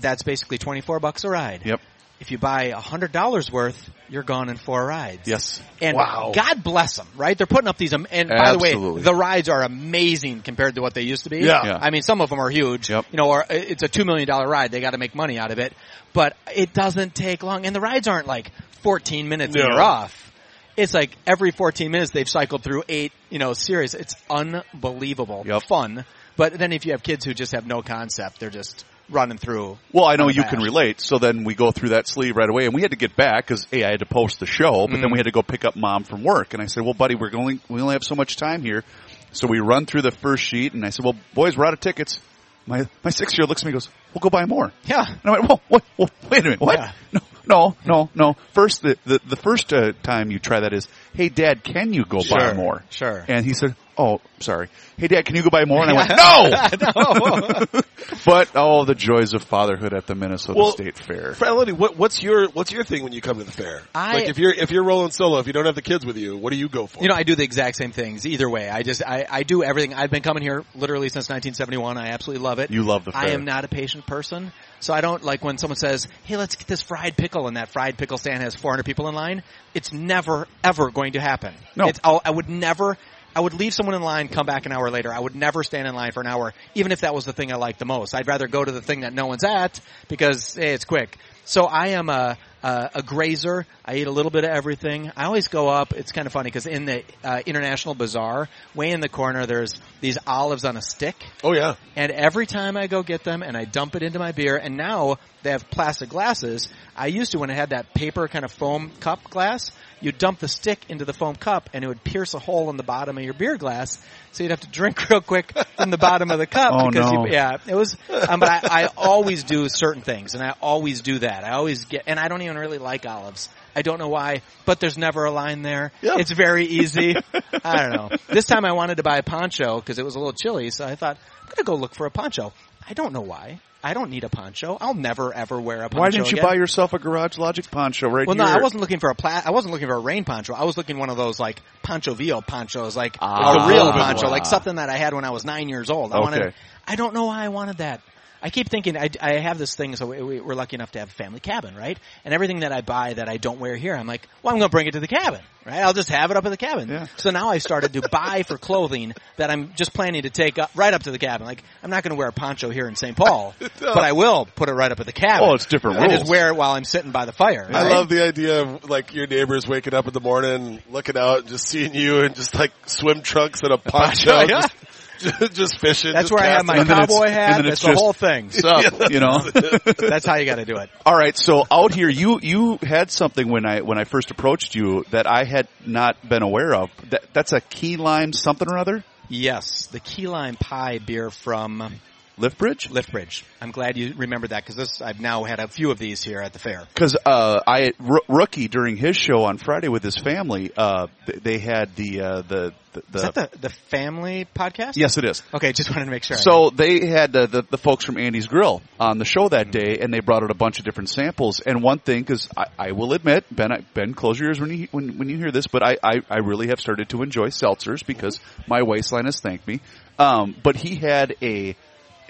that's 0.00 0.22
basically 0.22 0.58
twenty 0.58 0.80
four 0.80 1.00
bucks 1.00 1.24
a 1.24 1.30
ride. 1.30 1.62
Yep. 1.64 1.80
If 2.20 2.30
you 2.30 2.36
buy 2.38 2.64
a 2.64 2.76
hundred 2.80 3.12
dollars 3.12 3.50
worth, 3.50 3.90
you're 4.10 4.22
gone 4.22 4.50
in 4.50 4.56
four 4.56 4.84
rides. 4.84 5.26
Yes. 5.26 5.60
And 5.80 5.96
Wow. 5.96 6.32
God 6.34 6.62
bless 6.62 6.96
them, 6.96 7.06
right? 7.16 7.36
They're 7.36 7.46
putting 7.46 7.66
up 7.66 7.78
these, 7.78 7.94
am- 7.94 8.06
and 8.10 8.28
by 8.28 8.52
the 8.52 8.58
way, 8.58 8.74
the 8.74 9.14
rides 9.14 9.48
are 9.48 9.62
amazing 9.62 10.42
compared 10.42 10.74
to 10.74 10.82
what 10.82 10.92
they 10.92 11.02
used 11.02 11.24
to 11.24 11.30
be. 11.30 11.38
Yeah. 11.38 11.64
Yeah. 11.64 11.78
I 11.80 11.88
mean, 11.90 12.02
some 12.02 12.20
of 12.20 12.28
them 12.28 12.38
are 12.38 12.50
huge. 12.50 12.90
Yep. 12.90 13.06
You 13.10 13.16
know, 13.16 13.28
or 13.30 13.42
uh, 13.44 13.46
it's 13.50 13.82
a 13.82 13.88
two 13.88 14.04
million 14.04 14.26
dollar 14.28 14.46
ride. 14.46 14.70
They 14.70 14.80
got 14.80 14.90
to 14.90 14.98
make 14.98 15.14
money 15.14 15.38
out 15.38 15.50
of 15.50 15.58
it, 15.58 15.72
but 16.12 16.36
it 16.54 16.74
doesn't 16.74 17.14
take 17.14 17.42
long. 17.42 17.64
And 17.64 17.74
the 17.74 17.80
rides 17.80 18.06
aren't 18.06 18.26
like 18.26 18.50
14 18.82 19.28
minutes 19.28 19.54
and 19.54 19.64
No. 19.64 19.70
you're 19.70 19.82
off. 19.82 20.30
It's 20.76 20.92
like 20.94 21.16
every 21.26 21.50
14 21.52 21.90
minutes 21.90 22.10
they've 22.10 22.28
cycled 22.28 22.62
through 22.62 22.84
eight, 22.88 23.12
you 23.30 23.38
know, 23.38 23.54
series. 23.54 23.94
It's 23.94 24.14
unbelievable. 24.28 25.44
Yep. 25.46 25.62
Fun. 25.64 26.04
But 26.36 26.54
then 26.58 26.72
if 26.72 26.86
you 26.86 26.92
have 26.92 27.02
kids 27.02 27.24
who 27.24 27.34
just 27.34 27.52
have 27.52 27.66
no 27.66 27.82
concept, 27.82 28.40
they're 28.40 28.50
just 28.50 28.84
running 29.10 29.38
through. 29.38 29.78
Well, 29.92 30.04
I 30.06 30.16
know 30.16 30.28
you 30.28 30.42
can 30.44 30.60
relate. 30.60 31.00
So 31.00 31.18
then 31.18 31.44
we 31.44 31.54
go 31.54 31.70
through 31.70 31.90
that 31.90 32.06
sleeve 32.08 32.36
right 32.36 32.48
away, 32.48 32.64
and 32.66 32.74
we 32.74 32.82
had 32.82 32.90
to 32.92 32.96
get 32.96 33.16
back 33.16 33.46
because 33.46 33.66
a 33.72 33.84
I 33.84 33.90
had 33.90 34.00
to 34.00 34.06
post 34.06 34.40
the 34.40 34.46
show, 34.46 34.86
but 34.86 34.92
Mm-hmm. 34.94 35.00
then 35.02 35.12
we 35.12 35.18
had 35.18 35.24
to 35.26 35.32
go 35.32 35.42
pick 35.42 35.64
up 35.64 35.76
mom 35.76 36.04
from 36.04 36.22
work, 36.22 36.54
and 36.54 36.62
I 36.62 36.66
said, 36.66 36.84
"Well, 36.84 36.94
buddy, 36.94 37.14
we're 37.14 37.30
going. 37.30 37.60
we 37.68 37.80
only 37.80 37.94
have 37.94 38.04
so 38.04 38.14
much 38.14 38.36
time 38.36 38.62
here." 38.62 38.84
So 39.32 39.46
we 39.46 39.60
run 39.60 39.86
through 39.86 40.02
the 40.02 40.10
first 40.10 40.42
sheet, 40.44 40.72
and 40.74 40.84
I 40.84 40.90
said, 40.90 41.04
"Well, 41.04 41.14
boys, 41.34 41.56
we're 41.56 41.66
out 41.66 41.72
of 41.74 41.80
tickets." 41.80 42.20
My 42.66 42.86
my 43.02 43.10
six 43.10 43.32
year 43.36 43.42
old 43.44 43.48
looks 43.48 43.62
at 43.62 43.66
me 43.66 43.70
and 43.70 43.74
goes, 43.74 43.88
"We'll 44.14 44.20
go 44.20 44.30
buy 44.30 44.44
more." 44.44 44.72
Yeah. 44.84 45.04
And 45.06 45.18
I 45.24 45.30
went, 45.30 45.44
"Whoa, 45.48 45.60
what? 45.68 45.84
Whoa, 45.96 46.06
wait 46.30 46.40
a 46.40 46.44
minute, 46.44 46.60
what? 46.60 46.78
Yeah. 46.78 46.92
No, 47.12 47.20
no, 47.46 47.76
no, 47.86 48.10
no. 48.14 48.36
First, 48.52 48.82
the 48.82 48.96
the, 49.06 49.18
the 49.26 49.36
first 49.36 49.72
uh, 49.72 49.92
time 50.02 50.30
you 50.30 50.38
try 50.38 50.60
that 50.60 50.72
is, 50.72 50.86
hey, 51.14 51.28
Dad, 51.30 51.64
can 51.64 51.92
you 51.92 52.04
go 52.04 52.20
buy 52.28 52.52
more? 52.52 52.84
sure. 52.90 53.24
And 53.28 53.44
he 53.46 53.54
said, 53.54 53.74
"Oh, 54.00 54.20
sorry. 54.40 54.68
Hey, 54.96 55.08
Dad, 55.08 55.24
can 55.24 55.36
you 55.36 55.42
go 55.42 55.50
buy 55.50 55.64
more?" 55.64 55.82
And 55.82 55.90
I 55.90 55.94
went, 55.94 57.72
"No." 57.74 57.80
But 58.24 58.50
oh, 58.54 58.84
the 58.84 58.94
joys 58.94 59.34
of 59.34 59.42
fatherhood 59.44 59.94
at 59.94 60.06
the 60.06 60.14
Minnesota 60.14 60.58
Well, 60.58 60.72
State 60.72 60.98
Fair. 60.98 61.34
Melody, 61.40 61.72
what, 61.72 61.96
what's 61.96 62.22
your 62.22 62.48
what's 62.48 62.72
your 62.72 62.84
thing 62.84 63.02
when 63.02 63.12
you 63.12 63.20
come 63.20 63.38
to 63.38 63.44
the 63.44 63.52
fair? 63.52 63.82
I- 63.94 64.14
like 64.14 64.28
if 64.28 64.38
you're 64.38 64.52
if 64.52 64.70
you're 64.70 64.84
rolling 64.84 65.10
solo, 65.10 65.38
if 65.38 65.46
you 65.46 65.52
don't 65.52 65.66
have 65.66 65.74
the 65.74 65.82
kids 65.82 66.04
with 66.04 66.16
you, 66.16 66.36
what 66.36 66.50
do 66.50 66.58
you 66.58 66.68
go 66.68 66.86
for? 66.86 67.02
You 67.02 67.08
know, 67.08 67.14
I 67.14 67.22
do 67.22 67.34
the 67.34 67.44
exact 67.44 67.76
same 67.76 67.92
things 67.92 68.26
either 68.26 68.48
way. 68.48 68.68
I 68.68 68.82
just, 68.82 69.02
I, 69.06 69.26
I 69.30 69.42
do 69.42 69.62
everything. 69.62 69.94
I've 69.94 70.10
been 70.10 70.22
coming 70.22 70.42
here 70.42 70.64
literally 70.74 71.08
since 71.08 71.28
1971. 71.28 71.96
I 71.98 72.08
absolutely 72.08 72.42
love 72.42 72.58
it. 72.58 72.70
You 72.70 72.82
love 72.82 73.04
the 73.04 73.12
I 73.14 73.28
am 73.28 73.44
not 73.44 73.64
a 73.64 73.68
patient 73.68 74.06
person. 74.06 74.52
So 74.80 74.94
I 74.94 75.02
don't 75.02 75.22
like 75.22 75.44
when 75.44 75.58
someone 75.58 75.76
says, 75.76 76.08
hey, 76.24 76.36
let's 76.36 76.56
get 76.56 76.66
this 76.66 76.82
fried 76.82 77.16
pickle 77.16 77.46
and 77.46 77.56
that 77.56 77.68
fried 77.68 77.98
pickle 77.98 78.16
stand 78.16 78.42
has 78.42 78.54
400 78.54 78.84
people 78.84 79.08
in 79.08 79.14
line. 79.14 79.42
It's 79.74 79.92
never, 79.92 80.48
ever 80.64 80.90
going 80.90 81.12
to 81.12 81.20
happen. 81.20 81.54
No. 81.76 81.88
It's, 81.88 82.00
I 82.02 82.30
would 82.30 82.48
never, 82.48 82.96
I 83.34 83.40
would 83.40 83.54
leave 83.54 83.72
someone 83.72 83.94
in 83.94 84.02
line, 84.02 84.28
come 84.28 84.46
back 84.46 84.66
an 84.66 84.72
hour 84.72 84.90
later. 84.90 85.12
I 85.12 85.18
would 85.18 85.34
never 85.34 85.62
stand 85.62 85.86
in 85.86 85.94
line 85.94 86.12
for 86.12 86.20
an 86.20 86.26
hour, 86.26 86.52
even 86.74 86.92
if 86.92 87.02
that 87.02 87.14
was 87.14 87.24
the 87.24 87.32
thing 87.32 87.52
I 87.52 87.56
liked 87.56 87.78
the 87.78 87.84
most. 87.84 88.14
I'd 88.14 88.26
rather 88.26 88.48
go 88.48 88.64
to 88.64 88.72
the 88.72 88.82
thing 88.82 89.00
that 89.00 89.12
no 89.12 89.26
one's 89.26 89.44
at 89.44 89.80
because, 90.08 90.54
hey, 90.54 90.72
it's 90.72 90.84
quick. 90.84 91.16
So 91.44 91.64
I 91.64 91.88
am 91.88 92.08
a, 92.08 92.38
a, 92.62 92.90
a 92.96 93.02
grazer. 93.02 93.66
I 93.84 93.96
eat 93.96 94.06
a 94.06 94.10
little 94.10 94.30
bit 94.30 94.44
of 94.44 94.50
everything. 94.50 95.10
I 95.16 95.24
always 95.24 95.48
go 95.48 95.68
up. 95.68 95.92
It's 95.92 96.12
kind 96.12 96.26
of 96.26 96.32
funny 96.32 96.48
because 96.48 96.66
in 96.66 96.84
the 96.84 97.02
uh, 97.24 97.40
International 97.44 97.94
Bazaar, 97.94 98.48
way 98.74 98.90
in 98.90 99.00
the 99.00 99.08
corner, 99.08 99.46
there's 99.46 99.80
these 100.00 100.18
olives 100.26 100.64
on 100.64 100.76
a 100.76 100.82
stick. 100.82 101.16
oh 101.42 101.52
yeah, 101.52 101.74
And 101.96 102.12
every 102.12 102.46
time 102.46 102.76
I 102.76 102.86
go 102.86 103.02
get 103.02 103.24
them 103.24 103.42
and 103.42 103.56
I 103.56 103.64
dump 103.64 103.96
it 103.96 104.02
into 104.02 104.18
my 104.18 104.32
beer, 104.32 104.56
and 104.56 104.76
now 104.76 105.16
they 105.42 105.50
have 105.50 105.68
plastic 105.70 106.10
glasses. 106.10 106.68
I 106.96 107.08
used 107.08 107.32
to 107.32 107.38
when 107.38 107.50
it 107.50 107.54
had 107.54 107.70
that 107.70 107.94
paper 107.94 108.28
kind 108.28 108.44
of 108.44 108.52
foam 108.52 108.92
cup 109.00 109.24
glass, 109.24 109.72
you 110.00 110.12
dump 110.12 110.38
the 110.38 110.48
stick 110.48 110.84
into 110.88 111.04
the 111.04 111.12
foam 111.12 111.34
cup 111.36 111.70
and 111.72 111.84
it 111.84 111.88
would 111.88 112.02
pierce 112.02 112.34
a 112.34 112.38
hole 112.38 112.70
in 112.70 112.76
the 112.76 112.82
bottom 112.82 113.18
of 113.18 113.24
your 113.24 113.34
beer 113.34 113.56
glass. 113.56 113.98
So 114.32 114.42
you'd 114.42 114.50
have 114.50 114.60
to 114.60 114.68
drink 114.68 115.08
real 115.10 115.20
quick 115.20 115.52
from 115.76 115.90
the 115.90 115.98
bottom 115.98 116.30
of 116.30 116.38
the 116.38 116.46
cup 116.46 116.72
Oh, 116.76 116.88
because 116.90 117.12
no. 117.12 117.26
you, 117.26 117.32
yeah, 117.32 117.58
it 117.66 117.74
was, 117.74 117.96
um, 118.08 118.40
but 118.40 118.48
I, 118.48 118.84
I 118.84 118.88
always 118.96 119.44
do 119.44 119.68
certain 119.68 120.02
things 120.02 120.34
and 120.34 120.42
I 120.42 120.54
always 120.60 121.00
do 121.02 121.18
that. 121.20 121.44
I 121.44 121.50
always 121.50 121.84
get, 121.84 122.04
and 122.06 122.18
I 122.18 122.28
don't 122.28 122.42
even 122.42 122.56
really 122.56 122.78
like 122.78 123.06
olives. 123.06 123.48
I 123.74 123.82
don't 123.82 123.98
know 123.98 124.08
why, 124.08 124.42
but 124.66 124.80
there's 124.80 124.98
never 124.98 125.24
a 125.24 125.30
line 125.30 125.62
there. 125.62 125.92
Yeah. 126.02 126.18
It's 126.18 126.30
very 126.32 126.64
easy. 126.66 127.14
I 127.64 127.82
don't 127.82 127.92
know. 127.92 128.16
This 128.28 128.46
time 128.46 128.64
I 128.64 128.72
wanted 128.72 128.96
to 128.96 129.02
buy 129.02 129.18
a 129.18 129.22
poncho 129.22 129.76
because 129.80 129.98
it 129.98 130.04
was 130.04 130.16
a 130.16 130.18
little 130.18 130.32
chilly, 130.32 130.70
so 130.70 130.84
I 130.86 130.96
thought 130.96 131.18
I'm 131.42 131.48
gonna 131.54 131.64
go 131.64 131.74
look 131.76 131.94
for 131.94 132.06
a 132.06 132.10
poncho. 132.10 132.52
I 132.88 132.94
don't 132.94 133.12
know 133.12 133.20
why. 133.20 133.60
I 133.82 133.94
don't 133.94 134.10
need 134.10 134.24
a 134.24 134.28
poncho. 134.28 134.76
I'll 134.80 134.92
never 134.94 135.32
ever 135.32 135.58
wear 135.60 135.78
a 135.78 135.88
poncho. 135.88 135.98
Why 136.00 136.10
didn't 136.10 136.30
you 136.30 136.38
again. 136.38 136.48
buy 136.50 136.54
yourself 136.54 136.92
a 136.92 136.98
Garage 136.98 137.38
Logic 137.38 137.70
poncho 137.70 138.08
right 138.08 138.26
Well, 138.26 138.36
here? 138.36 138.44
no, 138.44 138.50
I 138.50 138.60
wasn't 138.60 138.80
looking 138.82 138.98
for 139.00 139.08
a 139.10 139.14
pla- 139.14 139.42
I 139.44 139.50
wasn't 139.52 139.72
looking 139.72 139.88
for 139.88 139.94
a 139.94 140.00
rain 140.00 140.24
poncho. 140.24 140.52
I 140.54 140.64
was 140.64 140.76
looking 140.76 140.98
one 140.98 141.08
of 141.08 141.16
those 141.16 141.40
like 141.40 141.62
poncho 141.82 142.12
Vio 142.14 142.40
ponchos, 142.42 142.94
like 142.96 143.16
Ah. 143.20 143.66
the 143.68 143.72
real 143.74 143.90
poncho, 143.92 144.28
like 144.28 144.44
something 144.44 144.74
that 144.76 144.90
I 144.90 144.96
had 144.96 145.14
when 145.14 145.24
I 145.24 145.30
was 145.30 145.44
nine 145.44 145.68
years 145.70 145.88
old. 145.88 146.12
I 146.12 146.20
wanted. 146.20 146.42
Okay. 146.42 146.54
I 146.86 146.96
don't 146.96 147.14
know 147.14 147.24
why 147.26 147.44
I 147.44 147.48
wanted 147.48 147.78
that. 147.78 148.00
I 148.42 148.50
keep 148.50 148.68
thinking 148.68 148.96
I, 148.96 149.10
I 149.20 149.34
have 149.34 149.58
this 149.58 149.74
thing. 149.74 149.96
So 149.96 150.06
we, 150.06 150.22
we- 150.22 150.40
we're 150.40 150.54
lucky 150.54 150.76
enough 150.76 150.92
to 150.92 150.98
have 151.00 151.08
a 151.08 151.12
family 151.12 151.40
cabin, 151.40 151.74
right? 151.76 151.98
And 152.24 152.32
everything 152.32 152.60
that 152.60 152.72
I 152.72 152.80
buy 152.80 153.14
that 153.14 153.28
I 153.28 153.36
don't 153.36 153.60
wear 153.60 153.76
here, 153.76 153.94
I'm 153.94 154.06
like, 154.06 154.26
well, 154.42 154.54
I'm 154.54 154.58
going 154.58 154.68
to 154.70 154.72
bring 154.72 154.86
it 154.86 154.92
to 154.92 155.00
the 155.00 155.06
cabin, 155.08 155.40
right? 155.66 155.80
I'll 155.80 155.92
just 155.92 156.08
have 156.08 156.30
it 156.30 156.36
up 156.36 156.44
at 156.46 156.48
the 156.50 156.56
cabin. 156.56 156.88
Yeah. 156.88 157.06
So 157.18 157.30
now 157.30 157.50
I 157.50 157.58
started 157.58 157.92
to 157.92 158.08
buy 158.08 158.42
for 158.44 158.56
clothing 158.56 159.12
that 159.36 159.50
I'm 159.50 159.72
just 159.74 159.92
planning 159.92 160.22
to 160.22 160.30
take 160.30 160.58
up 160.58 160.70
right 160.74 160.92
up 160.94 161.02
to 161.02 161.10
the 161.10 161.18
cabin. 161.18 161.46
Like 161.46 161.62
I'm 161.82 161.90
not 161.90 162.02
going 162.02 162.10
to 162.10 162.16
wear 162.18 162.28
a 162.28 162.32
poncho 162.32 162.70
here 162.70 162.88
in 162.88 162.96
St. 162.96 163.16
Paul, 163.16 163.54
but 163.80 163.98
I 163.98 164.12
will 164.12 164.46
put 164.46 164.68
it 164.68 164.72
right 164.72 164.90
up 164.90 165.00
at 165.00 165.06
the 165.06 165.12
cabin. 165.12 165.48
Oh, 165.48 165.54
it's 165.54 165.66
different 165.66 165.98
I 165.98 166.08
just 166.08 166.30
wear 166.30 166.48
it 166.48 166.56
while 166.56 166.72
I'm 166.72 166.84
sitting 166.84 167.10
by 167.10 167.24
the 167.26 167.32
fire. 167.32 167.68
I 167.70 167.88
love 167.88 168.08
the 168.08 168.24
idea 168.24 168.62
of 168.62 168.88
like 168.88 169.14
your 169.14 169.26
neighbors 169.26 169.68
waking 169.68 169.92
up 169.94 170.06
in 170.06 170.12
the 170.14 170.20
morning, 170.20 170.80
looking 170.90 171.16
out, 171.18 171.40
and 171.40 171.48
just 171.48 171.66
seeing 171.68 171.94
you 171.94 172.20
in 172.22 172.34
just 172.34 172.54
like 172.54 172.72
swim 172.86 173.20
trunks 173.22 173.62
and 173.62 173.72
a 173.72 173.78
poncho, 173.78 174.30
poncho, 174.32 174.52
yeah. 174.54 174.60
just, 174.62 174.74
just, 175.20 175.52
just 175.54 175.78
fishing. 175.78 176.12
That's 176.12 176.28
just 176.28 176.32
where 176.32 176.42
I 176.48 176.54
have 176.54 176.66
my 176.66 176.76
And 176.78 176.90
it's- 176.90 177.06
cowboy 177.08 177.28
hat. 177.28 177.56
then 177.56 177.64
That's 177.64 177.72
it's 177.74 177.82
the 177.82 177.88
just- 177.88 178.00
whole 178.00 178.12
thing. 178.12 178.46
What's 178.52 178.64
up, 178.64 179.10
you 179.10 179.20
know. 179.20 179.38
That's 180.08 180.26
how 180.26 180.36
you 180.36 180.44
got 180.46 180.56
to 180.56 180.64
do 180.64 180.76
it. 180.76 180.90
All 181.06 181.16
right, 181.16 181.36
so 181.36 181.64
out 181.70 181.94
here, 181.94 182.08
you 182.08 182.40
you 182.42 182.78
had 182.82 183.10
something 183.10 183.48
when 183.48 183.64
I 183.66 183.80
when 183.82 183.98
I 183.98 184.04
first 184.04 184.30
approached 184.30 184.74
you 184.74 185.04
that 185.10 185.26
I 185.26 185.44
had 185.44 185.68
not 185.86 186.16
been 186.28 186.42
aware 186.42 186.74
of. 186.74 186.90
That, 187.10 187.24
that's 187.32 187.52
a 187.52 187.60
key 187.60 187.96
lime 187.96 188.32
something 188.32 188.68
or 188.70 188.78
other. 188.78 189.04
Yes, 189.28 189.86
the 189.86 190.00
key 190.00 190.26
lime 190.26 190.56
pie 190.56 190.98
beer 190.98 191.30
from 191.30 191.92
Liftbridge? 192.40 192.88
Liftbridge. 192.88 193.44
I'm 193.60 193.70
glad 193.70 193.96
you 193.96 194.14
remembered 194.16 194.50
that 194.50 194.64
because 194.64 194.76
this 194.76 195.02
I've 195.02 195.20
now 195.20 195.44
had 195.44 195.60
a 195.60 195.68
few 195.68 195.90
of 195.90 195.98
these 195.98 196.22
here 196.22 196.40
at 196.40 196.52
the 196.52 196.58
fair. 196.58 196.84
Because 196.94 197.16
uh, 197.24 197.60
I 197.66 197.92
R- 198.00 198.22
rookie 198.28 198.68
during 198.68 198.96
his 198.96 199.16
show 199.16 199.44
on 199.44 199.58
Friday 199.58 199.88
with 199.88 200.02
his 200.02 200.16
family, 200.16 200.70
uh, 200.76 201.08
th- 201.26 201.42
they 201.42 201.58
had 201.58 201.94
the 201.96 202.20
uh, 202.20 202.42
the 202.42 202.72
the, 202.92 203.02
Is 203.14 203.22
that 203.22 203.34
the 203.34 203.50
the 203.58 203.68
family 203.68 204.46
podcast? 204.52 204.96
yes, 204.96 205.16
it 205.16 205.24
is. 205.24 205.42
Okay, 205.54 205.72
just 205.72 205.90
wanted 205.90 206.06
to 206.06 206.10
make 206.10 206.24
sure. 206.24 206.36
I 206.36 206.40
So 206.40 206.70
they 206.70 207.06
had 207.06 207.36
uh, 207.36 207.46
the 207.46 207.62
the 207.62 207.78
folks 207.78 208.04
from 208.04 208.18
Andy's 208.18 208.48
Grill 208.48 208.82
on 208.98 209.18
the 209.18 209.24
show 209.24 209.48
that 209.48 209.70
day, 209.70 209.98
and 210.00 210.12
they 210.12 210.20
brought 210.20 210.42
out 210.42 210.50
a 210.50 210.54
bunch 210.54 210.78
of 210.78 210.84
different 210.84 211.10
samples. 211.10 211.60
And 211.60 211.82
one 211.82 211.98
thing, 211.98 212.20
because 212.20 212.48
I, 212.56 212.64
I 212.78 212.92
will 212.92 213.12
admit, 213.12 213.44
Ben, 213.54 213.70
I, 213.70 213.80
Ben, 213.94 214.14
close 214.14 214.40
your 214.40 214.48
ears 214.48 214.60
when 214.60 214.76
you 214.76 214.88
when, 214.90 215.18
when 215.18 215.28
you 215.28 215.36
hear 215.38 215.52
this, 215.52 215.66
but 215.66 215.84
I, 215.84 215.98
I 216.02 216.20
I 216.28 216.38
really 216.38 216.68
have 216.68 216.80
started 216.80 217.10
to 217.10 217.22
enjoy 217.22 217.48
seltzers 217.48 218.04
because 218.04 218.40
my 218.66 218.82
waistline 218.82 219.26
has 219.26 219.38
thanked 219.40 219.68
me. 219.68 219.80
Um, 220.18 220.54
but 220.62 220.76
he 220.76 220.96
had 220.96 221.34
a, 221.40 221.74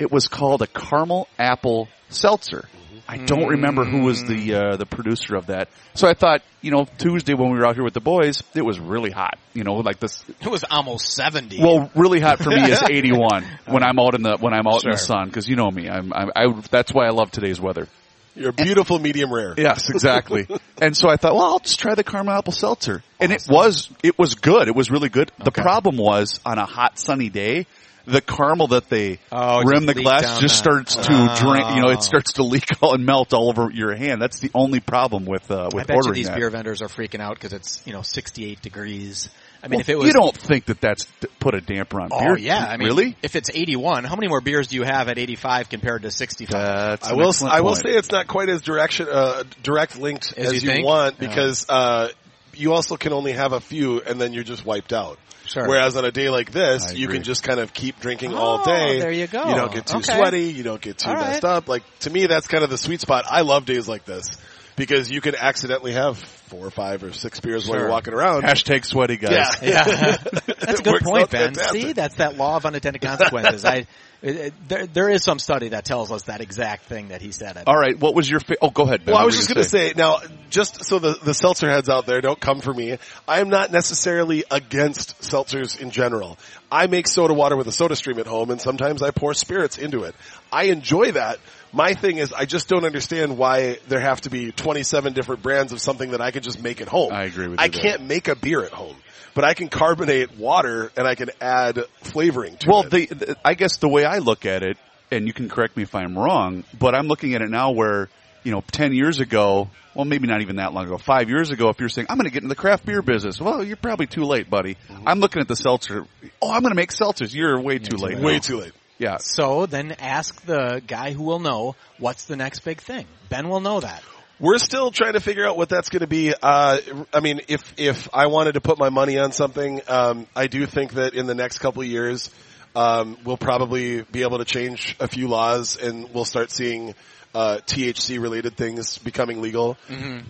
it 0.01 0.11
was 0.11 0.28
called 0.28 0.62
a 0.62 0.66
caramel 0.66 1.28
apple 1.38 1.88
seltzer. 2.09 2.68
I 3.09 3.16
don't 3.16 3.48
remember 3.48 3.84
who 3.84 4.05
was 4.05 4.22
the 4.22 4.55
uh, 4.55 4.76
the 4.76 4.86
producer 4.86 5.34
of 5.34 5.46
that. 5.46 5.68
So 5.94 6.07
I 6.07 6.14
thought, 6.14 6.42
you 6.61 6.70
know, 6.70 6.86
Tuesday 6.98 7.34
when 7.34 7.51
we 7.51 7.59
were 7.59 7.66
out 7.66 7.74
here 7.74 7.82
with 7.82 7.94
the 7.94 8.01
boys, 8.01 8.44
it 8.55 8.64
was 8.64 8.78
really 8.78 9.11
hot. 9.11 9.36
You 9.53 9.64
know, 9.64 9.74
like 9.74 9.98
this 9.98 10.22
it 10.40 10.48
was 10.48 10.64
almost 10.70 11.12
seventy. 11.12 11.61
well, 11.61 11.90
really 11.96 12.20
hot 12.20 12.38
for 12.38 12.51
me 12.51 12.70
is 12.70 12.80
81 12.88 13.44
when 13.66 13.82
I'm 13.82 13.98
out 13.98 14.14
in 14.14 14.22
the 14.22 14.36
when 14.38 14.55
I'm 14.55 14.68
out 14.68 14.84
in 14.84 14.92
the 14.92 14.96
sun 14.96 15.26
because 15.26 15.48
you 15.48 15.57
know 15.57 15.68
me. 15.68 15.88
I'm, 15.88 16.12
I'm 16.12 16.30
I 16.36 16.61
that's 16.70 16.94
why 16.94 17.07
I 17.07 17.11
love 17.11 17.32
today's 17.32 17.61
weather. 17.61 17.88
You're 18.36 18.51
a 18.51 18.53
beautiful 18.53 19.01
medium 19.01 19.32
rare. 19.32 19.55
Yes, 19.59 19.90
exactly. 19.90 20.46
and 20.80 20.96
so 20.96 21.09
I 21.09 21.16
thought, 21.16 21.34
well, 21.34 21.44
I'll 21.44 21.59
just 21.59 21.80
try 21.80 21.96
the 21.96 22.05
caramel 22.05 22.34
apple 22.34 22.53
seltzer, 22.53 23.03
and 23.18 23.32
it 23.32 23.44
was 23.48 23.90
it 24.05 24.18
was 24.18 24.36
good. 24.36 24.68
It 24.68 24.76
was 24.76 24.88
really 24.88 25.09
good. 25.09 25.32
The 25.42 25.51
problem 25.51 25.96
was 25.96 26.38
on 26.46 26.59
a 26.59 26.64
hot 26.64 26.96
sunny 26.98 27.28
day. 27.28 27.66
The 28.07 28.20
caramel 28.20 28.68
that 28.68 28.88
they 28.88 29.18
Oh, 29.30 29.62
rim 29.62 29.86
the 29.86 29.94
glass 29.94 30.40
just 30.40 30.42
the- 30.42 30.48
starts 30.70 30.94
to 30.96 31.03
drain. 31.40 31.74
You 31.76 31.82
know, 31.82 31.88
Oh. 31.88 31.92
it 31.92 32.03
starts 32.03 32.34
to 32.34 32.42
leak 32.42 32.64
out 32.82 32.94
and 32.94 33.05
melt 33.07 33.32
all 33.34 33.48
over 33.48 33.70
your 33.72 33.94
hand. 33.94 34.20
That's 34.22 34.40
the 34.40 34.51
only 34.55 34.80
problem 34.80 35.26
with 35.26 35.51
uh, 35.51 35.62
I 35.62 35.64
with 35.74 35.86
bet 35.86 35.88
you 35.90 35.94
ordering 35.96 36.14
these 36.14 36.26
that. 36.28 36.36
beer 36.36 36.51
vendors 36.51 36.82
are 36.82 36.88
freaking 36.88 37.20
out 37.20 37.34
because 37.34 37.53
it's 37.53 37.82
you 37.86 37.92
know 37.92 38.03
68 38.03 38.61
degrees. 38.62 39.28
I 39.62 39.68
mean, 39.68 39.76
Well, 39.76 39.80
if 39.80 39.88
it 39.90 39.98
was 39.98 40.07
you 40.07 40.12
don't 40.14 40.34
think 40.34 40.64
that 40.66 40.80
that's 40.80 41.07
put 41.38 41.55
a 41.55 41.61
damper 41.61 42.01
on 42.01 42.09
Oh 42.11 42.18
beer? 42.18 42.38
yeah, 42.38 42.64
I 42.64 42.78
mean, 42.78 42.88
really? 42.88 43.16
If 43.22 43.36
it's 43.36 43.51
81, 43.53 44.05
how 44.05 44.16
many 44.16 44.28
more 44.28 44.40
beers 44.40 44.68
do 44.68 44.76
you 44.76 44.84
have 44.84 45.09
at 45.11 45.18
85 45.18 45.68
compared 45.68 46.03
to 46.03 46.11
65? 46.11 47.01
I 47.03 47.12
will. 47.12 47.32
I 47.46 47.61
will 47.61 47.72
point. 47.72 47.82
say 47.82 47.90
it's 47.90 48.11
not 48.11 48.26
quite 48.26 48.48
as 48.48 48.62
direction 48.62 49.07
uh, 49.11 49.42
direct 49.62 49.98
linked 49.98 50.32
As 50.38 50.46
as, 50.46 50.53
you 50.55 50.61
you, 50.70 50.74
think? 50.76 50.86
want 50.86 51.16
Yeah. 51.20 51.28
because 51.28 51.66
uh, 51.68 52.09
you 52.55 52.72
also 52.72 52.96
can 52.96 53.12
only 53.12 53.32
have 53.32 53.53
a 53.53 53.61
few 53.61 54.01
and 54.01 54.20
then 54.20 54.32
you're 54.32 54.44
just 54.44 54.64
wiped 54.64 54.92
out. 54.92 55.18
Sure. 55.46 55.66
Whereas 55.66 55.96
on 55.96 56.05
a 56.05 56.12
day 56.12 56.28
like 56.30 56.53
this, 56.53 56.94
you 56.94 57.09
can 57.09 57.22
just 57.22 57.42
kind 57.42 57.59
of 57.59 57.72
keep 57.72 57.98
drinking 57.98 58.32
Oh, 58.34 58.36
all 58.36 58.64
day. 58.64 59.01
there 59.01 59.11
you 59.11 59.26
go. 59.26 59.48
You 59.48 59.55
don't 59.57 59.72
get 59.72 59.86
too 59.86 59.96
Okay. 59.98 60.16
sweaty. 60.16 60.44
You 60.53 60.62
don't 60.62 60.80
get 60.80 60.98
too 60.98 61.09
All 61.09 61.14
right. 61.16 61.28
messed 61.30 61.44
up. 61.44 61.68
Like 61.68 61.82
to 62.01 62.11
me, 62.11 62.26
that's 62.26 62.46
kind 62.46 62.62
of 62.62 62.70
the 62.70 62.78
sweet 62.78 63.01
spot. 63.01 63.24
I 63.28 63.40
love 63.40 63.64
days 63.64 63.88
like 63.88 64.05
this 64.05 64.36
because 64.76 65.11
you 65.11 65.20
can 65.20 65.34
accidentally 65.34 65.92
have 65.92 66.18
four 66.18 66.64
or 66.66 66.70
five 66.70 67.03
or 67.03 67.12
six 67.12 67.40
beers 67.40 67.66
while 67.66 67.78
you're 67.80 67.88
walking 67.88 68.14
around. 68.14 68.42
Hashtag 68.44 68.84
sweaty 68.84 69.16
guys. 69.16 69.32
Yeah. 69.62 69.86
Yeah, 69.88 70.16
that's 70.59 70.80
a 70.80 70.82
good 70.84 71.03
point, 71.03 71.30
Ben. 71.30 71.55
fantastic. 71.55 71.82
See, 71.82 71.92
that's 71.94 72.14
that 72.16 72.36
law 72.36 72.57
of 72.57 72.66
unintended 72.66 73.03
consequences. 73.03 73.64
I 73.64 73.86
it, 74.22 74.36
it, 74.36 74.54
there 74.68 74.86
there 74.86 75.08
is 75.08 75.22
some 75.22 75.38
study 75.38 75.70
that 75.70 75.84
tells 75.84 76.12
us 76.12 76.24
that 76.24 76.40
exact 76.40 76.84
thing 76.84 77.08
that 77.08 77.22
he 77.22 77.32
said. 77.32 77.62
All 77.66 77.76
right. 77.76 77.98
What 77.98 78.14
was 78.14 78.28
your? 78.30 78.40
Fa- 78.40 78.56
oh, 78.60 78.70
go 78.70 78.82
ahead. 78.82 79.04
Ben. 79.04 79.14
Well, 79.14 79.22
I 79.22 79.24
was 79.24 79.36
just 79.36 79.48
going 79.48 79.62
to 79.62 79.68
say 79.68 79.94
now, 79.96 80.18
just 80.50 80.84
so 80.84 80.98
the 80.98 81.18
the 81.22 81.32
seltzer 81.32 81.70
heads 81.70 81.88
out 81.88 82.04
there 82.06 82.20
don't 82.20 82.38
come 82.38 82.60
for 82.60 82.72
me. 82.72 82.98
I 83.26 83.40
am 83.40 83.48
not 83.48 83.72
necessarily 83.72 84.44
against 84.50 85.20
seltzers 85.20 85.80
in 85.80 85.90
general. 85.90 86.38
I 86.70 86.86
make 86.86 87.08
soda 87.08 87.32
water 87.32 87.56
with 87.56 87.66
a 87.66 87.72
soda 87.72 87.96
stream 87.96 88.18
at 88.18 88.26
home, 88.26 88.50
and 88.50 88.60
sometimes 88.60 89.02
I 89.02 89.10
pour 89.10 89.32
spirits 89.32 89.78
into 89.78 90.04
it. 90.04 90.14
I 90.52 90.64
enjoy 90.64 91.12
that. 91.12 91.38
My 91.72 91.94
thing 91.94 92.18
is, 92.18 92.32
I 92.32 92.44
just 92.46 92.68
don't 92.68 92.84
understand 92.84 93.38
why 93.38 93.78
there 93.88 94.00
have 94.00 94.22
to 94.22 94.30
be 94.30 94.50
27 94.52 95.12
different 95.12 95.42
brands 95.42 95.72
of 95.72 95.80
something 95.80 96.10
that 96.12 96.20
I 96.20 96.30
can 96.30 96.42
just 96.42 96.62
make 96.62 96.80
at 96.80 96.88
home. 96.88 97.12
I 97.12 97.24
agree 97.24 97.48
with 97.48 97.60
I 97.60 97.66
you 97.66 97.70
there. 97.70 97.82
can't 97.82 98.02
make 98.06 98.28
a 98.28 98.34
beer 98.34 98.62
at 98.64 98.72
home, 98.72 98.96
but 99.34 99.44
I 99.44 99.54
can 99.54 99.68
carbonate 99.68 100.36
water 100.36 100.90
and 100.96 101.06
I 101.06 101.14
can 101.14 101.30
add 101.40 101.84
flavoring 102.02 102.56
to 102.58 102.66
Well, 102.68 102.82
it. 102.82 102.90
the, 102.90 103.06
the 103.06 103.36
I 103.44 103.54
guess 103.54 103.78
the 103.78 103.88
way 103.88 104.04
I 104.04 104.18
look 104.18 104.46
at 104.46 104.62
it, 104.62 104.76
and 105.10 105.26
you 105.26 105.32
can 105.32 105.48
correct 105.48 105.76
me 105.76 105.82
if 105.84 105.94
I'm 105.94 106.18
wrong, 106.18 106.64
but 106.78 106.94
I'm 106.94 107.06
looking 107.08 107.34
at 107.34 107.42
it 107.42 107.50
now 107.50 107.70
where 107.72 108.08
you 108.42 108.52
know, 108.52 108.62
ten 108.72 108.94
years 108.94 109.20
ago, 109.20 109.68
well, 109.94 110.04
maybe 110.04 110.26
not 110.26 110.40
even 110.40 110.56
that 110.56 110.72
long 110.72 110.86
ago, 110.86 110.96
five 110.98 111.28
years 111.28 111.50
ago, 111.50 111.68
if 111.68 111.78
you're 111.78 111.88
saying 111.88 112.06
I'm 112.08 112.16
going 112.16 112.26
to 112.26 112.32
get 112.32 112.42
into 112.42 112.48
the 112.48 112.60
craft 112.60 112.86
beer 112.86 113.02
business, 113.02 113.40
well, 113.40 113.62
you're 113.62 113.76
probably 113.76 114.06
too 114.06 114.24
late, 114.24 114.48
buddy. 114.48 114.76
Mm-hmm. 114.88 115.06
I'm 115.08 115.20
looking 115.20 115.42
at 115.42 115.48
the 115.48 115.56
seltzer. 115.56 116.06
Oh, 116.40 116.50
I'm 116.50 116.62
going 116.62 116.70
to 116.70 116.76
make 116.76 116.90
seltzers. 116.90 117.34
You're 117.34 117.60
way 117.60 117.78
too 117.78 117.96
late. 117.96 118.18
Way 118.18 118.34
now. 118.34 118.38
too 118.38 118.56
late. 118.60 118.72
Yeah. 119.01 119.16
So 119.16 119.64
then 119.64 119.92
ask 119.98 120.40
the 120.44 120.82
guy 120.86 121.12
who 121.12 121.22
will 121.22 121.38
know 121.40 121.74
what's 121.98 122.26
the 122.26 122.36
next 122.36 122.61
big 122.61 122.80
thing. 122.80 123.07
Ben 123.30 123.48
will 123.48 123.61
know 123.61 123.80
that. 123.80 124.03
We're 124.38 124.59
still 124.59 124.90
trying 124.90 125.14
to 125.14 125.20
figure 125.20 125.46
out 125.46 125.57
what 125.57 125.70
that's 125.70 125.88
going 125.88 126.01
to 126.01 126.07
be. 126.07 126.34
Uh, 126.34 126.78
I 127.12 127.20
mean, 127.20 127.40
if 127.48 127.61
if 127.78 128.09
I 128.14 128.26
wanted 128.26 128.53
to 128.53 128.61
put 128.61 128.78
my 128.78 128.90
money 128.90 129.18
on 129.18 129.32
something, 129.32 129.80
um, 129.88 130.26
I 130.36 130.46
do 130.46 130.66
think 130.66 130.92
that 130.94 131.14
in 131.14 131.26
the 131.26 131.34
next 131.34 131.59
couple 131.59 131.80
of 131.82 131.88
years, 131.88 132.30
um, 132.76 133.16
we'll 133.24 133.38
probably 133.38 134.03
be 134.03 134.22
able 134.22 134.38
to 134.38 134.44
change 134.44 134.96
a 135.01 135.09
few 135.09 135.28
laws, 135.28 135.76
and 135.76 136.12
we'll 136.14 136.24
start 136.26 136.51
seeing 136.51 136.94
uh, 137.34 137.59
THC 137.66 138.20
related 138.20 138.57
things 138.57 138.98
becoming 138.98 139.40
legal. 139.40 139.76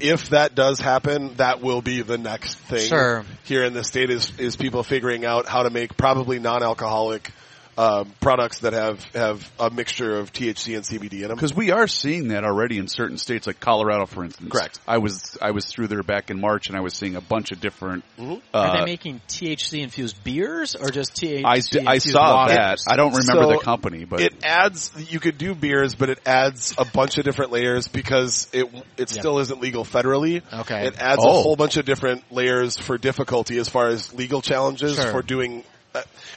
If 0.01 0.31
that 0.31 0.55
does 0.55 0.79
happen, 0.81 1.35
that 1.37 1.61
will 1.61 1.83
be 1.83 2.03
the 2.03 2.19
next 2.19 2.55
thing 2.55 2.89
Sure. 2.89 3.25
here 3.45 3.65
in 3.65 3.75
the 3.75 3.85
state. 3.85 4.11
Is 4.11 4.33
is 4.39 4.57
people 4.57 4.83
figuring 4.83 5.25
out 5.25 5.47
how 5.47 5.63
to 5.65 5.71
make 5.71 5.97
probably 5.97 6.39
non-alcoholic. 6.39 7.33
Um, 7.81 8.13
products 8.21 8.59
that 8.59 8.75
have, 8.75 9.03
have 9.15 9.51
a 9.59 9.71
mixture 9.71 10.19
of 10.19 10.31
THC 10.35 10.77
and 10.77 10.85
CBD 10.85 11.23
in 11.23 11.29
them. 11.29 11.37
Because 11.37 11.55
we 11.55 11.71
are 11.71 11.87
seeing 11.87 12.29
that 12.29 12.45
already 12.45 12.77
in 12.77 12.89
certain 12.89 13.17
states, 13.17 13.47
like 13.47 13.59
Colorado, 13.59 14.05
for 14.05 14.23
instance. 14.23 14.51
Correct. 14.53 14.79
I 14.87 14.99
was 14.99 15.39
I 15.41 15.53
was 15.53 15.65
through 15.65 15.87
there 15.89 16.03
back 16.03 16.31
in 16.31 16.43
March, 16.43 16.69
and 16.69 16.77
I 16.77 16.81
was 16.81 16.93
seeing 16.93 17.17
a 17.17 17.23
bunch 17.23 17.53
of 17.53 17.61
different. 17.61 18.05
Mm-hmm. 18.19 18.33
Are 18.55 18.67
Uh, 18.67 18.79
they 18.81 18.85
making 18.85 19.23
THC 19.29 19.81
infused 19.83 20.23
beers 20.23 20.75
or 20.77 20.91
just 20.91 21.15
THC 21.15 21.43
I, 21.87 21.91
I 21.93 21.99
saw 21.99 22.35
waters? 22.35 22.57
that. 22.57 22.79
I 22.87 22.97
don't 22.97 23.15
remember 23.15 23.45
So 23.55 23.59
the 23.59 23.65
company, 23.65 24.05
but 24.05 24.21
it 24.21 24.35
adds. 24.45 24.93
You 25.11 25.19
could 25.19 25.39
do 25.39 25.55
beers, 25.55 25.95
but 25.95 26.11
it 26.11 26.21
adds 26.27 26.75
a 26.77 26.85
bunch 26.85 27.17
of 27.17 27.25
different 27.25 27.51
layers 27.51 27.89
because 27.89 28.47
it 28.53 28.67
it 28.99 29.09
still 29.09 29.39
isn't 29.39 29.59
legal 29.63 29.85
federally. 29.85 30.43
Okay. 30.53 30.87
It 30.89 31.01
adds 31.01 31.23
Oh. 31.25 31.31
a 31.31 31.43
whole 31.43 31.57
bunch 31.57 31.79
of 31.79 31.87
different 31.87 32.31
layers 32.31 32.77
for 32.77 32.99
difficulty 32.99 33.57
as 33.57 33.71
far 33.71 33.87
as 33.89 34.13
legal 34.13 34.43
challenges 34.43 34.97
Sure. 34.97 35.13
for 35.13 35.23
doing 35.23 35.65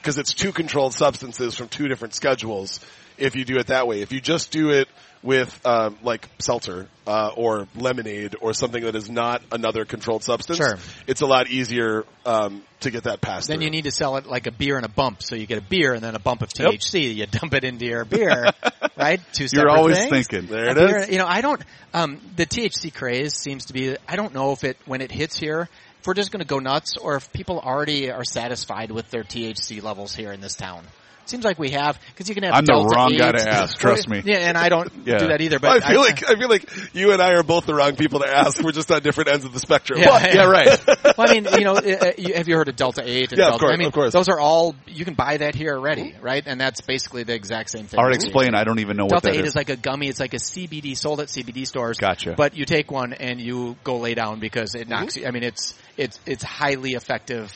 because 0.04 0.18
it's 0.18 0.34
two 0.34 0.52
controlled 0.52 0.94
substances 0.94 1.56
from 1.56 1.70
two 1.70 1.88
different 1.88 2.14
schedules. 2.14 2.82
If 3.18 3.38
you 3.38 3.46
do 3.46 3.58
it 3.58 3.68
that 3.68 3.88
way, 3.88 4.02
if 4.02 4.12
you 4.12 4.20
just 4.20 4.52
do 4.52 4.72
it 4.72 4.90
with 5.22 5.58
um, 5.66 5.98
like 6.04 6.28
seltzer 6.40 6.90
uh, 7.08 7.32
or 7.38 7.68
lemonade 7.76 8.36
or 8.42 8.54
something 8.54 8.84
that 8.84 8.96
is 8.96 9.10
not 9.10 9.42
another 9.54 9.86
controlled 9.86 10.24
substance, 10.24 10.58
Sure. 10.58 10.78
it's 11.08 11.22
a 11.22 11.26
lot 11.26 11.48
easier 11.48 12.04
um, 12.26 12.64
to 12.82 12.92
get 12.92 13.04
that 13.04 13.22
passed. 13.22 13.48
Then 13.48 13.58
through. 13.60 13.66
you 13.66 13.72
need 13.72 13.84
to 13.86 13.92
sell 13.92 14.18
it 14.18 14.26
like 14.26 14.46
a 14.48 14.52
beer 14.52 14.76
and 14.76 14.86
a 14.86 14.90
bump. 14.90 15.24
So 15.24 15.36
you 15.36 15.46
get 15.46 15.60
a 15.60 15.62
beer 15.62 15.94
and 15.94 16.04
then 16.04 16.16
a 16.16 16.20
bump 16.20 16.42
of 16.42 16.50
THC. 16.50 17.16
You 17.16 17.26
dump 17.28 17.54
it 17.54 17.64
into 17.64 17.86
your 17.86 18.04
beer, 18.04 18.48
right? 18.98 19.22
Two 19.32 19.46
you're 19.54 19.70
always 19.70 19.98
things. 20.00 20.28
thinking. 20.28 20.50
There 20.50 20.70
it 20.72 20.76
beer- 20.76 20.98
is. 21.00 21.10
You 21.10 21.20
know, 21.20 21.28
I 21.28 21.40
don't. 21.40 21.64
Um, 21.94 22.20
the 22.36 22.46
THC 22.46 22.94
craze 22.94 23.36
seems 23.36 23.66
to 23.68 23.74
be. 23.74 23.96
I 24.08 24.18
don't 24.18 24.34
know 24.34 24.52
if 24.52 24.64
it 24.66 24.78
when 24.86 25.00
it 25.02 25.12
hits 25.12 25.38
here, 25.40 25.70
if 26.04 26.08
we're 26.08 26.14
just 26.16 26.32
going 26.34 26.42
to 26.42 26.46
go 26.46 26.60
nuts, 26.60 26.98
or 26.98 27.16
if 27.16 27.32
people 27.32 27.62
already 27.62 28.12
are 28.12 28.26
satisfied 28.26 28.92
with 28.92 29.10
their 29.10 29.24
THC 29.24 29.82
levels 29.82 30.14
here 30.14 30.34
in 30.34 30.42
this 30.42 30.54
town. 30.54 30.84
Seems 31.26 31.46
like 31.46 31.58
we 31.58 31.72
have 31.72 32.00
because 32.12 32.28
you 32.28 32.36
can 32.36 32.44
have. 32.44 32.54
I'm 32.54 32.66
the 32.66 32.74
Delta 32.74 32.96
wrong 32.96 33.16
guy 33.18 33.32
to 33.32 33.48
ask, 33.50 33.78
trust 33.78 34.10
me. 34.10 34.22
Yeah, 34.26 34.40
and 34.40 34.58
I 34.58 34.68
don't 34.70 34.92
Yeah. 35.06 35.20
do 35.20 35.28
that 35.28 35.40
either. 35.42 35.58
But 35.60 35.82
I 35.84 35.90
feel 35.92 36.02
I- 36.02 36.04
like 36.04 36.30
I 36.30 36.36
feel 36.36 36.50
like 36.50 36.94
you 36.96 37.12
and 37.14 37.22
I 37.22 37.34
are 37.36 37.44
both 37.44 37.66
the 37.66 37.74
wrong 37.74 37.96
people 37.96 38.20
to 38.20 38.28
ask. 38.28 38.62
We're 38.62 38.72
just 38.74 38.92
on 38.92 39.02
different 39.02 39.30
ends 39.30 39.46
of 39.46 39.54
the 39.54 39.60
spectrum. 39.60 40.00
Yeah, 40.00 40.10
But- 40.10 40.34
yeah, 40.34 40.44
right. 40.46 40.80
well, 41.18 41.30
I 41.30 41.34
mean, 41.34 41.48
you 41.58 41.64
know, 41.64 41.76
uh, 41.76 42.12
have 42.36 42.48
you 42.48 42.56
heard 42.56 42.68
of 42.68 42.76
Delta 42.76 43.04
Eight? 43.06 43.32
Yeah, 43.32 43.50
of 43.54 43.60
course, 43.60 43.72
I 43.74 43.78
mean, 43.78 43.88
of 43.88 43.94
course. 43.94 44.12
Those 44.14 44.28
are 44.30 44.40
all 44.40 44.76
you 44.88 45.06
can 45.06 45.14
buy 45.14 45.38
that 45.38 45.56
here 45.56 45.76
already, 45.76 46.14
right? 46.22 46.44
And 46.46 46.60
that's 46.60 46.82
basically 46.82 47.24
the 47.24 47.34
exact 47.36 47.70
same 47.70 47.86
thing. 47.86 48.00
All 48.00 48.06
right, 48.06 48.16
explain. 48.16 48.54
I 48.54 48.64
don't 48.66 48.80
even 48.80 48.98
know 48.98 49.06
what 49.06 49.24
Delta 49.24 49.30
Eight 49.38 49.42
is. 49.46 49.50
is 49.52 49.56
like 49.56 49.70
a 49.70 49.78
gummy. 49.78 50.10
It's 50.10 50.20
like 50.20 50.34
a 50.34 50.40
CBD 50.40 50.98
sold 50.98 51.22
at 51.22 51.28
CBD 51.30 51.66
stores. 51.66 51.98
Gotcha. 51.98 52.34
But 52.36 52.56
you 52.58 52.66
take 52.66 52.92
one 52.92 53.14
and 53.14 53.40
you 53.40 53.78
go 53.84 53.98
lay 53.98 54.14
down 54.14 54.40
because 54.40 54.76
it 54.76 54.88
knocks 54.90 55.16
you. 55.16 55.26
I 55.26 55.32
mean, 55.32 55.44
it's 55.44 55.74
it's 55.96 56.20
it's 56.26 56.44
highly 56.44 56.92
effective, 56.92 57.54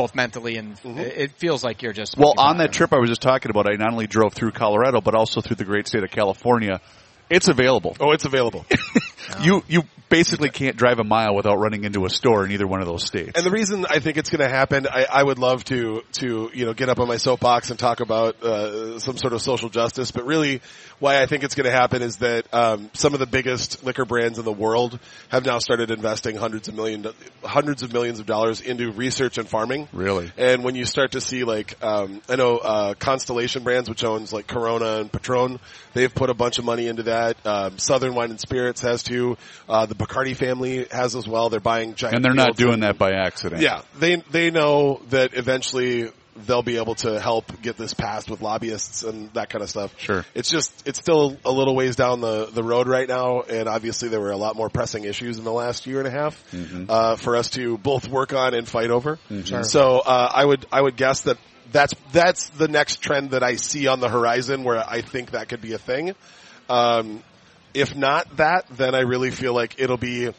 both 0.00 0.14
mentally 0.14 0.56
and 0.56 0.76
mm-hmm. 0.76 0.98
it 0.98 1.18
it 1.18 1.30
feels 1.32 1.62
like 1.62 1.82
you're 1.82 1.92
just. 1.92 2.16
Well, 2.16 2.34
on 2.38 2.54
pot. 2.54 2.58
that 2.58 2.72
trip 2.72 2.92
I 2.92 2.98
was 2.98 3.10
just 3.10 3.20
talking 3.20 3.50
about, 3.50 3.70
I 3.70 3.76
not 3.76 3.92
only 3.92 4.06
drove 4.06 4.32
through 4.32 4.52
Colorado, 4.52 5.00
but 5.02 5.14
also 5.14 5.42
through 5.42 5.56
the 5.56 5.64
great 5.64 5.86
state 5.86 6.02
of 6.02 6.10
California. 6.10 6.80
It's 7.28 7.48
available. 7.48 7.96
Oh, 8.00 8.12
it's 8.12 8.24
available. 8.24 8.64
You 9.42 9.62
you 9.68 9.82
basically 10.10 10.50
can't 10.50 10.76
drive 10.76 10.98
a 10.98 11.04
mile 11.04 11.34
without 11.34 11.56
running 11.56 11.84
into 11.84 12.04
a 12.04 12.10
store 12.10 12.44
in 12.44 12.50
either 12.50 12.66
one 12.66 12.80
of 12.80 12.86
those 12.86 13.04
states. 13.04 13.32
And 13.34 13.46
the 13.46 13.50
reason 13.50 13.86
I 13.88 14.00
think 14.00 14.18
it's 14.18 14.28
going 14.28 14.46
to 14.46 14.54
happen, 14.54 14.86
I, 14.86 15.06
I 15.10 15.22
would 15.22 15.38
love 15.38 15.64
to 15.66 16.02
to 16.14 16.50
you 16.52 16.66
know 16.66 16.74
get 16.74 16.90
up 16.90 16.98
on 16.98 17.08
my 17.08 17.16
soapbox 17.16 17.70
and 17.70 17.78
talk 17.78 18.00
about 18.00 18.42
uh, 18.42 18.98
some 18.98 19.16
sort 19.16 19.32
of 19.32 19.40
social 19.40 19.70
justice, 19.70 20.10
but 20.10 20.26
really, 20.26 20.60
why 20.98 21.22
I 21.22 21.26
think 21.26 21.44
it's 21.44 21.54
going 21.54 21.64
to 21.64 21.72
happen 21.72 22.02
is 22.02 22.16
that 22.18 22.52
um, 22.52 22.90
some 22.92 23.14
of 23.14 23.20
the 23.20 23.26
biggest 23.26 23.82
liquor 23.84 24.04
brands 24.04 24.38
in 24.38 24.44
the 24.44 24.52
world 24.52 24.98
have 25.30 25.46
now 25.46 25.58
started 25.58 25.90
investing 25.90 26.36
hundreds 26.36 26.68
of 26.68 26.74
million 26.74 27.06
hundreds 27.42 27.82
of 27.82 27.92
millions 27.92 28.18
of 28.18 28.26
dollars 28.26 28.60
into 28.60 28.90
research 28.92 29.38
and 29.38 29.48
farming. 29.48 29.88
Really? 29.92 30.30
And 30.36 30.64
when 30.64 30.74
you 30.74 30.84
start 30.84 31.12
to 31.12 31.20
see 31.20 31.44
like 31.44 31.82
um, 31.82 32.20
I 32.28 32.36
know 32.36 32.58
uh, 32.58 32.94
Constellation 32.94 33.62
Brands, 33.62 33.88
which 33.88 34.04
owns 34.04 34.32
like 34.32 34.48
Corona 34.48 34.98
and 34.98 35.10
Patron, 35.10 35.60
they've 35.94 36.14
put 36.14 36.30
a 36.30 36.34
bunch 36.34 36.58
of 36.58 36.64
money 36.64 36.88
into 36.88 37.04
that. 37.04 37.36
Um, 37.46 37.78
Southern 37.78 38.14
Wine 38.14 38.30
and 38.30 38.40
Spirits 38.40 38.80
has 38.82 39.02
too. 39.02 39.38
Uh, 39.68 39.86
the 39.86 39.99
Bacardi 40.00 40.34
family 40.34 40.86
has 40.90 41.14
as 41.14 41.28
well. 41.28 41.50
They're 41.50 41.60
buying 41.60 41.94
giant 41.94 42.16
and 42.16 42.24
they're 42.24 42.34
not 42.34 42.56
doing 42.56 42.74
and- 42.74 42.82
that 42.82 42.98
by 42.98 43.12
accident. 43.12 43.62
yeah, 43.62 43.82
they 43.98 44.16
they 44.16 44.50
know 44.50 45.00
that 45.10 45.34
eventually 45.34 46.10
they'll 46.46 46.62
be 46.62 46.78
able 46.78 46.94
to 46.94 47.20
help 47.20 47.60
get 47.60 47.76
this 47.76 47.92
passed 47.92 48.30
with 48.30 48.40
lobbyists 48.40 49.02
and 49.02 49.30
that 49.34 49.50
kind 49.50 49.62
of 49.62 49.68
stuff. 49.68 49.94
Sure. 49.98 50.24
It's 50.34 50.48
just 50.48 50.86
it's 50.86 50.98
still 50.98 51.36
a 51.44 51.50
little 51.50 51.74
ways 51.74 51.96
down 51.96 52.20
the 52.20 52.46
the 52.46 52.62
road 52.62 52.88
right 52.88 53.06
now, 53.08 53.42
and 53.42 53.68
obviously 53.68 54.08
there 54.08 54.20
were 54.20 54.30
a 54.30 54.38
lot 54.38 54.56
more 54.56 54.70
pressing 54.70 55.04
issues 55.04 55.36
in 55.38 55.44
the 55.44 55.52
last 55.52 55.86
year 55.86 55.98
and 55.98 56.08
a 56.08 56.10
half 56.10 56.42
uh, 56.88 57.16
for 57.16 57.36
us 57.36 57.50
to 57.50 57.76
both 57.78 58.08
work 58.08 58.32
on 58.32 58.54
and 58.54 58.66
fight 58.66 58.90
over. 58.90 59.18
So 59.64 59.98
uh, 59.98 60.30
I 60.34 60.44
would 60.44 60.66
I 60.72 60.80
would 60.80 60.96
guess 60.96 61.22
that. 61.22 61.36
That's 61.72 61.94
that's 62.10 62.48
the 62.48 62.66
next 62.66 63.00
trend 63.00 63.30
that 63.30 63.44
I 63.44 63.54
see 63.54 63.86
on 63.86 64.00
the 64.00 64.08
horizon 64.08 64.64
where 64.64 64.82
I 64.84 65.02
think 65.02 65.30
that 65.30 65.48
could 65.48 65.60
be 65.60 65.72
a 65.72 65.78
thing. 65.78 66.16
Um, 66.68 67.22
if 67.74 67.94
not 67.96 68.36
that, 68.36 68.66
then 68.70 68.94
I 68.94 69.00
really 69.00 69.30
feel 69.30 69.54
like 69.54 69.76
it'll 69.80 69.96
be. 69.96 70.30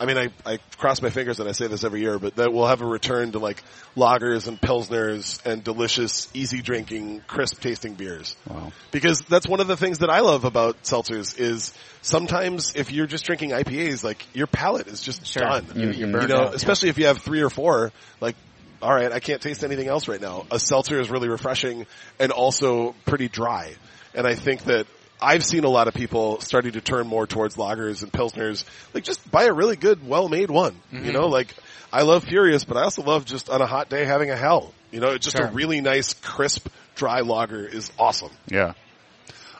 I 0.00 0.06
mean, 0.06 0.16
I, 0.16 0.28
I 0.46 0.58
cross 0.76 1.02
my 1.02 1.10
fingers 1.10 1.40
and 1.40 1.48
I 1.48 1.52
say 1.52 1.66
this 1.66 1.82
every 1.82 2.00
year, 2.02 2.20
but 2.20 2.36
that 2.36 2.52
we'll 2.52 2.68
have 2.68 2.82
a 2.82 2.86
return 2.86 3.32
to 3.32 3.40
like 3.40 3.64
lagers 3.96 4.46
and 4.46 4.60
pilsners 4.60 5.44
and 5.44 5.64
delicious, 5.64 6.28
easy 6.34 6.62
drinking, 6.62 7.22
crisp 7.26 7.60
tasting 7.60 7.94
beers. 7.94 8.36
Wow. 8.48 8.70
Because 8.92 9.22
that's 9.22 9.48
one 9.48 9.58
of 9.58 9.66
the 9.66 9.76
things 9.76 9.98
that 9.98 10.08
I 10.08 10.20
love 10.20 10.44
about 10.44 10.84
seltzers 10.84 11.36
is 11.40 11.74
sometimes 12.00 12.74
if 12.76 12.92
you're 12.92 13.08
just 13.08 13.24
drinking 13.24 13.50
IPAs, 13.50 14.04
like 14.04 14.24
your 14.34 14.46
palate 14.46 14.86
is 14.86 15.00
just 15.02 15.26
Sure. 15.26 15.42
done. 15.42 15.66
You're- 15.74 15.96
you're 15.96 16.22
you 16.22 16.28
know, 16.28 16.42
out, 16.42 16.54
especially 16.54 16.90
if 16.90 16.98
you 16.98 17.06
have 17.06 17.18
three 17.18 17.42
or 17.42 17.50
four, 17.50 17.90
like, 18.20 18.36
all 18.80 18.94
right, 18.94 19.10
I 19.10 19.18
can't 19.18 19.42
taste 19.42 19.64
anything 19.64 19.88
else 19.88 20.06
right 20.06 20.20
now. 20.20 20.46
A 20.52 20.60
seltzer 20.60 21.00
is 21.00 21.10
really 21.10 21.28
refreshing 21.28 21.86
and 22.20 22.30
also 22.30 22.94
pretty 23.04 23.28
dry. 23.28 23.74
And 24.14 24.28
I 24.28 24.36
think 24.36 24.62
that 24.64 24.86
I've 25.20 25.44
seen 25.44 25.64
a 25.64 25.68
lot 25.68 25.88
of 25.88 25.94
people 25.94 26.40
starting 26.40 26.72
to 26.72 26.80
turn 26.80 27.06
more 27.06 27.26
towards 27.26 27.56
lagers 27.56 28.02
and 28.02 28.12
pilsners. 28.12 28.64
Like 28.94 29.04
just 29.04 29.28
buy 29.30 29.44
a 29.44 29.52
really 29.52 29.76
good, 29.76 30.06
well-made 30.06 30.50
one. 30.50 30.74
Mm-hmm. 30.92 31.04
You 31.06 31.12
know, 31.12 31.26
like 31.26 31.54
I 31.92 32.02
love 32.02 32.24
Furious, 32.24 32.64
but 32.64 32.76
I 32.76 32.82
also 32.82 33.02
love 33.02 33.24
just 33.24 33.50
on 33.50 33.60
a 33.60 33.66
hot 33.66 33.88
day 33.88 34.04
having 34.04 34.30
a 34.30 34.36
hell. 34.36 34.72
You 34.90 35.00
know, 35.00 35.16
just 35.18 35.36
Sure. 35.36 35.46
a 35.46 35.50
really 35.52 35.80
nice, 35.80 36.14
crisp, 36.14 36.68
dry 36.94 37.20
lager 37.20 37.66
is 37.66 37.90
awesome. 37.98 38.30
Yeah. 38.46 38.72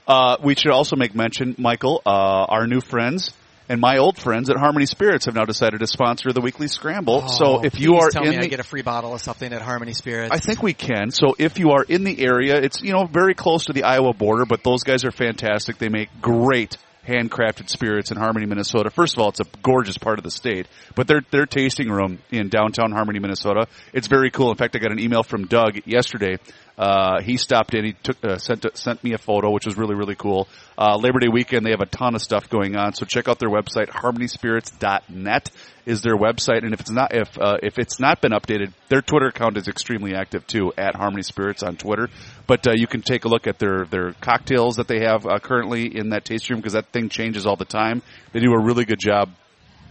Uh, 0.06 0.36
we 0.42 0.54
should 0.54 0.70
also 0.72 0.96
make 0.96 1.14
mention, 1.14 1.54
Michael, 1.58 2.00
uh, 2.06 2.10
our 2.10 2.66
new 2.66 2.80
friends 2.80 3.30
and 3.68 3.80
my 3.80 3.98
old 3.98 4.18
friends 4.18 4.48
at 4.50 4.56
Harmony 4.56 4.86
Spirits 4.86 5.26
have 5.26 5.34
now 5.34 5.44
decided 5.44 5.80
to 5.80 5.86
sponsor 5.86 6.32
the 6.32 6.40
weekly 6.40 6.68
scramble. 6.68 7.28
so 7.28 7.58
oh, 7.58 7.60
if 7.64 7.78
you 7.78 7.94
Oh, 7.96 8.00
are 8.00 8.10
tell 8.10 8.24
in 8.24 8.30
me 8.30 8.36
I 8.38 8.42
the, 8.42 8.48
get 8.48 8.60
a 8.60 8.64
free 8.64 8.82
bottle 8.82 9.14
of 9.14 9.20
something 9.20 9.52
at 9.52 9.62
Harmony 9.62 9.92
Spirits. 9.94 10.30
I 10.34 10.38
think 10.38 10.62
we 10.62 10.72
can. 10.74 11.10
So 11.10 11.34
if 11.38 11.58
you 11.58 11.70
are 11.72 11.82
in 11.84 12.04
the 12.04 12.20
area, 12.24 12.56
it's, 12.56 12.80
you 12.82 12.92
know, 12.92 13.04
very 13.06 13.34
close 13.34 13.66
to 13.66 13.72
the 13.72 13.84
Iowa 13.84 14.12
border, 14.14 14.46
but 14.46 14.64
those 14.64 14.82
guys 14.84 15.04
are 15.04 15.10
fantastic. 15.10 15.78
They 15.78 15.88
make 15.88 16.08
great 16.20 16.76
handcrafted 17.06 17.70
spirits 17.70 18.10
in 18.10 18.18
Harmony, 18.18 18.44
Minnesota. 18.46 18.90
First 18.90 19.16
of 19.16 19.22
all, 19.22 19.30
it's 19.30 19.40
a 19.40 19.46
gorgeous 19.62 19.96
part 19.96 20.18
of 20.18 20.24
the 20.24 20.30
state, 20.30 20.66
but 20.94 21.06
their, 21.06 21.22
their 21.30 21.46
tasting 21.46 21.88
room 21.88 22.18
in 22.30 22.50
downtown 22.50 22.92
Harmony, 22.92 23.18
Minnesota, 23.18 23.66
it's 23.94 24.08
very 24.08 24.30
cool. 24.30 24.50
In 24.50 24.56
fact, 24.56 24.76
I 24.76 24.78
got 24.78 24.92
an 24.92 24.98
email 25.00 25.22
from 25.22 25.46
Doug 25.46 25.86
yesterday. 25.86 26.36
Uh, 26.78 27.20
he 27.20 27.36
stopped 27.36 27.74
in. 27.74 27.84
He 27.84 27.92
took 27.92 28.24
uh, 28.24 28.38
sent 28.38 28.64
sent 28.74 29.02
me 29.02 29.12
a 29.12 29.18
photo, 29.18 29.50
which 29.50 29.66
was 29.66 29.76
really 29.76 29.96
really 29.96 30.14
cool. 30.14 30.46
Uh, 30.78 30.96
Labor 30.96 31.18
Day 31.18 31.28
weekend, 31.28 31.66
they 31.66 31.72
have 31.72 31.80
a 31.80 31.86
ton 31.86 32.14
of 32.14 32.22
stuff 32.22 32.48
going 32.48 32.76
on. 32.76 32.94
So 32.94 33.04
check 33.04 33.26
out 33.26 33.40
their 33.40 33.48
website. 33.48 33.88
HarmonySpirits.net 33.88 35.50
is 35.86 36.02
their 36.02 36.16
website, 36.16 36.62
and 36.62 36.72
if 36.72 36.80
it's 36.80 36.90
not 36.90 37.12
if 37.12 37.36
uh, 37.36 37.56
if 37.64 37.80
it's 37.80 37.98
not 37.98 38.20
been 38.20 38.30
updated, 38.30 38.72
their 38.88 39.02
Twitter 39.02 39.26
account 39.26 39.56
is 39.56 39.66
extremely 39.66 40.14
active 40.14 40.46
too 40.46 40.72
at 40.78 40.94
Harmony 40.94 41.22
Spirits 41.22 41.64
on 41.64 41.76
Twitter. 41.76 42.08
But 42.46 42.68
uh, 42.68 42.72
you 42.76 42.86
can 42.86 43.02
take 43.02 43.24
a 43.24 43.28
look 43.28 43.48
at 43.48 43.58
their 43.58 43.84
their 43.86 44.12
cocktails 44.20 44.76
that 44.76 44.86
they 44.86 45.00
have 45.00 45.26
uh, 45.26 45.40
currently 45.40 45.96
in 45.96 46.10
that 46.10 46.24
tasting 46.24 46.54
room 46.54 46.60
because 46.60 46.74
that 46.74 46.92
thing 46.92 47.08
changes 47.08 47.44
all 47.44 47.56
the 47.56 47.64
time. 47.64 48.02
They 48.32 48.38
do 48.38 48.52
a 48.52 48.62
really 48.62 48.84
good 48.84 49.00
job 49.00 49.30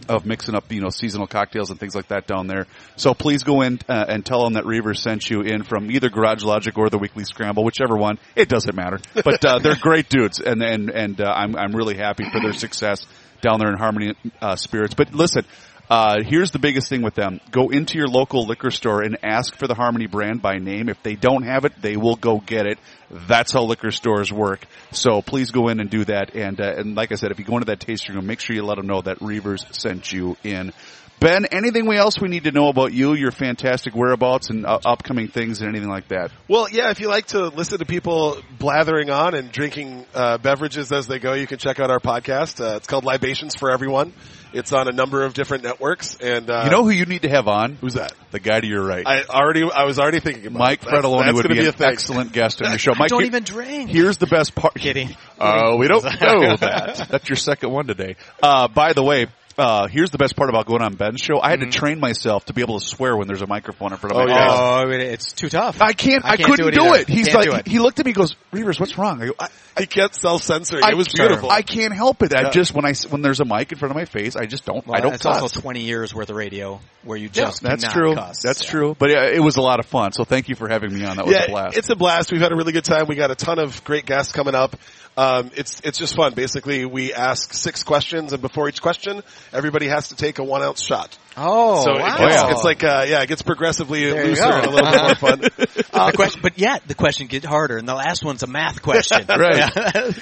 of 0.08 0.24
mixing 0.26 0.54
up, 0.54 0.70
you 0.72 0.80
know, 0.80 0.90
seasonal 0.90 1.26
cocktails 1.26 1.70
and 1.70 1.78
things 1.78 1.94
like 1.94 2.08
that 2.08 2.26
down 2.26 2.46
there. 2.46 2.66
So 2.96 3.14
please 3.14 3.42
go 3.42 3.62
in 3.62 3.78
uh, 3.88 4.04
and 4.08 4.24
tell 4.24 4.44
them 4.44 4.54
that 4.54 4.64
Reavers 4.64 4.98
sent 4.98 5.28
you 5.28 5.42
in 5.42 5.64
from 5.64 5.90
either 5.90 6.08
Garage 6.08 6.44
Logic 6.44 6.76
or 6.76 6.88
the 6.90 6.98
Weekly 6.98 7.24
Scramble, 7.24 7.64
whichever 7.64 7.96
one. 7.96 8.18
It 8.36 8.48
doesn't 8.48 8.74
matter, 8.74 9.00
but 9.14 9.44
uh, 9.44 9.58
they're 9.58 9.76
great 9.76 10.08
dudes, 10.08 10.40
and 10.40 10.62
and 10.62 10.90
and 10.90 11.20
uh, 11.20 11.30
I'm 11.30 11.56
I'm 11.56 11.74
really 11.74 11.96
happy 11.96 12.24
for 12.30 12.40
their 12.40 12.52
success 12.52 13.06
down 13.40 13.58
there 13.60 13.70
in 13.70 13.78
Harmony 13.78 14.14
uh, 14.40 14.56
Spirits. 14.56 14.94
But 14.94 15.14
listen. 15.14 15.44
Uh, 15.90 16.22
here's 16.22 16.50
the 16.50 16.58
biggest 16.58 16.88
thing 16.88 17.00
with 17.00 17.14
them. 17.14 17.40
Go 17.50 17.70
into 17.70 17.96
your 17.96 18.08
local 18.08 18.44
liquor 18.44 18.70
store 18.70 19.02
and 19.02 19.16
ask 19.22 19.56
for 19.56 19.66
the 19.66 19.74
Harmony 19.74 20.06
brand 20.06 20.42
by 20.42 20.58
name. 20.58 20.90
If 20.90 21.02
they 21.02 21.14
don't 21.14 21.44
have 21.44 21.64
it, 21.64 21.80
they 21.80 21.96
will 21.96 22.16
go 22.16 22.40
get 22.40 22.66
it. 22.66 22.78
That's 23.10 23.52
how 23.52 23.62
liquor 23.62 23.90
stores 23.90 24.30
work. 24.30 24.66
So 24.92 25.22
please 25.22 25.50
go 25.50 25.68
in 25.68 25.80
and 25.80 25.88
do 25.88 26.04
that. 26.04 26.34
And, 26.34 26.60
uh, 26.60 26.74
and 26.76 26.94
like 26.94 27.10
I 27.10 27.14
said, 27.14 27.30
if 27.30 27.38
you 27.38 27.46
go 27.46 27.54
into 27.54 27.66
that 27.66 27.80
tasting 27.80 28.14
room, 28.14 28.26
make 28.26 28.40
sure 28.40 28.54
you 28.54 28.64
let 28.64 28.76
them 28.76 28.86
know 28.86 29.00
that 29.00 29.20
Reavers 29.20 29.64
sent 29.74 30.12
you 30.12 30.36
in. 30.44 30.74
Ben, 31.20 31.46
anything 31.46 31.92
else 31.92 32.20
we 32.20 32.28
need 32.28 32.44
to 32.44 32.52
know 32.52 32.68
about 32.68 32.92
you, 32.92 33.14
your 33.14 33.32
fantastic 33.32 33.92
whereabouts 33.94 34.50
and 34.50 34.64
uh, 34.64 34.78
upcoming 34.84 35.26
things 35.26 35.60
and 35.60 35.68
anything 35.68 35.88
like 35.88 36.08
that? 36.08 36.30
Well, 36.46 36.68
yeah, 36.70 36.90
if 36.90 37.00
you 37.00 37.08
like 37.08 37.26
to 37.28 37.48
listen 37.48 37.80
to 37.80 37.84
people 37.86 38.38
blathering 38.58 39.10
on 39.10 39.34
and 39.34 39.50
drinking 39.50 40.06
uh, 40.14 40.38
beverages 40.38 40.92
as 40.92 41.08
they 41.08 41.18
go, 41.18 41.32
you 41.32 41.48
can 41.48 41.58
check 41.58 41.80
out 41.80 41.90
our 41.90 41.98
podcast. 41.98 42.60
Uh, 42.64 42.76
it's 42.76 42.86
called 42.86 43.04
Libations 43.04 43.56
for 43.56 43.70
Everyone. 43.72 44.12
It's 44.52 44.72
on 44.72 44.86
a 44.88 44.92
number 44.92 45.24
of 45.24 45.34
different 45.34 45.64
networks, 45.64 46.16
and 46.20 46.48
uh, 46.48 46.62
You 46.64 46.70
know 46.70 46.84
who 46.84 46.90
you 46.90 47.04
need 47.04 47.22
to 47.22 47.28
have 47.28 47.48
on? 47.48 47.74
who's 47.74 47.94
that? 47.94 48.12
The 48.30 48.38
guy 48.38 48.60
to 48.60 48.66
your 48.66 48.82
right. 48.84 49.04
I 49.06 49.24
already, 49.24 49.62
I 49.64 49.84
was 49.84 49.98
already 49.98 50.20
thinking 50.20 50.46
about 50.46 50.58
Mike 50.60 50.82
it. 50.82 50.86
That's- 50.86 51.04
Fratallone 51.04 51.34
would 51.34 51.42
gonna 51.42 51.54
be, 51.56 51.60
be 51.62 51.66
an 51.66 51.72
thing. 51.72 51.88
excellent 51.88 52.32
guest 52.32 52.62
on 52.62 52.70
your 52.70 52.78
show. 52.78 52.92
Mike, 52.96 53.08
don't 53.10 53.20
here- 53.20 53.26
even 53.26 53.42
drink. 53.42 53.90
Here's 53.90 54.18
the 54.18 54.26
best 54.26 54.54
part. 54.54 54.74
Kidding. 54.76 55.10
Oh, 55.40 55.76
we 55.76 55.88
don't 55.88 56.04
know 56.20 56.56
that. 56.56 57.08
That's 57.10 57.28
your 57.28 57.36
second 57.36 57.72
one 57.72 57.88
today. 57.88 58.14
Uh, 58.42 58.68
by 58.68 58.92
the 58.94 59.02
way, 59.02 59.26
uh, 59.58 59.88
here's 59.88 60.10
the 60.10 60.18
best 60.18 60.36
part 60.36 60.48
about 60.48 60.66
going 60.66 60.82
on 60.82 60.94
Ben's 60.94 61.20
show. 61.20 61.40
I 61.40 61.50
had 61.50 61.60
to 61.60 61.66
train 61.66 61.98
myself 61.98 62.44
to 62.46 62.52
be 62.52 62.60
able 62.62 62.78
to 62.78 62.86
swear 62.86 63.16
when 63.16 63.26
there's 63.26 63.42
a 63.42 63.46
microphone 63.46 63.92
in 63.92 63.98
front 63.98 64.14
of 64.16 64.22
Oh, 64.22 64.26
my 64.26 64.32
yeah. 64.32 64.48
Oh, 64.50 64.74
I 64.82 64.84
mean, 64.86 65.00
it's 65.00 65.32
too 65.32 65.48
tough. 65.48 65.82
I 65.82 65.92
can't, 65.92 66.24
I, 66.24 66.30
I 66.30 66.36
can't 66.36 66.48
couldn't 66.50 66.64
do 66.64 66.68
it 66.68 66.74
do 66.88 66.94
it. 66.94 67.08
He's 67.08 67.26
Can't 67.26 67.38
like, 67.40 67.50
do 67.50 67.56
it. 67.56 67.66
he 67.66 67.80
looked 67.80 67.98
at 67.98 68.06
me 68.06 68.10
and 68.10 68.16
goes, 68.16 68.36
Reavers, 68.52 68.78
what's 68.78 68.96
wrong? 68.96 69.20
I 69.20 69.26
go, 69.26 69.32
I, 69.38 69.48
He 69.78 69.86
kept 69.86 70.14
self-censoring. 70.14 70.84
I- 70.84 70.90
it 70.92 70.96
was 70.96 71.08
beautiful. 71.08 71.50
I 71.50 71.62
can't 71.62 71.92
help 71.92 72.22
it. 72.22 72.34
I 72.34 72.42
Yeah. 72.42 72.50
just, 72.50 72.72
I 72.76 72.92
when 73.10 73.22
there's 73.22 73.40
a 73.40 73.44
mic 73.44 73.72
in 73.72 73.78
front 73.78 73.90
of 73.90 73.96
my 73.96 74.04
face, 74.04 74.36
I 74.36 74.46
just 74.46 74.64
don't, 74.64 74.84
I 74.88 75.00
don't 75.00 75.14
it's 75.14 75.24
cuss. 75.24 75.42
also 75.42 75.60
20 75.60 75.80
years 75.80 76.14
worth 76.14 76.30
of 76.30 76.36
radio 76.36 76.80
where 77.02 77.16
you 77.18 77.28
just 77.28 77.60
That's 77.62 77.92
true. 77.92 78.14
cuss. 78.14 78.42
That's 78.42 78.62
Yeah. 78.64 78.70
true. 78.70 78.96
But 78.98 79.10
uh, 79.10 79.22
it 79.32 79.40
was 79.40 79.56
a 79.56 79.62
lot 79.62 79.80
of 79.80 79.86
fun. 79.86 80.12
So 80.12 80.24
thank 80.24 80.48
you 80.48 80.54
for 80.54 80.68
having 80.68 80.94
me 80.94 81.04
on. 81.04 81.16
That 81.16 81.26
was 81.26 81.34
yeah, 81.34 81.44
a 81.44 81.48
blast. 81.48 81.76
it's 81.76 81.90
a 81.90 81.96
blast. 81.96 82.30
We've 82.30 82.40
had 82.40 82.52
a 82.52 82.56
really 82.56 82.72
good 82.72 82.84
time. 82.84 83.06
We 83.08 83.16
got 83.16 83.30
a 83.32 83.34
ton 83.36 83.58
of 83.58 83.82
great 83.84 84.06
guests 84.06 84.32
coming 84.32 84.54
up. 84.54 84.76
Um, 85.18 85.50
it's 85.56 85.80
it's 85.82 85.98
just 85.98 86.14
fun. 86.14 86.34
Basically, 86.34 86.84
we 86.84 87.12
ask 87.12 87.52
six 87.52 87.82
questions, 87.82 88.32
and 88.32 88.40
before 88.40 88.68
each 88.68 88.80
question, 88.80 89.24
everybody 89.52 89.88
has 89.88 90.10
to 90.10 90.14
take 90.14 90.38
a 90.38 90.44
one 90.44 90.62
ounce 90.62 90.80
shot. 90.80 91.18
Oh, 91.36 91.82
so 91.84 91.92
it 91.92 92.00
wow. 92.00 92.18
gets, 92.18 92.34
yeah. 92.34 92.50
it's 92.52 92.62
like 92.62 92.84
uh, 92.84 93.04
yeah, 93.08 93.22
it 93.22 93.26
gets 93.26 93.42
progressively 93.42 94.08
There 94.08 94.24
looser 94.24 94.44
and 94.44 94.66
a 94.66 94.70
little 94.70 94.90
bit 94.92 95.02
more 95.02 95.14
fun. 95.16 95.40
the 95.58 96.12
question, 96.14 96.40
but 96.40 96.56
yet 96.56 96.86
the 96.86 96.94
question 96.94 97.26
gets 97.26 97.44
harder, 97.44 97.78
and 97.78 97.88
the 97.88 97.96
last 97.96 98.24
one's 98.24 98.44
a 98.44 98.46
math 98.46 98.80
question. 98.80 99.26
Right. 99.38 99.70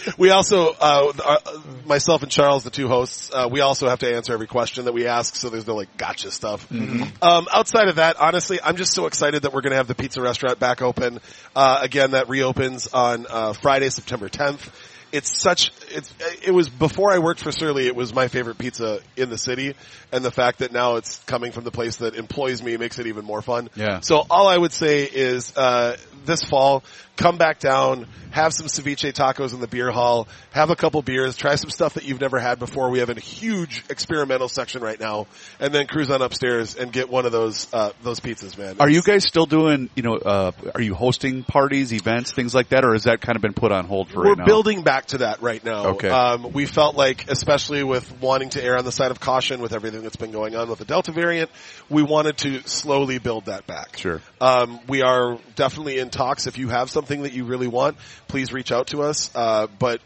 we 0.19 0.31
also, 0.31 0.73
uh, 0.79 1.13
our, 1.25 1.39
myself 1.87 2.23
and 2.23 2.31
Charles, 2.31 2.65
the 2.65 2.71
two 2.71 2.87
hosts, 2.87 3.31
uh, 3.33 3.49
we 3.51 3.61
also 3.61 3.89
have 3.89 4.01
to 4.01 4.15
answer 4.15 4.35
every 4.35 4.47
question 4.47 4.85
that 4.87 4.93
we 4.93 5.07
ask, 5.07 5.37
so 5.37 5.49
there's 5.49 5.67
no 5.67 5.75
like 5.75 5.97
gotcha 5.97 6.31
stuff. 6.31 6.71
Um, 6.71 7.49
outside 7.51 7.89
of 7.89 7.97
that, 7.97 8.17
honestly, 8.21 8.61
I'm 8.63 8.77
just 8.77 8.93
so 8.93 9.07
excited 9.07 9.43
that 9.43 9.53
we're 9.55 9.63
going 9.63 9.71
to 9.71 9.77
have 9.77 9.87
the 9.87 9.95
pizza 9.95 10.21
restaurant 10.21 10.59
back 10.59 10.83
open. 10.83 11.21
Uh, 11.55 11.79
again, 11.83 12.11
that 12.13 12.29
reopens 12.29 12.89
on 12.89 13.27
uh, 13.29 13.53
Friday, 13.55 13.89
September 13.89 14.29
10th. 14.29 14.71
It's 15.13 15.41
such, 15.41 15.73
it's, 15.89 16.13
it 16.43 16.51
was 16.51 16.69
before 16.69 17.13
I 17.13 17.19
worked 17.19 17.41
for 17.41 17.53
Surly, 17.53 17.87
it 17.87 17.95
was 17.95 18.13
my 18.13 18.29
favorite 18.29 18.59
pizza 18.59 19.01
in 19.17 19.31
the 19.31 19.39
city, 19.39 19.75
and 20.13 20.25
the 20.25 20.31
fact 20.31 20.59
that 20.59 20.73
now 20.73 20.97
it's 20.97 21.19
coming 21.25 21.53
from 21.53 21.65
the 21.65 21.71
place 21.71 21.97
that 21.97 22.17
employs 22.17 22.63
me 22.63 22.77
makes 22.77 22.99
it 22.99 23.07
even 23.07 23.25
more 23.25 23.41
fun. 23.41 23.71
Yeah. 23.77 24.01
So 24.01 24.25
all 24.29 24.49
I 24.49 24.57
would 24.57 24.73
say 24.73 25.05
is, 25.05 25.57
uh, 25.57 25.97
this 26.25 26.43
fall, 26.43 26.83
come 27.17 27.39
back 27.39 27.61
down, 27.61 28.07
have 28.31 28.53
some 28.53 28.67
ceviche 28.67 29.13
tacos 29.13 29.55
in 29.55 29.61
the 29.61 29.69
beer 29.69 29.91
hall, 29.91 30.27
have 30.51 30.71
a 30.71 30.77
couple 30.77 31.01
beers, 31.03 31.37
try 31.37 31.55
some 31.55 31.71
stuff 31.71 31.95
that 31.95 32.05
you've 32.05 32.21
never 32.21 32.39
had 32.39 32.59
before. 32.59 32.91
We 32.91 32.99
have 32.99 33.11
a 33.11 33.21
huge 33.21 33.85
experimental 33.89 34.49
section 34.49 34.83
right 34.83 34.99
now, 34.99 35.29
and 35.61 35.73
then 35.73 35.87
cruise 35.87 36.11
on 36.11 36.21
upstairs 36.21 36.75
and 36.75 36.93
get 36.93 37.09
one 37.09 37.27
of 37.27 37.33
those 37.33 37.73
uh, 37.73 37.93
those 38.03 38.21
pizzas, 38.21 38.59
man. 38.59 38.77
Are 38.81 38.91
you 38.91 39.03
guys 39.03 39.25
still 39.25 39.47
doing, 39.47 39.89
you 39.95 40.03
know, 40.03 40.17
uh, 40.17 40.53
are 40.75 40.83
you 40.83 40.95
hosting 40.95 41.45
parties, 41.45 41.93
events, 41.93 42.33
things 42.33 42.55
like 42.55 42.71
that, 42.71 42.85
or 42.85 42.93
has 42.93 43.05
that 43.05 43.21
kind 43.21 43.37
of 43.37 43.43
been 43.43 43.55
put 43.55 43.71
on 43.71 43.87
hold 43.87 44.09
for 44.11 44.19
We're 44.19 44.29
right 44.31 44.39
now? 44.39 44.45
building 44.45 44.83
back 44.83 44.97
back 44.97 45.07
to 45.07 45.19
that 45.19 45.43
right 45.43 45.63
now. 45.63 45.89
Okay. 45.89 46.09
Um, 46.09 46.53
we 46.53 46.65
felt 46.65 46.97
like, 46.97 47.31
especially 47.31 47.83
with 47.85 48.21
wanting 48.21 48.49
to 48.51 48.65
err 48.65 48.79
on 48.79 48.85
the 48.87 48.93
side 48.93 49.11
of 49.11 49.21
caution 49.21 49.61
with 49.61 49.75
everything 49.75 50.03
that's 50.03 50.17
been 50.17 50.33
going 50.33 50.57
on 50.57 50.71
with 50.71 50.79
the 50.79 50.87
Delta 50.87 51.13
variant, 51.13 51.51
we 51.91 52.03
wanted 52.03 52.39
to 52.39 52.63
slowly 52.67 53.19
build 53.19 53.47
that 53.47 53.67
back. 53.67 53.99
Sure. 53.99 54.23
Um, 54.41 54.81
we 54.89 55.03
are 55.03 55.39
definitely 55.55 55.99
in 55.99 56.06
talks. 56.11 56.47
If 56.47 56.59
you 56.59 56.69
have 56.69 56.91
something 56.91 57.23
that 57.23 57.33
you 57.33 57.45
really 57.45 57.69
want, 57.69 57.97
please 58.29 58.53
reach 58.53 58.73
out 58.73 58.89
to 58.89 59.03
us. 59.03 59.31
Uh, 59.35 59.67
but 59.79 60.01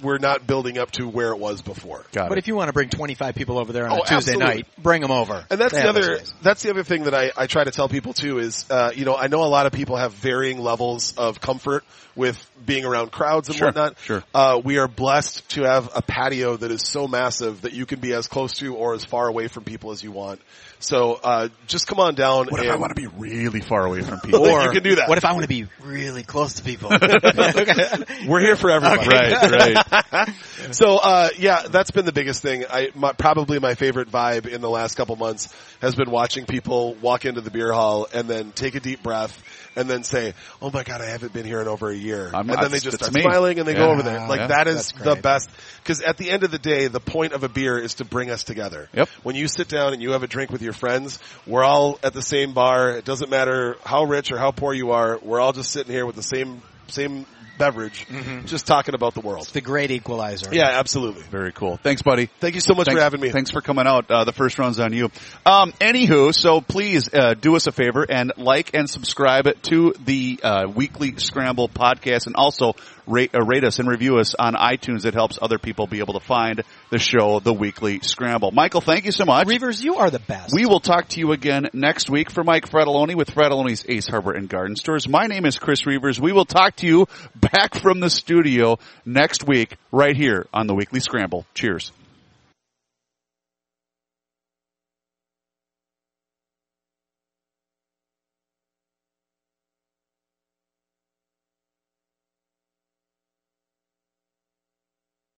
we're 0.00 0.18
not 0.18 0.46
building 0.46 0.78
up 0.78 0.92
to 0.92 1.08
where 1.08 1.30
it 1.32 1.40
was 1.40 1.60
before. 1.60 2.04
Got 2.12 2.28
But 2.28 2.38
it. 2.38 2.42
if 2.42 2.46
you 2.46 2.54
want 2.54 2.68
to 2.68 2.72
bring 2.72 2.88
25 2.88 3.34
people 3.34 3.58
over 3.58 3.72
there 3.72 3.84
on 3.88 3.90
Oh, 3.98 4.02
a 4.02 4.06
Tuesday 4.06 4.34
absolutely. 4.34 4.44
night, 4.58 4.66
bring 4.80 5.02
them 5.02 5.10
over. 5.10 5.44
And 5.50 5.60
that's 5.60 5.72
They 5.74 5.82
the 5.82 5.88
other, 5.88 6.16
space. 6.18 6.32
that's 6.40 6.62
the 6.62 6.70
other 6.70 6.84
thing 6.84 7.02
that 7.04 7.14
I, 7.14 7.32
I 7.36 7.48
try 7.48 7.64
to 7.64 7.72
tell 7.72 7.88
people 7.88 8.12
too 8.12 8.38
is, 8.38 8.64
uh, 8.70 8.92
you 8.94 9.04
know, 9.04 9.16
I 9.16 9.26
know 9.26 9.42
a 9.42 9.50
lot 9.50 9.66
of 9.66 9.72
people 9.72 9.96
have 9.96 10.12
varying 10.12 10.60
levels 10.60 11.14
of 11.16 11.40
comfort 11.40 11.82
with 12.14 12.38
being 12.64 12.84
around 12.84 13.10
crowds 13.10 13.48
and 13.48 13.58
Sure, 13.58 13.66
whatnot. 13.68 13.98
sure. 14.04 14.22
Uh, 14.32 14.60
we 14.64 14.78
are 14.78 14.86
blessed 14.86 15.48
to 15.50 15.62
have 15.64 15.90
a 15.96 16.02
patio 16.02 16.56
that 16.56 16.70
is 16.70 16.82
so 16.86 17.08
massive 17.08 17.62
that 17.62 17.72
you 17.72 17.84
can 17.84 17.98
be 17.98 18.12
as 18.12 18.28
close 18.28 18.52
to 18.58 18.76
or 18.76 18.94
as 18.94 19.04
far 19.04 19.26
away 19.26 19.48
from 19.48 19.64
people 19.64 19.90
as 19.90 20.00
you 20.04 20.12
want. 20.12 20.40
So, 20.80 21.14
uh, 21.14 21.48
just 21.66 21.86
come 21.86 21.98
on 21.98 22.14
down 22.14 22.46
what 22.46 22.60
and 22.60 22.68
if 22.68 22.72
I 22.72 22.76
want 22.76 22.94
to 22.94 23.00
be 23.00 23.08
really 23.08 23.60
far 23.60 23.84
away 23.84 24.02
from 24.02 24.20
people? 24.20 24.46
Or- 24.46 24.62
you 24.62 24.70
can 24.70 24.82
do 24.82 24.96
that. 24.96 25.08
What 25.08 25.18
if 25.18 25.24
I 25.24 25.32
want 25.32 25.42
to 25.42 25.48
be 25.48 25.66
really 25.82 26.22
close 26.22 26.54
to 26.54 26.62
people? 26.62 26.90
we're 28.28 28.40
here 28.40 28.56
for 28.56 28.70
everybody. 28.70 29.08
right, 29.08 29.84
right. 30.12 30.28
So, 30.70 30.98
uh, 30.98 31.30
yeah, 31.38 31.62
that's 31.68 31.90
been 31.90 32.04
the 32.04 32.12
biggest 32.12 32.42
thing. 32.42 32.64
I, 32.68 32.90
my, 32.94 33.12
probably 33.12 33.58
my 33.58 33.74
favorite 33.74 34.10
vibe 34.10 34.46
in 34.46 34.60
the 34.60 34.68
last 34.68 34.96
couple 34.96 35.16
months 35.16 35.54
has 35.80 35.94
been 35.94 36.10
watching 36.10 36.46
people 36.46 36.94
walk 36.96 37.24
into 37.24 37.40
the 37.40 37.50
beer 37.50 37.72
hall 37.72 38.06
and 38.12 38.28
then 38.28 38.52
take 38.52 38.74
a 38.74 38.80
deep 38.80 39.02
breath 39.02 39.42
and 39.78 39.88
then 39.88 40.04
say, 40.04 40.34
"Oh 40.60 40.70
my 40.70 40.82
god, 40.82 41.00
I 41.00 41.06
haven't 41.06 41.32
been 41.32 41.46
here 41.46 41.60
in 41.60 41.68
over 41.68 41.88
a 41.88 41.94
year," 41.94 42.30
I'm- 42.34 42.50
and 42.50 42.62
then 42.62 42.70
they 42.70 42.78
just 42.80 42.98
start 42.98 43.14
me. 43.14 43.22
smiling 43.22 43.58
and 43.58 43.66
they 43.66 43.72
Yeah. 43.72 43.78
go 43.78 43.90
over 43.92 44.02
there. 44.02 44.26
Like 44.28 44.40
Yeah. 44.40 44.46
that 44.48 44.68
is 44.68 44.92
the 44.92 45.16
best 45.16 45.48
because 45.82 46.02
at 46.02 46.16
the 46.18 46.30
end 46.30 46.42
of 46.44 46.50
the 46.50 46.58
day, 46.58 46.88
the 46.88 47.00
point 47.00 47.32
of 47.32 47.44
a 47.44 47.48
beer 47.48 47.78
is 47.78 47.94
to 47.94 48.04
bring 48.04 48.30
us 48.30 48.42
together. 48.44 48.88
Yep. 48.92 49.08
When 49.22 49.36
you 49.36 49.48
sit 49.48 49.68
down 49.68 49.92
and 49.92 50.02
you 50.02 50.12
have 50.12 50.22
a 50.22 50.26
drink 50.26 50.50
with 50.50 50.62
your 50.62 50.72
friends, 50.72 51.18
we're 51.46 51.64
all 51.64 51.98
at 52.02 52.12
the 52.12 52.22
same 52.22 52.52
bar. 52.52 52.90
It 52.90 53.04
doesn't 53.04 53.30
matter 53.30 53.76
how 53.84 54.04
rich 54.04 54.32
or 54.32 54.38
how 54.38 54.50
poor 54.50 54.74
you 54.74 54.90
are. 54.92 55.18
We're 55.22 55.40
all 55.40 55.52
just 55.52 55.70
sitting 55.70 55.92
here 55.92 56.04
with 56.06 56.16
the 56.16 56.22
same 56.22 56.62
same 56.88 57.26
beverage, 57.58 58.06
Mm-hmm. 58.08 58.46
just 58.46 58.66
talking 58.66 58.94
about 58.94 59.14
the 59.14 59.20
world. 59.20 59.46
the 59.52 59.60
great 59.60 59.90
equalizer. 59.90 60.48
Yeah, 60.52 60.78
absolutely. 60.78 61.22
Very 61.22 61.52
cool. 61.52 61.76
Thanks, 61.76 62.02
buddy. 62.02 62.26
Thank 62.40 62.54
you 62.54 62.60
so 62.60 62.74
much 62.74 62.86
Thanks 62.86 62.98
for 62.98 63.02
having 63.02 63.20
me. 63.20 63.30
Thanks 63.30 63.50
for 63.50 63.60
coming 63.60 63.86
out. 63.86 64.10
Uh, 64.10 64.24
the 64.24 64.32
first 64.32 64.58
round's 64.58 64.78
on 64.80 64.92
you. 64.92 65.10
Um, 65.44 65.72
anywho, 65.80 66.34
so 66.34 66.60
please 66.60 67.12
uh, 67.12 67.34
do 67.34 67.56
us 67.56 67.66
a 67.66 67.72
favor 67.72 68.06
and 68.08 68.32
like 68.36 68.74
and 68.74 68.88
subscribe 68.88 69.46
to 69.62 69.94
the 70.04 70.40
uh, 70.42 70.66
Weekly 70.74 71.16
Scramble 71.18 71.68
podcast, 71.68 72.26
and 72.26 72.36
also 72.36 72.74
rate, 73.08 73.34
uh, 73.34 73.44
rate 73.44 73.64
us 73.64 73.78
and 73.78 73.88
review 73.88 74.18
us 74.18 74.34
on 74.34 74.54
iTunes. 74.54 75.04
It 75.04 75.14
helps 75.14 75.38
other 75.40 75.58
people 75.58 75.86
be 75.86 75.98
able 75.98 76.14
to 76.14 76.20
find 76.20 76.62
the 76.90 76.98
show, 76.98 77.40
the 77.40 77.52
Weekly 77.52 78.00
Scramble. 78.00 78.50
Michael, 78.52 78.80
thank 78.80 79.04
you 79.04 79.12
so 79.12 79.24
much. 79.24 79.46
Reavers, 79.46 79.82
you 79.82 79.96
are 79.96 80.10
the 80.10 80.18
best. 80.18 80.54
We 80.54 80.66
will 80.66 80.80
talk 80.80 81.08
to 81.08 81.20
you 81.20 81.32
again 81.32 81.68
next 81.72 82.10
week. 82.10 82.30
For 82.30 82.44
Mike 82.44 82.68
Fratallone 82.68 83.14
with 83.14 83.30
Fratallone's 83.30 83.84
Ace 83.88 84.06
Hardware 84.06 84.36
and 84.36 84.48
Garden 84.48 84.76
Stores, 84.76 85.08
my 85.08 85.26
name 85.26 85.44
is 85.44 85.58
Chris 85.58 85.82
Reavers. 85.82 86.20
We 86.20 86.32
will 86.32 86.44
talk 86.44 86.76
to 86.76 86.86
you 86.86 87.06
back 87.34 87.74
from 87.74 88.00
the 88.00 88.10
studio 88.10 88.78
next 89.04 89.46
week 89.46 89.76
right 89.90 90.16
here 90.16 90.46
on 90.52 90.66
the 90.66 90.74
Weekly 90.74 91.00
Scramble. 91.00 91.46
Cheers. 91.54 91.92